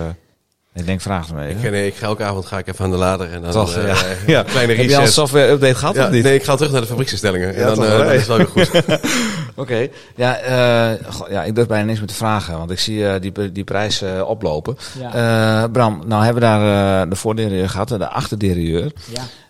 ik 0.74 0.86
denk, 0.86 1.00
vraag 1.00 1.26
het 1.26 1.36
me 1.36 1.48
Ik, 1.48 1.70
nee, 1.70 1.86
ik 1.86 1.94
ga 1.94 2.06
elke 2.06 2.24
avond 2.24 2.46
ga 2.46 2.58
ik 2.58 2.66
even 2.66 2.84
aan 2.84 2.90
de 2.90 2.96
lader 2.96 3.32
en 3.32 3.42
dan 3.42 3.50
Toch, 3.52 3.76
eh, 3.76 4.26
ja. 4.26 4.42
kleine 4.42 4.72
Heb 4.74 4.82
je 4.84 4.88
al 4.90 4.94
een 4.94 5.00
reset. 5.00 5.12
software-update 5.12 5.74
gehad 5.74 5.94
Ja, 5.94 6.04
of 6.04 6.10
niet? 6.10 6.22
nee, 6.24 6.34
ik 6.34 6.44
ga 6.44 6.56
terug 6.56 6.72
naar 6.72 6.80
de 6.80 6.86
fabrieksinstellingen. 6.86 7.48
Ja, 7.54 7.54
en 7.54 7.66
dan, 7.66 7.74
toch 7.74 7.84
eh, 7.86 8.14
is 8.14 8.18
het 8.18 8.26
wel 8.26 8.36
weer 8.36 8.46
goed. 8.46 8.70
Oké, 9.56 9.88
ja, 10.16 10.36
eh, 10.36 11.12
goh, 11.12 11.28
ja, 11.30 11.44
ik 11.44 11.54
durf 11.54 11.66
bijna 11.66 11.84
niks 11.84 11.98
meer 11.98 12.08
te 12.08 12.14
vragen, 12.14 12.58
want 12.58 12.70
ik 12.70 12.78
zie 12.78 13.08
eh, 13.08 13.20
die, 13.20 13.52
die 13.52 13.64
prijs 13.64 14.02
eh, 14.02 14.28
oplopen. 14.28 14.76
Ja. 14.98 15.68
Bram, 15.68 16.02
nou 16.06 16.24
hebben 16.24 16.42
we 16.42 16.48
daar 16.48 17.08
de 17.08 17.16
voorderieur 17.16 17.68
gehad, 17.68 17.88
de 17.88 18.08
achterderieur. 18.08 18.92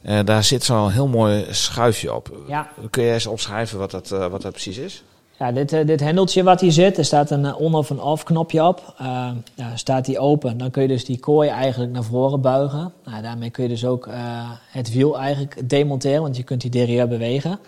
ja. 0.02 0.22
Daar 0.22 0.44
zit 0.44 0.64
zo'n 0.64 0.90
heel 0.90 1.08
mooi 1.08 1.46
schuifje 1.50 2.14
op. 2.14 2.36
Ja. 2.48 2.68
Kun 2.90 3.02
je 3.02 3.12
eens 3.12 3.26
opschrijven 3.26 3.78
wat 3.78 3.90
dat, 3.90 4.08
wat 4.08 4.42
dat 4.42 4.52
precies 4.52 4.78
is? 4.78 5.02
Ja, 5.38 5.52
dit, 5.52 5.70
dit 5.70 6.00
hendeltje 6.00 6.42
wat 6.42 6.60
hier 6.60 6.72
zit, 6.72 6.98
er 6.98 7.04
staat 7.04 7.30
een 7.30 7.54
on- 7.54 7.74
of 7.74 7.90
een 7.90 8.00
off 8.00 8.22
knopje 8.22 8.64
op. 8.64 8.94
Ja, 9.54 9.76
staat 9.76 10.04
die 10.04 10.18
open, 10.18 10.58
dan 10.58 10.70
kun 10.70 10.82
je 10.82 10.88
dus 10.88 11.04
die 11.04 11.18
kooi 11.18 11.48
eigenlijk 11.48 11.92
naar 11.92 12.02
voren 12.04 12.40
buigen. 12.40 12.92
Nou, 13.04 13.22
daarmee 13.22 13.50
kun 13.50 13.62
je 13.62 13.68
dus 13.68 13.84
ook 13.84 14.08
het 14.70 14.92
wiel 14.92 15.18
eigenlijk 15.18 15.68
demonteren, 15.68 16.22
want 16.22 16.36
je 16.36 16.42
kunt 16.42 16.60
die 16.60 16.70
derieur 16.70 17.08
bewegen. 17.08 17.58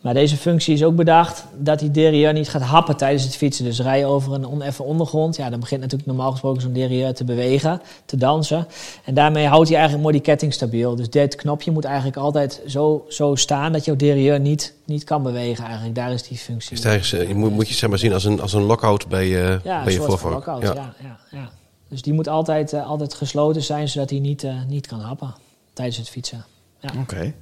Maar 0.00 0.14
deze 0.14 0.36
functie 0.36 0.74
is 0.74 0.84
ook 0.84 0.96
bedacht 0.96 1.44
dat 1.58 1.78
die 1.78 1.90
derailleur 1.90 2.32
niet 2.32 2.48
gaat 2.48 2.62
happen 2.62 2.96
tijdens 2.96 3.22
het 3.24 3.36
fietsen. 3.36 3.64
Dus 3.64 3.80
rij 3.80 3.98
je 3.98 4.04
over 4.04 4.32
een 4.32 4.46
oneffen 4.46 4.84
ondergrond. 4.84 5.36
Ja, 5.36 5.50
dan 5.50 5.60
begint 5.60 5.80
natuurlijk 5.80 6.08
normaal 6.08 6.30
gesproken 6.30 6.62
zo'n 6.62 6.72
derailleur 6.72 7.14
te 7.14 7.24
bewegen, 7.24 7.80
te 8.04 8.16
dansen. 8.16 8.66
En 9.04 9.14
daarmee 9.14 9.46
houdt 9.46 9.68
hij 9.68 9.76
eigenlijk 9.76 10.02
mooi 10.06 10.16
die 10.16 10.26
ketting 10.26 10.52
stabiel. 10.52 10.96
Dus 10.96 11.10
dit 11.10 11.34
knopje 11.34 11.70
moet 11.70 11.84
eigenlijk 11.84 12.16
altijd 12.16 12.62
zo, 12.66 13.04
zo 13.08 13.34
staan 13.34 13.72
dat 13.72 13.84
jouw 13.84 13.96
derailleur 13.96 14.40
niet, 14.40 14.74
niet 14.84 15.04
kan 15.04 15.22
bewegen 15.22 15.64
eigenlijk. 15.64 15.94
Daar 15.94 16.12
is 16.12 16.22
die 16.22 16.38
functie. 16.38 16.76
Is 16.76 16.84
eigenlijk, 16.84 17.22
eh, 17.22 17.28
je 17.28 17.34
moet, 17.34 17.50
moet 17.50 17.68
je 17.68 17.74
zeg 17.74 17.88
maar 17.90 17.98
zien 17.98 18.12
als 18.12 18.24
een, 18.24 18.40
als 18.40 18.52
een 18.52 18.62
lockout 18.62 19.08
bij, 19.08 19.26
je 19.26 19.60
ja, 19.64 19.82
bij 19.84 19.94
een 19.94 20.00
je 20.00 20.06
voorvork. 20.06 20.34
lockout, 20.34 20.62
ja. 20.62 20.74
Ja, 20.74 21.18
ja, 21.30 21.50
Dus 21.88 22.02
die 22.02 22.12
moet 22.12 22.28
altijd, 22.28 22.72
eh, 22.72 22.86
altijd 22.88 23.14
gesloten 23.14 23.62
zijn, 23.62 23.88
zodat 23.88 24.10
hij 24.10 24.18
niet, 24.18 24.44
eh, 24.44 24.54
niet 24.68 24.86
kan 24.86 25.00
happen 25.00 25.34
tijdens 25.72 25.96
het 25.96 26.08
fietsen. 26.08 26.44
Ja. 26.80 26.90
Oké, 27.00 27.34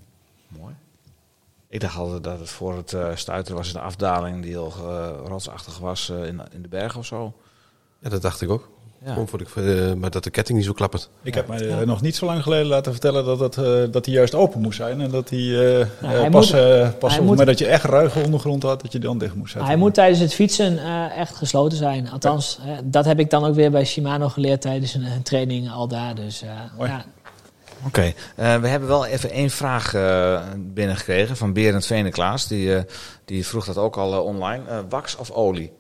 mooi. 0.49 0.75
Ik 1.75 1.81
dacht 1.81 1.97
altijd 1.97 2.25
dat 2.25 2.39
het 2.39 2.49
voor 2.49 2.77
het 2.77 2.93
eh, 2.93 3.07
stuiteren 3.15 3.57
was 3.59 3.67
in 3.67 3.73
de 3.75 3.81
afdaling 3.81 4.43
die 4.43 4.51
heel 4.51 4.73
eh, 4.89 5.09
rotsachtig 5.27 5.79
was 5.79 6.11
eh, 6.11 6.27
in, 6.27 6.41
in 6.53 6.63
de 6.63 6.69
berg 6.69 6.97
of 6.97 7.07
zo. 7.07 7.33
Ja, 7.99 8.09
dat 8.09 8.23
dacht 8.23 8.41
ik 8.41 8.51
ook. 8.51 8.69
Ja. 9.05 9.13
Gewoon 9.13 9.29
voor 9.29 9.39
de, 9.55 9.95
maar 9.99 10.11
dat 10.11 10.25
de 10.25 10.31
ketting 10.31 10.59
niet 10.59 10.67
zo 10.67 10.73
klappert. 10.73 11.09
Ik 11.23 11.35
heb 11.35 11.49
mij 11.49 11.85
nog 11.85 12.01
niet 12.03 12.17
zo 12.17 12.27
lang 12.27 12.43
geleden 12.43 12.67
laten 12.67 12.93
vertellen 12.93 13.39
dat, 13.39 13.59
eh, 13.59 13.65
dat 13.91 14.05
hij 14.05 14.15
juist 14.15 14.35
open 14.35 14.61
moest 14.61 14.77
zijn. 14.77 15.01
En 15.01 15.11
dat 15.11 15.31
hij, 15.31 15.39
hij 15.41 16.31
pas, 16.31 16.51
moet- 16.53 16.61
pas 16.61 16.61
hij 16.61 16.91
op 16.91 17.01
het 17.01 17.11
moet- 17.11 17.21
moment 17.27 17.47
dat 17.47 17.59
je 17.59 17.67
echt 17.67 17.85
ruige 17.85 18.23
ondergrond 18.25 18.63
had, 18.63 18.81
dat 18.83 18.93
je 18.93 18.99
dan 18.99 19.19
dicht 19.19 19.35
moest 19.35 19.51
zetten. 19.53 19.71
Hij 19.71 19.79
moet 19.79 19.95
tijdens 19.95 20.21
het 20.21 20.35
fietsen 20.35 20.79
eh, 20.79 21.17
echt 21.19 21.37
gesloten 21.37 21.79
zijn. 21.79 22.11
Althans, 22.11 22.59
dat 22.85 23.05
heb 23.05 23.19
ik 23.19 23.31
dan 23.31 23.45
ook 23.45 23.55
weer 23.55 23.71
bij 23.71 23.85
Shimano 23.85 24.29
geleerd 24.29 24.61
tijdens 24.61 24.95
een, 24.95 25.05
een 25.05 25.23
training 25.23 25.71
al 25.71 25.89
daar. 25.89 26.15
Dus 26.15 26.41
ja, 26.41 27.05
Oké, 27.87 28.13
eh, 28.37 28.57
we 28.57 28.69
hebben 28.69 28.89
wel 28.89 29.07
even 29.07 29.31
één 29.31 29.51
vraag 29.51 29.95
eh, 29.95 30.41
binnengekregen 30.57 31.37
van 31.37 31.53
Berend 31.53 31.87
Veneklaas. 31.87 32.47
Die, 32.47 32.77
eh, 32.77 32.83
die 33.25 33.47
vroeg 33.47 33.65
dat 33.65 33.79
ook 33.79 33.97
al 33.97 34.23
online. 34.23 34.63
Wax 34.89 35.17
of 35.17 35.31
olie? 35.31 35.73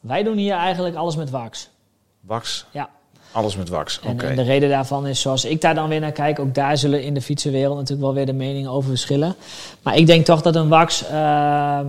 wij 0.00 0.22
doen 0.22 0.36
hier 0.36 0.54
eigenlijk 0.54 0.96
alles 0.96 1.16
met 1.16 1.30
wax. 1.30 1.70
Wax? 2.20 2.66
Ja. 2.70 2.88
Alles 3.32 3.56
met 3.56 3.68
wax, 3.68 4.00
En, 4.00 4.12
oké. 4.12 4.26
en 4.26 4.36
de 4.36 4.42
reden 4.42 4.68
daarvan 4.68 5.06
is, 5.06 5.20
zoals 5.20 5.44
ik 5.44 5.60
daar 5.60 5.74
dan 5.74 5.88
weer 5.88 6.00
naar 6.00 6.12
kijk, 6.12 6.38
ook 6.38 6.54
daar 6.54 6.76
zullen 6.76 7.02
in 7.02 7.14
de 7.14 7.20
fietsenwereld 7.20 7.74
natuurlijk 7.74 8.02
wel 8.02 8.14
weer 8.14 8.26
de 8.26 8.32
meningen 8.32 8.70
over 8.70 8.88
verschillen. 8.88 9.34
Maar 9.82 9.96
ik 9.96 10.06
denk 10.06 10.24
toch 10.24 10.42
dat 10.42 10.54
een 10.54 10.68
wax 10.68 11.04
ehm, 11.04 11.86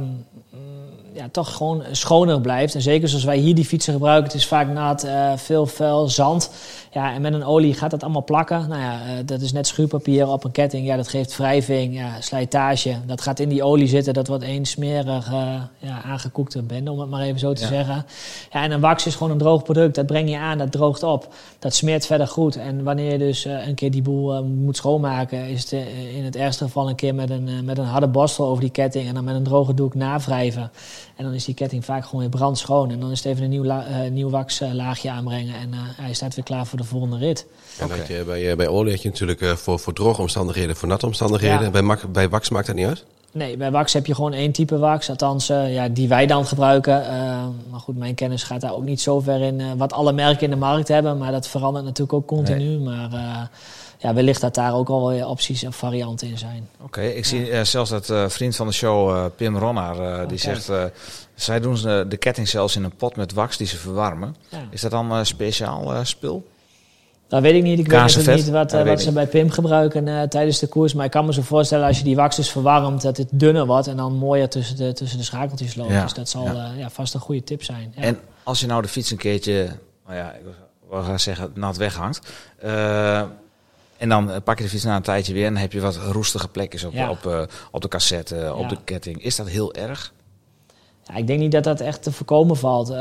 ja, 1.16 1.28
toch 1.32 1.56
gewoon 1.56 1.84
schoner 1.92 2.42
blijft. 2.42 2.76
En 2.76 2.82
zeker 2.82 3.08
zoals 3.10 3.24
wij 3.24 3.38
hier 3.38 3.56
die 3.56 3.66
fietsen 3.66 3.94
gebruiken, 3.94 4.24
het 4.26 4.34
is 4.34 4.48
vaak 4.48 4.68
nat, 4.68 5.04
eh, 5.04 5.32
veel 5.36 5.66
vuil, 5.66 6.10
zand. 6.10 6.52
Ja, 6.92 7.14
en 7.14 7.22
met 7.22 7.34
een 7.34 7.44
olie 7.46 7.74
gaat 7.74 7.92
dat 7.92 8.04
allemaal 8.04 8.24
plakken. 8.24 8.66
Nou 8.70 8.82
ja, 8.82 8.94
eh, 8.94 9.12
dat 9.26 9.42
is 9.42 9.52
net 9.52 9.68
schuurpapier 9.68 10.28
op 10.28 10.44
een 10.44 10.52
ketting. 10.52 10.86
Ja, 10.88 10.96
dat 10.96 11.08
geeft 11.08 11.38
wrijving, 11.38 11.96
ja, 11.96 12.22
slijtage. 12.22 12.96
Dat 13.06 13.22
gaat 13.22 13.40
in 13.40 13.50
die 13.50 13.64
olie 13.64 13.88
zitten. 13.88 14.14
Dat 14.14 14.28
wordt 14.28 14.44
één 14.44 14.66
smerig 14.66 15.28
eh, 15.32 15.54
ja, 15.78 16.02
aangekoekte 16.04 16.62
bende, 16.62 16.92
om 16.92 17.00
het 17.00 17.10
maar 17.10 17.22
even 17.22 17.40
zo 17.40 17.54
te 17.54 17.62
Ja. 17.62 17.68
zeggen. 17.68 18.06
Ja, 18.52 18.64
en 18.64 18.72
een 18.72 18.80
wax 18.80 19.06
is 19.06 19.16
gewoon 19.16 19.32
een 19.32 19.38
droog 19.38 19.64
product. 19.64 19.96
Dat 19.96 20.06
breng 20.06 20.30
je 20.30 20.38
aan, 20.38 20.58
dat 20.58 20.72
droogt 20.72 21.04
op. 21.04 21.34
Dat 21.60 21.74
smeert 21.76 22.06
verder 22.06 22.28
goed. 22.28 22.56
En 22.56 22.84
wanneer 22.84 23.12
je 23.12 23.18
dus 23.18 23.46
een 23.46 23.76
keer 23.76 23.92
die 23.92 24.02
boel 24.02 24.44
moet 24.44 24.78
schoonmaken, 24.78 25.48
is 25.48 25.62
het 25.62 25.72
in 26.16 26.24
het 26.24 26.36
ergste 26.36 26.64
geval 26.64 26.90
een 26.90 26.96
keer 26.96 27.16
met 27.16 27.30
een, 27.30 27.50
met 27.66 27.78
een 27.78 27.86
harde 27.86 28.08
borstel 28.08 28.48
over 28.48 28.62
die 28.62 28.72
ketting 28.72 29.08
en 29.08 29.14
dan 29.14 29.24
met 29.24 29.36
een 29.36 29.44
droge 29.44 29.74
doek 29.74 29.96
navrijven. 29.96 30.72
En 31.16 31.24
dan 31.24 31.34
is 31.34 31.46
die 31.46 31.56
ketting 31.56 31.86
vaak 31.86 32.04
gewoon 32.06 32.20
weer 32.22 32.30
brandschoon. 32.30 32.92
En 32.92 33.00
dan 33.00 33.12
is 33.12 33.18
het 33.18 33.28
even 33.28 33.44
een 33.44 33.50
nieuw, 33.50 33.64
la- 33.64 33.86
eh, 33.86 34.12
nieuw 34.12 34.30
waxlaagje 34.30 35.12
aanbrengen 35.12 35.56
en 35.56 35.74
eh, 35.74 35.80
hij 35.82 36.14
staat 36.14 36.36
weer 36.36 36.44
klaar 36.46 36.66
voor 36.66 36.78
de 36.78 36.84
volgende 36.84 37.18
rit. 37.18 37.46
En 37.80 37.88
dat 37.88 38.08
je, 38.08 38.24
bij, 38.26 38.50
eh, 38.52 38.58
bij 38.58 38.68
olie 38.68 38.92
heb 38.94 39.02
je 39.02 39.10
natuurlijk 39.10 39.42
eh, 39.42 39.52
voor, 39.52 39.80
voor 39.80 39.94
droge 39.94 40.22
omstandigheden, 40.22 40.76
voor 40.76 40.88
natte 40.88 41.06
omstandigheden. 41.06 41.62
Ja. 41.62 41.70
Bij, 41.70 41.82
mak- 41.82 42.12
bij 42.14 42.30
wax 42.30 42.50
maakt 42.50 42.68
dat 42.68 42.76
niet 42.76 42.86
uit? 42.88 43.04
Nee, 43.32 43.58
bij 43.58 43.72
wax 43.72 43.94
heb 43.94 44.06
je 44.06 44.16
gewoon 44.16 44.34
één 44.34 44.52
type 44.52 44.78
wax. 44.78 45.10
Althans, 45.10 45.50
eh, 45.50 45.74
ja, 45.74 45.88
die 45.90 46.08
wij 46.08 46.26
dan 46.26 46.46
gebruiken. 46.46 47.06
Eh, 47.06 47.12
maar 47.70 47.80
goed, 47.80 47.98
mijn 47.98 48.16
kennis 48.16 48.44
gaat 48.44 48.62
daar 48.62 48.74
ook 48.74 48.84
niet 48.84 49.02
zo 49.02 49.20
ver 49.20 49.42
in. 49.42 49.60
eh, 49.60 49.68
wat 49.78 49.94
alle 49.94 50.14
merken 50.14 50.44
in 50.44 50.50
de 50.50 50.56
markt 50.56 50.88
hebben. 50.88 51.18
Maar 51.18 51.32
dat 51.32 51.48
verandert 51.48 51.86
natuurlijk 51.86 52.14
ook 52.14 52.26
continu. 52.28 52.80
Maar 52.80 53.14
eh, 53.14 53.42
ja, 54.06 54.14
wellicht 54.14 54.42
dat 54.42 54.56
daar 54.56 54.74
ook 54.74 54.90
al 54.90 55.08
weer 55.10 55.28
opties 55.28 55.64
en 55.64 55.74
varianten 55.74 56.28
in 56.28 56.38
zijn. 56.38 56.68
Oké, 56.82 57.02
ik 57.02 57.26
zie 57.26 57.50
eh, 57.50 57.64
zelfs 57.64 57.90
dat 57.90 58.10
eh, 58.10 58.30
vriend 58.30 58.56
van 58.56 58.68
de 58.68 58.74
show, 58.74 59.10
eh, 59.16 59.26
Pim 59.36 59.58
Ronnaar, 59.58 60.00
eh, 60.00 60.28
die 60.28 60.38
zegt... 60.38 60.70
eh, 60.70 60.84
zij 61.36 61.60
doen 61.60 61.78
ze 61.78 62.06
de 62.10 62.18
ketting 62.18 62.48
zelfs 62.48 62.76
in 62.76 62.84
een 62.84 62.96
pot 62.96 63.16
met 63.16 63.34
wax 63.34 63.58
die 63.58 63.68
ze 63.68 63.78
verwarmen. 63.78 64.36
Ja. 64.50 64.58
Is 64.70 64.82
dat 64.82 64.92
dan 64.92 65.12
eh, 65.12 65.24
speciaal 65.24 65.94
eh, 65.94 66.00
spul? 66.04 66.48
Dat 67.28 67.42
weet 67.42 67.54
ik 67.54 67.64
niet. 67.64 67.80
Ik 67.80 67.88
weet 67.88 68.00
Kaas 68.00 68.16
niet 68.16 68.50
wat, 68.50 68.74
eh, 68.74 68.84
wat 68.86 69.02
ze 69.02 69.12
bij 69.12 69.28
Pim 69.28 69.50
gebruiken 69.50 70.08
eh, 70.08 70.22
tijdens 70.22 70.60
de 70.60 70.68
koers. 70.68 70.94
Maar 70.94 71.06
ik 71.06 71.12
kan 71.12 71.26
me 71.26 71.34
zo 71.34 71.42
voorstellen 71.42 71.88
als 71.88 71.98
je 71.98 72.04
die 72.04 72.16
wax 72.16 72.36
dus 72.36 72.52
verwarmt, 72.52 73.02
dat 73.02 73.18
het 73.18 73.28
dunner 73.32 73.66
wordt. 73.66 73.88
En 73.88 73.98
dan 73.98 74.14
mooier 74.14 74.50
tussen 74.50 74.76
de, 74.78 74.94
tussen 74.94 75.18
de 75.18 75.24
schakeltjes 75.24 75.76
loopt. 75.76 75.92
Ja, 75.92 76.04
Dus 76.04 76.14
dat 76.14 76.30
zal 76.30 76.46
ja. 76.78 76.90
vast 76.90 77.14
een 77.14 77.20
goede 77.20 77.44
tip 77.44 77.64
zijn. 77.64 77.94
Ja. 77.96 78.02
En 78.02 78.20
als 78.44 78.60
je 78.60 78.68
nou 78.68 78.82
de 78.82 78.88
fiets 78.88 79.12
een 79.12 79.18
keertje, 79.18 79.68
nou 80.06 80.18
ja, 80.18 80.32
ik 80.34 80.42
wil 80.90 81.02
gaan 81.04 81.20
zeggen, 81.20 81.52
nat 81.54 81.78
weghangt. 81.78 82.22
En 84.06 84.12
dan 84.12 84.32
eh, 84.32 84.42
pak 84.44 84.58
je 84.58 84.64
de 84.64 84.70
fiets 84.70 84.84
na 84.84 84.96
een 84.96 85.02
tijdje 85.02 85.34
weer 85.34 85.46
en 85.46 85.54
dan 85.54 85.62
heb 85.62 85.72
je 85.72 85.80
wat 85.80 85.96
roestige 86.12 86.48
plekjes 86.48 86.84
op, 86.84 86.94
Ja. 86.94 87.10
op, 87.10 87.26
eh, 87.26 87.42
op 87.72 87.82
de 87.82 87.88
cassette, 87.88 88.54
op 88.56 88.70
de 88.70 88.78
ketting. 88.84 89.24
Is 89.24 89.36
dat 89.36 89.48
heel 89.48 89.74
erg? 89.74 90.14
Ja, 91.04 91.16
ik 91.16 91.28
denk 91.28 91.40
niet 91.40 91.52
dat 91.52 91.64
dat 91.64 91.80
echt 91.80 92.04
te 92.04 92.12
voorkomen 92.12 92.58
valt. 92.58 92.90
Eh, 92.90 92.96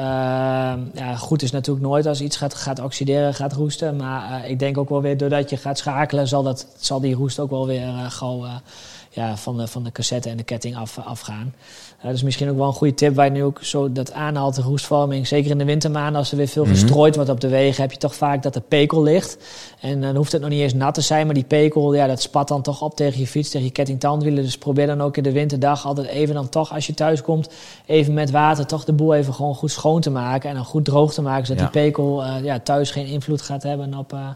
ja, 0.95 1.17
goed 1.17 1.43
is 1.43 1.51
natuurlijk 1.51 1.87
nooit 1.87 2.07
als 2.07 2.21
iets 2.21 2.37
gaat, 2.37 2.55
gaat 2.55 2.81
oxideren, 2.81 3.35
gaat 3.35 3.53
roesten. 3.53 3.97
Maar 3.97 4.49
ik 4.49 4.59
denk 4.59 4.79
ook 4.79 4.89
wel 4.89 5.03
weer, 5.03 5.17
doordat 5.17 5.51
je 5.51 5.57
gaat 5.57 5.79
schakelen, 5.79 6.29
zal, 6.29 6.43
dat, 6.43 6.67
zal 6.79 7.01
die 7.01 7.15
roest 7.15 7.39
ook 7.39 7.51
wel 7.51 7.67
weer 7.67 7.89
gauw 8.09 8.47
ja, 9.15 9.37
van, 9.37 9.57
de, 9.57 9.67
van 9.67 9.85
de 9.85 9.93
cassette 9.93 10.29
en 10.29 10.37
de 10.37 10.43
ketting 10.43 10.77
af, 10.77 10.99
afgaan. 10.99 11.55
Eh, 11.99 12.05
dat 12.05 12.15
is 12.15 12.23
misschien 12.23 12.51
ook 12.51 12.57
wel 12.57 12.67
een 12.67 12.73
goede 12.73 12.95
tip, 12.95 13.15
waar 13.15 13.25
je 13.25 13.31
nu 13.31 13.45
ook 13.45 13.59
zo 13.63 13.93
dat 13.93 14.13
aanhaalt, 14.13 14.55
de 14.55 14.63
roestvorming. 14.63 15.27
Zeker 15.27 15.51
in 15.51 15.59
de 15.59 15.65
wintermaanden, 15.65 16.17
als 16.17 16.31
er 16.31 16.37
weer 16.37 16.49
veel 16.49 16.65
Mhm. 16.65 16.75
verstrooid 16.75 17.15
wordt 17.15 17.31
op 17.31 17.41
de 17.41 17.49
wegen, 17.49 17.83
heb 17.83 17.93
je 17.93 17.99
toch 17.99 18.15
vaak 18.15 18.43
dat 18.43 18.55
de 18.55 18.61
pekel 18.61 19.03
ligt. 19.03 19.37
En 19.81 20.01
dan 20.01 20.17
hoeft 20.17 20.33
het 20.33 20.41
nog 20.41 20.51
niet 20.51 20.61
eens 20.61 20.75
nat 20.75 20.95
te 20.95 21.01
zijn, 21.01 21.27
maar 21.27 21.35
die 21.35 21.45
pekel, 21.45 21.95
ja, 21.95 22.07
dat 22.07 22.23
spat 22.23 22.49
dan 22.49 22.63
toch 22.63 22.83
op 22.83 22.97
tegen 22.97 23.21
je 23.21 23.27
fiets, 23.27 23.51
tegen 23.51 23.67
je 23.67 23.73
kettingtandwielen. 23.73 24.43
Dus 24.45 24.59
probeer 24.59 24.87
dan 24.87 25.01
ook 25.01 25.17
in 25.17 25.23
de 25.23 25.33
winterdag 25.33 25.87
altijd 25.87 26.07
even 26.07 26.35
dan 26.35 26.49
toch, 26.49 26.73
als 26.75 26.87
je 26.87 26.95
thuis 26.95 27.23
komt, 27.23 27.49
even 27.87 28.15
met 28.15 28.31
water 28.31 28.67
toch 28.67 28.85
de 28.85 28.93
boel 28.93 29.15
even 29.15 29.35
gewoon 29.35 29.55
goed 29.55 29.71
schoon 29.71 30.01
te 30.01 30.11
maken. 30.11 30.49
En 30.49 30.55
dan 30.55 30.65
goed 30.65 30.85
droog 30.85 31.15
te 31.15 31.23
maken, 31.23 31.47
zodat 31.47 31.63
Ja. 31.65 31.71
die 31.71 31.83
pekel 31.83 32.23
eh, 32.25 32.35
ja, 32.45 32.59
thuis 32.61 32.91
geen 32.91 33.07
invloed 33.07 33.43
gaat 33.43 33.63
hebben 33.63 33.95
op, 33.99 34.13
eh, 34.13 34.29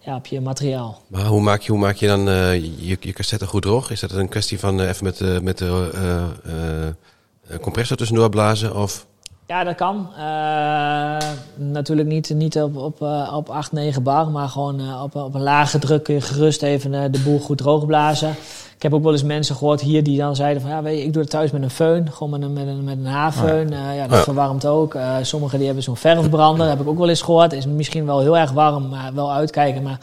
ja, 0.00 0.16
op 0.16 0.26
je 0.26 0.40
materiaal. 0.40 1.02
Maar 1.08 1.24
hoe 1.24 1.40
maak 1.40 1.60
je, 1.60 1.70
hoe 1.72 1.80
maak 1.80 1.96
je 1.96 2.06
dan 2.06 2.28
eh, 2.28 2.54
je, 2.62 2.96
je 3.00 3.12
cassette 3.12 3.46
goed 3.46 3.62
droog? 3.62 3.90
Is 3.90 4.00
dat 4.00 4.10
een 4.12 4.28
kwestie 4.28 4.58
van 4.58 4.80
eh, 4.80 4.88
even 4.88 5.04
met, 5.04 5.16
de 5.16 5.38
met 5.42 5.58
de 5.58 5.90
eh, 5.94 6.22
eh, 6.54 6.86
eh, 6.86 7.60
compressor 7.60 7.96
tussendoor 7.96 8.28
blazen? 8.28 8.74
Of 8.76 9.06
Ja, 9.50 9.64
dat 9.64 9.74
kan. 9.74 10.08
Eh, 10.16 11.28
natuurlijk 11.54 12.08
niet, 12.08 12.30
niet 12.34 12.62
op, 12.62 12.76
op, 12.76 13.02
eh, 13.02 13.32
op 13.36 13.48
8, 13.48 13.72
9 13.72 14.02
bar, 14.02 14.28
maar 14.28 14.48
gewoon 14.48 14.80
eh, 14.80 15.02
op, 15.02 15.14
op 15.14 15.34
een 15.34 15.42
lage 15.42 15.78
druk 15.78 16.02
kun 16.02 16.14
je 16.14 16.20
gerust 16.20 16.62
even 16.62 17.12
de 17.12 17.20
boel 17.20 17.38
goed 17.38 17.58
droog 17.58 17.86
blazen. 17.86 18.30
Ik 18.76 18.82
heb 18.82 18.94
ook 18.94 19.02
wel 19.02 19.12
eens 19.12 19.22
mensen 19.22 19.56
gehoord 19.56 19.80
hier 19.80 20.02
die 20.02 20.18
dan 20.18 20.36
zeiden 20.36 20.62
van 20.62 20.70
ja, 20.70 20.82
weet 20.82 20.98
je, 20.98 21.04
ik 21.04 21.12
doe 21.12 21.22
het 21.22 21.30
thuis 21.30 21.50
met 21.50 21.62
een 21.62 21.70
föhn, 21.70 22.12
gewoon 22.12 22.30
met 22.30 22.42
een, 22.42 22.52
met 22.52 22.66
een, 22.66 22.84
met 22.84 22.98
een 22.98 23.06
haarfeun. 23.06 23.68
Ja, 23.94 24.06
dat 24.06 24.22
verwarmt 24.22 24.66
ook. 24.66 24.96
Sommigen 25.22 25.56
die 25.56 25.66
hebben 25.66 25.84
zo'n 25.84 25.96
verfbrander, 25.96 26.68
heb 26.68 26.80
ik 26.80 26.88
ook 26.88 26.98
wel 26.98 27.08
eens 27.08 27.22
gehoord. 27.22 27.52
Is 27.52 27.66
misschien 27.66 28.06
wel 28.06 28.20
heel 28.20 28.38
erg 28.38 28.52
warm, 28.52 28.88
maar 28.88 29.14
wel 29.14 29.32
uitkijken. 29.32 29.82
Maar 29.82 29.98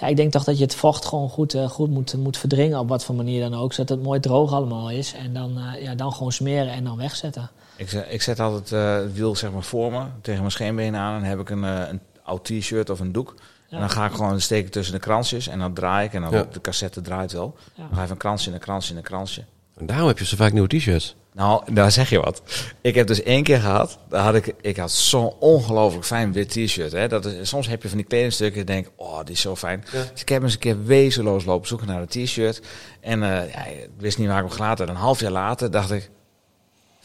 ja, 0.00 0.06
ik 0.06 0.16
denk 0.16 0.32
toch 0.32 0.44
dat 0.44 0.58
je 0.58 0.64
het 0.64 0.74
vocht 0.74 1.04
gewoon 1.04 1.28
goed, 1.28 1.56
goed 1.68 1.90
moet, 1.90 2.16
moet 2.16 2.38
verdringen 2.38 2.78
op 2.78 2.88
wat 2.88 3.04
voor 3.04 3.14
manier 3.14 3.50
dan 3.50 3.60
ook. 3.60 3.72
Zodat 3.72 3.96
het 3.96 4.06
mooi 4.06 4.20
droog 4.20 4.52
allemaal 4.52 4.90
is. 4.90 5.14
En 5.24 5.32
dan, 5.32 5.58
ja, 5.80 5.94
dan 5.94 6.12
gewoon 6.12 6.32
smeren 6.32 6.72
en 6.72 6.84
dan 6.84 6.96
wegzetten. 6.96 7.50
Ik, 7.76 7.88
zet- 7.90 8.06
ik 8.08 8.22
zet 8.22 8.40
altijd 8.40 8.72
eh, 8.72 8.94
het 8.94 9.14
wiel 9.14 9.36
zeg 9.36 9.50
maar 9.52 9.62
voor 9.62 9.92
me, 9.92 10.02
tegen 10.22 10.40
mijn 10.40 10.52
scheenbenen 10.52 11.00
aan. 11.00 11.14
En 11.14 11.20
dan 11.20 11.28
heb 11.28 11.40
ik 11.40 11.50
een, 11.50 11.64
eh, 11.64 11.88
een 11.88 12.00
oud 12.22 12.44
t-shirt 12.44 12.90
of 12.90 13.00
een 13.00 13.12
doek. 13.12 13.34
En 13.70 13.78
dan 13.80 13.90
ga 13.90 14.06
ik 14.06 14.12
gewoon 14.12 14.40
steken 14.40 14.70
tussen 14.70 14.94
de 14.94 15.00
kransjes 15.00 15.48
en 15.48 15.58
dan 15.58 15.72
draai 15.74 16.06
ik. 16.06 16.14
En 16.14 16.22
dan 16.22 16.30
Ja. 16.30 16.46
de 16.52 16.60
cassette 16.60 17.00
draait 17.00 17.32
wel. 17.32 17.56
Ja. 17.74 17.82
Dan 17.86 17.94
ga 17.96 18.02
je 18.02 18.08
van 18.08 18.16
kransje 18.16 18.50
naar 18.50 18.58
kransje 18.58 18.92
naar 18.94 19.02
kransje. 19.02 19.44
en 19.76 19.86
daarom 19.86 20.06
heb 20.08 20.18
je 20.18 20.24
zo 20.24 20.36
vaak 20.36 20.52
nieuwe 20.52 20.68
t-shirts. 20.68 21.16
Nou, 21.32 21.72
daar 21.74 21.90
zeg 21.92 22.10
je 22.10 22.20
wat. 22.20 22.42
Ik 22.80 22.94
heb 22.94 23.06
dus 23.06 23.22
één 23.22 23.42
keer 23.42 23.60
gehad, 23.60 23.98
daar 24.08 24.22
had 24.24 24.34
ik, 24.34 24.54
ik 24.60 24.76
had 24.76 24.90
zo'n 24.90 25.32
ongelooflijk 25.40 26.04
fijn 26.04 26.32
wit 26.32 26.48
t-shirt. 26.48 26.92
Hè. 26.92 27.08
Dat 27.08 27.24
is, 27.24 27.48
soms 27.48 27.66
heb 27.68 27.82
je 27.82 27.88
van 27.88 27.96
die 27.96 28.06
kledingstukken 28.06 28.60
en 28.60 28.66
denk, 28.66 28.90
oh, 28.96 29.18
die 29.24 29.34
is 29.34 29.40
zo 29.40 29.56
fijn. 29.56 29.84
Dus 30.12 30.20
ik 30.20 30.28
heb 30.28 30.42
eens 30.42 30.52
een 30.52 30.58
keer 30.58 30.84
wezenloos 30.84 31.44
lopen 31.44 31.68
zoeken 31.68 31.86
naar 31.86 32.00
een 32.00 32.24
t-shirt. 32.24 32.60
En 33.00 33.22
eh, 33.22 33.52
ja, 33.52 33.64
ik 33.64 33.88
wist 33.98 34.18
niet 34.18 34.28
waar 34.28 34.36
ik 34.42 34.44
hem 34.48 34.52
gelaten 34.56 34.86
had. 34.86 34.94
Een 34.96 35.00
half 35.02 35.20
jaar 35.20 35.30
later 35.30 35.70
dacht 35.70 35.90
ik, 35.90 36.10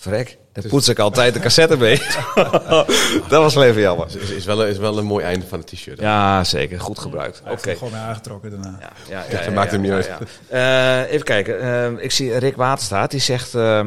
verrek, 0.02 0.38
daar 0.54 0.64
poets 0.68 0.88
ik 0.90 1.00
altijd 1.00 1.34
de 1.34 1.40
cassette 1.40 1.78
mee. 1.78 2.02
dat 3.30 3.42
was 3.42 3.54
wel 3.54 3.64
even 3.64 3.82
jammer. 3.82 4.08
Is, 4.22 4.30
is, 4.30 4.46
wel, 4.46 4.62
een- 4.64 4.70
is 4.70 4.78
wel 4.78 4.98
een 4.98 5.06
mooi 5.06 5.26
einde 5.26 5.46
van 5.48 5.60
het 5.60 5.68
t-shirt. 5.68 6.00
Ja, 6.00 6.44
zeker. 6.44 6.80
Goed 6.80 7.00
gebruikt. 7.00 7.42
Oké. 7.50 7.74
gewoon 7.76 7.92
weer 7.94 8.02
aangetrokken 8.02 8.50
daarna. 8.52 8.78
Ja, 8.80 8.90
ja, 9.10 9.24
Ja, 9.38 9.44
dat 9.46 9.54
maakt 9.54 9.72
hem 9.72 9.82
niet 9.82 9.92
uit. 9.92 10.10
ja. 10.50 11.02
Eh, 11.04 11.12
even 11.14 11.26
kijken. 11.26 11.62
Eh, 11.62 12.04
ik 12.04 12.12
zie 12.12 12.38
Rick 12.38 12.56
Waterstaat. 12.56 13.12
Die 13.12 13.20
zegt 13.20 13.56
eh, 13.56 13.82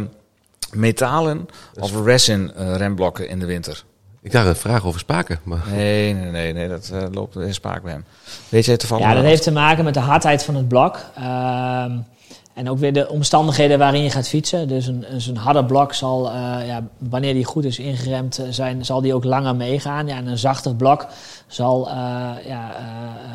metalen 0.72 1.48
of 1.80 2.04
resin 2.04 2.52
eh, 2.56 2.76
remblokken 2.76 3.28
in 3.28 3.38
de 3.38 3.46
winter. 3.46 3.82
Ik 4.22 4.32
dacht 4.32 4.46
een 4.46 4.56
vraag 4.56 4.84
over 4.86 5.00
spaken. 5.00 5.38
Maar 5.42 5.58
Nee, 5.70 6.14
nee, 6.14 6.30
nee. 6.30 6.52
nee 6.52 6.68
dat 6.68 6.90
eh, 6.92 7.02
loopt 7.12 7.36
in 7.36 7.54
spaak 7.54 7.82
bij 7.82 7.92
hem. 7.92 8.04
Weet 8.48 8.64
jij 8.64 8.76
toevallig? 8.76 9.04
Ja, 9.06 9.14
dat 9.14 9.24
heeft 9.24 9.42
te 9.42 9.52
maken 9.52 9.84
met 9.84 9.94
de 9.94 10.00
hardheid 10.00 10.44
van 10.44 10.54
het 10.54 10.68
blok. 10.68 10.98
Ehm, 11.16 11.92
En 12.55 12.70
ook 12.70 12.78
weer 12.78 12.92
de 12.92 13.09
omstandigheden 13.09 13.78
waarin 13.78 14.02
je 14.02 14.11
gaat 14.11 14.28
fietsen. 14.28 14.68
Dus 14.68 14.86
een, 14.86 15.05
een 15.28 15.36
harde 15.36 15.64
blok 15.64 15.94
zal, 15.94 16.30
eh, 16.30 16.66
ja, 16.66 16.86
wanneer 16.98 17.34
die 17.34 17.44
goed 17.44 17.64
is 17.64 17.78
ingeremd 17.78 18.38
eh, 18.38 18.46
zijn, 18.50 18.84
zal 18.84 19.00
die 19.00 19.14
ook 19.14 19.24
langer 19.24 19.57
meegaan. 19.57 20.07
Ja, 20.07 20.16
en 20.16 20.26
een 20.26 20.38
zachter 20.38 20.74
blok 20.74 21.07
zal 21.46 21.88
eh, 21.88 21.94
ja, 22.46 22.76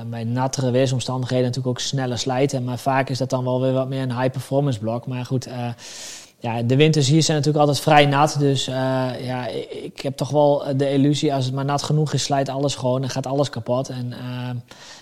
bij 0.10 0.24
nattere 0.24 0.72
weersomstandigheden 0.72 1.46
natuurlijk 1.46 1.78
ook 1.78 1.80
sneller 1.80 2.18
slijten. 2.18 2.64
Maar 2.64 2.78
vaak 2.78 3.10
is 3.10 3.18
dat 3.18 3.30
dan 3.30 3.44
wel 3.44 3.62
weer 3.62 3.74
wat 3.74 3.90
meer 3.90 4.02
een 4.02 4.20
high-performance 4.20 4.80
blok. 4.80 5.08
Maar 5.08 5.26
goed, 5.26 5.48
ja, 6.40 6.62
de 6.62 6.76
winters 6.76 7.08
hier 7.08 7.24
zijn 7.24 7.38
natuurlijk 7.38 7.66
altijd 7.66 7.84
vrij 7.84 8.06
nat. 8.06 8.36
Dus 8.40 8.66
ja, 8.66 9.48
ik, 9.48 9.72
ik, 9.72 10.02
heb 10.02 10.18
toch 10.18 10.30
wel 10.30 10.64
de 10.76 10.92
illusie, 10.92 11.34
als 11.34 11.46
het 11.46 11.54
maar 11.54 11.66
nat 11.66 11.84
genoeg 11.84 12.14
is, 12.14 12.24
slijt 12.24 12.50
alles 12.50 12.76
gewoon 12.76 13.04
en 13.04 13.10
gaat 13.10 13.28
alles 13.28 13.50
kapot. 13.50 13.90
En 13.90 14.14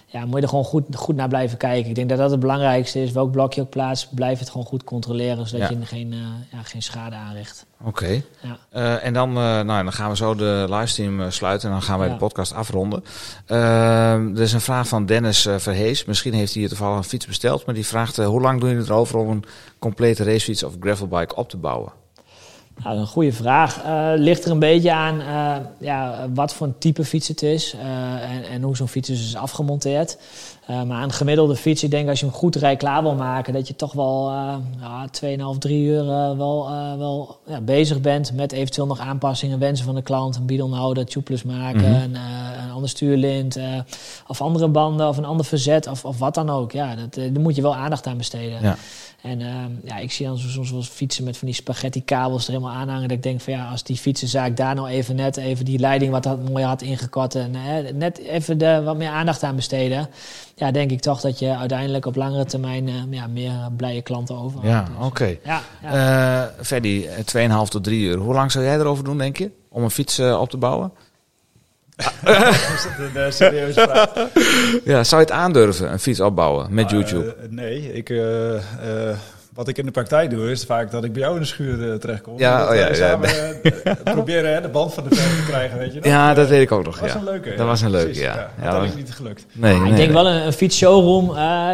ja, 0.10 0.26
moet 0.26 0.36
je 0.36 0.41
er 0.41 0.49
gewoon 0.49 0.64
goed, 0.64 0.95
goed 0.95 1.16
naar 1.16 1.28
blijven 1.28 1.58
kijken. 1.58 1.89
Ik 1.89 1.95
denk 1.95 2.10
dat 2.10 2.18
dat 2.18 2.32
het 2.32 2.39
belangrijkste 2.39 3.01
is. 3.01 3.12
Welk 3.12 3.32
blokje 3.32 3.62
ook 3.62 3.70
plaats, 3.70 4.08
blijf 4.08 4.39
het 4.39 4.49
gewoon 4.49 4.66
goed 4.66 4.84
controleren, 4.84 5.47
zodat 5.47 5.70
je 5.70 5.86
geen, 5.86 6.12
uh, 6.12 6.20
ja, 6.51 6.62
geen 6.64 6.82
schade 6.82 7.16
aanricht. 7.16 7.66
Oké. 7.84 8.22
Ja. 8.41 8.58
Uh, 8.74 9.05
en 9.05 9.14
dan, 9.14 9.30
uh, 9.30 9.36
nou, 9.36 9.66
dan 9.84 9.93
gaan 9.93 10.10
we 10.10 10.16
zo 10.16 10.36
de 10.36 10.66
livestream 10.70 11.32
sluiten 11.32 11.68
en 11.68 11.74
dan 11.74 11.84
gaan 11.84 11.99
wij 11.99 12.10
de 12.10 12.16
podcast 12.16 12.53
afronden. 12.53 13.03
er 13.45 14.41
is 14.41 14.53
een 14.53 14.62
vraag 14.62 14.88
van 14.88 15.05
Dennis 15.05 15.47
Verhees. 15.58 16.05
Misschien 16.05 16.34
heeft 16.34 16.51
hij 16.51 16.62
hier 16.62 16.70
toevallig 16.70 16.97
een 16.97 17.03
fiets 17.03 17.26
besteld, 17.26 17.66
maar 17.66 17.76
die 17.76 17.88
vraagt: 17.88 18.18
hoe 18.18 18.41
lang 18.41 18.60
doe 18.60 18.70
je 18.70 18.76
het 18.76 18.89
erover 18.89 19.20
om 19.20 19.30
een 19.30 19.45
complete 19.80 20.24
racefiets 20.24 20.64
of 20.64 20.74
gravelbike 20.80 21.36
op 21.36 21.49
te 21.49 21.58
bouwen? 21.58 21.91
Nou, 22.84 22.97
een 22.97 23.07
goede 23.07 23.32
vraag. 23.32 23.84
Uh, 23.86 24.11
ligt 24.15 24.45
er 24.45 24.51
een 24.51 24.59
beetje 24.59 24.91
aan 24.93 25.19
uh, 25.19 25.55
ja, 25.80 26.28
wat 26.34 26.53
voor 26.53 26.67
een 26.67 26.78
type 26.78 27.05
fiets 27.05 27.28
het 27.28 27.41
is 27.41 27.73
uh, 27.73 27.82
en, 28.32 28.43
en, 28.43 28.61
hoe 28.61 28.75
zo'n 28.75 28.88
fiets 28.88 29.09
is 29.09 29.36
afgemonteerd. 29.36 30.17
maar 30.67 31.03
een 31.03 31.11
gemiddelde 31.11 31.55
fiets, 31.55 31.84
ik 31.84 31.91
denk 31.91 32.09
als 32.09 32.19
je 32.19 32.25
hem 32.25 32.36
goed 32.36 32.75
klaar 32.78 33.01
wil 33.01 33.15
maken, 33.15 33.53
dat 33.53 33.67
je 33.67 33.75
toch 33.75 33.93
wel 33.93 34.32
ja, 34.80 35.07
2,5, 35.53 35.57
3 35.59 35.84
uur 35.84 36.05
wel, 36.38 36.69
wel 36.97 37.39
ja, 37.47 37.61
bezig 37.61 38.01
bent 38.01 38.34
met 38.34 38.51
eventueel 38.51 38.88
nog 38.88 38.99
aanpassingen, 38.99 39.59
wensen 39.59 39.86
van 39.86 39.95
de 39.95 40.01
klant, 40.01 40.36
een 40.36 40.45
bidonhouder, 40.45 41.05
tubeless 41.05 41.43
maken, 41.43 41.80
mm 41.80 41.93
-hmm. 41.93 42.03
een, 42.03 42.15
een 42.63 42.71
ander 42.73 42.89
stuurlint 42.89 43.59
of 44.28 44.41
andere 44.41 44.67
banden 44.67 45.07
of 45.07 45.17
een 45.17 45.25
ander 45.25 45.45
verzet 45.45 45.88
of, 45.88 46.05
of 46.05 46.19
wat 46.19 46.34
dan 46.34 46.49
ook. 46.49 46.71
Ja, 46.71 46.95
dat, 46.95 47.13
daar 47.13 47.41
moet 47.41 47.55
je 47.55 47.61
wel 47.61 47.75
aandacht 47.75 48.07
aan 48.07 48.17
besteden. 48.17 48.61
Ja. 48.61 48.78
En 49.22 49.39
uh, 49.39 49.47
ja, 49.84 49.97
ik 49.97 50.11
zie 50.11 50.26
dan 50.26 50.38
soms 50.38 50.72
wel 50.72 50.82
fietsen 50.82 51.24
met 51.24 51.38
van 51.38 51.47
die 51.47 51.55
spaghetti 51.55 52.03
kabels 52.03 52.47
er 52.47 52.53
helemaal 52.53 52.76
aanhangen. 52.76 53.07
Dat 53.07 53.18
ik 53.18 53.24
denk 53.24 53.41
van 53.41 53.53
ja, 53.53 53.70
als 53.70 53.84
die 53.84 53.97
fietsenzaak 53.97 54.57
daar 54.57 54.76
nou 54.76 54.88
even 54.88 55.15
net 55.15 55.38
even 55.38 55.65
die 55.65 55.80
leiding 55.80 56.11
wat 56.11 56.24
dat 56.24 56.49
mooi 56.49 56.63
had 56.63 56.82
ingekort. 56.82 57.36
En 57.36 57.53
uh, 57.53 57.91
net 57.93 58.18
even 58.18 58.57
de, 58.57 58.82
wat 58.84 58.97
meer 58.97 59.09
aandacht 59.09 59.43
aan 59.43 59.55
besteden. 59.55 60.09
Ja, 60.55 60.72
denk 60.72 60.91
ik 60.91 61.01
toch 61.01 61.22
dat 61.22 61.39
je 61.39 61.55
uiteindelijk 61.55 62.05
op 62.05 62.15
langere 62.15 62.45
termijn 62.45 62.88
uh, 62.88 62.95
ja, 63.09 63.28
meer 63.28 63.53
blije 63.78 64.01
klanten 64.01 64.38
over 64.38 64.65
Ja, 64.65 64.82
dus, 64.84 64.95
oké. 64.95 65.05
Okay. 65.05 65.39
Ja, 65.43 65.61
ja. 65.82 66.51
Freddy, 66.61 67.05
2,5 67.07 67.70
tot 67.70 67.84
3 67.84 68.01
uur. 68.01 68.18
Hoe 68.18 68.34
lang 68.34 68.51
zou 68.51 68.65
jij 68.65 68.76
erover 68.76 69.03
doen, 69.03 69.18
denk 69.18 69.38
je? 69.38 69.51
Om 69.70 69.84
een 69.84 69.91
fiets 69.91 70.20
op 70.20 70.49
te 70.49 70.57
bouwen? 70.57 70.91
Is 71.98 72.88
dat 72.98 73.24
een 73.24 73.34
serieuze 73.34 73.82
vraag? 73.82 74.10
Ja, 74.91 75.04
zou 75.04 75.22
je 75.22 75.28
het 75.28 75.36
aandurven, 75.38 75.91
een 75.91 76.00
fiets 76.00 76.20
opbouwen 76.20 76.74
met 76.74 76.89
YouTube? 76.89 77.26
Uh, 77.26 77.32
nee, 77.50 77.93
ik, 77.93 78.10
uh, 78.10 78.20
uh, 78.54 78.60
wat 79.54 79.68
ik 79.68 79.78
in 79.78 79.86
de 79.86 79.91
praktijk 79.91 80.30
doe, 80.30 80.52
is 80.52 80.64
vaak 80.64 80.91
dat 80.91 81.04
ik 81.04 81.14
bij 81.14 81.22
jou 81.22 81.34
in 81.34 81.41
de 81.41 81.48
schuur 81.48 82.00
terechtkom. 82.00 82.34
Ja, 82.38 82.60
dat, 82.60 82.70
oh 82.70 82.76
ja, 82.76 82.88
ja. 82.88 82.93
Samen, 82.93 83.30
proberen 84.04 84.54
hè, 84.54 84.62
de 84.62 84.68
band 84.68 84.93
van 84.93 85.04
de 85.04 85.16
verf 85.16 85.38
te 85.38 85.52
krijgen, 85.52 85.78
weet 85.78 85.93
je 85.93 86.00
nog? 86.00 86.06
Ja, 86.06 86.34
dat 86.34 86.48
weet 86.48 86.62
ik 86.62 86.72
ook 86.72 86.86
nog. 86.86 87.00
Dat 87.00 87.14
was 87.14 87.22
een 87.22 87.24
leuke. 87.24 87.56
Dat 87.56 87.66
was 87.66 87.82
een 87.82 87.91
leuke, 87.91 88.20
ja. 88.20 88.36
ja. 88.36 88.50
ja 88.62 88.72
dat 88.72 88.84
is 88.84 88.95
niet 88.95 89.12
gelukt. 89.12 89.45
Nee, 89.52 89.76
ik 89.76 89.84
denk 89.84 89.98
nee. 89.98 90.12
wel 90.12 90.28
een, 90.28 90.45
een 90.45 90.54
fietsshowroom 90.54 91.28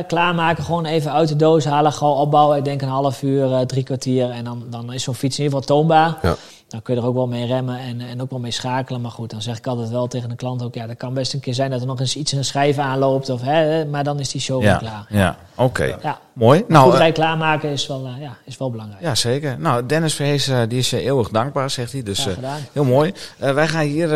klaarmaken, 0.07 0.63
gewoon 0.63 0.85
even 0.85 1.11
uit 1.13 1.27
de 1.27 1.35
doos 1.35 1.65
halen, 1.65 1.93
gewoon 1.93 2.17
opbouwen. 2.17 2.57
Ik 2.57 2.65
denk 2.65 2.81
een 2.81 2.87
half 2.87 3.21
uur, 3.21 3.65
drie 3.65 3.83
kwartier 3.83 4.29
en 4.29 4.43
dan, 4.43 4.63
dan 4.69 4.93
is 4.93 5.03
zo'n 5.03 5.15
fiets 5.15 5.37
in 5.37 5.43
ieder 5.43 5.59
geval 5.59 5.77
toonbaar. 5.77 6.37
Dan 6.73 6.81
kun 6.81 6.95
je 6.95 7.01
er 7.01 7.07
ook 7.07 7.13
wel 7.13 7.27
mee 7.27 7.45
remmen 7.45 7.79
en, 7.79 8.01
en 8.01 8.21
ook 8.21 8.29
wel 8.29 8.39
mee 8.39 8.51
schakelen. 8.51 9.01
Maar 9.01 9.11
goed, 9.11 9.29
dan 9.29 9.41
zeg 9.41 9.57
ik 9.57 9.67
altijd 9.67 9.89
wel 9.89 10.07
tegen 10.07 10.29
de 10.29 10.35
klant 10.35 10.63
ook... 10.63 10.73
ja, 10.73 10.87
dat 10.87 10.97
kan 10.97 11.13
best 11.13 11.33
een 11.33 11.39
keer 11.39 11.53
zijn 11.53 11.71
dat 11.71 11.81
er 11.81 11.87
nog 11.87 11.99
eens 11.99 12.15
iets 12.15 12.31
in 12.31 12.37
een 12.37 12.45
schijf 12.45 12.77
aanloopt. 12.77 13.29
Of, 13.29 13.41
hè, 13.41 13.85
maar 13.85 14.03
dan 14.03 14.19
is 14.19 14.29
die 14.31 14.41
show 14.41 14.61
ja, 14.61 14.69
weer 14.69 14.77
klaar. 14.77 15.05
Ja, 15.09 15.37
oké. 15.55 15.63
Okay. 15.63 15.97
Ja. 16.01 16.19
Mooi. 16.33 16.63
Nou, 16.67 16.83
goed 16.83 16.93
uh, 16.93 16.99
rij 16.99 17.11
klaarmaken 17.11 17.69
is 17.69 17.87
wel, 17.87 18.07
uh, 18.07 18.21
ja, 18.21 18.37
is 18.45 18.57
wel 18.57 18.71
belangrijk. 18.71 19.01
Ja, 19.01 19.15
zeker. 19.15 19.55
Nou, 19.59 19.85
Dennis 19.85 20.13
Verhees, 20.13 20.49
uh, 20.49 20.61
die 20.67 20.79
is 20.79 20.89
je 20.89 21.01
eeuwig 21.01 21.29
dankbaar, 21.29 21.69
zegt 21.69 21.91
hij. 21.91 22.03
Dus 22.03 22.27
heel 22.71 22.83
mooi. 22.83 23.13
wij 23.37 23.67
gaan 23.67 23.85
hier 23.85 24.07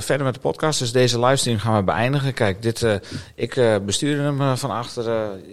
verder 0.00 0.24
met 0.24 0.34
de 0.34 0.40
podcast. 0.40 0.78
Dus 0.78 0.92
deze 0.92 1.20
livestream 1.20 1.58
gaan 1.58 1.76
we 1.76 1.82
beëindigen. 1.82 2.34
Kijk, 2.34 2.62
dit, 2.62 2.86
ik 3.34 3.80
bestuurde 3.86 4.22
hem 4.22 4.56
van 4.56 4.70
achter 4.70 5.04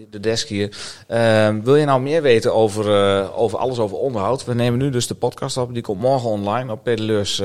de 0.09 0.19
desk 0.19 0.47
hier. 0.47 0.77
Ehm, 1.07 1.61
wil 1.61 1.75
je 1.75 1.85
nou 1.85 2.01
meer 2.01 2.21
weten 2.21 2.53
over, 2.53 2.85
over 3.33 3.57
alles 3.57 3.79
over 3.79 3.97
onderhoud? 3.97 4.45
We 4.45 4.53
nemen 4.53 4.79
nu 4.79 4.89
dus 4.89 5.07
de 5.07 5.15
podcast 5.15 5.57
op. 5.57 5.73
Die 5.73 5.83
komt 5.83 6.01
morgen 6.01 6.29
online 6.29 6.71
op 6.71 6.83
pedeleurs. 6.83 7.41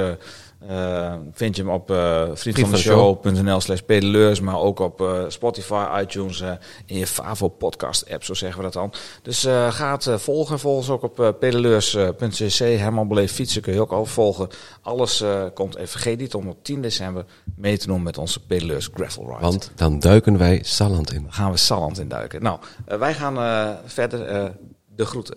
Uh, 0.63 0.97
uh, 1.07 1.15
vind 1.33 1.57
je 1.57 1.63
hem 1.63 1.71
op 1.71 1.91
uh, 1.91 2.25
vriendvandeshow.nl 2.33 3.61
slash 3.61 3.81
pedeleurs, 3.81 4.41
maar 4.41 4.59
ook 4.59 4.79
op 4.79 5.01
uh, 5.01 5.25
Spotify, 5.29 6.01
iTunes, 6.01 6.43
in 6.87 6.99
je 6.99 7.07
Favo 7.07 7.49
podcast 7.49 8.11
app, 8.11 8.25
zo 8.25 8.35
zeggen 8.35 8.59
we 8.59 8.65
dat 8.65 8.73
dan. 8.73 8.93
Dus 9.23 9.43
ga 9.71 9.93
het 9.93 10.23
volgen. 10.23 10.59
Volg 10.59 10.77
ons 10.77 10.91
ook 10.91 11.03
op 11.03 11.37
pedeleurs.cc. 11.41 12.59
Herman 12.59 13.09
Beleef 13.09 13.33
fietsen 13.33 13.63
kun 13.63 13.73
je 13.73 13.81
ook 13.81 13.93
al 13.93 14.07
volgen. 14.07 14.49
Alles 14.81 15.25
komt. 15.55 15.77
En 15.77 15.89
vergeet 15.89 16.19
niet 16.19 16.35
om 16.35 16.49
op 16.49 16.65
10 16.65 16.83
december 16.83 17.25
mee 17.57 17.79
te 17.79 17.87
doen 17.87 18.03
met 18.03 18.19
onze 18.19 18.47
pedeleurs 18.47 18.91
gravel 18.95 19.27
ride. 19.29 19.41
Want 19.41 19.71
dan 19.75 20.01
duiken 20.01 20.39
wij 20.39 20.61
Salland 20.63 21.13
in. 21.13 21.23
Dan 21.23 21.33
gaan 21.33 21.51
we 21.51 21.57
Salland 21.57 21.99
in 21.99 22.09
duiken. 22.09 22.43
Nou, 22.43 22.59
wij 22.85 23.15
gaan 23.15 23.79
verder 23.85 24.53
de 24.95 25.05
groeten. 25.05 25.37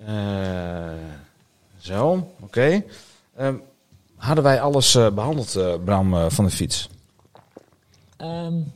Uh, 0.00 0.08
zo, 1.88 2.10
oké. 2.40 2.44
Okay. 2.44 2.84
Um, 3.40 3.62
hadden 4.16 4.44
wij 4.44 4.60
alles 4.60 4.94
uh, 4.94 5.10
behandeld, 5.10 5.56
uh, 5.56 5.74
Bram, 5.84 6.14
uh, 6.14 6.24
van 6.28 6.44
de 6.44 6.50
fiets? 6.50 6.88
Um, 8.18 8.72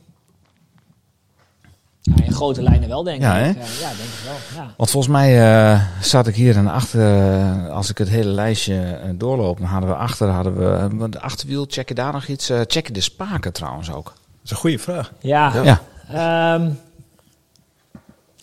ja, 2.01 2.23
in 2.23 2.33
grote 2.33 2.61
lijnen 2.61 2.89
wel, 2.89 3.03
denk 3.03 3.21
ja, 3.21 3.37
ik. 3.37 3.55
ja, 3.55 3.87
denk 3.87 4.09
ik 4.09 4.23
wel. 4.25 4.63
Ja. 4.63 4.73
Want 4.77 4.89
volgens 4.89 5.13
mij 5.13 5.79
zat 6.01 6.27
ik 6.27 6.35
hier 6.35 6.57
en 6.57 6.67
achter, 6.67 7.69
als 7.69 7.89
ik 7.89 7.97
het 7.97 8.09
hele 8.09 8.29
lijstje 8.29 8.99
doorloop, 9.15 9.57
dan 9.57 9.67
hadden 9.67 9.89
we 9.89 9.95
achter, 9.95 10.27
hadden 10.27 10.55
we 10.99 11.09
de 11.09 11.19
achterwiel, 11.19 11.65
checken 11.69 11.95
daar 11.95 12.13
nog 12.13 12.27
iets? 12.27 12.51
checken 12.67 12.93
de 12.93 13.01
spaken 13.01 13.53
trouwens 13.53 13.91
ook. 13.91 14.05
Dat 14.05 14.13
is 14.43 14.51
een 14.51 14.57
goede 14.57 14.79
vraag. 14.79 15.11
Ja. 15.19 15.53
ja. 15.53 15.81
ja. 16.09 16.53
Um, 16.53 16.79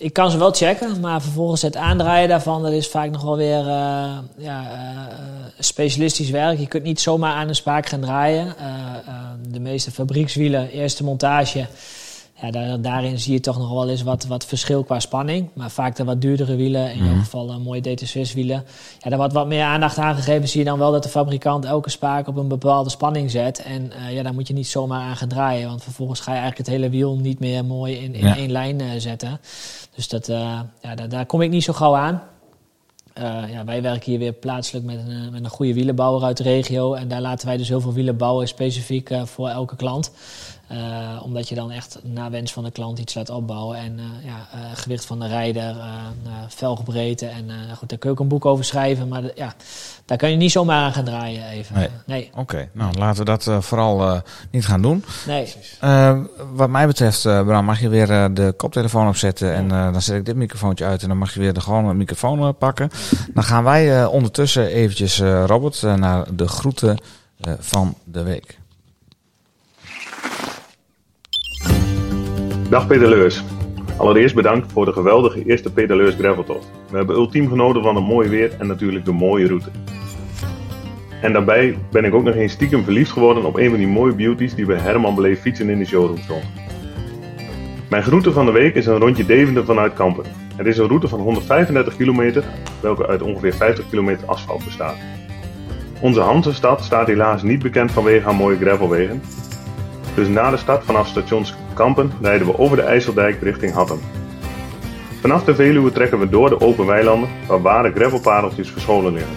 ik 0.01 0.13
kan 0.13 0.31
ze 0.31 0.39
wel 0.39 0.53
checken, 0.53 1.01
maar 1.01 1.23
vervolgens 1.23 1.63
het 1.63 1.77
aandraaien 1.77 2.29
daarvan, 2.29 2.63
dat 2.63 2.73
is 2.73 2.89
vaak 2.89 3.11
nog 3.11 3.23
wel 3.23 3.37
weer 3.37 3.59
uh, 3.59 4.19
ja, 4.37 4.63
uh, 4.63 5.01
specialistisch 5.59 6.31
werk. 6.31 6.59
Je 6.59 6.67
kunt 6.67 6.83
niet 6.83 7.01
zomaar 7.01 7.35
aan 7.35 7.49
een 7.49 7.55
spaak 7.55 7.87
gaan 7.87 8.01
draaien. 8.01 8.47
Uh, 8.47 8.55
de 9.49 9.61
meeste 9.61 9.91
fabriekswielen, 9.91 10.71
eerste 10.71 11.05
montage, 11.05 11.67
ja, 12.41 12.51
daar, 12.51 12.81
daarin 12.81 13.19
zie 13.19 13.33
je 13.33 13.41
toch 13.41 13.59
nog 13.59 13.71
wel 13.71 13.89
eens 13.89 14.03
wat, 14.03 14.27
wat 14.27 14.45
verschil 14.45 14.85
qua 14.85 15.01
spanning. 15.01 15.49
Maar 15.55 15.71
vaak 15.71 15.97
de 15.97 16.05
wat 16.05 16.21
duurdere 16.21 16.57
wielen, 16.57 16.93
in 16.93 16.99
mm. 16.99 17.05
ieder 17.05 17.19
geval 17.19 17.61
mooie 17.61 17.83
DT6 17.83 18.35
wielen. 18.35 18.65
Ja, 18.99 19.09
daar 19.09 19.19
wordt 19.19 19.33
wat 19.33 19.47
meer 19.47 19.65
aandacht 19.65 19.99
aan 19.99 20.15
gegeven. 20.15 20.49
Zie 20.49 20.59
je 20.59 20.67
dan 20.67 20.79
wel 20.79 20.93
dat 20.93 21.03
de 21.03 21.09
fabrikant 21.09 21.65
elke 21.65 21.91
spaak 21.91 22.29
op 22.29 22.37
een 22.37 22.49
bepaalde 22.49 22.91
spanning 22.91 23.31
zet. 23.31 23.63
En 23.63 23.93
ja, 24.11 24.23
daar 24.23 24.35
moet 24.35 24.49
je 24.49 24.55
niet 24.55 24.69
zomaar 24.69 25.01
aan 25.01 25.17
gaan 25.17 25.29
draaien. 25.29 25.69
Want 25.69 25.83
vervolgens 25.83 26.21
ga 26.21 26.33
je 26.33 26.39
eigenlijk 26.39 26.69
het 26.69 26.77
hele 26.77 26.91
wiel 26.91 27.17
niet 27.17 27.41
meer 27.41 27.65
mooi 27.65 27.97
in, 27.97 28.15
in 28.15 28.27
ja. 28.27 28.37
één 28.37 28.51
lijn 28.51 29.01
zetten. 29.01 29.41
Dus 29.95 30.09
dat, 30.09 30.29
uh, 30.29 30.61
ja, 30.83 30.95
daar, 30.95 31.09
daar, 31.09 31.27
kom 31.27 31.43
ik 31.43 31.51
niet 31.51 31.65
zo 31.65 31.73
gauw 31.73 31.95
aan. 31.95 32.23
Uh, 33.19 33.53
ja, 33.53 33.65
wij 33.65 33.83
werken 33.83 34.11
hier 34.11 34.19
weer 34.19 34.33
plaatselijk 34.33 34.87
met 34.87 34.99
een, 34.99 35.31
met 35.31 35.45
een 35.45 35.51
goede 35.51 35.75
wielenbouwer 35.75 36.25
uit 36.25 36.37
de 36.37 36.43
regio. 36.43 36.95
En 36.95 37.09
daar 37.09 37.21
laten 37.21 37.47
wij 37.47 37.57
dus 37.57 37.69
heel 37.69 37.81
veel 37.81 37.93
wielen 37.93 38.17
bouwen, 38.17 38.49
specifiek 38.49 39.11
uh, 39.11 39.25
voor 39.25 39.49
elke 39.49 39.77
klant. 39.77 40.13
Uh, 40.73 41.21
omdat 41.23 41.49
je 41.49 41.55
dan 41.55 41.71
echt 41.71 41.99
na 42.03 42.31
wens 42.31 42.53
van 42.53 42.65
de 42.65 42.71
klant 42.71 42.99
iets 42.99 43.15
laat 43.15 43.31
opbouwen. 43.31 43.79
En 43.79 44.01
ja, 44.25 44.49
gewicht 44.75 45.05
van 45.05 45.21
de 45.21 45.27
rijder, 45.27 45.77
velgebreedte. 46.49 47.27
En 47.27 47.51
goed, 47.77 47.89
daar 47.89 47.99
kun 47.99 48.11
je 48.11 48.17
ook 48.17 48.21
een 48.21 48.29
boek 48.29 48.47
over 48.47 48.65
schrijven. 48.65 49.09
Maar 49.09 49.23
ja, 49.35 49.55
daar 50.05 50.19
kan 50.19 50.31
je 50.31 50.37
niet 50.37 50.51
zomaar 50.51 50.85
aan 50.85 50.93
gaan 50.93 51.05
draaien 51.05 51.49
even. 51.49 51.75
Nee. 51.75 51.89
nee. 52.07 52.29
Oké, 52.31 52.41
okay. 52.41 52.69
nou 52.73 52.99
laten 52.99 53.19
we 53.19 53.25
dat 53.25 53.65
vooral 53.65 54.23
niet 54.51 54.67
gaan 54.67 54.83
doen. 54.83 55.05
Nee. 55.27 55.55
wat 56.53 56.69
mij 56.69 56.87
betreft, 56.87 57.23
Bram, 57.23 57.65
mag 57.65 57.81
je 57.81 57.89
weer 57.89 58.35
de 58.35 58.55
koptelefoon 58.57 59.09
opzetten. 59.09 59.55
En 59.55 59.69
dan 59.69 60.03
zet 60.03 60.17
ik 60.17 60.25
dit 60.25 60.37
microfoontje 60.37 60.85
uit. 60.85 61.03
En 61.03 61.09
dan 61.09 61.19
mag 61.19 61.35
je 61.35 61.41
weer 61.41 61.53
de 61.53 61.61
gewone 61.61 61.95
microfoon 61.95 62.57
pakken. 62.57 62.91
Dan 63.35 63.45
gaan 63.45 63.65
wij 63.65 64.05
ondertussen 64.07 64.67
eventjes, 64.67 65.21
Robert, 65.21 65.83
naar 65.83 66.35
de 66.35 66.49
groeten 66.49 66.99
van 67.59 67.95
de 68.05 68.23
week. 68.23 68.60
Dag 72.71 72.87
pedaleurs. 72.87 73.43
Allereerst 73.97 74.35
bedankt 74.35 74.73
voor 74.73 74.85
de 74.85 74.93
geweldige 74.93 75.45
eerste 75.45 75.73
pedaleurs 75.73 76.15
graveltocht. 76.15 76.71
We 76.91 76.97
hebben 76.97 77.17
ultiem 77.17 77.49
genoten 77.49 77.83
van 77.83 77.95
het 77.95 78.05
mooie 78.05 78.29
weer 78.29 78.55
en 78.59 78.67
natuurlijk 78.67 79.05
de 79.05 79.13
mooie 79.13 79.47
route. 79.47 79.71
En 81.23 81.33
daarbij 81.33 81.79
ben 81.91 82.05
ik 82.05 82.15
ook 82.15 82.25
nog 82.25 82.35
eens 82.35 82.53
stiekem 82.53 82.85
verliefd 82.85 83.11
geworden 83.11 83.45
op 83.45 83.57
een 83.57 83.71
van 83.71 83.79
die 83.79 83.89
mooie 83.89 84.15
beauties 84.15 84.55
die 84.55 84.67
bij 84.67 84.79
Herman 84.79 85.15
Beleef 85.15 85.41
fietsen 85.41 85.69
in 85.69 85.79
de 85.79 85.85
showroom. 85.85 86.43
Mijn 87.89 88.03
route 88.03 88.33
van 88.33 88.47
de 88.47 88.53
week 88.53 88.75
is 88.75 88.87
een 88.87 88.99
rondje 88.99 89.27
Deventer 89.27 89.65
vanuit 89.65 89.93
Kampen. 89.93 90.25
Het 90.57 90.67
is 90.67 90.79
een 90.79 90.89
route 90.89 91.09
van 91.09 91.21
135 91.21 91.97
kilometer, 91.97 92.45
welke 92.81 93.07
uit 93.07 93.23
ongeveer 93.23 93.55
50 93.55 93.89
kilometer 93.89 94.27
asfalt 94.27 94.65
bestaat. 94.65 94.97
Onze 96.01 96.21
Hansenstad 96.21 96.85
staat 96.85 97.07
helaas 97.07 97.43
niet 97.43 97.63
bekend 97.63 97.93
vanwege 97.93 98.25
haar 98.25 98.35
mooie 98.35 98.57
gravelwegen. 98.57 99.23
Dus 100.15 100.29
na 100.29 100.51
de 100.51 100.57
stad 100.57 100.85
vanaf 100.85 101.09
stations 101.09 101.55
Kampen 101.75 102.13
rijden 102.21 102.47
we 102.47 102.59
over 102.59 102.77
de 102.77 102.83
IJsseldijk 102.83 103.43
richting 103.43 103.73
Hattem. 103.73 103.99
Vanaf 105.21 105.45
de 105.45 105.55
Veluwe 105.55 105.93
trekken 105.93 106.19
we 106.19 106.29
door 106.29 106.49
de 106.49 106.61
open 106.61 106.87
weilanden 106.87 107.29
waar 107.47 107.63
ware 107.63 107.93
gravelpareltjes 107.95 108.71
verscholen 108.71 109.13
liggen. 109.13 109.37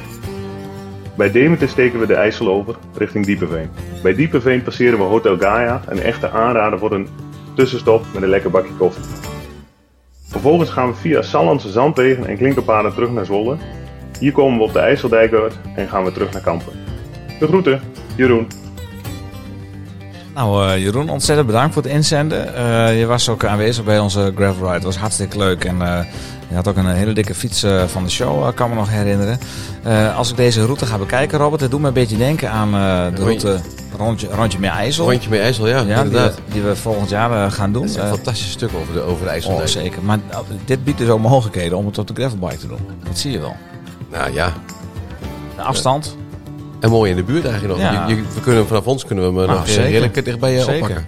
Bij 1.17 1.31
Deventer 1.31 1.69
steken 1.69 1.99
we 1.99 2.05
de 2.05 2.15
IJssel 2.15 2.47
over 2.47 2.75
richting 2.93 3.25
Diepeveen. 3.25 3.69
Bij 4.03 4.15
Diepeveen 4.15 4.63
passeren 4.63 4.97
we 4.97 5.03
Hotel 5.03 5.37
Gaia, 5.37 5.81
een 5.87 6.01
echte 6.01 6.29
aanrader 6.29 6.79
voor 6.79 6.91
een 6.91 7.07
tussenstop 7.55 8.05
met 8.13 8.23
een 8.23 8.29
lekker 8.29 8.49
bakje 8.49 8.73
koffie. 8.77 9.03
Vervolgens 10.27 10.69
gaan 10.69 10.87
we 10.87 10.95
via 10.95 11.21
Sallandse 11.21 11.69
zandwegen 11.69 12.27
en 12.27 12.37
klinkerpaden 12.37 12.93
terug 12.93 13.09
naar 13.09 13.25
Zwolle. 13.25 13.57
Hier 14.19 14.31
komen 14.31 14.57
we 14.57 14.63
op 14.63 14.73
de 14.73 14.79
IJsseldijk 14.79 15.33
uit 15.33 15.59
en 15.75 15.87
gaan 15.87 16.03
we 16.03 16.11
terug 16.11 16.31
naar 16.31 16.41
Kampen. 16.41 16.73
De 17.39 17.47
groeten, 17.47 17.81
Jeroen. 18.15 18.47
Nou, 20.34 20.68
eh, 20.69 20.77
Jeroen, 20.84 21.10
ontzettend 21.10 21.47
bedankt 21.47 21.73
voor 21.73 21.84
het 21.84 21.91
inzenden. 21.91 22.55
Eh, 22.55 22.99
je 22.99 23.05
was 23.05 23.30
ook 23.30 23.45
aanwezig 23.45 23.84
bij 23.84 23.99
onze 23.99 24.31
gravel 24.35 24.61
ride. 24.61 24.73
Het 24.73 24.84
was 24.84 24.97
hartstikke 24.97 25.38
leuk. 25.38 25.64
En 25.65 25.81
eh, 25.81 26.05
je 26.49 26.55
had 26.55 26.68
ook 26.68 26.76
een 26.76 26.88
hele 26.88 27.14
dikke 27.14 27.35
fiets 27.35 27.65
van 27.88 28.03
de 28.03 28.10
show, 28.10 28.53
kan 28.55 28.69
me 28.69 28.76
nog 28.76 28.89
herinneren. 28.89 29.39
Als 30.15 30.30
ik 30.30 30.35
deze 30.38 30.65
route 30.65 30.85
ga 30.85 30.97
bekijken, 30.97 31.38
Robert, 31.39 31.61
het 31.61 31.72
doet 31.72 31.81
me 31.81 31.88
een 31.88 31.93
beetje 31.93 32.18
denken 32.18 32.49
aan 32.51 32.72
de 33.15 33.23
route 33.23 33.60
rondje, 33.97 34.27
rondje 34.31 34.60
meer 34.60 34.69
IJssel. 34.69 35.10
Rondje 35.10 35.30
met 35.30 35.39
IJssel, 35.39 35.68
ja, 35.68 35.77
ja, 35.77 35.84
die, 35.84 35.93
inderdaad. 35.95 36.35
we- 36.35 36.41
die 36.53 36.61
we 36.61 36.76
volgend 36.76 37.10
jaar 37.10 37.51
gaan 37.51 37.72
doen. 37.73 37.81
Dat 37.81 37.91
is 37.91 37.97
een 37.97 38.07
fantastisch 38.07 38.51
stuk 38.51 38.69
over 38.81 38.93
de, 38.93 39.01
over 39.01 39.26
de 39.41 39.47
oh, 39.47 39.65
zeker. 39.65 40.01
Maar 40.03 40.19
dit 40.65 40.84
biedt 40.84 40.97
dus 40.97 41.10
ook 41.10 41.19
mogelijkheden 41.19 41.77
om 41.77 41.85
het 41.85 41.97
op 41.97 42.07
de 42.07 42.14
gravelbike 42.14 42.57
te 42.57 42.68
doen. 42.68 42.80
Dat 43.03 43.18
zie 43.19 43.31
je 43.31 43.39
wel. 43.39 43.55
Nou 44.11 44.34
ja, 44.34 44.53
De 45.55 45.61
afstand. 45.61 46.15
En 46.84 46.89
mooi 46.89 47.10
in 47.11 47.15
de 47.15 47.23
buurt 47.23 47.45
eigenlijk 47.45 47.73
nog. 47.80 47.91
Ja. 47.91 48.07
Je, 48.07 48.15
je- 48.15 48.22
we 48.34 48.39
kunnen, 48.41 48.68
vanaf 48.68 48.85
ons 48.88 49.05
kunnen 49.05 49.23
we 49.23 49.30
hem 49.31 49.39
eh, 49.41 49.45
Nou, 49.47 49.60
nog 49.60 49.68
zeker. 49.69 49.84
redelijk 49.91 50.26
dichtbij 50.26 50.57
eh, 50.57 50.64
Zeker. 50.64 50.73
oppakken. 50.81 51.05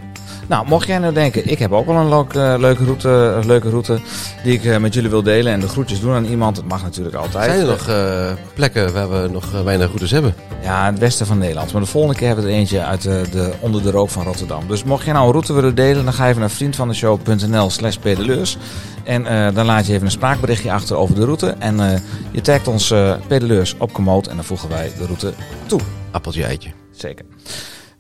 Nou, 0.48 0.68
mocht 0.68 0.88
jij 0.88 0.98
nou 0.98 1.14
denken, 1.14 1.50
ik 1.50 1.60
heb 1.60 1.72
ook 1.72 1.86
wel 1.86 1.96
een 1.96 2.10
leuk, 2.10 2.34
eh, 2.34 2.56
leuke, 2.58 2.84
route, 2.84 3.10
een 3.10 3.46
leuke 3.46 3.70
route 3.70 4.00
die 4.46 4.54
ik 4.54 4.66
eh, 4.66 4.78
met 4.78 4.94
jullie 4.94 5.10
wil 5.10 5.24
delen 5.24 5.54
en 5.54 5.60
de 5.60 5.68
groetjes 5.68 6.00
doen 6.00 6.14
aan 6.14 6.26
iemand, 6.26 6.58
het 6.58 6.68
mag 6.68 6.84
natuurlijk 6.84 7.16
altijd. 7.16 7.52
Zijn 7.52 7.60
er 7.60 7.66
nog 7.68 7.88
eh, 7.88 8.32
plekken 8.54 8.94
waar 8.94 9.10
we 9.10 9.30
nog 9.32 9.52
weinig 9.64 9.88
routes 9.88 10.12
hebben? 10.12 10.36
Ja, 10.62 10.86
het 10.86 11.00
westen 11.00 11.26
van 11.26 11.38
Nederland. 11.38 11.72
Maar 11.72 11.82
de 11.82 11.88
volgende 11.88 12.18
keer 12.18 12.28
hebben 12.28 12.46
we 12.46 12.52
er 12.52 12.58
eentje 12.58 12.84
uit 12.84 13.06
eh, 13.06 13.14
de, 13.32 13.54
onder 13.60 13.84
de 13.84 13.92
rook 13.92 14.10
van 14.10 14.24
Rotterdam. 14.24 14.68
Dus 14.68 14.84
mocht 14.84 15.06
je 15.06 15.12
nou 15.12 15.26
een 15.26 15.32
route 15.32 15.54
willen 15.54 15.76
delen, 15.76 16.04
dan 16.04 16.14
ga 16.14 16.28
even 16.28 16.40
naar 16.40 16.50
vriendvandeshow.nl 16.50 17.70
slash 17.70 17.96
pedeleurs. 17.96 18.58
En 19.04 19.54
dan 19.54 19.66
laat 19.66 19.86
je 19.86 19.94
even 19.94 20.06
een 20.06 20.12
spraakberichtje 20.12 20.72
achter 20.72 20.96
over 20.96 21.16
de 21.16 21.26
route. 21.26 21.56
En 21.60 22.02
je 22.32 22.42
tagt 22.42 22.68
ons 22.68 22.94
pedeleurs 23.28 23.76
op 23.78 23.94
Komoot 23.94 24.28
en 24.28 24.36
dan 24.36 24.46
voegen 24.46 24.70
wij 24.70 24.92
de 24.98 25.06
route 25.06 25.34
toe. 25.66 25.80
Appeltje 26.12 26.44
eitje. 26.44 26.72
Zeker. 26.92 27.26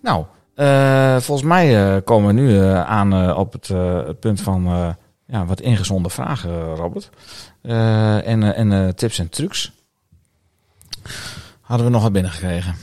Nou, 0.01 0.25
eh, 0.55 1.17
volgens 1.19 1.47
mij 1.47 1.95
eh, 1.95 2.01
komen 2.03 2.35
we 2.35 2.41
nu 2.41 2.59
eh, 2.59 2.83
aan 2.83 3.35
op 3.35 3.53
het, 3.53 3.67
het 4.07 4.19
punt 4.19 4.41
van 4.41 4.95
ja, 5.27 5.45
wat 5.45 5.61
ingezonde 5.61 6.09
vragen, 6.09 6.75
Robert. 6.75 7.09
En 7.61 8.55
en 8.55 8.95
tips 8.95 9.19
en 9.19 9.29
trucs. 9.29 9.71
Hadden 11.61 11.85
we 11.85 11.91
nog 11.91 12.01
wat 12.01 12.11
binnengekregen? 12.11 12.75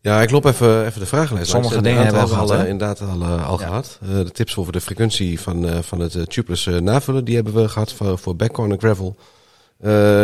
Ja, 0.00 0.22
ik 0.22 0.30
loop 0.30 0.44
even, 0.44 0.86
even 0.86 1.00
de 1.00 1.06
vragenlijst. 1.06 1.50
Sommige 1.50 1.80
dingen 1.82 2.02
hebben 2.02 2.14
we 2.14 2.20
al 2.20 2.28
hebben 2.28 2.46
gehad, 2.46 2.60
al, 2.62 2.70
inderdaad 2.70 3.00
al, 3.00 3.22
eh, 3.22 3.48
al 3.48 3.60
Ja. 3.60 3.66
gehad. 3.66 3.98
Eh, 4.02 4.08
de 4.08 4.30
tips 4.30 4.56
over 4.56 4.72
de 4.72 4.80
frequentie 4.80 5.40
van, 5.40 5.82
van 5.84 6.00
het 6.00 6.30
tubeless 6.30 6.66
navullen, 6.66 7.24
die 7.24 7.34
hebben 7.34 7.54
we 7.54 7.68
gehad 7.68 7.92
voor, 7.92 8.18
voor 8.18 8.36
backcorner 8.36 8.78
gravel. 8.78 9.16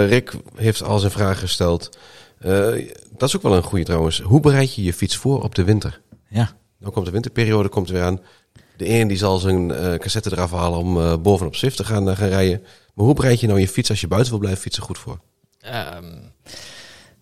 Rick 0.06 0.32
heeft 0.54 0.82
al 0.82 0.98
zijn 0.98 1.12
vraag 1.12 1.38
gesteld. 1.38 1.98
Dat 3.16 3.28
is 3.28 3.36
ook 3.36 3.42
wel 3.42 3.56
een 3.56 3.62
goede 3.62 3.84
trouwens. 3.84 4.20
Hoe 4.20 4.40
bereid 4.40 4.74
je 4.74 4.82
je 4.82 4.92
fiets 4.92 5.16
voor 5.16 5.42
op 5.42 5.54
de 5.54 5.64
winter? 5.64 6.00
Ja. 6.28 6.50
Dan 6.80 6.92
komt 6.92 7.06
de 7.06 7.12
winterperiode 7.12 7.68
komt 7.68 7.88
er 7.88 7.94
weer 7.94 8.02
aan. 8.02 8.20
De 8.76 8.88
een 8.88 9.08
die 9.08 9.16
zal 9.16 9.38
zijn 9.38 9.70
eh, 9.70 9.94
cassette 9.94 10.32
eraf 10.32 10.50
halen 10.50 10.78
om 10.78 11.00
eh, 11.00 11.16
bovenop 11.16 11.56
Zwift 11.56 11.76
te 11.76 11.84
gaan, 11.84 12.10
eh, 12.10 12.16
gaan 12.16 12.28
rijden. 12.28 12.62
Maar 12.94 13.04
hoe 13.04 13.14
bereid 13.14 13.40
je 13.40 13.46
nou 13.46 13.60
je 13.60 13.68
fiets 13.68 13.90
als 13.90 14.00
je 14.00 14.08
buiten 14.08 14.30
wil 14.30 14.40
blijven 14.40 14.62
fietsen 14.62 14.82
goed 14.82 14.98
voor? 14.98 15.20
Ehm, 15.60 16.04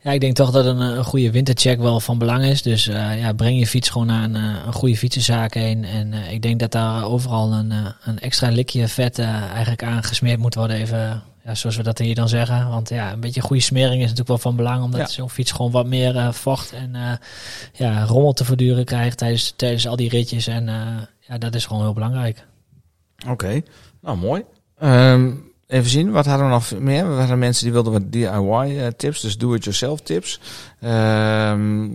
ja, 0.03 0.11
ik 0.11 0.21
denk 0.21 0.37
toch 0.37 0.51
dat 0.51 0.65
een, 0.65 1.05
goede 1.05 1.31
wintercheck 1.31 1.79
wel 1.79 2.01
van 2.01 2.19
belang 2.19 2.45
is. 2.45 2.63
Dus 2.63 2.85
ja, 2.85 3.33
breng 3.33 3.59
je 3.59 3.67
fiets 3.67 3.89
gewoon 3.89 4.07
naar 4.07 4.25
een, 4.25 4.35
een 4.35 4.73
goede 4.73 4.97
fietsenzaak 4.97 5.55
heen. 5.55 5.85
En 5.85 6.13
ik 6.13 6.43
denk 6.43 6.61
dat 6.61 6.73
daar 6.73 7.05
overal 7.05 7.53
een, 7.53 7.73
een 8.05 8.19
extra 8.19 8.49
likje 8.49 8.89
vet 8.89 9.19
eigenlijk 9.19 9.83
aangesmeerd 9.83 10.39
moet 10.39 10.55
worden. 10.55 10.77
Even, 10.77 11.23
ja, 11.45 11.55
zoals 11.55 11.77
we 11.77 11.83
dat 11.83 11.99
hier 11.99 12.15
dan 12.15 12.29
zeggen. 12.29 12.69
Want 12.69 12.89
ja, 12.89 13.13
een 13.13 13.21
beetje 13.21 13.41
goede 13.41 13.63
smering 13.63 13.95
is 13.95 14.01
natuurlijk 14.01 14.29
wel 14.29 14.39
van 14.39 14.57
belang. 14.57 14.83
Omdat 14.83 15.01
Ja. 15.01 15.07
zo'n 15.07 15.31
fiets 15.31 15.53
gewoon 15.53 15.71
wat 15.71 15.87
meer 15.87 16.17
eh, 16.17 16.33
vocht 16.33 16.73
en 16.73 16.95
eh, 16.95 17.13
ja, 17.73 18.05
rommel 18.05 18.33
te 18.33 18.45
verduren 18.45 18.85
krijgt 18.85 19.19
tijdens, 19.19 19.53
tijdens 19.57 19.87
al 19.89 19.97
die 19.97 20.09
ritjes. 20.09 20.47
En 20.47 20.69
eh, 20.69 20.77
ja, 21.21 21.39
dat 21.39 21.55
is 21.55 21.67
gewoon 21.67 21.83
heel 21.83 21.93
belangrijk. 21.93 22.47
Oké, 23.29 23.63
nou 24.01 24.17
mooi. 24.19 24.45
Ehm, 24.79 25.31
even 25.67 25.91
zien, 25.91 26.11
wat 26.11 26.27
hadden 26.27 26.47
we 26.47 26.53
nog 26.53 26.81
meer? 26.81 27.09
We 27.09 27.15
hadden 27.19 27.39
mensen 27.39 27.65
die 27.65 27.73
wilden 27.73 27.93
wat 27.93 28.13
DIY-tips, 28.13 29.21
dus 29.21 29.39
do-it-yourself 29.39 30.01
tips. 30.01 30.41
Ehm, 30.81 31.89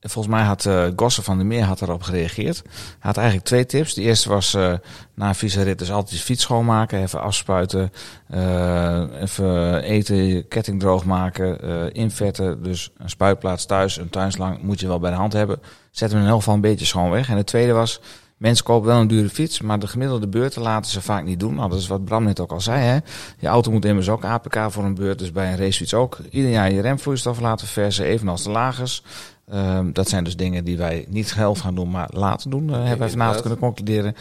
volgens 0.00 0.34
mij 0.34 0.44
had 0.44 0.66
eh 0.66 0.86
Gosse 0.96 1.22
van 1.22 1.36
der 1.36 1.46
Meer 1.46 1.64
had 1.64 1.82
erop 1.82 2.02
gereageerd. 2.02 2.62
Hij 2.64 2.96
had 2.98 3.16
eigenlijk 3.16 3.46
twee 3.46 3.66
tips. 3.66 3.94
De 3.94 4.02
eerste 4.02 4.28
was 4.28 4.54
eh, 4.54 4.72
na 5.14 5.28
een 5.28 5.34
vieze 5.34 5.74
dus 5.74 5.90
altijd 5.90 6.18
je 6.18 6.24
fiets 6.24 6.42
schoonmaken, 6.42 7.02
even 7.02 7.20
afspuiten, 7.20 7.92
eh, 8.28 9.04
even 9.20 9.82
eten, 9.82 10.16
je 10.16 10.42
ketting 10.42 10.80
droog 10.80 11.04
maken, 11.04 11.92
invetten. 11.92 12.62
Dus 12.62 12.90
een 12.98 13.10
spuitplaats 13.10 13.66
thuis, 13.66 13.96
een 13.96 14.10
tuinslang 14.10 14.62
moet 14.62 14.80
je 14.80 14.86
wel 14.86 14.98
bij 14.98 15.10
de 15.10 15.16
hand 15.16 15.32
hebben. 15.32 15.60
Zet 15.90 16.12
hem 16.12 16.20
in 16.20 16.26
elk 16.26 16.38
geval 16.38 16.54
een 16.54 16.60
beetje 16.60 16.86
schoon 16.86 17.10
weg. 17.10 17.28
En 17.28 17.36
de 17.36 17.44
tweede 17.44 17.72
was, 17.72 18.00
Mensen 18.38 18.64
kopen 18.64 18.88
wel 18.88 19.00
een 19.00 19.06
dure 19.06 19.28
fiets, 19.28 19.60
maar 19.60 19.78
de 19.78 19.86
gemiddelde 19.86 20.28
beurten 20.28 20.62
laten 20.62 20.90
ze 20.90 21.00
vaak 21.00 21.24
niet 21.24 21.40
doen. 21.40 21.54
Nou, 21.54 21.70
dat 21.70 21.78
is 21.78 21.86
wat 21.86 22.04
Bram 22.04 22.24
net 22.24 22.40
ook 22.40 22.52
al 22.52 22.60
zei. 22.60 22.80
Hè? 22.80 22.98
Je 23.38 23.46
auto 23.46 23.70
moet 23.70 23.84
immers 23.84 24.08
ook 24.08 24.24
APK 24.24 24.66
voor 24.68 24.84
een 24.84 24.94
beurt, 24.94 25.18
dus 25.18 25.32
bij 25.32 25.52
een 25.52 25.58
racefiets 25.58 25.94
ook. 25.94 26.18
Ieder 26.30 26.50
jaar 26.50 26.72
je 26.72 26.80
remvloeistof 26.80 27.40
laten 27.40 27.66
versen, 27.66 28.04
evenals 28.04 28.42
de 28.42 28.50
lagers. 28.50 29.02
Ehm, 29.50 29.92
dat 29.92 30.08
zijn 30.08 30.24
dus 30.24 30.36
dingen 30.36 30.64
die 30.64 30.76
wij 30.76 31.04
niet 31.08 31.28
zelf 31.28 31.58
gaan 31.58 31.74
doen, 31.74 31.90
maar 31.90 32.08
laten 32.12 32.50
doen. 32.50 32.68
eh, 32.70 32.74
hebben 32.76 32.98
wij 32.98 33.10
vanavond 33.10 33.40
kunnen 33.40 33.58
concluderen. 33.58 34.14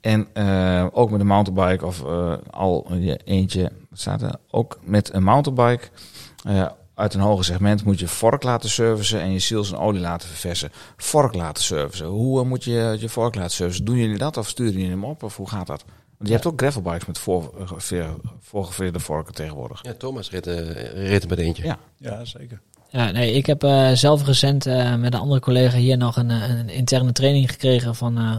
En 0.00 0.26
eh, 0.32 0.86
ook 0.92 1.10
met 1.10 1.20
een 1.20 1.26
mountainbike 1.26 1.86
of 1.86 2.04
eh, 2.04 2.32
al 2.50 2.86
je 2.94 3.20
eentje, 3.24 3.72
wat 3.90 4.00
staat 4.00 4.22
er? 4.22 4.34
Ook 4.50 4.78
met 4.82 5.12
een 5.14 5.22
mountainbike. 5.22 5.88
eh, 6.44 6.66
uit 6.94 7.14
een 7.14 7.20
hoger 7.20 7.44
segment 7.44 7.84
moet 7.84 7.98
je 8.00 8.08
vork 8.08 8.42
laten 8.42 8.70
servicen 8.70 9.20
en 9.20 9.32
je 9.32 9.38
ziels 9.38 9.72
en 9.72 9.78
olie 9.78 10.00
laten 10.00 10.28
verversen. 10.28 10.70
Vork 10.96 11.34
laten 11.34 11.62
servicen. 11.64 12.06
Hoe 12.06 12.44
moet 12.44 12.64
je 12.64 12.96
je 13.00 13.08
vork 13.08 13.34
laten 13.34 13.50
servicen? 13.50 13.84
Doen 13.84 13.96
jullie 13.96 14.18
dat 14.18 14.36
of 14.36 14.48
sturen 14.48 14.72
jullie 14.72 14.88
hem 14.90 15.04
op 15.04 15.22
of 15.22 15.36
hoe 15.36 15.48
gaat 15.48 15.66
dat? 15.66 15.84
Want 16.16 16.28
je 16.28 16.34
hebt 16.34 16.46
ook 16.46 16.60
gravelbikes 16.60 17.06
met 17.06 17.18
voor, 17.18 17.52
veer- 17.76 18.14
voorgeveerde 18.40 19.00
vorken 19.00 19.34
tegenwoordig. 19.34 19.80
Ja, 19.84 19.92
Thomas 19.98 20.30
reed, 20.30 20.46
eh, 20.46 20.58
reed 21.08 21.22
er 21.22 21.28
met 21.28 21.38
eentje. 21.38 21.64
Ja. 21.64 21.78
Ja, 21.96 22.24
zeker. 22.24 22.60
Ja, 22.94 23.10
nee, 23.10 23.32
ik 23.32 23.46
heb 23.46 23.62
eh, 23.64 23.90
zelf 23.92 24.26
recent 24.26 24.66
eh, 24.66 24.94
met 24.94 25.14
een 25.14 25.20
andere 25.20 25.40
collega 25.40 25.76
hier 25.76 25.96
nog 25.96 26.16
een, 26.16 26.30
eh, 26.30 26.48
een 26.48 26.68
interne 26.68 27.12
training 27.12 27.50
gekregen 27.50 27.94
van, 27.94 28.18
eh 28.18 28.36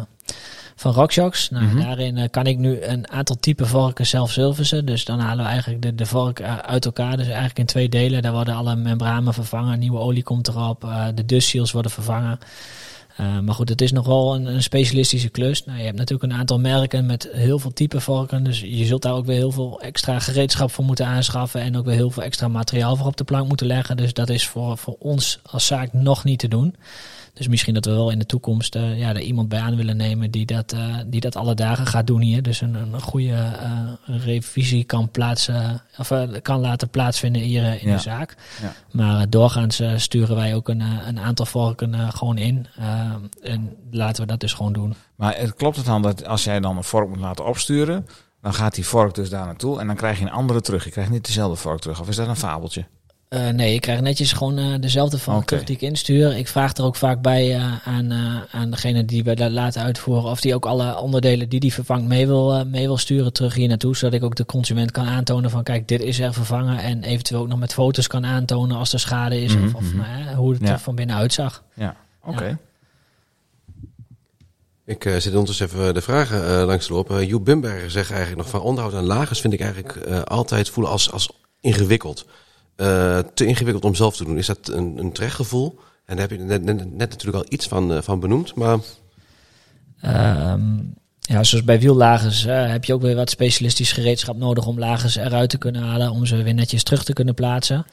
van 0.75 0.93
Rockshocks. 0.93 1.49
Nou, 1.49 1.65
Mhm. 1.65 1.79
Daarin 1.79 2.29
kan 2.29 2.45
ik 2.45 2.57
nu 2.57 2.81
een 2.81 3.11
aantal 3.11 3.35
type 3.39 3.65
vorken 3.65 4.05
zelf 4.05 4.31
servicen. 4.31 4.85
Dus 4.85 5.05
dan 5.05 5.19
halen 5.19 5.43
we 5.45 5.49
eigenlijk 5.51 5.81
de, 5.81 5.95
de 5.95 6.05
vork 6.05 6.41
uit 6.41 6.85
elkaar. 6.85 7.17
Dus 7.17 7.25
eigenlijk 7.25 7.59
in 7.59 7.65
twee 7.65 7.89
delen. 7.89 8.21
Daar 8.21 8.31
worden 8.31 8.55
alle 8.55 8.75
membranen 8.75 9.33
vervangen. 9.33 9.79
Nieuwe 9.79 9.99
olie 9.99 10.23
komt 10.23 10.47
erop. 10.47 10.87
de 11.15 11.25
dust 11.25 11.47
seals 11.47 11.71
worden 11.71 11.91
vervangen. 11.91 12.39
Eh, 13.15 13.39
maar 13.39 13.55
goed, 13.55 13.69
het 13.69 13.81
is 13.81 13.91
nog 13.91 14.05
wel 14.05 14.35
een, 14.35 14.45
een 14.45 14.63
specialistische 14.63 15.29
klus. 15.29 15.65
Nou, 15.65 15.77
je 15.77 15.85
hebt 15.85 15.97
natuurlijk 15.97 16.31
een 16.31 16.39
aantal 16.39 16.59
merken 16.59 17.05
met 17.05 17.29
heel 17.31 17.59
veel 17.59 17.73
type 17.73 17.99
vorken. 17.99 18.43
Dus 18.43 18.59
je 18.59 18.85
zult 18.85 19.01
daar 19.01 19.13
ook 19.13 19.25
weer 19.25 19.35
heel 19.35 19.51
veel 19.51 19.81
extra 19.81 20.19
gereedschap 20.19 20.71
voor 20.71 20.85
moeten 20.85 21.05
aanschaffen. 21.05 21.61
En 21.61 21.77
ook 21.77 21.85
weer 21.85 21.95
heel 21.95 22.11
veel 22.11 22.23
extra 22.23 22.47
materiaal 22.47 22.95
voor 22.95 23.07
op 23.07 23.17
de 23.17 23.23
plank 23.23 23.47
moeten 23.47 23.67
leggen. 23.67 23.97
Dus 23.97 24.13
dat 24.13 24.29
is 24.29 24.47
voor, 24.47 24.77
voor 24.77 24.95
ons 24.99 25.39
als 25.43 25.65
zaak 25.65 25.93
nog 25.93 26.23
niet 26.23 26.39
te 26.39 26.47
doen. 26.47 26.75
Dus 27.35 27.47
misschien 27.47 27.73
dat 27.73 27.85
we 27.85 27.91
wel 27.91 28.09
in 28.09 28.19
de 28.19 28.25
toekomst 28.25 28.75
eh, 28.75 28.97
ja, 28.97 29.09
er 29.09 29.19
iemand 29.19 29.49
bij 29.49 29.59
aan 29.59 29.75
willen 29.75 29.97
nemen 29.97 30.31
die 30.31 30.45
dat, 30.45 30.71
eh, 30.71 30.95
die 31.05 31.19
dat 31.19 31.35
alle 31.35 31.53
dagen 31.53 31.85
gaat 31.85 32.07
doen 32.07 32.21
hier. 32.21 32.41
Dus 32.41 32.61
een, 32.61 32.75
een 32.75 33.01
goede 33.01 33.33
eh, 33.33 33.81
revisie 34.05 34.83
kan, 34.83 35.09
plaatsen, 35.09 35.81
of, 35.97 36.11
kan 36.41 36.59
laten 36.59 36.89
plaatsvinden 36.89 37.41
hier 37.41 37.81
in 37.81 37.87
Ja. 37.87 37.95
de 37.95 38.01
zaak. 38.01 38.35
Ja. 38.61 38.73
Maar 38.91 39.29
doorgaans 39.29 39.81
sturen 39.95 40.35
wij 40.35 40.55
ook 40.55 40.69
een, 40.69 40.81
een 40.81 41.19
aantal 41.19 41.45
vorken 41.45 42.13
gewoon 42.13 42.37
in. 42.37 42.67
En 43.41 43.75
laten 43.91 44.21
we 44.21 44.27
dat 44.27 44.39
dus 44.39 44.53
gewoon 44.53 44.73
doen. 44.73 44.95
Maar 45.15 45.37
het 45.37 45.55
klopt 45.55 45.75
het 45.75 45.85
dan 45.85 46.01
dat 46.01 46.25
als 46.25 46.43
jij 46.43 46.59
dan 46.59 46.77
een 46.77 46.83
vork 46.83 47.09
moet 47.09 47.19
laten 47.19 47.45
opsturen, 47.45 48.07
dan 48.41 48.53
gaat 48.53 48.75
die 48.75 48.85
vork 48.85 49.15
dus 49.15 49.29
daar 49.29 49.45
naartoe 49.45 49.79
en 49.79 49.87
dan 49.87 49.95
krijg 49.95 50.19
je 50.19 50.25
een 50.25 50.31
andere 50.31 50.61
terug. 50.61 50.83
Je 50.83 50.91
krijgt 50.91 51.11
niet 51.11 51.25
dezelfde 51.25 51.55
vork 51.55 51.79
terug. 51.79 51.99
Of 52.01 52.09
is 52.09 52.15
dat 52.15 52.27
een 52.27 52.35
fabeltje? 52.35 52.85
Eh, 53.35 53.47
nee, 53.47 53.73
ik 53.73 53.81
krijg 53.81 54.01
netjes 54.01 54.33
gewoon 54.33 54.57
eh, 54.57 54.65
dezelfde 54.79 55.19
van 55.19 55.35
Oké. 55.35 55.45
terug 55.45 55.63
die 55.63 55.75
ik 55.75 55.81
instuur. 55.81 56.37
Ik 56.37 56.47
vraag 56.47 56.73
er 56.73 56.83
ook 56.83 56.95
vaak 56.95 57.21
bij 57.21 57.55
eh, 57.55 57.87
aan, 57.87 58.11
eh, 58.11 58.41
aan 58.51 58.71
degene 58.71 59.05
die 59.05 59.23
we 59.23 59.35
dat 59.35 59.51
laten 59.51 59.81
uitvoeren... 59.81 60.29
of 60.29 60.41
die 60.41 60.55
ook 60.55 60.65
alle 60.65 60.99
onderdelen 60.99 61.49
die 61.49 61.59
die 61.59 61.73
vervangt 61.73 62.07
mee 62.07 62.27
wil, 62.27 62.65
mee 62.65 62.85
wil 62.85 62.97
sturen 62.97 63.33
terug 63.33 63.53
hier 63.53 63.67
naartoe. 63.67 63.95
Zodat 63.95 64.13
ik 64.13 64.23
ook 64.23 64.35
de 64.35 64.45
consument 64.45 64.91
kan 64.91 65.05
aantonen 65.05 65.49
van 65.49 65.63
kijk, 65.63 65.87
dit 65.87 66.01
is 66.01 66.19
er 66.19 66.33
vervangen. 66.33 66.79
En 66.79 67.03
eventueel 67.03 67.41
ook 67.41 67.47
nog 67.47 67.59
met 67.59 67.73
foto's 67.73 68.07
kan 68.07 68.25
aantonen 68.25 68.77
als 68.77 68.93
er 68.93 68.99
schade 68.99 69.41
is. 69.41 69.55
Mhm, 69.55 69.65
of 69.65 69.73
of 69.73 69.83
mhm. 69.83 69.97
nou, 69.97 70.07
hè, 70.09 70.35
hoe 70.35 70.53
het 70.53 70.61
Ja. 70.61 70.71
er 70.71 70.79
van 70.79 70.95
binnen 70.95 71.15
uitzag. 71.15 71.63
Ja, 71.73 71.95
oké. 72.23 72.45
Ja. 72.45 72.57
Ik 74.85 75.05
eh, 75.05 75.15
zit 75.15 75.31
ondertussen 75.31 75.65
even 75.65 75.93
de 75.93 76.01
vragen 76.01 76.47
eh, 76.47 76.65
langs 76.65 76.85
te 76.85 76.93
lopen. 76.93 77.21
Uh, 77.21 77.27
Joep 77.27 77.45
Bimberger 77.45 77.91
zegt 77.91 78.09
eigenlijk 78.09 78.41
nog 78.41 78.49
van 78.49 78.61
onderhoud 78.61 78.93
aan 78.93 79.05
lagers 79.05 79.41
vind 79.41 79.53
ik 79.53 79.59
eigenlijk 79.59 79.95
eh, 79.95 80.21
altijd 80.21 80.69
voelen 80.69 80.91
als, 80.91 81.11
als 81.11 81.29
ingewikkeld. 81.61 82.25
Eh, 82.75 83.19
te 83.33 83.45
ingewikkeld 83.45 83.85
om 83.85 83.95
zelf 83.95 84.15
te 84.15 84.25
doen. 84.25 84.37
Is 84.37 84.45
dat 84.45 84.67
een, 84.67 84.97
een? 84.97 85.13
En 86.05 86.15
daar 86.17 86.29
heb 86.29 86.31
je 86.31 86.37
net, 86.37 86.63
net, 86.63 86.97
natuurlijk 86.97 87.43
al 87.43 87.45
iets 87.49 87.67
van, 87.67 87.93
eh, 87.93 88.01
van 88.01 88.19
benoemd. 88.19 88.55
Maar 88.55 88.77
Ehm, 90.01 90.77
ja, 91.19 91.43
zoals 91.43 91.63
bij 91.63 91.79
wiellagers 91.79 92.45
eh, 92.45 92.69
heb 92.69 92.85
je 92.85 92.93
ook 92.93 93.01
weer 93.01 93.15
wat 93.15 93.29
specialistisch 93.29 93.91
gereedschap 93.91 94.37
nodig 94.37 94.65
om 94.65 94.79
lagers 94.79 95.15
eruit 95.15 95.49
te 95.49 95.57
kunnen 95.57 95.81
halen, 95.81 96.11
om 96.11 96.25
ze 96.25 96.43
weer 96.43 96.53
netjes 96.53 96.83
terug 96.83 97.03
te 97.03 97.13
kunnen 97.13 97.33
plaatsen. 97.33 97.85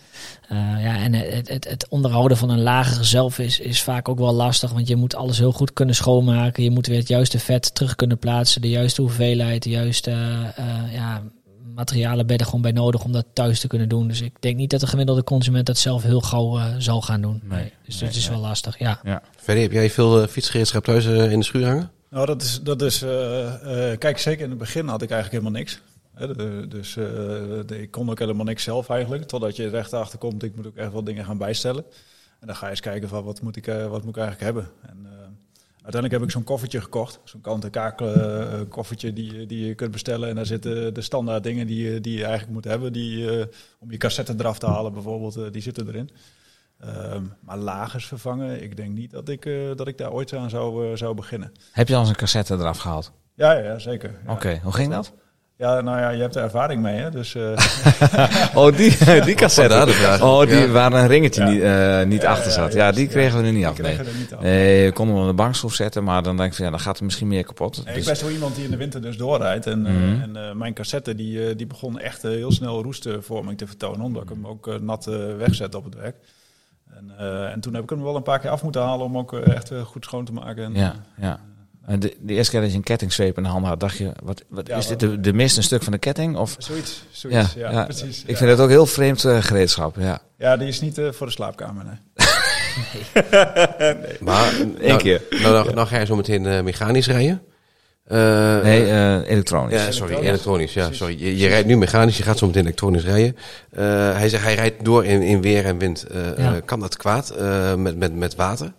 Ja, 0.79 0.97
en 0.97 1.13
het, 1.13 1.49
het, 1.49 1.69
het 1.69 1.87
onderhouden 1.89 2.37
van 2.37 2.51
een 2.51 2.63
lager 2.63 3.05
zelf 3.05 3.39
is, 3.39 3.61
is 3.61 3.83
vaak 3.83 4.09
ook 4.09 4.19
wel 4.19 4.33
lastig, 4.33 4.73
want 4.73 4.89
je 4.89 4.97
moet 4.97 5.15
alles 5.15 5.39
heel 5.39 5.53
goed 5.53 5.73
kunnen 5.73 5.95
schoonmaken. 5.95 6.63
Je 6.63 6.71
moet 6.71 6.87
weer 6.87 6.99
het 6.99 7.09
juiste 7.09 7.39
vet 7.39 7.75
terug 7.75 7.97
kunnen 7.97 8.19
plaatsen, 8.19 8.61
de 8.61 8.69
juiste 8.69 9.01
hoeveelheid, 9.01 9.63
de 9.63 9.71
juiste 9.71 10.11
ja, 10.93 11.23
materialen 11.75 12.27
ben 12.27 12.35
je 12.37 12.41
er 12.41 12.47
gewoon 12.49 12.63
bij 12.63 12.73
nodig 12.73 13.05
om 13.05 13.13
dat 13.13 13.27
thuis 13.33 13.61
te 13.61 13.67
kunnen 13.67 13.89
doen. 13.89 14.09
Dus 14.09 14.21
ik 14.21 14.33
denk 14.41 14.57
niet 14.57 14.71
dat 14.71 14.81
de 14.81 14.87
gemiddelde 14.87 15.25
consument 15.25 15.67
dat 15.67 15.79
zelf 15.79 16.03
heel 16.03 16.21
gauw 16.21 16.59
eh, 16.59 16.75
zal 16.79 17.03
gaan 17.03 17.21
doen. 17.21 17.41
Nee, 17.45 17.73
dus 17.85 18.01
nee, 18.01 18.09
dat 18.09 18.19
is 18.19 18.29
nee. 18.29 18.39
wel 18.39 18.47
lastig, 18.49 18.79
ja. 18.79 19.01
verder 19.37 19.63
heb 19.63 19.73
jij 19.73 19.91
veel 19.91 20.23
eh, 20.23 20.29
fietsgereedschap 20.29 20.85
thuis 20.85 21.07
eh, 21.07 21.33
in 21.33 21.39
de 21.39 21.45
schuur 21.45 21.67
hangen? 21.67 21.91
Nou, 22.11 22.27
dat 22.27 22.43
is, 22.43 22.61
dat 22.63 22.83
is 22.83 23.03
eh, 23.03 23.91
eh, 23.93 23.99
kijk, 23.99 24.19
zeker 24.19 24.43
in 24.45 24.51
het 24.51 24.59
begin 24.59 24.89
had 24.89 25.03
ik 25.03 25.11
eigenlijk 25.11 25.43
helemaal 25.43 25.61
niks. 25.63 25.81
Dus 26.69 26.97
eh, 26.97 27.05
de- 27.67 27.83
ik 27.83 27.91
kon 27.91 28.11
ook 28.11 28.19
helemaal 28.19 28.45
niks 28.45 28.63
zelf 28.63 28.89
eigenlijk. 28.89 29.25
Totdat 29.25 29.57
je 29.57 29.65
er 29.67 29.75
echt 29.75 29.93
achter 29.93 30.19
komt, 30.19 30.43
ik 30.43 30.57
moet 30.57 30.67
ook 30.67 30.77
echt 30.77 30.93
wel 30.93 31.05
dingen 31.05 31.25
gaan 31.25 31.39
bijstellen. 31.39 31.85
En 32.41 32.47
dan 32.47 32.57
ga 32.57 32.65
je 32.65 32.71
eens 32.71 32.81
kijken 32.81 33.09
van 33.09 33.25
wat 33.25 33.43
moet 33.43 33.57
ik, 33.57 33.67
eh, 33.67 33.87
wat 33.87 34.05
moet 34.05 34.17
ik 34.17 34.23
eigenlijk 34.23 34.41
hebben. 34.55 34.71
En, 34.89 35.07
uiteindelijk 35.83 36.13
heb 36.13 36.23
ik 36.23 36.31
zo'n 36.31 36.45
koffertje 36.45 36.81
gekocht. 36.81 37.21
Zo'n 37.25 37.41
kant-en-kaak 37.41 38.01
eh, 38.01 38.61
koffertje 38.69 39.13
die, 39.13 39.47
die 39.47 39.67
je 39.67 39.75
kunt 39.75 39.91
bestellen. 39.91 40.29
En 40.29 40.35
daar 40.35 40.47
zitten 40.47 40.95
de 40.95 41.01
standaard 41.01 41.43
dingen 41.43 41.67
die, 41.67 41.91
je- 41.91 42.01
die 42.01 42.17
je 42.17 42.23
eigenlijk 42.25 42.53
moet 42.53 42.65
hebben. 42.65 42.93
Die, 42.93 43.31
eh, 43.41 43.47
om 43.79 43.91
je 43.91 43.97
cassette 43.97 44.35
eraf 44.39 44.59
te 44.59 44.67
halen 44.67 44.93
bijvoorbeeld, 44.93 45.37
eh, 45.37 45.45
die 45.51 45.63
zitten 45.63 45.89
erin. 45.89 46.11
Ehm, 46.81 47.23
maar 47.41 47.57
lagers 47.59 48.07
vervangen, 48.07 48.63
ik 48.63 48.77
denk 48.77 48.95
niet 48.95 49.11
dat 49.11 49.29
ik, 49.29 49.47
eh, 49.47 49.55
dat 49.77 49.89
ik 49.89 49.99
daar 49.99 50.13
ooit 50.13 50.33
aan 50.33 50.51
zou, 50.51 50.91
eh, 50.91 50.97
zou 50.97 51.15
beginnen. 51.15 51.53
Heb 51.73 51.89
je 51.89 51.95
al 51.95 52.01
eens 52.01 52.09
een 52.09 52.17
cassette 52.17 52.55
eraf 52.55 52.79
gehaald? 52.79 53.13
Ja, 53.35 53.53
ja, 53.53 53.79
zeker. 53.79 54.21
Ja. 54.27 54.33
Oké, 54.33 54.61
hoe 54.63 54.73
ging 54.73 54.91
dat? 54.93 55.13
Ja, 55.63 55.81
nou 55.81 55.99
ja, 55.99 56.09
je 56.11 56.21
hebt 56.21 56.37
er 56.37 56.43
ervaring 56.43 56.83
mee, 56.83 56.97
hè? 57.01 57.11
Dus 57.11 57.35
eh, 57.35 57.43
Oh, 58.55 58.77
die, 58.77 59.21
die 59.25 59.35
cassette. 59.35 59.75
Oh, 60.23 60.41
die 60.41 60.57
Ja. 60.57 60.69
waar 60.69 60.93
een 60.93 61.07
ringetje 61.07 61.43
Ja. 61.43 61.49
niet, 61.51 61.63
eh, 61.63 62.03
niet 62.11 62.23
Ja, 62.23 62.31
achter 62.31 62.47
ja, 62.47 62.53
zat. 62.53 62.73
Ja, 62.73 62.93
die 62.93 63.05
ja. 63.05 63.11
kregen 63.11 63.41
we 63.41 63.47
er 63.47 63.53
niet 63.53 63.65
af. 63.65 63.79
Nee. 63.79 63.95
kregen 63.95 64.13
er 64.13 64.19
niet 64.19 64.35
af. 64.35 64.41
Nee, 64.43 64.87
we 64.87 64.93
konden 64.93 65.15
hem 65.15 65.25
op 65.25 65.31
de 65.31 65.37
bankschroef 65.37 65.75
zetten, 65.75 66.05
maar 66.05 66.23
dan 66.23 66.37
denk 66.37 66.49
ik 66.51 66.57
van 66.57 66.65
ja, 66.65 66.71
dan 66.71 66.81
gaat 66.81 66.99
er 66.99 67.05
misschien 67.05 67.29
meer 67.29 67.45
kapot. 67.45 67.77
Nee, 67.77 67.85
Dus- 67.95 67.97
Ik 67.97 68.05
ben 68.09 68.17
zo 68.17 68.29
iemand 68.29 68.55
die 68.55 68.65
in 68.65 68.71
de 68.71 68.77
winter 68.77 69.03
dus 69.03 69.17
doorrijdt. 69.17 69.67
En, 69.67 69.87
eh, 69.87 69.93
Mhm. 69.93 70.21
en 70.23 70.37
eh, 70.49 70.53
mijn 70.55 70.75
cassette 70.75 71.15
die, 71.15 71.47
eh, 71.49 71.57
die 71.57 71.67
begon 71.67 71.99
echt 71.99 72.25
eh, 72.25 72.31
heel 72.31 72.53
snel 72.53 72.83
roestvorming 72.83 73.59
te 73.59 73.67
vertonen. 73.67 74.01
Omdat 74.01 74.23
ik 74.23 74.29
hem 74.29 74.47
ook 74.47 74.67
eh, 74.69 74.75
nat 74.81 75.07
eh, 75.07 75.15
wegzette 75.39 75.77
op 75.77 75.85
het 75.85 75.95
werk. 75.95 76.17
En, 76.97 77.13
eh, 77.19 77.53
en 77.53 77.61
toen 77.61 77.75
heb 77.75 77.83
ik 77.83 77.91
hem 77.91 78.03
wel 78.03 78.17
een 78.17 78.23
paar 78.23 78.39
keer 78.39 78.51
af 78.51 78.63
moeten 78.63 78.83
halen 78.83 79.07
om 79.07 79.19
ook 79.19 79.33
eh, 79.33 79.55
echt 79.55 79.71
eh, 79.71 79.81
goed 79.81 80.05
schoon 80.05 80.25
te 80.25 80.33
maken. 80.33 80.65
En, 80.65 80.75
Ja, 80.75 80.95
ja. 81.21 81.41
En 81.87 82.01
de, 82.01 82.17
de 82.21 82.35
eerste 82.35 82.53
keer 82.53 82.61
dat 82.61 82.71
je 82.71 82.77
een 82.77 82.83
kettingzweep 82.83 83.37
in 83.37 83.43
de 83.43 83.49
hand 83.49 83.67
had, 83.67 83.81
dacht 83.81 83.97
je, 83.97 84.13
wat, 84.23 84.43
wat 84.49 84.67
Ja, 84.67 84.77
is 84.77 84.87
dit? 84.87 85.01
De, 85.01 85.21
de 85.21 85.33
mist 85.33 85.57
een 85.57 85.63
stuk 85.63 85.83
van 85.83 85.93
de 85.93 85.99
ketting? 85.99 86.37
Of? 86.37 86.55
Zoiets, 86.59 87.05
zoiets. 87.11 87.55
Ja, 87.55 87.71
ja. 87.71 87.85
precies. 87.85 88.23
Ik 88.27 88.37
vind 88.37 88.51
het 88.51 88.61
ook 88.61 88.69
heel 88.69 88.87
vreemd 88.87 89.25
eh, 89.25 89.43
gereedschap. 89.43 89.97
Ja. 89.99 90.21
ja, 90.39 90.57
die 90.57 90.69
is 90.69 90.81
niet 90.81 90.99
eh, 90.99 91.13
voor 91.13 91.27
de 91.27 91.33
slaapkamer, 91.33 91.85
nee. 91.85 92.27
Maar 94.21 94.53
Eén 94.61 94.77
nou, 94.87 94.99
keer. 94.99 95.23
Nou, 95.31 95.53
nou, 95.53 95.75
nou 95.75 95.87
ga 95.87 95.99
je 95.99 96.07
zo 96.07 96.17
meteen 96.17 96.47
eh, 96.47 96.63
mechanisch 96.63 97.07
rijden. 97.07 97.43
Eh, 98.05 98.61
Nee, 98.63 98.85
eh, 98.91 99.31
elektronisch. 99.31 99.85
Ja, 99.85 99.91
sorry, 99.91 100.15
Elektronisch. 100.15 100.73
Ja, 100.75 100.93
sorry. 100.93 101.17
Je, 101.19 101.37
je 101.37 101.49
rijdt 101.49 101.67
nu 101.67 101.77
mechanisch, 101.77 102.17
je 102.17 102.23
gaat 102.23 102.39
zo 102.39 102.47
meteen 102.47 102.63
elektronisch 102.63 103.05
rijden. 103.05 103.37
Eh, 103.71 103.85
hij 104.17 104.29
zegt, 104.29 104.43
hij 104.43 104.55
rijdt 104.55 104.85
door 104.85 105.05
in, 105.05 105.23
in 105.23 105.43
weer 105.43 105.65
en 105.65 105.79
wind. 105.79 106.07
Ja. 106.37 106.61
kan 106.65 106.81
dat 106.81 106.97
kwaad 106.97 107.31
eh, 107.31 107.75
met, 107.75 107.97
met, 107.97 108.15
met 108.15 108.35
water? 108.35 108.73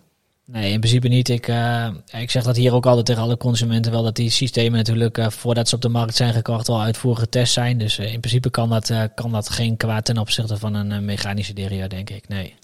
Nee, 0.46 0.72
in 0.72 0.78
principe 0.80 1.08
niet. 1.08 1.28
Ik, 1.28 1.48
eh, 1.48 1.86
ik 2.06 2.30
zeg 2.30 2.42
dat 2.42 2.56
hier 2.56 2.72
ook 2.74 2.86
altijd 2.86 3.06
tegen 3.06 3.22
alle 3.22 3.36
consumenten 3.36 3.92
wel 3.92 4.02
dat 4.02 4.16
die 4.16 4.30
systemen 4.30 4.78
natuurlijk 4.78 5.18
eh, 5.18 5.30
voordat 5.30 5.68
ze 5.68 5.74
op 5.74 5.80
de 5.82 5.88
markt 5.88 6.14
zijn 6.14 6.32
gekocht 6.32 6.66
wel 6.66 6.80
uitvoerig 6.82 7.18
getest 7.20 7.52
zijn. 7.52 7.78
Dus 7.78 7.98
eh, 7.98 8.12
in 8.12 8.20
principe 8.20 8.50
kan 8.50 8.68
dat, 8.68 8.90
eh, 8.90 9.02
kan 9.14 9.32
dat 9.32 9.48
geen 9.50 9.76
kwaad 9.76 10.04
ten 10.04 10.18
opzichte 10.18 10.56
van 10.56 10.74
een 10.74 11.04
mechanische 11.04 11.52
derailleur, 11.52 11.88
denk 11.88 12.10
ik. 12.10 12.28
Nee. 12.28 12.54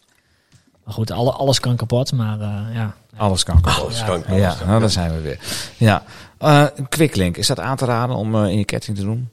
Maar 0.85 0.95
goed, 0.95 1.11
alle, 1.11 1.33
alles 1.33 1.61
kan 1.61 1.77
kapot, 1.77 2.13
maar 2.13 2.41
eh, 2.41 2.75
ja. 2.75 2.95
Alles 3.17 3.43
kan 3.45 3.61
kapot. 3.61 3.83
Alles 3.83 3.99
Ja. 3.99 4.05
kan. 4.07 4.37
Ja, 4.39 4.57
nou, 4.67 4.81
daar 4.81 4.91
zijn 4.91 5.15
we 5.15 5.21
weer. 5.21 5.39
Ja. 5.77 6.03
Eh, 6.39 6.65
een 6.75 6.89
quicklink, 6.89 7.37
is 7.37 7.47
dat 7.47 7.61
aan 7.61 7.77
te 7.77 7.85
raden 7.85 8.17
om 8.17 8.35
eh, 8.35 8.51
in 8.51 8.59
je 8.59 8.65
ketting 8.65 8.97
te 8.97 9.03
doen? 9.03 9.29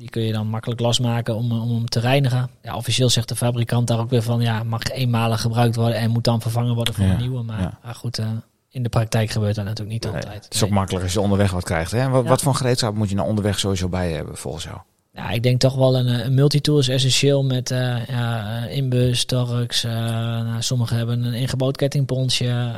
Die 0.00 0.10
kun 0.10 0.22
je 0.22 0.32
dan 0.32 0.46
makkelijk 0.46 0.80
losmaken 0.80 1.34
om, 1.36 1.52
om 1.52 1.70
hem 1.70 1.88
te 1.88 2.00
reinigen. 2.00 2.50
Ja, 2.62 2.76
officieel 2.76 3.08
zegt 3.08 3.28
de 3.28 3.36
fabrikant 3.36 3.86
daar 3.86 3.98
ook 3.98 4.10
weer 4.10 4.22
van, 4.22 4.40
ja, 4.40 4.62
mag 4.62 4.82
eenmalig 4.82 5.40
gebruikt 5.40 5.76
worden 5.76 5.96
en 5.98 6.10
moet 6.10 6.24
dan 6.24 6.40
vervangen 6.40 6.74
worden 6.74 6.94
voor 6.94 7.04
Ja, 7.04 7.10
een 7.10 7.18
nieuwe. 7.18 7.42
Maar, 7.42 7.60
ja. 7.60 7.78
maar 7.84 7.94
goed, 7.94 8.18
eh, 8.18 8.26
in 8.70 8.82
de 8.82 8.88
praktijk 8.88 9.30
gebeurt 9.30 9.54
dat 9.54 9.64
natuurlijk 9.64 9.90
niet 9.92 10.04
Nee, 10.12 10.22
altijd. 10.22 10.44
Het 10.44 10.54
is 10.54 10.62
ook 10.62 10.68
Nee. 10.68 10.78
makkelijk 10.78 11.04
als 11.04 11.12
je 11.12 11.20
onderweg 11.20 11.50
wat 11.50 11.64
krijgt. 11.64 11.90
Hè? 11.90 12.08
Wat, 12.08 12.26
wat 12.26 12.42
voor 12.42 12.54
gereedschap 12.54 12.94
moet 12.94 13.08
je 13.08 13.14
nou 13.14 13.28
onderweg 13.28 13.58
sowieso 13.58 13.88
bij 13.88 14.12
hebben 14.12 14.36
volgens 14.36 14.64
jou? 14.64 14.78
Ja, 15.20 15.30
ik 15.30 15.42
denk 15.42 15.60
toch 15.60 15.74
wel 15.74 15.96
een, 15.96 16.06
eh, 16.06 16.24
een 16.24 16.34
multitool 16.34 16.78
is 16.78 16.88
essentieel 16.88 17.44
met 17.44 17.70
eh 17.70 18.06
ja, 18.08 18.62
eh, 18.66 18.76
inbus, 18.76 19.24
torx. 19.24 19.84
eh, 19.84 19.92
nou, 19.92 20.62
sommigen 20.62 20.96
hebben 20.96 21.24
een 21.24 21.32
ingebouwd 21.34 21.76
kettingponsje 21.76 22.46
eh, 22.46 22.76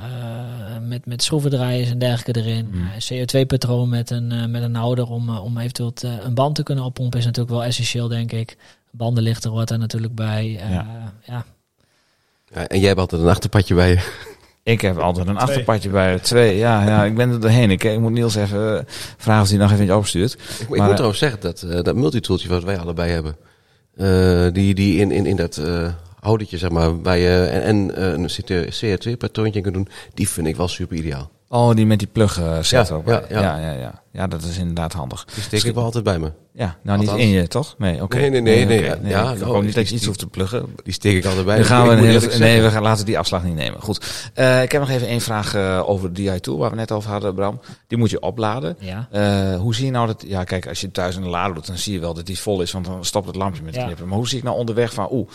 met, 0.82 1.06
met 1.06 1.23
schroevendraaiers 1.23 1.90
en 1.90 1.98
dergelijke 1.98 2.40
erin. 2.40 2.69
Mm. 2.73 2.89
Eh, 2.90 3.23
CO2-patroon 3.23 3.89
met 3.89 4.10
een, 4.10 4.51
met 4.51 4.62
een 4.62 4.74
houder 4.74 5.09
om, 5.10 5.36
om 5.36 5.59
eventueel 5.59 5.93
te- 5.93 6.19
een 6.23 6.35
band 6.35 6.55
te 6.55 6.62
kunnen 6.62 6.85
oppompen 6.85 7.19
is 7.19 7.24
natuurlijk 7.24 7.55
wel 7.55 7.64
essentieel, 7.64 8.09
denk 8.09 8.32
ik. 8.32 8.56
Bandenlichter 8.90 9.51
hoort 9.51 9.69
daar 9.69 9.78
natuurlijk 9.78 10.14
bij. 10.14 10.59
Eh, 10.60 10.70
Ja. 10.70 11.12
ja. 11.24 11.44
Ja, 12.55 12.66
en 12.66 12.78
jij 12.78 12.89
hebt 12.89 13.01
altijd 13.01 13.23
een 13.23 13.28
achterpadje 13.28 13.74
bij 13.74 13.90
je. 13.90 14.10
Ik 14.62 14.80
heb 14.80 14.98
altijd 14.98 15.26
een 15.28 15.39
achterpadje 15.39 15.89
bij 15.89 16.18
twee. 16.18 16.56
Ja, 16.56 16.84
ja, 16.86 17.05
ik 17.05 17.14
ben 17.14 17.30
er 17.30 17.40
doorheen. 17.40 17.70
Ik, 17.70 17.84
ik 17.84 17.98
moet 17.98 18.12
Niels 18.12 18.34
even 18.34 18.78
eh, 18.78 18.84
vragen 19.16 19.43
of 19.43 19.48
hij 19.48 19.59
nog 19.59 19.72
even 19.72 19.84
iets 19.84 19.93
opstuurt. 19.93 20.32
Ik, 20.60 20.68
moet 20.68 20.78
eh, 20.78 20.89
trouwens 20.89 21.18
zeggen 21.18 21.40
dat 21.40 21.62
eh, 21.62 21.82
dat 21.82 21.97
multitooltje 21.97 22.48
wat 22.48 22.64
wij 22.64 22.78
allebei 22.78 23.10
hebben, 23.10 23.36
eh, 23.97 24.52
die, 24.52 24.74
die 24.74 25.01
in, 25.01 25.10
in, 25.10 25.26
in 25.26 25.36
dat 25.36 25.56
eh 25.56 25.89
houdertje, 26.22 26.59
zeg 26.59 26.70
maar, 26.70 27.02
waar 27.02 27.18
je 27.18 27.44
en, 27.44 27.62
en 27.62 27.97
eh, 27.97 28.12
een 28.12 28.68
CO2-patroontje 28.70 29.60
kunt 29.60 29.74
doen, 29.74 29.89
die 30.14 30.28
vind 30.28 30.47
ik 30.47 30.56
wel 30.56 30.68
super 30.68 30.97
ideaal. 30.97 31.30
Oh, 31.54 31.74
die 31.74 31.86
met 31.86 31.98
die 31.98 32.08
plug 32.12 32.38
eh, 32.40 32.56
set 32.60 32.88
Ja, 32.88 33.00
ja, 33.06 33.22
ja, 33.28 33.40
ja. 33.40 33.58
ja, 33.58 33.72
ja. 33.72 34.02
Ja, 34.12 34.26
dat 34.26 34.42
is 34.42 34.58
inderdaad 34.58 34.92
handig. 34.92 35.24
Die 35.34 35.42
steek 35.42 35.62
ik 35.62 35.74
wel 35.74 35.84
altijd 35.84 36.04
bij 36.04 36.18
me. 36.18 36.32
Ja, 36.52 36.76
nou 36.82 36.98
niet 36.98 37.10
in 37.10 37.28
je, 37.28 37.48
toch? 37.48 37.74
Nee, 37.78 38.02
oké. 38.02 38.16
Nee, 38.16 38.30
nee, 38.30 38.40
nee, 38.40 38.64
nee, 38.66 38.80
ja, 38.80 38.86
ja, 39.02 39.32
ik 39.32 39.38
nou, 39.38 39.44
hoop 39.52 39.62
niet 39.62 39.74
dat 39.74 39.88
je 39.88 39.94
iets 39.94 40.06
hoeft 40.06 40.18
te 40.18 40.26
pluggen. 40.26 40.66
Die 40.84 40.92
steek 40.92 41.16
ik 41.16 41.24
altijd 41.24 41.44
bij 41.44 41.54
Dan 41.54 41.62
me. 41.64 41.68
gaan 41.70 41.86
we 41.86 41.92
een 41.92 42.04
hele, 42.04 42.38
nee, 42.38 42.62
we 42.62 42.70
gaan 42.70 42.82
laten 42.82 43.04
die 43.04 43.18
afslag 43.18 43.44
niet 43.44 43.54
nemen. 43.54 43.80
Goed. 43.80 44.30
Eh, 44.34 44.62
ik 44.62 44.72
heb 44.72 44.80
nog 44.80 44.90
even 44.90 45.06
één 45.08 45.20
vraag 45.20 45.54
eh, 45.54 45.82
over 45.88 46.12
de 46.12 46.22
DI-tool 46.22 46.58
waar 46.58 46.70
we 46.70 46.76
net 46.76 46.92
over 46.92 47.10
hadden, 47.10 47.34
Bram. 47.34 47.60
Die 47.86 47.98
moet 47.98 48.10
je 48.10 48.20
opladen. 48.20 48.76
ja. 48.80 49.08
Eh, 49.10 49.56
hoe 49.60 49.74
zie 49.74 49.84
je 49.84 49.90
nou 49.90 50.06
dat... 50.06 50.24
Ja, 50.26 50.44
kijk, 50.44 50.68
als 50.68 50.80
je 50.80 50.90
thuis 50.90 51.16
een 51.16 51.28
lader 51.28 51.54
doet, 51.54 51.66
dan 51.66 51.78
zie 51.78 51.92
je 51.92 52.00
wel 52.00 52.14
dat 52.14 52.26
die 52.26 52.38
vol 52.38 52.60
is. 52.62 52.72
Want 52.72 52.84
dan 52.84 53.04
stopt 53.04 53.26
het 53.26 53.36
lampje 53.36 53.62
met 53.62 53.74
Ja. 53.74 53.84
knippen. 53.84 54.08
Maar 54.08 54.16
hoe 54.16 54.28
zie 54.28 54.38
ik 54.38 54.44
nou 54.44 54.56
onderweg 54.56 54.92
van... 54.94 55.08
Oeh, 55.10 55.28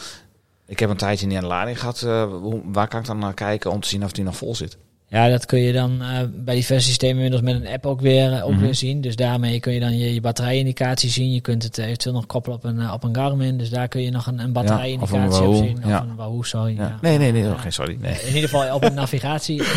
ik 0.68 0.80
heb 0.80 0.90
een 0.90 0.98
tijdje 0.98 1.28
niet 1.28 1.36
aan 1.36 1.42
de 1.44 1.48
lading 1.48 1.80
gehad. 1.80 2.02
eh, 2.02 2.24
waar 2.64 2.88
kan 2.88 3.00
ik 3.00 3.06
dan 3.06 3.20
naar 3.20 3.34
kijken 3.34 3.72
om 3.72 3.80
te 3.80 3.88
zien 3.88 4.04
of 4.04 4.12
die 4.12 4.24
nog 4.24 4.38
vol 4.38 4.56
zit? 4.56 4.78
Ja, 5.10 5.30
dat 5.30 5.46
kun 5.46 5.60
je 5.60 5.74
dan 5.74 6.02
eh, 6.02 6.20
bij 6.34 6.56
diverse 6.56 6.88
systemen 6.88 7.16
inmiddels 7.16 7.42
met 7.42 7.56
een 7.56 7.68
app 7.74 7.86
ook 7.86 8.02
weer, 8.02 8.44
ook 8.44 8.56
weer 8.56 8.76
zien. 8.76 9.02
Dus 9.02 9.16
daarmee 9.16 9.60
kun 9.60 9.74
je 9.74 9.80
dan 9.80 9.98
je, 9.98 10.14
je 10.14 10.22
batterijindicatie 10.22 11.10
zien. 11.10 11.32
Je 11.34 11.42
kunt 11.42 11.64
het 11.64 11.78
eventueel 11.78 12.14
nog 12.16 12.26
koppelen 12.26 12.58
op 12.58 12.64
een, 12.64 12.80
eh, 12.80 12.94
op 12.94 13.04
een 13.04 13.16
Garmin. 13.16 13.58
Dus 13.58 13.70
daar 13.70 13.88
kun 13.88 14.02
je 14.02 14.10
nog 14.12 14.28
een, 14.28 14.40
een 14.40 14.52
batterijindicatie 14.54 15.42
op 15.48 15.56
zien. 15.56 15.78
ja. 15.86 15.98
Of 15.98 16.04
een 16.10 16.16
Wahoo, 16.16 16.42
sorry. 16.44 16.76
Ja. 16.76 16.82
Ja. 16.88 16.98
Nee, 17.02 17.18
nee, 17.18 17.32
nee. 17.32 17.44
Ja. 17.44 17.52
oké, 17.52 17.72
sorry. 17.72 17.98
Nee. 18.02 18.20
In 18.22 18.28
ieder 18.36 18.50
geval 18.50 18.76
op 18.76 18.84
een 18.84 18.94
navigatie. 19.04 19.60
En, 19.64 19.68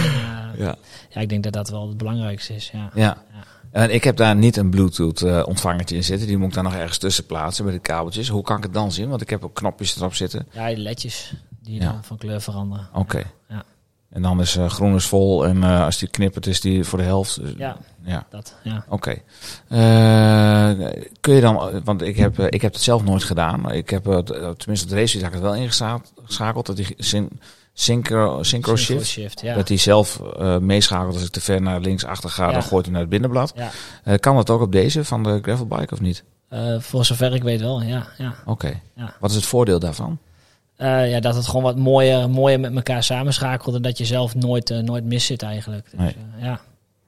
Ja. 0.59 0.75
ja, 1.11 1.21
ik 1.21 1.29
denk 1.29 1.43
dat 1.43 1.53
dat 1.53 1.69
wel 1.71 1.89
het 1.89 1.97
belangrijkste 1.97 2.55
is. 2.55 2.71
Ja. 2.73 2.91
Ja. 2.95 3.03
Ja. 3.33 3.45
En 3.71 3.95
ik 3.95 4.05
heb 4.05 4.17
daar 4.17 4.37
niet 4.37 4.57
een 4.57 4.71
Bluetooth 4.71 5.23
eh, 5.23 5.43
ontvangertje 5.47 5.97
in 5.97 6.05
zitten. 6.05 6.27
Die 6.27 6.37
moet 6.39 6.49
ik 6.49 6.55
daar 6.55 6.63
nog 6.65 6.75
ergens 6.75 6.99
tussen 6.99 7.27
plaatsen 7.27 7.65
met 7.65 7.75
de 7.75 7.81
kabeltjes. 7.81 8.29
Hoe 8.29 8.43
kan 8.43 8.57
ik 8.57 8.63
het 8.63 8.75
dan 8.75 8.93
zien? 8.93 9.09
Want 9.09 9.21
ik 9.21 9.31
heb 9.31 9.45
ook 9.45 9.55
knopjes 9.55 9.97
erop 9.97 10.15
zitten. 10.15 10.47
Ja, 10.53 10.67
die 10.67 10.77
ledjes 10.77 11.33
die 11.63 11.81
Ja. 11.81 11.85
dan 11.93 12.05
van 12.05 12.17
kleur 12.17 12.41
veranderen. 12.41 12.89
Oké. 12.95 13.23
Ja. 13.49 13.63
En 14.11 14.23
dan 14.23 14.41
is 14.41 14.57
eh, 14.57 14.69
groen 14.69 14.95
is 14.95 15.07
vol 15.07 15.47
en 15.47 15.63
eh, 15.65 15.85
als 15.85 15.99
die 15.99 16.09
knippert 16.09 16.47
is 16.47 16.61
die 16.61 16.85
voor 16.85 16.99
de 16.99 17.05
helft. 17.05 17.41
Dus- 17.41 17.55
Ja, 17.57 17.77
ja. 18.05 18.27
dat. 18.31 18.55
Ja. 18.63 18.85
Oké. 18.89 19.11
Eh, 19.69 20.71
kun 21.21 21.35
je 21.35 21.41
dan, 21.41 21.81
want 21.85 22.03
ik 22.03 22.17
heb, 22.17 22.39
ik 22.39 22.63
heb 22.63 22.73
het 22.73 22.83
zelf 22.83 23.05
nooit 23.05 23.25
gedaan. 23.25 23.73
Ik 23.73 23.91
heb, 23.91 24.05
tenminste 24.57 24.87
de 24.89 24.95
race 24.95 25.17
heb 25.19 25.27
ik 25.27 25.33
het 25.33 25.43
wel 25.43 25.55
ingeschakeld. 25.55 26.67
Dat 26.67 26.77
die 26.77 26.95
syn, 26.99 27.41
synchro, 27.73 28.43
synchro 28.43 28.77
shift. 28.77 29.07
shift, 29.07 29.41
ja. 29.41 29.55
Dat 29.55 29.69
hij 29.69 29.77
zelf 29.77 30.21
meeschakelt 30.61 31.15
als 31.15 31.25
ik 31.25 31.31
te 31.31 31.41
ver 31.41 31.63
naar 31.63 31.81
links 31.81 32.05
achter 32.05 32.31
ga. 32.31 32.47
Ja. 32.47 32.53
Dan 32.53 32.63
gooit 32.63 32.85
hij 32.85 32.93
naar 32.93 33.01
het 33.03 33.11
binnenblad. 33.11 33.53
Ja. 34.05 34.17
Kan 34.17 34.37
dat 34.37 34.51
ook 34.51 34.61
op 34.61 34.73
deze 34.73 35.05
van 35.05 35.23
de 35.23 35.39
gravelbike 35.43 35.95
of 35.95 36.01
niet? 36.01 36.25
Voor 36.79 37.05
zover 37.05 37.35
ik 37.35 37.43
weet 37.43 37.61
wel, 37.61 37.83
ja. 37.83 38.07
ja. 38.19 38.35
Oké. 38.47 38.81
Wat 39.21 39.31
is 39.31 39.37
het 39.37 39.47
voordeel 39.47 39.79
daarvan? 39.79 40.19
Eh, 40.81 41.11
ja, 41.11 41.21
dat 41.21 41.35
het 41.35 41.47
gewoon 41.47 41.63
wat 41.63 41.77
mooier, 41.77 42.31
mooier 42.31 42.61
met 42.61 42.75
elkaar 42.75 43.03
samenschakelt 43.03 43.75
en 43.75 43.83
dat 43.83 43.99
je 43.99 44.05
zelf 44.05 44.35
nooit, 44.35 44.71
eh, 44.71 44.79
nooit 44.79 45.05
mis 45.05 45.27
zit 45.27 45.43
eigenlijk. 45.43 45.85
Dus, 45.91 46.01
Nee. 46.01 46.17
eh, 46.39 46.45
ja. 46.45 46.61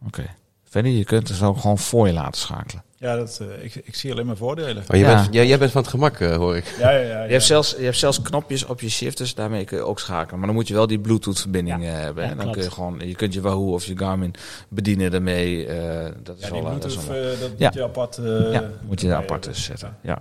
Oké. 0.06 0.22
Verder, 0.68 0.90
je 0.92 1.04
kunt 1.04 1.28
het 1.28 1.42
ook 1.42 1.58
gewoon 1.58 1.78
voor 1.78 2.06
je 2.06 2.12
laten 2.12 2.40
schakelen. 2.40 2.82
Ja, 2.96 3.16
dat, 3.16 3.40
eh, 3.42 3.64
ik, 3.64 3.74
ik 3.74 3.94
zie 3.94 4.12
alleen 4.12 4.26
maar 4.26 4.36
voordelen. 4.36 4.82
Oh, 4.82 4.96
je 4.96 4.96
Ja. 4.98 5.14
bent, 5.14 5.34
jij, 5.34 5.46
jij 5.46 5.58
bent 5.58 5.70
van 5.70 5.80
het 5.80 5.90
gemak, 5.90 6.18
eh, 6.18 6.36
hoor 6.36 6.56
ik. 6.56 6.74
Ja, 6.78 6.90
ja, 6.90 6.98
ja. 7.00 7.22
Je 7.24 7.30
hebt, 7.32 7.44
zelfs, 7.44 7.74
je 7.78 7.84
hebt 7.84 7.96
zelfs 7.96 8.22
knopjes 8.22 8.64
op 8.64 8.80
je 8.80 8.88
shifters, 8.90 9.34
daarmee 9.34 9.64
kun 9.64 9.76
je 9.76 9.82
ook 9.84 9.98
schakelen. 9.98 10.38
Maar 10.38 10.46
dan 10.46 10.56
moet 10.56 10.68
je 10.68 10.74
wel 10.74 10.86
die 10.86 10.98
Bluetooth-verbinding 10.98 11.82
Ja. 11.82 11.88
eh, 11.88 11.98
hebben. 12.00 12.22
Ja, 12.22 12.28
hè. 12.28 12.34
dan 12.34 12.42
klopt. 12.44 12.56
kun 12.58 12.66
je 12.66 12.74
gewoon, 12.74 13.00
je 13.08 13.14
kunt 13.14 13.34
je 13.34 13.40
Wahoo 13.40 13.72
of 13.72 13.84
je 13.84 13.98
Garmin 13.98 14.34
bedienen 14.68 15.10
daarmee. 15.10 15.66
eh, 15.66 16.10
dat 16.22 16.36
is 16.38 16.44
Ja, 16.46 16.50
wel, 16.52 16.60
die 16.60 16.70
dat 16.78 16.84
is 16.84 16.96
Bluetooth, 16.96 17.38
wel- 17.38 17.48
dat 17.48 17.50
Ja. 17.56 17.66
moet 17.66 17.74
je 17.74 17.82
apart... 17.82 18.16
eh, 18.18 18.52
ja, 18.52 18.70
moet 18.86 19.00
je 19.00 19.08
er 19.08 19.14
apart 19.16 19.48
zetten. 19.52 19.96
Ja. 20.02 20.18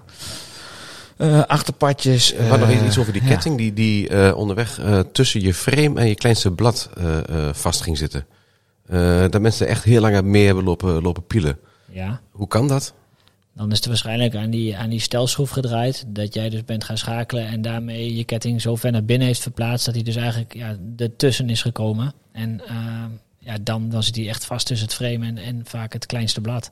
Eh, 1.17 1.41
achterpadjes. 1.43 2.35
Hadden 2.35 2.59
nog 2.69 2.79
eh, 2.79 2.85
iets 2.85 2.97
over 2.97 3.13
die 3.13 3.21
ja. 3.21 3.27
ketting 3.27 3.57
die, 3.57 3.73
die 3.73 4.07
eh, 4.09 4.37
onderweg 4.37 4.79
eh, 4.79 4.99
tussen 4.99 5.41
je 5.41 5.53
frame 5.53 5.99
en 5.99 6.07
je 6.07 6.15
kleinste 6.15 6.51
blad 6.51 6.89
eh, 6.97 7.17
eh, 7.17 7.53
vast 7.53 7.81
ging 7.81 7.97
zitten. 7.97 8.25
Eh, 8.87 9.25
dat 9.29 9.41
mensen 9.41 9.65
er 9.65 9.71
echt 9.71 9.83
heel 9.83 10.01
lang 10.01 10.21
mee 10.21 10.45
hebben 10.45 10.63
lopen, 10.63 11.01
lopen 11.01 11.25
pielen. 11.25 11.57
ja. 11.89 12.21
Hoe 12.31 12.47
kan 12.47 12.67
dat? 12.67 12.93
Dan 13.55 13.71
is 13.71 13.77
het 13.77 13.85
waarschijnlijk 13.85 14.35
aan 14.35 14.49
die, 14.49 14.77
aan 14.77 14.89
die 14.89 14.99
stelschroef 14.99 15.49
gedraaid. 15.49 16.03
Dat 16.07 16.33
jij 16.33 16.49
dus 16.49 16.65
bent 16.65 16.83
gaan 16.83 16.97
schakelen 16.97 17.47
en 17.47 17.61
daarmee 17.61 18.15
je 18.15 18.23
ketting 18.23 18.61
zo 18.61 18.75
ver 18.75 18.91
naar 18.91 19.03
binnen 19.05 19.27
heeft 19.27 19.41
verplaatst. 19.41 19.85
Dat 19.85 19.95
hij 19.95 20.03
dus 20.03 20.15
eigenlijk 20.15 20.53
ja, 20.53 20.75
ertussen 20.97 21.49
is 21.49 21.61
gekomen. 21.61 22.13
En 22.31 22.61
ja, 23.39 23.57
dan, 23.61 23.89
dan 23.89 24.03
zit 24.03 24.15
hij 24.15 24.27
echt 24.29 24.45
vast 24.45 24.67
tussen 24.67 24.87
het 24.87 24.95
frame 24.95 25.25
en, 25.25 25.37
en 25.37 25.61
vaak 25.63 25.93
het 25.93 26.05
kleinste 26.05 26.41
blad. 26.41 26.71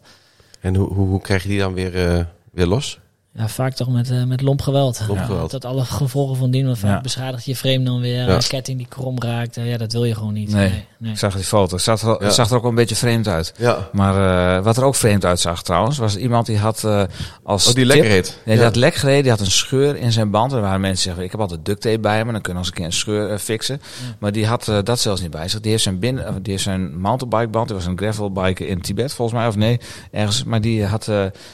En 0.60 0.76
hoe, 0.76 0.94
hoe, 0.94 1.08
hoe 1.08 1.22
krijg 1.22 1.44
je 1.44 1.50
die 1.50 1.60
dan 1.60 1.74
weer, 1.74 2.08
eh, 2.08 2.26
weer 2.52 2.66
los? 2.66 3.00
Ja, 3.34 3.48
vaak 3.48 3.74
toch 3.74 3.90
met, 3.90 4.10
eh, 4.12 4.24
met 4.24 4.42
lomp 4.42 4.62
geweld. 4.62 5.02
Lomp 5.08 5.20
geweld. 5.22 5.52
Dat 5.52 5.66
alle 5.66 5.86
gevolgen 5.86 6.36
van 6.36 6.52
dien. 6.52 6.66
Want 6.66 6.78
vaak 6.78 6.90
Ja. 6.96 7.02
beschadigt 7.02 7.46
je 7.46 7.56
frame 7.56 7.84
dan 7.84 8.00
weer. 8.02 8.26
Ja. 8.28 8.36
Een 8.36 8.48
ketting 8.48 8.78
die 8.78 8.88
krom 8.88 9.20
raakt. 9.22 9.58
eh, 9.58 9.70
ja, 9.70 9.78
dat 9.78 9.92
wil 9.92 10.06
je 10.06 10.16
gewoon 10.16 10.34
niet. 10.34 10.52
Nee. 10.52 10.70
nee. 10.70 10.86
nee. 10.98 11.12
Ik 11.12 11.18
zag 11.18 11.36
die 11.36 11.44
foto. 11.44 11.76
Het 11.76 11.84
zag, 11.84 12.02
er, 12.20 12.32
zag 12.32 12.50
er 12.50 12.56
ook 12.56 12.62
wel 12.62 12.70
een 12.70 12.76
beetje 12.78 12.96
vreemd 12.96 13.28
uit. 13.28 13.54
Ja. 13.58 13.90
Maar 13.92 14.58
eh, 14.58 14.64
wat 14.64 14.78
er 14.78 14.84
ook 14.84 14.96
vreemd 14.96 15.26
uitzag 15.26 15.64
trouwens, 15.64 15.98
was 15.98 16.16
iemand 16.18 16.46
die 16.46 16.58
had 16.58 16.84
eh, 16.84 17.04
als 17.44 17.68
Oh, 17.68 17.74
die 17.74 17.86
tip- 17.86 17.94
lekker 17.94 18.12
heet. 18.12 18.40
Nee, 18.46 18.56
die 18.56 18.64
had 18.66 18.76
lek 18.76 18.94
gereden, 18.96 19.22
die 19.22 19.32
had 19.32 19.40
een 19.40 19.52
scheur 19.52 19.96
in 19.96 20.12
zijn 20.12 20.32
band. 20.32 20.52
Er 20.52 20.62
waren 20.62 20.82
mensen 20.82 20.96
die 20.96 21.06
zeggen, 21.06 21.24
ik 21.24 21.32
heb 21.32 21.40
altijd 21.42 21.66
duct 21.66 21.82
tape 21.82 22.00
bij 22.00 22.26
me, 22.26 22.32
dan 22.32 22.42
kunnen 22.42 22.62
we 22.64 22.68
als 22.68 22.68
een 22.68 22.74
keer 22.74 22.86
een 22.86 22.94
scheur 23.28 23.40
fixen. 23.40 23.82
Maar 24.20 24.32
die 24.32 24.46
had 24.48 24.72
dat 24.84 25.00
zelfs 25.00 25.22
niet 25.22 25.32
bij 25.32 25.48
zich. 25.48 25.60
Die 25.60 25.72
heeft 25.72 25.84
zijn, 25.84 26.00
binnen, 26.00 26.26
eh, 26.26 26.34
die 26.42 26.52
heeft 26.52 26.64
zijn 26.64 27.00
mountainbikeband, 27.00 27.68
die 27.68 27.76
was 27.76 27.86
een 27.86 27.98
gravelbike 27.98 28.68
in 28.68 28.82
Tibet 28.82 29.14
volgens 29.14 29.38
mij, 29.40 29.48
of 29.48 29.56
nee, 29.56 29.80
ergens. 30.12 30.44
Maar 30.44 30.62
die 30.62 30.86
had 30.86 31.10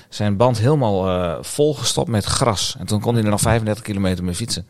zijn 0.10 0.38
band 0.38 0.58
helemaal 0.60 1.08
eh 1.10 1.44
volgestopt 1.66 2.10
met 2.10 2.26
gras. 2.26 2.76
En 2.80 2.86
toen 2.86 3.02
kon 3.02 3.14
hij 3.16 3.24
er 3.24 3.30
nog 3.30 3.42
35 3.42 3.84
kilometer 3.84 4.24
mee 4.24 4.36
fietsen. 4.36 4.66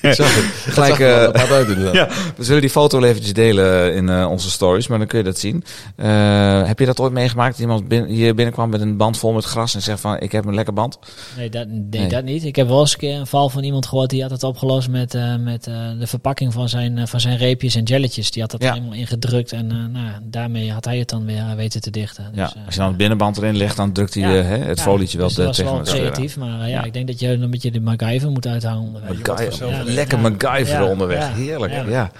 Ik 0.00 0.12
zag 0.12 0.34
het. 0.34 0.72
Gelijk, 0.74 0.96
wel 0.96 1.18
eh, 1.18 1.24
apart 1.24 1.50
uit 1.50 1.68
inderdaad. 1.68 1.94
Ja, 1.94 2.08
we 2.36 2.44
zullen 2.44 2.60
die 2.60 2.70
foto 2.70 3.00
wel 3.00 3.08
eventjes 3.08 3.32
delen 3.32 3.94
in 3.94 4.08
eh, 4.08 4.30
onze 4.30 4.50
stories, 4.50 4.86
maar 4.86 4.98
dan 4.98 5.06
kun 5.06 5.18
je 5.18 5.24
dat 5.24 5.38
zien. 5.38 5.64
Eh, 5.96 6.66
heb 6.66 6.78
je 6.78 6.86
dat 6.86 7.00
ooit 7.00 7.12
meegemaakt? 7.12 7.50
Dat 7.50 7.60
iemand 7.60 7.88
bin- 7.88 8.04
hier 8.06 8.34
binnenkwam 8.34 8.70
met 8.70 8.80
een 8.80 8.96
band 8.96 9.18
vol 9.18 9.32
met 9.32 9.44
gras 9.44 9.74
en 9.74 9.82
zegt 9.82 10.00
van, 10.00 10.18
ik 10.20 10.32
heb 10.32 10.44
een 10.44 10.54
lekker 10.54 10.74
band. 10.74 10.98
Nee, 11.36 11.48
dat, 11.50 11.66
nee, 11.68 11.80
Nee. 11.90 12.08
dat 12.08 12.24
niet. 12.24 12.44
Ik 12.44 12.56
heb 12.56 12.68
wel 12.68 12.80
eens 12.80 12.92
een 12.92 12.98
keer 12.98 13.14
een 13.18 13.26
val 13.26 13.48
van 13.48 13.62
iemand 13.62 13.86
gehoord 13.86 14.10
die 14.10 14.22
had 14.22 14.30
het 14.30 14.42
opgelost 14.42 14.88
met, 14.88 15.14
eh, 15.14 15.36
met 15.36 15.66
eh, 15.66 15.74
de 15.98 16.06
verpakking 16.06 16.52
van 16.52 16.68
zijn, 16.68 17.08
van 17.08 17.20
zijn 17.20 17.36
reepjes 17.36 17.74
en 17.74 17.82
jelletjes. 17.82 18.30
Die 18.30 18.42
had 18.42 18.50
dat 18.50 18.62
Ja. 18.62 18.72
helemaal 18.72 18.94
ingedrukt 18.94 19.52
en 19.52 19.70
eh, 19.70 19.76
nou, 19.76 20.06
ja, 20.06 20.20
daarmee 20.22 20.72
had 20.72 20.84
hij 20.84 20.98
het 20.98 21.08
dan 21.08 21.24
weer 21.24 21.44
weten 21.56 21.80
te 21.80 21.90
dichten. 21.90 22.24
Ja, 22.34 22.44
Dus, 22.44 22.54
eh, 22.54 22.60
als 22.66 22.74
je 22.74 22.80
dan 22.80 22.88
het 22.88 22.96
binnenband 22.96 23.36
erin 23.36 23.56
legt, 23.56 23.76
dan 23.76 23.92
drukt 23.92 24.14
hij 24.14 24.22
Ja. 24.22 24.42
hè, 24.42 24.56
het 24.56 24.78
ja, 24.78 24.82
folietje 24.84 25.18
wel 25.18 25.26
dus 25.26 25.36
dat 25.36 25.46
was 25.46 25.56
tegen 25.56 25.72
wel 25.72 25.82
de 25.82 25.88
scheur 25.88 26.04
aan. 26.06 26.12
creatief, 26.12 26.36
maar 26.36 26.58
ja, 26.58 26.66
Ja. 26.66 26.84
ik 26.84 26.92
denk 26.92 27.06
dat 27.06 27.20
je 27.20 27.28
een 27.28 27.50
beetje 27.50 27.70
de 27.70 27.80
MacGyver 27.80 28.30
moet 28.30 28.46
uithouden 28.46 28.86
onderweg. 28.86 29.13
MacGyver, 29.26 29.84
lekker. 29.84 30.18
MacGyver 30.18 30.80
Ja. 30.82 30.84
onderweg, 30.84 31.18
Ja. 31.18 31.32
heerlijk. 31.32 31.72
Ja. 31.72 31.82
Ja. 31.88 32.10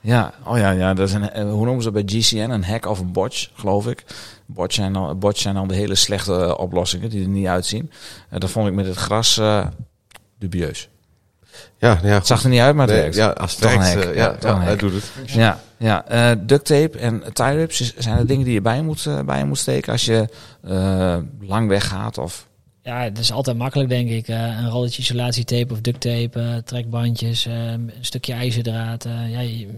Ja. 0.00 0.32
oh 0.44 0.58
ja, 0.58 0.70
ja, 0.70 0.94
dat 0.94 1.08
is 1.08 1.14
een, 1.14 1.30
eh, 1.30 1.42
hoe 1.42 1.64
noemen 1.64 1.82
ze 1.82 1.90
dat 1.90 2.04
bij 2.06 2.18
GCN? 2.20 2.50
Een 2.50 2.64
hack 2.64 2.86
of 2.86 2.98
een 2.98 3.12
botch, 3.12 3.48
geloof 3.54 3.86
ik. 3.86 4.04
Botch 4.46 4.74
zijn 4.74 4.92
dan, 4.92 5.18
botch 5.18 5.40
zijn 5.40 5.54
dan 5.54 5.68
de 5.68 5.74
hele 5.74 5.94
slechte 5.94 6.32
eh, 6.34 6.54
oplossingen 6.58 7.10
die 7.10 7.22
er 7.22 7.28
niet 7.28 7.46
uitzien. 7.46 7.90
En 8.28 8.40
dat 8.40 8.50
vond 8.50 8.68
ik 8.68 8.74
met 8.74 8.86
het 8.86 8.96
gras 8.96 9.38
eh, 9.38 9.66
dubieus. 10.38 10.88
Ja, 11.78 11.98
ja, 12.02 12.08
Het 12.14 12.26
zag 12.26 12.42
er 12.42 12.48
niet 12.48 12.60
uit, 12.60 12.74
maar 12.74 12.86
het 12.86 12.94
Nee, 12.94 13.02
werkt. 13.02 13.16
ja, 13.16 13.28
als 13.28 13.50
het 13.52 13.60
werkt, 13.64 13.84
hack. 13.94 14.04
eh, 14.04 14.14
Ja, 14.14 14.36
ja, 14.40 14.60
hij 14.60 14.76
doet 14.76 14.92
het. 14.92 15.10
Ja, 15.26 15.60
ja. 15.76 16.04
eh, 16.06 16.30
duct 16.40 16.64
tape 16.64 16.98
en 16.98 17.22
tie 17.32 17.44
rips 17.54 17.94
zijn 17.96 18.16
de 18.18 18.24
dingen 18.24 18.44
die 18.44 18.54
je 18.54 18.60
bij 18.60 18.76
je 18.76 18.82
moet, 18.82 19.06
eh, 19.06 19.20
bij 19.20 19.44
moet 19.44 19.58
steken 19.58 19.92
als 19.92 20.04
je 20.04 20.28
eh, 20.62 21.16
lang 21.40 21.68
weggaat 21.68 22.18
of... 22.18 22.46
Ja, 22.84 23.02
het 23.02 23.18
is 23.18 23.32
altijd 23.32 23.56
makkelijk, 23.56 23.88
denk 23.88 24.08
ik. 24.10 24.28
Eh, 24.28 24.36
een 24.58 24.70
rolletje 24.70 25.02
isolatietape 25.02 25.72
of 25.72 25.80
duct 25.80 26.00
tape, 26.00 26.40
eh, 26.40 26.56
trekbandjes, 26.56 27.46
eh, 27.46 27.70
een 27.70 27.92
stukje 28.00 28.32
ijzerdraad. 28.32 29.04
eh, 29.04 29.30
ja, 29.32 29.40
je, 29.40 29.68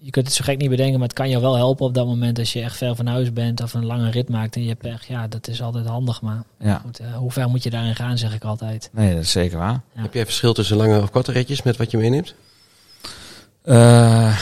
je 0.00 0.10
kunt 0.10 0.26
het 0.26 0.34
zo 0.36 0.44
gek 0.44 0.58
niet 0.58 0.70
bedenken, 0.70 0.98
maar 0.98 1.08
het 1.08 1.16
kan 1.16 1.28
je 1.28 1.40
wel 1.40 1.56
helpen 1.56 1.86
op 1.86 1.94
dat 1.94 2.06
moment 2.06 2.38
als 2.38 2.52
je 2.52 2.60
echt 2.62 2.76
ver 2.76 2.96
van 2.96 3.06
huis 3.06 3.32
bent 3.32 3.62
of 3.62 3.74
een 3.74 3.84
lange 3.86 4.10
rit 4.10 4.28
maakt 4.28 4.54
en 4.56 4.62
je 4.62 4.68
hebt 4.68 4.80
pech. 4.80 5.06
Ja, 5.08 5.28
dat 5.28 5.48
is 5.48 5.62
altijd 5.62 5.86
handig, 5.86 6.20
maar 6.22 6.42
Ja, 6.60 6.78
goed, 6.84 6.98
eh, 6.98 7.14
hoe 7.16 7.30
ver 7.32 7.48
moet 7.48 7.62
je 7.62 7.70
daarin 7.70 7.94
gaan, 7.96 8.18
zeg 8.18 8.34
ik 8.34 8.44
altijd. 8.44 8.90
nee, 8.92 9.14
dat 9.14 9.22
is 9.22 9.30
zeker 9.30 9.58
waar. 9.58 9.80
Ja. 9.94 10.02
Heb 10.02 10.14
jij 10.14 10.24
verschil 10.24 10.52
tussen 10.52 10.76
lange 10.76 11.00
of 11.02 11.10
korte 11.10 11.32
ritjes 11.32 11.62
met 11.62 11.76
wat 11.76 11.90
je 11.90 11.96
meeneemt? 11.96 12.34
Eh, 13.62 14.38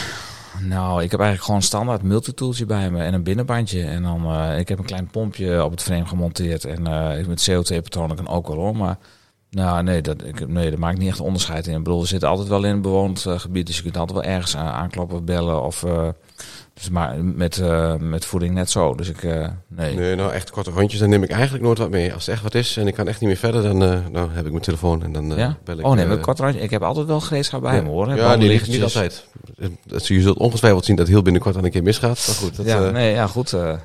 nou, 0.62 1.02
ik 1.02 1.10
heb 1.10 1.20
eigenlijk 1.20 1.42
gewoon 1.42 1.56
een 1.56 1.66
standaard 1.66 2.02
multitooltje 2.02 2.66
bij 2.66 2.90
me 2.90 3.02
en 3.02 3.14
een 3.14 3.22
binnenbandje. 3.22 3.82
En 3.84 4.02
dan, 4.02 4.24
eh, 4.24 4.58
ik 4.58 4.68
heb 4.68 4.78
een 4.78 4.84
klein 4.84 5.06
pompje 5.10 5.64
op 5.64 5.70
het 5.70 5.82
frame 5.82 6.06
gemonteerd. 6.06 6.64
En 6.64 6.86
ik 7.18 7.26
met 7.26 7.48
CO2-patroon 7.50 8.10
ik 8.12 8.18
een 8.18 8.28
ook 8.28 8.46
wel 8.48 8.56
hoor. 8.56 8.76
Maar 8.76 8.98
nou, 9.50 9.82
nee, 9.82 10.00
dat, 10.02 10.24
ik, 10.24 10.48
nee, 10.48 10.70
dat 10.70 10.78
maakt 10.78 10.98
niet 10.98 11.08
echt 11.08 11.20
onderscheid 11.20 11.66
in. 11.66 11.76
Ik 11.76 11.82
bedoel, 11.82 12.00
we 12.00 12.06
zitten 12.06 12.28
altijd 12.28 12.48
wel 12.48 12.64
in 12.64 12.70
een 12.70 12.82
bewoond 12.82 13.26
eh, 13.26 13.38
gebied. 13.38 13.66
Dus 13.66 13.76
je 13.76 13.82
kunt 13.82 13.96
altijd 13.96 14.18
wel 14.18 14.32
ergens 14.34 14.56
aan- 14.56 14.72
aankloppen 14.72 15.24
bellen. 15.24 15.62
Of, 15.62 15.84
dus 16.80 16.90
maar 16.90 17.24
met, 17.24 17.58
eh, 17.58 17.94
met 17.94 18.24
voeding 18.24 18.54
net 18.54 18.70
zo. 18.70 18.94
Dus 18.94 19.08
ik, 19.08 19.22
eh, 19.22 19.48
nee. 19.68 19.94
Nee, 19.94 20.14
nou 20.14 20.32
echt 20.32 20.50
korte 20.50 20.70
rondjes, 20.70 21.00
dan 21.00 21.08
neem 21.08 21.22
ik 21.22 21.30
eigenlijk 21.30 21.64
nooit 21.64 21.78
wat 21.78 21.90
mee. 21.90 22.14
Als 22.14 22.26
er 22.26 22.32
echt 22.32 22.42
wat 22.42 22.54
is 22.54 22.76
en 22.76 22.86
ik 22.86 22.94
kan 22.94 23.08
echt 23.08 23.20
niet 23.20 23.28
meer 23.28 23.38
verder, 23.38 23.62
dan 23.62 23.82
eh, 23.82 23.98
nou, 24.12 24.28
heb 24.32 24.44
ik 24.44 24.50
mijn 24.50 24.62
telefoon 24.64 25.02
en 25.02 25.12
dan 25.12 25.32
ja? 25.36 25.56
bel 25.64 25.78
ik. 25.78 25.86
Oh 25.86 25.92
nee, 25.92 26.04
eh, 26.04 26.10
met 26.10 26.20
kort 26.20 26.38
randje. 26.38 26.60
Ik 26.60 26.70
heb 26.70 26.82
altijd 26.82 27.06
wel 27.06 27.20
gereedschap 27.20 27.60
bij 27.60 27.76
ja. 27.76 27.82
me 27.82 27.88
hoor. 27.88 28.14
Ja, 28.14 28.36
die 28.36 28.48
ligt 28.48 28.68
niet 28.68 28.82
altijd. 28.82 29.24
Dat, 29.86 30.06
je 30.06 30.20
zult 30.20 30.38
ongetwijfeld 30.38 30.84
zien 30.84 30.96
dat 30.96 31.08
heel 31.08 31.22
binnenkort 31.22 31.54
dan 31.54 31.64
een 31.64 31.70
keer 31.70 31.82
misgaat. 31.82 32.24
Maar 32.26 32.36
goed, 32.36 32.56
dat, 32.56 32.66
Ja, 32.66 32.90
nee, 32.90 33.12
ja, 33.12 33.26
goed. 33.26 33.50
we 33.50 33.78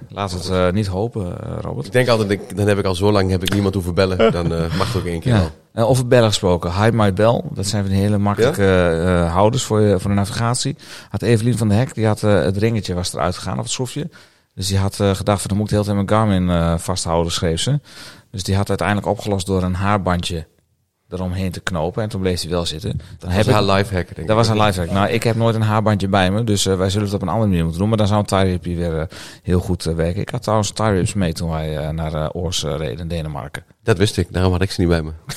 het 0.53 0.73
niet 0.73 0.87
hopen, 0.87 1.35
Robert. 1.61 1.85
ik 1.85 1.91
denk 1.91 2.07
altijd, 2.07 2.29
ik- 2.29 2.57
dan 2.57 2.67
heb 2.67 2.77
ik 2.77 2.85
al 2.85 2.95
zo 2.95 3.11
lang 3.11 3.29
heb 3.29 3.43
ik 3.43 3.53
niemand 3.53 3.73
hoeven 3.73 3.93
bellen. 3.93 4.31
Dan 4.31 4.47
mag 4.47 4.87
het 4.93 5.01
ook 5.01 5.07
één 5.07 5.19
keer 5.19 5.33
Ja. 5.33 5.39
al. 5.39 5.51
Eh, 5.73 5.89
over 5.89 6.07
bellen 6.07 6.27
gesproken. 6.27 6.73
Hide 6.83 6.97
My 6.97 7.13
Bell. 7.13 7.41
Dat 7.53 7.65
zijn 7.67 7.83
van 7.83 7.91
die 7.91 8.01
hele 8.01 8.17
makkelijke 8.17 8.87
eh, 9.05 9.33
houders 9.33 9.63
voor, 9.63 9.81
je, 9.81 9.99
voor 9.99 10.09
de 10.09 10.15
navigatie. 10.15 10.75
Had 11.09 11.21
Evelien 11.21 11.57
van 11.57 11.67
de 11.67 11.73
Hek, 11.75 11.93
die 11.93 12.05
had 12.05 12.23
eh, 12.23 12.41
het 12.41 12.57
ringetje 12.57 12.93
was 12.93 13.13
eruit 13.13 13.35
gegaan 13.35 13.57
of 13.57 13.63
het 13.63 13.71
schroefje. 13.71 14.09
Dus 14.55 14.67
die 14.67 14.77
had 14.77 14.99
eh, 14.99 15.15
gedacht 15.15 15.39
van 15.41 15.49
dan 15.49 15.57
moet 15.57 15.71
ik 15.71 15.77
de 15.77 15.81
hele 15.83 15.95
tijd 15.95 16.07
mijn 16.07 16.19
Garmin 16.19 16.49
eh, 16.49 16.77
vasthouden, 16.77 17.31
schreef 17.31 17.59
ze. 17.61 17.79
Dus 18.31 18.43
die 18.43 18.55
had 18.55 18.69
uiteindelijk 18.69 19.07
opgelost 19.07 19.45
door 19.45 19.63
een 19.63 19.73
haarbandje 19.73 20.47
eromheen 21.09 21.51
te 21.51 21.59
knopen. 21.59 22.03
En 22.03 22.09
toen 22.09 22.21
bleef 22.21 22.41
hij 22.41 22.49
wel 22.49 22.65
zitten. 22.65 22.89
Dan 22.89 22.99
Dat 23.19 23.31
heb 23.31 23.45
was 23.45 23.53
haar 23.53 23.63
live 23.63 23.95
hack, 23.95 24.05
denk 24.05 24.17
ik. 24.17 24.27
dat 24.27 24.35
was 24.35 24.47
een 24.47 24.61
live 24.61 24.79
hack. 24.79 24.91
Nou, 24.91 25.09
ik 25.09 25.23
heb 25.23 25.35
nooit 25.35 25.55
een 25.55 25.61
haarbandje 25.61 26.07
bij 26.07 26.31
me, 26.31 26.43
dus 26.43 26.65
eh, 26.65 26.75
wij 26.77 26.89
zullen 26.89 27.05
het 27.05 27.15
op 27.15 27.21
een 27.21 27.27
andere 27.27 27.47
manier 27.47 27.61
moeten 27.63 27.79
doen. 27.79 27.89
Maar 27.89 27.97
dan 27.97 28.07
zou 28.07 28.19
een 28.19 28.25
tie 28.25 28.37
rip 28.39 28.63
hier 28.63 28.77
weer 28.77 28.99
eh, 28.99 29.05
heel 29.43 29.59
goed 29.59 29.85
eh, 29.85 29.93
werken. 29.93 30.21
Ik 30.21 30.29
had 30.29 30.41
trouwens 30.41 30.71
tie 30.71 30.85
rips 30.85 31.13
mee 31.13 31.33
toen 31.33 31.49
wij 31.49 31.77
eh, 31.77 31.89
naar 31.89 32.13
eh, 32.13 32.29
Oors 32.31 32.63
eh, 32.63 32.75
reden 32.77 32.99
in 32.99 33.07
Denemarken. 33.07 33.63
Dat 33.83 33.97
wist 33.97 34.17
ik, 34.17 34.27
daarom 34.31 34.51
had 34.51 34.61
ik 34.61 34.71
ze 34.71 34.79
niet 34.81 34.89
bij 34.89 35.01
me. 35.01 35.11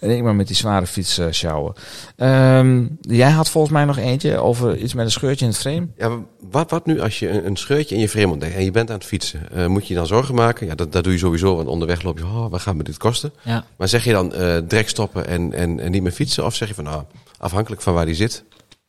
En 0.00 0.10
ik 0.10 0.22
maar 0.22 0.34
met 0.34 0.46
die 0.46 0.56
zware 0.56 0.86
fiets 0.86 1.18
eh, 1.18 1.26
sjouwen. 1.30 1.74
Ehm, 2.16 2.86
jij 3.00 3.30
had 3.30 3.50
volgens 3.50 3.72
mij 3.72 3.84
nog 3.84 3.98
eentje 3.98 4.38
over 4.38 4.76
iets 4.76 4.94
met 4.94 5.04
een 5.04 5.10
scheurtje 5.10 5.44
in 5.44 5.50
het 5.50 5.60
frame. 5.60 5.86
Ja, 5.96 6.18
wat, 6.50 6.70
wat 6.70 6.86
nu 6.86 7.00
als 7.00 7.18
je 7.18 7.28
een, 7.28 7.46
een 7.46 7.56
scheurtje 7.56 7.94
in 7.94 8.00
je 8.00 8.08
frame 8.08 8.32
ontdekt 8.32 8.54
en 8.54 8.64
je 8.64 8.70
bent 8.70 8.90
aan 8.90 8.96
het 8.96 9.06
fietsen? 9.06 9.52
Eh, 9.52 9.66
moet 9.66 9.82
je 9.86 9.92
je 9.92 9.98
dan 9.98 10.06
zorgen 10.06 10.34
maken? 10.34 10.66
Ja, 10.66 10.74
dat, 10.74 10.92
dat 10.92 11.04
doe 11.04 11.12
je 11.12 11.18
sowieso, 11.18 11.56
want 11.56 11.68
onderweg 11.68 12.02
loop 12.02 12.18
je, 12.18 12.24
oh, 12.24 12.50
wat 12.50 12.60
gaat 12.60 12.74
me 12.74 12.82
dit 12.82 12.98
kosten? 12.98 13.32
Ja. 13.42 13.64
Maar 13.76 13.88
zeg 13.88 14.04
je 14.04 14.12
dan 14.12 14.34
eh 14.34 14.58
direct 14.68 14.88
stoppen 14.88 15.26
en, 15.26 15.52
en, 15.52 15.80
en 15.80 15.90
niet 15.90 16.02
meer 16.02 16.12
fietsen? 16.12 16.44
Of 16.44 16.54
zeg 16.54 16.68
je 16.68 16.74
van, 16.74 16.84
nou, 16.84 17.02
afhankelijk 17.38 17.82
van 17.82 17.94
waar 17.94 18.06
die 18.06 18.14
zit, 18.14 18.44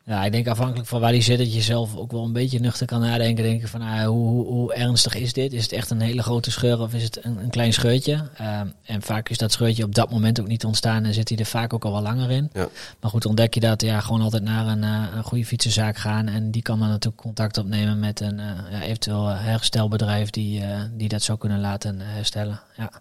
Ja, 0.07 0.23
ik 0.25 0.31
denk 0.31 0.47
afhankelijk 0.47 0.87
van 0.87 0.99
waar 1.01 1.11
die 1.11 1.21
zit, 1.21 1.37
dat 1.37 1.53
je 1.53 1.61
zelf 1.61 1.95
ook 1.95 2.11
wel 2.11 2.23
een 2.23 2.33
beetje 2.33 2.59
nuchter 2.59 2.85
kan 2.87 2.99
nadenken. 3.01 3.43
Denken 3.43 3.67
van, 3.67 3.81
ah, 3.81 4.05
hoe, 4.05 4.27
hoe, 4.27 4.45
hoe 4.45 4.73
ernstig 4.73 5.15
is 5.15 5.33
dit? 5.33 5.53
Is 5.53 5.63
het 5.63 5.71
echt 5.71 5.89
een 5.89 6.01
hele 6.01 6.23
grote 6.23 6.51
scheur 6.51 6.79
of 6.79 6.93
is 6.93 7.03
het 7.03 7.25
een, 7.25 7.37
een 7.37 7.49
klein 7.49 7.73
scheurtje? 7.73 8.29
Ehm, 8.37 8.67
en 8.83 9.01
vaak 9.01 9.29
is 9.29 9.37
dat 9.37 9.51
scheurtje 9.51 9.83
op 9.83 9.95
dat 9.95 10.11
moment 10.11 10.39
ook 10.39 10.47
niet 10.47 10.65
ontstaan 10.65 11.03
en 11.03 11.13
zit 11.13 11.29
hij 11.29 11.37
er 11.37 11.45
vaak 11.45 11.73
ook 11.73 11.85
al 11.85 11.91
wel 11.91 12.01
langer 12.01 12.31
in. 12.31 12.49
Ja. 12.53 12.67
Maar 12.99 13.09
goed, 13.09 13.25
ontdek 13.25 13.53
je 13.53 13.59
dat, 13.59 13.81
ja, 13.81 13.99
gewoon 13.99 14.21
altijd 14.21 14.43
naar 14.43 14.67
een, 14.67 14.83
eh, 14.83 15.03
een 15.15 15.23
goede 15.23 15.45
fietsenzaak 15.45 15.97
gaan. 15.97 16.27
En 16.27 16.51
die 16.51 16.61
kan 16.61 16.79
dan 16.79 16.87
natuurlijk 16.89 17.21
contact 17.21 17.57
opnemen 17.57 17.99
met 17.99 18.19
een 18.19 18.39
eh, 18.39 18.45
ja, 18.71 18.81
eventueel 18.81 19.27
herstelbedrijf 19.27 20.29
die, 20.29 20.61
eh, 20.61 20.81
die 20.91 21.07
dat 21.09 21.21
zou 21.21 21.37
kunnen 21.37 21.59
laten 21.59 21.99
herstellen. 21.99 22.61
Ja. 22.77 22.91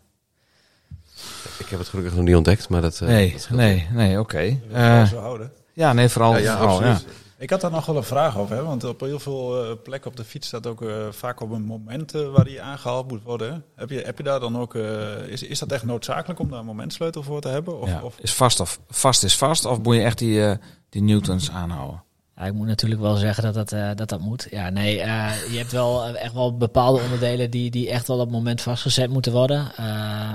Ik 1.59 1.66
heb 1.68 1.78
het 1.78 1.89
gelukkig 1.89 2.14
nog 2.14 2.24
niet 2.24 2.36
ontdekt, 2.36 2.68
maar 2.68 2.81
dat... 2.81 3.01
eh, 3.01 3.09
Nee, 3.09 3.32
dat 3.32 3.48
nee, 3.51 3.86
nee, 3.93 4.20
oké. 4.20 4.59
Dat 4.68 4.76
Eh, 4.78 4.93
wel 4.97 5.06
zo 5.06 5.18
houden. 5.18 5.51
Ja, 5.75 5.93
nee, 5.93 6.09
vooral. 6.09 6.33
Ja, 6.33 6.39
ja, 6.39 6.59
vooral. 6.59 6.97
Ik 7.39 7.51
had 7.51 7.61
daar 7.61 7.71
nog 7.71 7.87
wel 7.87 7.97
een 7.97 8.03
vraag 8.05 8.39
over, 8.39 8.57
hè? 8.57 8.63
want 8.63 8.85
op 8.85 9.01
heel 9.01 9.19
veel 9.19 9.65
eh, 9.65 9.71
plekken 9.83 10.11
op 10.11 10.17
de 10.17 10.25
fiets 10.25 10.47
staat 10.47 10.67
ook 10.67 10.83
eh, 10.83 10.95
vaak 11.11 11.41
op 11.41 11.51
een 11.51 11.63
moment 11.65 12.15
eh, 12.15 12.29
waar 12.29 12.45
die 12.45 12.63
aangehaald 12.63 13.09
moet 13.11 13.23
worden. 13.23 13.53
hè. 13.53 13.59
Heb 13.77 13.91
je, 13.91 14.01
heb 14.01 14.17
je 14.19 14.23
daar 14.25 14.41
dan 14.41 14.59
ook, 14.59 14.75
eh, 14.75 15.27
is, 15.27 15.43
is 15.43 15.59
dat 15.59 15.73
echt 15.73 15.85
noodzakelijk 15.85 16.41
om 16.41 16.51
daar 16.51 16.59
een 16.59 16.65
momentsleutel 16.65 17.23
voor 17.23 17.41
te 17.41 17.49
hebben? 17.49 17.81
Of, 17.81 17.89
Ja. 17.89 18.03
of, 18.03 18.19
Is 18.19 18.35
vast 18.35 18.61
of 18.61 18.81
vast 18.89 19.25
is 19.25 19.37
vast, 19.37 19.65
of 19.65 19.83
moet 19.83 19.95
je 19.95 20.03
echt 20.03 20.19
die, 20.19 20.59
die 20.89 21.03
Newtons 21.03 21.51
aanhouden? 21.51 22.03
Ik 22.43 22.52
moet 22.52 22.66
natuurlijk 22.66 23.01
wel 23.01 23.16
zeggen 23.16 23.43
dat 23.43 23.55
dat, 23.55 23.73
eh, 23.73 23.90
dat, 23.94 24.09
dat 24.09 24.20
moet. 24.20 24.47
Ja, 24.51 24.70
nee, 24.70 25.01
eh, 25.01 25.31
je 25.51 25.59
hebt 25.59 25.73
wel 25.73 26.05
eh, 26.05 26.23
echt 26.23 26.32
wel 26.32 26.56
bepaalde 26.56 27.02
onderdelen 27.02 27.51
die, 27.51 27.70
die 27.70 27.90
echt 27.90 28.06
wel 28.06 28.16
op 28.16 28.23
het 28.23 28.32
moment 28.32 28.61
vastgezet 28.61 29.11
moeten 29.11 29.32
worden. 29.32 29.73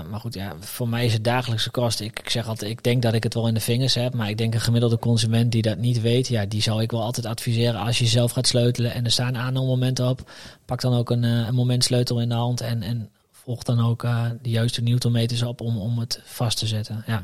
Maar 0.09 0.19
goed, 0.19 0.33
ja, 0.33 0.53
voor 0.59 0.89
mij 0.89 1.05
is 1.05 1.13
het 1.13 1.23
dagelijkse 1.23 1.71
kost. 1.71 1.99
Ik, 1.99 2.21
zeg 2.29 2.47
altijd, 2.47 2.71
ik 2.71 2.83
denk 2.83 3.01
dat 3.01 3.13
ik 3.13 3.23
het 3.23 3.33
wel 3.33 3.47
in 3.47 3.53
de 3.53 3.59
vingers 3.59 3.93
heb. 3.93 4.13
Maar 4.13 4.29
ik 4.29 4.37
denk 4.37 4.53
een 4.53 4.61
gemiddelde 4.61 4.99
consument 4.99 5.51
die 5.51 5.61
dat 5.61 5.77
niet 5.77 6.01
weet, 6.01 6.27
ja, 6.27 6.45
die 6.45 6.61
zou 6.61 6.81
ik 6.81 6.91
wel 6.91 7.03
altijd 7.03 7.25
adviseren 7.25 7.79
als 7.79 7.99
je 7.99 8.05
zelf 8.05 8.31
gaat 8.31 8.47
sleutelen 8.47 8.93
en 8.93 9.05
er 9.05 9.11
staan 9.11 9.37
aanhangmomenten 9.37 10.07
op. 10.09 10.31
Pak 10.65 10.81
dan 10.81 10.93
ook 10.93 11.09
een, 11.09 11.23
een 11.23 11.55
momentsleutel 11.55 12.21
in 12.21 12.29
de 12.29 12.35
hand 12.35 12.61
en, 12.61 12.81
en 12.81 13.09
volg 13.31 13.63
dan 13.63 13.79
ook 13.79 14.01
de 14.41 14.49
juiste 14.49 14.81
newtonmeters 14.81 15.43
op 15.43 15.61
om, 15.61 15.77
om 15.77 15.99
het 15.99 16.21
vast 16.23 16.57
te 16.57 16.67
zetten. 16.67 17.03
Ja, 17.07 17.21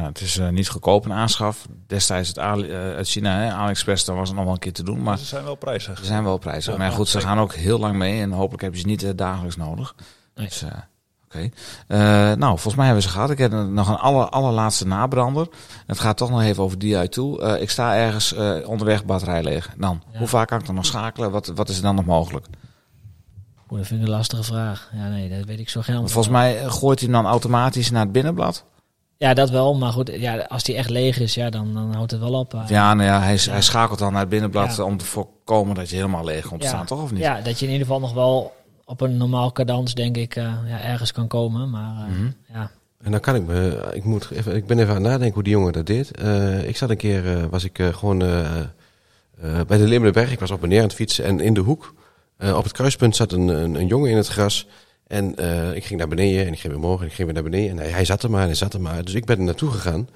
het 0.00 0.20
is 0.20 0.38
eh, 0.38 0.48
niet 0.48 0.68
goedkoop 0.68 1.04
een 1.04 1.12
aanschaf. 1.12 1.66
Destijds 1.86 2.28
het 2.28 2.38
Ali, 2.38 2.68
eh, 2.70 2.76
uit 2.78 3.08
China, 3.08 3.38
hè, 3.38 3.52
AliExpress, 3.52 4.04
daar 4.04 4.16
was 4.16 4.26
het 4.28 4.36
nog 4.36 4.44
wel 4.44 4.54
een 4.54 4.60
keer 4.60 4.72
te 4.72 4.82
doen. 4.82 5.02
Maar 5.02 5.18
ze 5.18 5.24
zijn 5.24 5.44
wel 5.44 5.54
prijzig. 5.54 5.98
ze 5.98 6.04
zijn 6.04 6.24
wel 6.24 6.38
prijzen. 6.38 6.72
Ja, 6.72 6.78
maar 6.78 6.86
ja, 6.90 6.94
goed, 6.94 7.08
ze 7.08 7.20
gaan 7.20 7.38
ook 7.38 7.54
heel 7.54 7.78
lang 7.78 7.96
mee. 7.96 8.20
En 8.20 8.30
hopelijk 8.32 8.62
heb 8.62 8.74
je 8.74 8.80
ze 8.80 8.86
niet 8.86 9.02
eh, 9.02 9.10
dagelijks 9.16 9.56
nodig. 9.56 9.94
Nee. 10.34 10.46
Dus, 10.46 10.62
eh, 10.62 10.70
oké. 11.24 11.48
Eh, 11.86 11.98
nou, 12.32 12.38
volgens 12.52 12.74
mij 12.74 12.84
hebben 12.86 13.02
we 13.04 13.08
ze 13.08 13.14
gehad. 13.14 13.30
Ik 13.30 13.38
heb 13.38 13.52
nog 13.52 13.88
een 13.88 13.96
aller, 13.96 14.28
allerlaatste 14.28 14.86
nabrander. 14.86 15.48
Het 15.86 15.98
gaat 16.00 16.16
toch 16.16 16.30
nog 16.30 16.42
even 16.42 16.62
over 16.62 16.78
die 16.78 16.96
uit 16.96 17.12
toe. 17.12 17.42
Eh, 17.42 17.62
ik 17.62 17.70
sta 17.70 17.96
ergens 17.96 18.34
eh, 18.34 18.54
onderweg, 18.68 19.04
batterij 19.04 19.42
leeg. 19.42 19.70
Dan, 19.78 20.02
Ja. 20.12 20.18
hoe 20.18 20.26
vaak 20.28 20.48
kan 20.48 20.58
ik 20.60 20.66
dan 20.66 20.74
nog 20.74 20.86
schakelen? 20.86 21.30
Wat, 21.30 21.46
wat 21.46 21.68
is 21.68 21.76
er 21.76 21.82
dan 21.82 21.94
nog 21.94 22.04
mogelijk? 22.04 22.46
Dat 23.68 23.86
vind 23.86 24.00
ik 24.00 24.06
een 24.06 24.12
lastige 24.12 24.42
vraag. 24.42 24.90
Ja, 24.92 25.08
nee, 25.08 25.28
dat 25.36 25.44
weet 25.46 25.58
ik 25.58 25.68
zo 25.68 25.80
geen 25.80 25.96
antwoord 25.96 26.12
volgens 26.12 26.34
mij 26.34 26.70
gooit 26.70 27.00
hij 27.00 27.08
hem 27.12 27.22
dan 27.22 27.30
automatisch 27.32 27.90
naar 27.90 28.02
het 28.02 28.12
binnenblad. 28.12 28.64
Ja, 29.22 29.34
dat 29.34 29.50
wel. 29.50 29.74
Maar 29.74 29.92
goed, 29.92 30.10
ja, 30.14 30.36
als 30.48 30.62
die 30.62 30.76
echt 30.76 30.90
leeg 30.90 31.18
is, 31.20 31.34
ja, 31.34 31.50
dan, 31.50 31.74
dan 31.74 31.94
houdt 31.94 32.10
het 32.10 32.20
wel 32.20 32.32
op. 32.34 32.54
eh. 32.54 32.60
Ja, 32.68 32.94
nou 32.94 33.08
ja, 33.08 33.20
hij, 33.20 33.34
Ja. 33.44 33.50
hij 33.52 33.62
schakelt 33.62 33.98
dan 33.98 34.10
naar 34.12 34.20
het 34.20 34.28
binnenblad 34.30 34.76
Ja. 34.76 34.82
om 34.84 34.96
te 34.96 35.04
voorkomen 35.04 35.74
dat 35.74 35.88
je 35.90 35.96
helemaal 35.96 36.24
leeg 36.24 36.46
komt 36.46 36.60
te 36.60 36.66
Ja. 36.66 36.72
staan, 36.72 36.86
toch? 36.86 37.02
Of 37.02 37.12
niet? 37.12 37.20
Ja, 37.22 37.40
dat 37.40 37.58
je 37.58 37.66
in 37.66 37.72
ieder 37.72 37.86
geval 37.86 38.00
nog 38.00 38.12
wel 38.14 38.52
op 38.84 39.00
een 39.00 39.16
normaal 39.16 39.52
cadans, 39.52 39.94
denk 39.94 40.16
ik, 40.16 40.36
eh, 40.36 40.44
ja, 40.66 40.80
ergens 40.82 41.12
kan 41.12 41.26
komen. 41.28 41.70
Maar 41.70 41.96
eh, 42.08 42.14
Mhm. 42.16 42.30
ja, 42.52 42.70
En 43.04 43.10
dan 43.10 43.20
kan 43.20 43.34
ik 43.34 43.46
me, 43.46 43.88
ik, 43.92 44.04
moet 44.04 44.30
even, 44.30 44.56
ik 44.56 44.66
ben 44.66 44.78
even 44.78 44.88
aan 44.94 45.02
het 45.02 45.10
nadenken 45.10 45.34
hoe 45.34 45.42
die 45.42 45.52
jongen 45.52 45.72
dat 45.72 45.86
deed. 45.86 46.10
Eh, 46.16 46.68
ik 46.68 46.76
zat 46.76 46.90
een 46.90 46.96
keer, 46.96 47.36
eh, 47.36 47.44
was 47.50 47.64
ik 47.64 47.78
eh, 47.78 47.88
gewoon 47.94 48.22
eh, 48.22 48.58
eh, 48.60 48.64
bij 49.66 49.78
de 49.78 49.84
Limmerberg, 49.88 50.32
ik 50.32 50.40
was 50.40 50.50
op 50.50 50.62
en 50.62 50.68
neer 50.68 50.78
aan 50.80 50.84
het 50.86 50.94
fietsen 50.94 51.24
en 51.24 51.40
in 51.40 51.54
de 51.54 51.60
hoek, 51.60 51.94
eh, 52.36 52.56
op 52.56 52.62
het 52.62 52.72
kruispunt 52.72 53.16
zat 53.16 53.32
een, 53.32 53.48
een, 53.48 53.74
een 53.74 53.86
jongen 53.86 54.10
in 54.10 54.16
het 54.16 54.28
gras. 54.28 54.66
En 55.12 55.36
eh, 55.36 55.74
ik 55.74 55.84
ging 55.84 55.98
naar 55.98 56.08
beneden 56.08 56.46
en 56.46 56.52
ik 56.52 56.60
ging 56.60 56.72
weer 56.72 56.82
omhoog 56.82 57.00
en 57.00 57.06
ik 57.06 57.12
ging 57.12 57.24
weer 57.24 57.42
naar 57.42 57.50
beneden. 57.50 57.70
En 57.70 57.76
hij, 57.76 57.90
hij 57.90 58.04
zat 58.04 58.22
er 58.22 58.30
maar 58.30 58.40
en 58.40 58.46
hij 58.46 58.54
zat 58.54 58.74
er 58.74 58.80
maar. 58.80 59.04
Dus 59.04 59.14
ik 59.14 59.24
ben 59.24 59.38
er 59.38 59.44
naartoe 59.44 59.70
gegaan. 59.70 60.08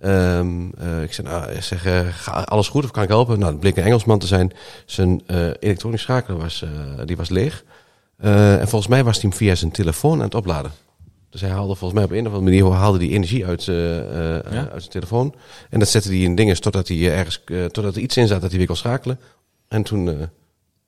Ehm, 0.00 0.70
eh, 0.78 1.02
ik 1.02 1.12
zei, 1.12 1.28
nou, 1.28 1.50
ik 1.50 1.62
zeg, 1.62 1.86
eh, 1.86 2.00
ga 2.10 2.30
alles 2.30 2.68
goed 2.68 2.84
of 2.84 2.90
kan 2.90 3.02
ik 3.02 3.08
helpen? 3.08 3.38
Nou, 3.38 3.50
het 3.50 3.60
bleek 3.60 3.76
een 3.76 3.82
Engelsman 3.82 4.18
te 4.18 4.26
zijn. 4.26 4.52
Zijn 4.86 5.22
elektronisch 5.60 6.02
schakelaar 6.02 6.40
was, 6.40 6.64
die 7.04 7.16
was 7.16 7.28
leeg. 7.28 7.64
En 8.16 8.68
volgens 8.68 8.86
mij 8.86 9.04
was 9.04 9.20
hij 9.20 9.28
hem 9.28 9.38
via 9.38 9.54
zijn 9.54 9.70
telefoon 9.70 10.18
aan 10.18 10.24
het 10.24 10.34
opladen. 10.34 10.70
Dus 11.30 11.40
hij 11.40 11.50
haalde 11.50 11.74
volgens 11.74 11.92
mij 11.92 12.04
op 12.04 12.10
een 12.10 12.26
of 12.26 12.32
andere 12.32 12.60
manier 12.60 12.78
haalde 12.78 12.98
die 12.98 13.10
energie 13.10 13.46
uit, 13.46 13.64
Ja. 13.64 14.42
uit 14.50 14.70
zijn 14.76 14.88
telefoon. 14.88 15.34
En 15.70 15.78
dat 15.78 15.88
zette 15.88 16.08
hij 16.08 16.18
in 16.18 16.34
dingen 16.34 16.60
totdat 16.60 16.88
hij 16.88 17.12
ergens, 17.12 17.42
totdat 17.46 17.94
er 17.96 18.02
iets 18.02 18.16
in 18.16 18.26
zat 18.26 18.40
dat 18.40 18.50
hij 18.50 18.58
weer 18.58 18.66
kon 18.66 18.76
schakelen. 18.76 19.20
En 19.68 19.82
toen, 19.82 20.28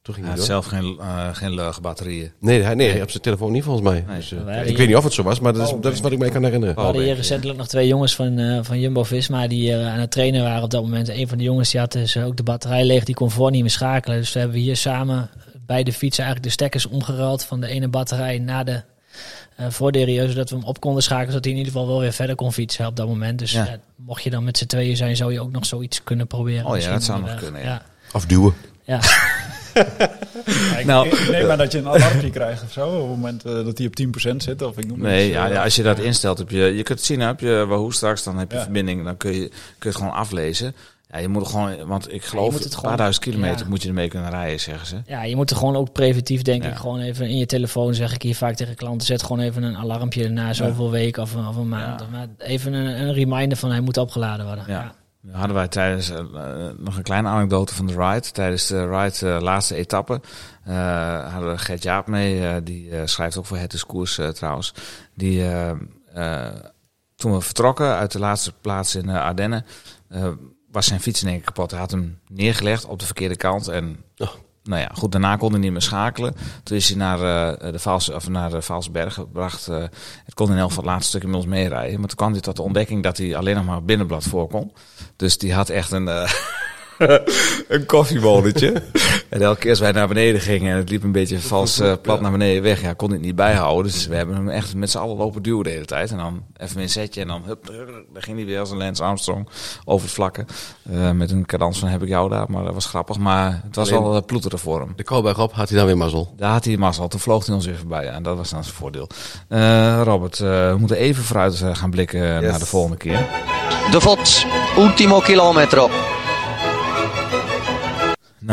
toen 0.02 0.14
ging 0.14 0.26
Hij 0.26 0.34
hij 0.36 0.44
had 0.44 0.50
zelf 0.50 0.66
geen, 0.66 0.96
eh, 1.00 1.28
geen 1.34 1.54
lege 1.54 1.80
batterieën. 1.80 2.32
Nee, 2.38 2.62
hij, 2.62 2.74
nee, 2.74 3.02
op 3.02 3.10
zijn 3.10 3.22
telefoon 3.22 3.52
niet 3.52 3.64
volgens 3.64 3.88
mij. 3.88 4.04
Nee. 4.06 4.16
Dus, 4.16 4.32
eh, 4.32 4.38
ik 4.60 4.66
hier- 4.66 4.76
weet 4.76 4.86
niet 4.86 4.96
of 4.96 5.04
het 5.04 5.12
zo 5.12 5.22
was, 5.22 5.40
maar 5.40 5.52
dat 5.52 5.66
is, 5.66 5.72
Oh, 5.72 5.82
dat 5.82 5.92
is 5.92 6.00
wat 6.00 6.12
ik 6.12 6.18
mij 6.18 6.30
kan 6.30 6.44
herinneren. 6.44 6.74
we 6.74 6.80
hadden 6.80 7.02
hier 7.02 7.14
recentelijk 7.14 7.58
nog 7.58 7.68
twee 7.68 7.86
jongens 7.86 8.14
van, 8.14 8.38
eh, 8.38 8.58
van 8.62 8.80
Jumbo-Visma 8.80 9.46
die 9.46 9.76
aan 9.76 9.98
het 9.98 10.10
trainen 10.10 10.42
waren 10.42 10.62
op 10.62 10.70
dat 10.70 10.82
moment. 10.82 11.08
Een 11.08 11.28
van 11.28 11.38
de 11.38 11.44
jongens 11.44 11.70
die 11.70 11.80
had 11.80 11.92
dus 11.92 12.16
ook 12.16 12.36
de 12.36 12.42
batterij 12.42 12.84
leeg, 12.84 13.04
die 13.04 13.14
kon 13.14 13.30
voor 13.30 13.50
niet 13.50 13.60
meer 13.60 13.70
schakelen. 13.70 14.18
Dus 14.18 14.32
we 14.32 14.38
hebben 14.40 14.58
hier 14.58 14.76
samen 14.76 15.30
bij 15.66 15.82
de 15.82 15.92
fiets 15.92 16.18
eigenlijk 16.18 16.46
de 16.48 16.52
stekkers 16.52 16.86
omgeruild 16.86 17.44
van 17.44 17.60
de 17.60 17.66
ene 17.66 17.88
batterij 17.88 18.38
naar 18.38 18.64
de 18.64 18.82
eh 19.56 19.66
voorderieur, 19.70 20.28
zodat 20.28 20.50
we 20.50 20.56
hem 20.56 20.64
op 20.64 20.80
konden 20.80 21.02
schakelen, 21.02 21.28
zodat 21.30 21.44
hij 21.44 21.52
in 21.52 21.58
ieder 21.58 21.72
geval 21.72 21.88
wel 21.88 22.00
weer 22.00 22.12
verder 22.12 22.34
kon 22.36 22.52
fietsen 22.52 22.86
op 22.86 22.96
dat 22.96 23.06
moment. 23.06 23.38
Dus 23.38 23.52
Ja. 23.52 23.64
ja, 23.64 23.76
mocht 23.96 24.22
je 24.22 24.30
dan 24.30 24.44
met 24.44 24.58
z'n 24.58 24.66
tweeën 24.66 24.96
zijn, 24.96 25.16
zou 25.16 25.32
je 25.32 25.40
ook 25.40 25.52
nog 25.52 25.66
zoiets 25.66 26.04
kunnen 26.04 26.26
proberen. 26.26 26.66
Oh 26.66 26.78
ja, 26.78 26.92
dat 26.92 27.02
zou 27.02 27.20
nog 27.20 27.34
kunnen, 27.34 27.60
ja. 27.60 27.66
Ja. 27.66 27.82
Afduwen. 28.12 28.54
Ja. 28.84 29.00
Ja, 29.74 30.76
ik, 30.78 30.84
Nou, 30.86 31.08
ik 31.08 31.28
neem 31.30 31.50
aan 31.50 31.58
dat 31.58 31.72
je 31.72 31.78
een 31.78 31.88
alarmpje 31.88 32.30
krijgt 32.30 32.62
of 32.62 32.72
zo, 32.72 32.86
op 32.88 32.98
het 33.00 33.08
moment 33.08 33.44
eh, 33.44 33.52
dat 33.64 33.78
hij 33.78 33.86
op 33.86 34.00
10% 34.32 34.36
zit. 34.36 34.62
Of 34.62 34.78
ik 34.78 34.86
noem 34.86 35.00
Nee, 35.00 35.26
iets, 35.26 35.34
ja, 35.34 35.46
eh, 35.48 35.52
ja, 35.54 35.62
als 35.62 35.76
je 35.76 35.82
dat 35.82 35.98
instelt, 35.98 36.38
heb 36.38 36.50
je, 36.50 36.58
je 36.62 36.82
kunt 36.82 36.98
het 36.98 37.04
zien, 37.06 37.20
heb 37.20 37.40
je 37.40 37.64
Wahoo 37.68 37.90
straks, 37.90 38.22
dan 38.22 38.38
heb 38.38 38.50
je 38.50 38.56
Ja. 38.56 38.62
verbinding, 38.62 39.04
dan 39.04 39.16
kun 39.16 39.32
je, 39.32 39.38
kun 39.48 39.50
je 39.78 39.88
het 39.88 39.96
gewoon 39.96 40.12
aflezen. 40.12 40.74
Ja, 41.10 41.18
je 41.18 41.28
moet 41.28 41.42
er 41.42 41.48
gewoon, 41.48 41.86
want 41.86 42.12
ik 42.12 42.24
geloof, 42.24 42.54
het 42.54 42.74
een 42.74 42.80
paar 42.80 42.96
duizend 42.96 43.24
kilometer 43.24 43.58
ja. 43.60 43.68
moet 43.68 43.82
je 43.82 43.88
ermee 43.88 44.08
kunnen 44.08 44.30
rijden, 44.30 44.60
zeggen 44.60 44.86
ze. 44.86 44.96
Ja, 45.06 45.22
je 45.24 45.36
moet 45.36 45.50
er 45.50 45.56
gewoon 45.56 45.76
ook 45.76 45.92
preventief, 45.92 46.42
denk 46.42 46.62
Ja. 46.62 46.68
ik, 46.68 46.76
gewoon 46.76 47.00
even 47.00 47.28
in 47.28 47.36
je 47.36 47.46
telefoon, 47.46 47.94
zeg 47.94 48.14
ik 48.14 48.22
hier 48.22 48.34
vaak 48.36 48.54
tegen 48.54 48.74
klanten, 48.74 49.06
zet 49.06 49.22
gewoon 49.22 49.40
even 49.40 49.62
een 49.62 49.76
alarmpje 49.76 50.28
na 50.28 50.52
zoveel 50.52 50.90
weken 50.90 51.22
of, 51.22 51.34
een- 51.34 51.46
of 51.46 51.56
een 51.56 51.68
maand. 51.68 52.00
Ja. 52.00 52.06
Maar 52.10 52.26
even 52.38 52.72
een, 52.72 53.00
een 53.02 53.12
reminder 53.12 53.58
van 53.58 53.70
hij 53.70 53.80
moet 53.80 53.96
opgeladen 53.96 54.46
worden. 54.46 54.64
Ja. 54.68 54.94
Hadden 55.30 55.54
wij 55.54 55.68
tijdens, 55.68 56.10
eh, 56.10 56.18
eh, 56.18 56.74
nog 56.78 56.96
een 56.96 57.02
kleine 57.02 57.28
anekdote 57.28 57.74
van 57.74 57.86
de 57.86 57.92
ride, 57.92 58.30
tijdens 58.30 58.66
de 58.66 58.88
ride 58.88 59.34
eh, 59.34 59.40
laatste 59.40 59.74
etappe, 59.74 60.20
hadden 61.30 61.50
we 61.50 61.58
Gert 61.58 61.82
Jaap 61.82 62.06
mee, 62.06 62.62
die 62.62 63.06
schrijft 63.06 63.36
ook 63.36 63.46
voor 63.46 63.56
Het 63.56 63.72
is 63.72 64.20
trouwens, 64.34 64.74
die 65.14 65.50
toen 67.16 67.32
we 67.32 67.40
vertrokken 67.40 67.94
uit 67.94 68.12
de 68.12 68.18
laatste 68.18 68.52
plaats 68.60 68.94
in 68.94 69.08
Ardennen, 69.08 69.64
was 70.70 70.86
zijn 70.86 71.00
fiets 71.00 71.22
in 71.22 71.28
één 71.28 71.40
kapot. 71.40 71.70
Hij 71.70 71.80
had 71.80 71.90
hem 71.90 72.20
neergelegd 72.28 72.84
op 72.84 72.98
de 72.98 73.06
verkeerde 73.06 73.36
kant 73.36 73.68
en 73.68 74.04
Oh. 74.16 74.28
Nou 74.64 74.80
ja, 74.80 74.90
goed, 74.94 75.12
daarna 75.12 75.36
kon 75.36 75.50
hij 75.50 75.60
niet 75.60 75.72
meer 75.72 75.82
schakelen. 75.82 76.34
Toen 76.62 76.76
is 76.76 76.88
hij 76.88 76.96
naar, 76.96 77.18
eh 77.18 77.72
de, 77.72 77.78
Vaals, 77.78 78.08
of 78.10 78.28
naar 78.28 78.50
de 78.50 78.62
Vaalsberg 78.62 79.14
gebracht. 79.14 79.68
eh, 79.68 79.82
het 80.24 80.34
kon 80.34 80.50
in 80.50 80.58
elk 80.58 80.68
geval 80.68 80.84
het 80.84 80.92
laatste 80.92 81.08
stuk 81.08 81.22
inmiddels 81.22 81.50
meerijden. 81.50 81.98
Maar 81.98 82.08
toen 82.08 82.16
kwam 82.16 82.32
hij 82.32 82.40
tot 82.40 82.56
de 82.56 82.62
ontdekking 82.62 83.02
dat 83.02 83.16
hij 83.16 83.36
alleen 83.36 83.56
nog 83.56 83.64
maar 83.64 83.82
binnenblad 83.84 84.24
voor 84.24 84.48
kon. 84.48 84.72
Dus 85.16 85.38
die 85.38 85.54
had 85.54 85.68
echt 85.68 85.90
een, 85.90 86.08
eh 86.08 86.32
een 87.68 87.86
koffiemolentje. 87.86 88.82
en 89.28 89.42
elke 89.42 89.60
keer 89.60 89.70
als 89.70 89.80
wij 89.80 89.92
naar 89.92 90.08
beneden 90.08 90.40
gingen 90.40 90.72
en 90.72 90.78
het 90.78 90.88
liep 90.90 91.02
een 91.02 91.12
beetje 91.12 91.40
vals 91.40 91.78
eh, 91.80 91.92
plat 92.02 92.20
naar 92.20 92.30
beneden 92.30 92.62
weg, 92.62 92.80
ja, 92.80 92.92
kon 92.92 93.10
het 93.10 93.20
niet 93.20 93.34
bijhouden. 93.36 93.92
Dus 93.92 94.06
we 94.06 94.14
hebben 94.16 94.34
hem 94.34 94.48
echt 94.48 94.74
met 94.74 94.90
z'n 94.90 94.98
allen 94.98 95.16
lopen 95.16 95.42
duwen 95.42 95.64
de 95.64 95.70
hele 95.70 95.84
tijd. 95.84 96.10
En 96.10 96.16
dan 96.16 96.42
even 96.56 96.80
een 96.80 96.88
setje 96.88 97.20
en 97.20 97.26
dan, 97.26 97.42
hup, 97.44 97.66
dan 98.12 98.22
ging 98.22 98.36
hij 98.36 98.46
weer 98.46 98.58
als 98.60 98.70
een 98.70 98.76
Lance 98.78 99.02
Armstrong 99.02 99.48
over 99.84 100.06
het 100.06 100.14
vlakken. 100.14 100.46
Eh, 100.92 101.10
met 101.10 101.30
een 101.30 101.46
cadans 101.46 101.78
van 101.78 101.88
heb 101.88 102.02
ik 102.02 102.08
jou 102.08 102.28
daar, 102.30 102.46
maar 102.48 102.64
dat 102.64 102.74
was 102.74 102.86
grappig. 102.86 103.18
Maar 103.18 103.60
het 103.64 103.76
was 103.76 103.90
Alleen- 103.90 104.02
wel 104.02 104.16
uh, 104.16 104.22
ploeteren 104.26 104.58
voor 104.58 104.80
hem. 104.80 104.92
De 104.96 105.02
Kouwberg 105.02 105.38
op 105.40 105.52
had 105.52 105.68
hij 105.68 105.78
dan 105.78 105.86
weer 105.86 105.96
mazzel. 105.96 106.34
Daar 106.36 106.52
had 106.52 106.64
hij 106.64 106.76
mazzel. 106.76 107.08
Toen 107.08 107.20
vloog 107.20 107.46
hij 107.46 107.54
ons 107.54 107.66
weer 107.66 107.76
voorbij. 107.76 108.04
Ja, 108.04 108.12
en 108.12 108.22
dat 108.22 108.36
was 108.36 108.50
dan 108.50 108.64
zijn 108.64 108.76
voordeel. 108.76 109.08
Eh, 109.48 110.00
Robert, 110.04 110.40
eh, 110.40 110.70
we 110.70 110.76
moeten 110.78 110.96
even 110.96 111.24
vooruit 111.24 111.60
eh, 111.60 111.74
gaan 111.74 111.90
blikken 111.90 112.20
naar 112.42 112.58
de 112.58 112.66
volgende 112.66 112.96
keer. 112.96 113.26
De 113.90 114.00
Vot, 114.00 114.46
ultimo 114.76 115.18
kilometro. 115.20 115.90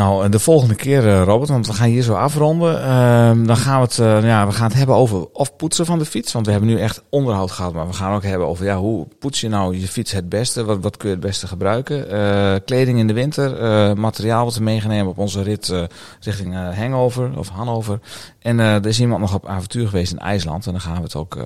Nou, 0.00 0.28
de 0.28 0.38
volgende 0.38 0.74
keer, 0.74 1.08
eh, 1.08 1.22
Robert, 1.22 1.50
want 1.50 1.66
we 1.66 1.72
gaan 1.72 1.88
hier 1.88 2.02
zo 2.02 2.14
afronden. 2.14 2.82
ehm, 2.82 3.44
dan 3.44 3.56
gaan 3.56 3.80
we 3.80 3.86
het, 3.86 3.98
eh, 3.98 4.24
ja, 4.24 4.46
we 4.46 4.52
gaan 4.52 4.66
het 4.66 4.76
hebben 4.76 4.94
over 4.94 5.26
of 5.32 5.56
poetsen 5.56 5.86
van 5.86 5.98
de 5.98 6.04
fiets. 6.04 6.32
Want 6.32 6.46
we 6.46 6.52
hebben 6.52 6.70
nu 6.70 6.80
echt 6.80 7.02
onderhoud 7.08 7.50
gehad. 7.50 7.72
Maar 7.72 7.86
we 7.86 7.92
gaan 7.92 8.14
ook 8.14 8.22
hebben 8.22 8.46
over 8.46 8.64
ja, 8.64 8.76
hoe 8.76 9.06
poets 9.18 9.40
je 9.40 9.48
nou 9.48 9.78
je 9.78 9.88
fiets 9.88 10.12
het 10.12 10.28
beste? 10.28 10.64
Wat, 10.64 10.78
wat 10.80 10.96
kun 10.96 11.08
je 11.08 11.14
het 11.14 11.24
beste 11.24 11.46
gebruiken? 11.46 12.10
Eh, 12.10 12.60
kleding 12.64 12.98
in 12.98 13.06
de 13.06 13.12
winter, 13.12 13.50
materiaal 13.96 14.44
wat 14.44 14.54
we 14.54 14.62
meegenomen 14.62 15.06
op 15.06 15.18
onze 15.18 15.42
rit 15.42 15.72
richting 16.20 16.54
Hangover 16.54 17.38
of 17.38 17.48
Hannover. 17.48 18.00
En 18.38 18.58
er 18.58 18.86
is 18.86 19.00
iemand 19.00 19.20
nog 19.20 19.34
op 19.34 19.46
avontuur 19.46 19.88
geweest 19.88 20.12
in 20.12 20.18
IJsland. 20.18 20.66
En 20.66 20.72
dan 20.72 20.80
gaan 20.80 20.96
we 20.96 21.02
het 21.02 21.16
ook 21.16 21.36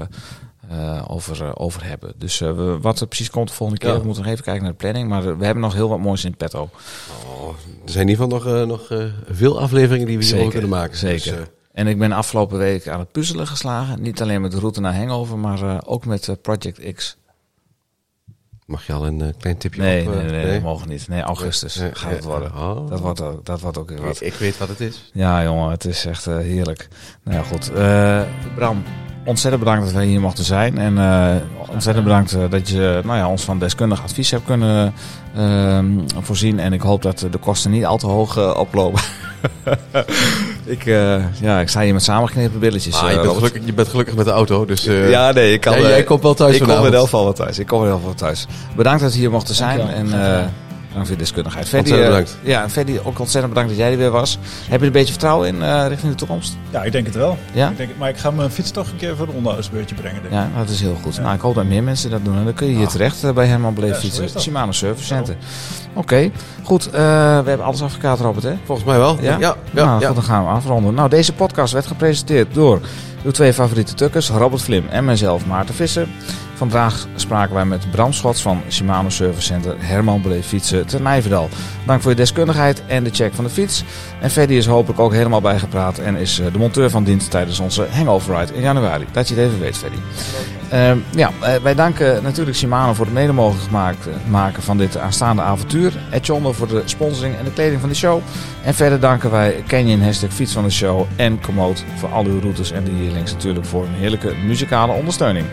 eh, 0.70 1.04
over, 1.08 1.44
eh, 1.44 1.50
over 1.54 1.84
hebben. 1.84 2.12
Dus 2.16 2.40
eh, 2.40 2.52
we, 2.56 2.78
wat 2.80 3.00
er 3.00 3.06
precies 3.06 3.30
komt 3.30 3.48
de 3.48 3.54
volgende 3.54 3.80
keer, 3.80 3.92
Ja. 3.92 3.98
we 3.98 4.04
moeten 4.04 4.22
nog 4.22 4.32
even 4.32 4.44
kijken 4.44 4.62
naar 4.62 4.72
de 4.72 4.78
planning. 4.78 5.08
Maar 5.08 5.38
we 5.38 5.44
hebben 5.44 5.62
nog 5.62 5.74
heel 5.74 5.88
wat 5.88 5.98
moois 5.98 6.24
in 6.24 6.36
petto. 6.36 6.70
Oh, 7.26 7.48
er 7.84 7.90
zijn 7.90 8.08
in 8.08 8.10
ieder 8.18 8.30
geval 8.32 8.56
nog, 8.66 8.66
nog 8.66 9.08
veel 9.30 9.60
afleveringen 9.60 10.06
die 10.06 10.18
we 10.18 10.24
hierover 10.24 10.50
kunnen 10.52 10.70
maken. 10.70 10.96
zeker. 10.96 11.36
Dus, 11.36 11.46
En 11.72 11.86
ik 11.86 11.98
ben 11.98 12.12
afgelopen 12.12 12.58
week 12.58 12.88
aan 12.88 12.98
het 12.98 13.12
puzzelen 13.12 13.46
geslagen. 13.46 14.02
Niet 14.02 14.22
alleen 14.22 14.40
met 14.40 14.50
de 14.50 14.58
route 14.58 14.80
naar 14.80 14.96
Hangover, 14.96 15.38
maar 15.38 15.86
ook 15.86 16.04
met 16.06 16.36
Project 16.42 16.92
X. 16.94 17.16
mag 18.66 18.86
je 18.86 18.92
al 18.92 19.06
een 19.06 19.34
klein 19.38 19.56
tipje 19.56 19.80
Nee, 19.82 20.06
op? 20.08 20.14
nee, 20.14 20.24
nee, 20.30 20.52
dat 20.52 20.62
mogen 20.62 20.88
niet. 20.88 21.08
Nee, 21.08 21.20
augustus 21.22 21.76
Nee, 21.76 21.94
gaat 21.94 22.04
nee, 22.06 22.14
het 22.14 22.24
worden. 22.24 22.52
oh. 22.54 22.88
Dat 22.88 23.00
wordt, 23.00 23.20
ook- 23.20 23.44
dat 23.44 23.60
wordt 23.60 23.78
ook 23.78 23.88
weer 23.88 24.02
wat. 24.02 24.20
Ik, 24.20 24.32
ik 24.32 24.34
weet 24.34 24.58
wat 24.58 24.68
het 24.68 24.80
is. 24.80 25.10
Ja, 25.12 25.42
jongen, 25.42 25.70
het 25.70 25.84
is 25.84 26.04
echt 26.06 26.24
heerlijk. 26.24 26.88
Nou 27.24 27.36
ja, 27.38 27.42
goed. 27.44 27.72
Bram, 28.54 28.82
ontzettend 29.24 29.64
bedankt 29.64 29.84
dat 29.84 29.94
wij 29.94 30.06
hier 30.06 30.20
mochten 30.20 30.44
zijn. 30.44 30.78
En 30.78 30.98
eh, 30.98 31.34
ontzettend 31.70 32.06
bedankt 32.06 32.32
eh, 32.32 32.40
dat 32.51 32.68
je 32.68 33.01
nou 33.05 33.18
ja, 33.18 33.28
ons 33.28 33.42
van 33.42 33.59
deskundig 33.59 34.02
advies 34.02 34.30
hebt 34.30 34.44
kunnen 34.44 34.94
ehm, 35.36 35.86
voorzien. 36.20 36.60
En 36.60 36.72
ik 36.72 36.80
hoop 36.80 37.02
dat 37.02 37.26
de 37.30 37.38
kosten 37.38 37.70
niet 37.70 37.86
al 37.86 37.98
te 37.98 38.06
hoog 38.06 38.36
eh, 38.36 38.55
oplopen. 38.56 39.01
ik, 40.64 40.86
eh, 40.86 41.40
ja, 41.40 41.60
ik 41.60 41.68
sta 41.68 41.80
hier 41.80 41.92
met 41.92 42.02
samengeknepen 42.02 42.60
billetjes. 42.60 43.01
Maar 43.01 43.10
eh, 43.10 43.14
je, 43.16 43.20
bent 43.22 43.36
gelukkig, 43.36 43.62
je 43.64 43.72
bent 43.72 43.88
gelukkig 43.88 44.14
met 44.14 44.24
de 44.24 44.30
auto, 44.30 44.64
dus... 44.64 44.86
eh, 44.86 45.10
ja, 45.10 45.32
nee, 45.32 45.52
ik 45.52 45.60
kan, 45.60 45.72
jij, 45.72 45.82
eh, 45.82 45.88
jij 45.88 46.05
komt 46.05 46.22
wel 46.22 46.34
thuis 46.34 46.56
ik 46.56 46.62
kom 46.62 46.86
in 46.86 46.94
elk 46.94 47.05
geval 47.05 47.24
wel 47.24 47.32
thuis. 47.32 47.59
Ik 47.59 47.66
kom 47.66 47.80
geval 47.82 48.14
thuis. 48.14 48.46
Bedankt 48.76 49.02
dat 49.02 49.12
we 49.12 49.18
hier 49.18 49.30
mochten 49.30 49.55
zijn. 49.55 49.78
Dankjewel. 49.78 50.18
En 50.18 50.36
eh. 50.38 50.44
Dank 50.94 51.06
voor 51.06 51.14
je 51.14 51.20
deskundigheid. 51.22 51.64
Ontzettend 51.64 51.98
eh, 52.00 52.06
bedankt. 52.06 52.36
ja, 52.42 52.62
en 52.62 52.70
Ferdy, 52.70 52.98
ook 53.04 53.18
ontzettend 53.18 53.48
bedankt 53.54 53.68
dat 53.70 53.78
jij 53.78 53.92
er 53.92 53.98
weer 53.98 54.10
was. 54.10 54.38
Heb 54.68 54.80
je 54.80 54.86
een 54.86 54.92
beetje 54.92 55.10
vertrouwen 55.12 55.48
in 55.48 55.62
eh, 55.62 55.84
richting 55.88 56.12
de 56.12 56.18
toekomst? 56.18 56.56
Ja, 56.70 56.82
ik 56.82 56.92
denk 56.92 57.06
het 57.06 57.14
wel. 57.14 57.38
Ja? 57.52 57.68
Ik 57.68 57.76
denk, 57.76 57.90
maar 57.98 58.08
ik 58.08 58.16
ga 58.16 58.30
mijn 58.30 58.50
fiets 58.50 58.70
toch 58.70 58.90
een 58.90 58.96
keer 58.96 59.16
voor 59.16 59.28
een 59.28 59.34
onderhoudsbeurtje 59.34 59.94
brengen. 59.94 60.22
Denk 60.22 60.34
ik. 60.34 60.38
Ja, 60.38 60.50
dat 60.58 60.68
is 60.68 60.80
heel 60.80 60.98
goed. 61.02 61.20
Nou, 61.20 61.34
ik 61.34 61.40
hoop 61.40 61.54
dat 61.54 61.64
meer 61.64 61.82
mensen 61.82 62.10
dat 62.10 62.24
doen. 62.24 62.36
En 62.38 62.44
dan 62.44 62.54
kun 62.54 62.66
je 62.66 62.76
hier 62.76 62.86
terecht 62.88 63.24
eh, 63.24 63.30
bij 63.32 63.46
Herman 63.46 63.74
Bleef 63.74 63.90
Ja, 63.90 63.96
fietsen. 63.98 64.40
Shimano 64.40 64.72
Service 64.72 65.04
Center. 65.06 65.36
Oké, 65.92 66.30
goed. 66.62 66.86
eh, 66.86 66.92
we 66.92 67.48
hebben 67.48 67.62
alles 67.66 67.82
afgekaart, 67.82 68.20
Robert, 68.20 68.44
hè? 68.44 68.54
Volgens 68.64 68.86
mij 68.86 68.98
wel. 68.98 69.16
Ja? 69.20 69.30
ja, 69.32 69.38
ja. 69.38 69.56
nou, 69.70 70.00
ja. 70.00 70.06
goed, 70.06 70.14
dan 70.16 70.24
gaan 70.24 70.44
we 70.44 70.50
afronden. 70.50 70.94
Nou, 70.94 71.08
deze 71.08 71.32
podcast 71.32 71.72
werd 71.72 71.86
gepresenteerd 71.86 72.54
door 72.54 72.80
uw 73.24 73.30
twee 73.30 73.52
favoriete 73.52 73.94
tukkers, 73.94 74.30
Robert 74.30 74.62
Vlim 74.62 74.84
en 74.90 75.04
mijzelf, 75.04 75.46
Maarten 75.46 75.74
Visser. 75.74 76.06
Vandaag 76.55 77.06
spraken 77.14 77.55
wij 77.55 77.64
met 77.64 77.90
Bram 77.90 78.12
Schots 78.12 78.43
van 78.43 78.62
Shimano 78.68 79.09
Service 79.09 79.47
Center 79.47 79.76
Herman 79.78 80.22
Beleef 80.22 80.47
Fietsen 80.47 80.86
te 80.86 81.01
Nijverdal. 81.01 81.48
Dank 81.86 82.01
voor 82.02 82.10
je 82.10 82.16
deskundigheid 82.16 82.82
en 82.86 83.05
de 83.05 83.10
check 83.10 83.35
van 83.35 83.44
de 83.44 83.51
fiets. 83.51 83.85
En 84.20 84.31
Ferdy 84.31 84.52
is 84.52 84.66
hopelijk 84.66 85.01
ook 85.01 85.12
helemaal 85.12 85.40
bijgepraat 85.40 85.98
en 85.98 86.16
is 86.16 86.39
eh, 86.39 86.52
de 86.52 86.59
monteur 86.59 86.90
van 86.90 87.05
dienst 87.05 87.31
tijdens 87.31 87.60
onze 87.60 87.86
hangover 87.90 88.39
ride 88.39 88.55
in 88.55 88.60
januari. 88.60 89.06
Dat 89.12 89.28
je 89.28 89.35
het 89.35 89.44
even 89.44 89.60
weet, 89.60 89.76
Ferdy. 89.76 89.97
Ehm, 90.68 90.98
ja, 91.16 91.31
eh, 91.40 91.55
wij 91.62 91.74
danken 91.74 92.22
natuurlijk 92.22 92.56
Shimano 92.56 92.94
voor 92.94 93.05
het 93.05 93.14
mede 93.14 93.32
mogelijk 93.32 93.64
gemaakt, 93.64 94.09
maken 94.28 94.62
van 94.62 94.78
dit 94.78 94.98
aanstaande 94.98 95.43
avontuur. 95.43 95.93
Etchondo 96.10 96.52
voor 96.52 96.68
de 96.68 96.82
sponsoring 96.85 97.36
en 97.36 97.44
de 97.44 97.52
kleding 97.52 97.81
van 97.81 97.89
de 97.89 97.94
show. 97.94 98.20
En 98.62 98.74
verder 98.74 99.01
danken 99.01 99.31
wij 99.31 99.62
Canyon 99.66 100.02
Hashtag 100.02 100.32
Fiets 100.32 100.52
van 100.52 100.64
de 100.64 100.70
Show 100.70 101.06
en 101.16 101.40
Komoot 101.40 101.85
voor 101.97 102.09
al 102.09 102.24
uw 102.24 102.40
routes 102.40 102.72
en 102.72 102.85
de 102.85 102.90
hier 102.90 103.12
natuurlijk 103.12 103.66
voor 103.66 103.85
een 103.85 103.94
heerlijke 103.94 104.35
muzikale 104.47 104.93
ondersteuning. 104.93 105.47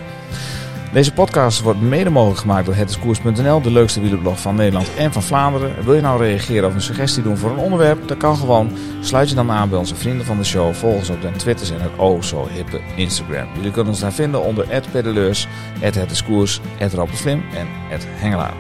Deze 0.92 1.14
podcast 1.14 1.62
wordt 1.62 1.82
mede 1.82 2.10
mogelijk 2.10 2.40
gemaakt 2.40 2.66
door 2.66 2.76
hetiskoers.nl, 2.76 3.62
de 3.62 3.72
leukste 3.72 4.02
wielerblog 4.02 4.40
van 4.40 4.56
Nederland 4.56 4.96
en 4.96 5.14
van 5.14 5.24
Vlaanderen. 5.24 5.84
Wil 5.84 5.94
je 5.94 6.02
nou 6.02 6.22
reageren 6.22 6.68
of 6.68 6.74
een 6.74 6.82
suggestie 6.82 7.24
doen 7.24 7.38
voor 7.38 7.50
een 7.50 7.58
onderwerp? 7.58 8.08
Dat 8.08 8.18
kan 8.18 8.38
gewoon. 8.38 8.78
Sluit 9.02 9.30
je 9.30 9.36
dan 9.36 9.52
aan 9.52 9.70
bij 9.70 9.78
onze 9.78 9.96
vrienden 9.96 10.26
van 10.26 10.38
de 10.38 10.44
show. 10.44 10.74
Volg 10.74 10.96
ons 10.96 11.10
op 11.10 11.22
de 11.22 11.32
Twitters 11.32 11.72
en 11.72 11.82
het 11.82 11.96
oh 11.98 12.22
zo 12.22 12.48
hippe 12.48 12.82
Instagram. 12.96 13.48
Jullie 13.56 13.72
kunnen 13.72 13.92
ons 13.92 14.02
daar 14.02 14.14
vinden 14.14 14.44
onder 14.44 14.84
@pedeleurs, 14.92 15.48
@hetiskoers, 15.80 16.62
@robbertvlim 16.94 17.44
en 17.58 17.68
@hengelaar. 18.00 18.54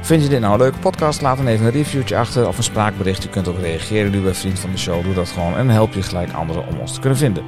Vind 0.00 0.22
je 0.22 0.28
dit 0.28 0.40
nou 0.40 0.52
een 0.52 0.58
leuke 0.58 0.78
podcast? 0.78 1.20
Laat 1.20 1.36
dan 1.36 1.46
even 1.46 1.66
een 1.66 1.72
reviewtje 1.72 2.16
achter 2.16 2.48
of 2.48 2.56
een 2.56 2.62
spraakbericht. 2.62 3.22
Je 3.22 3.28
kunt 3.28 3.48
ook 3.48 3.58
reageren 3.58 4.10
nu 4.10 4.20
bij 4.20 4.34
Vriend 4.34 4.58
van 4.58 4.70
de 4.70 4.78
Show. 4.78 5.04
Doe 5.04 5.14
dat 5.14 5.28
gewoon 5.28 5.56
en 5.56 5.66
dan 5.66 5.74
help 5.74 5.92
je 5.92 6.02
gelijk 6.02 6.32
anderen 6.32 6.66
om 6.66 6.78
ons 6.78 6.92
te 6.92 7.00
kunnen 7.00 7.18
vinden. 7.18 7.44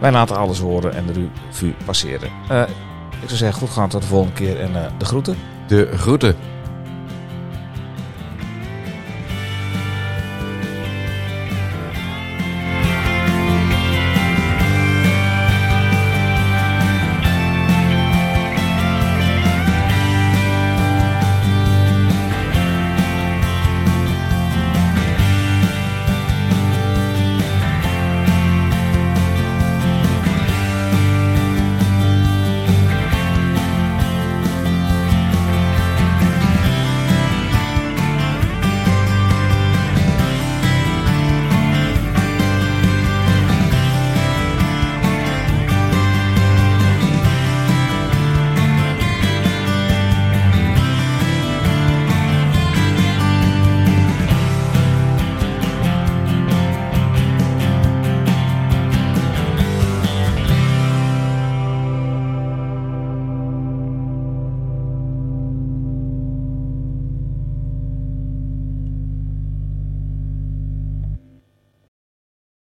Wij 0.00 0.12
laten 0.12 0.36
alles 0.36 0.58
horen 0.58 0.94
en 0.94 1.06
de 1.06 1.12
revue 1.12 1.74
passeren. 1.84 2.30
Eh, 2.48 2.62
ik 3.22 3.28
zou 3.28 3.38
zeggen, 3.38 3.58
goed 3.58 3.70
gaan 3.70 3.88
tot 3.88 4.02
de 4.02 4.08
volgende 4.08 4.34
keer 4.34 4.60
en 4.60 4.84
eh, 4.84 4.90
de 4.98 5.04
groeten. 5.04 5.36
De 5.66 5.88
groeten. 5.96 6.36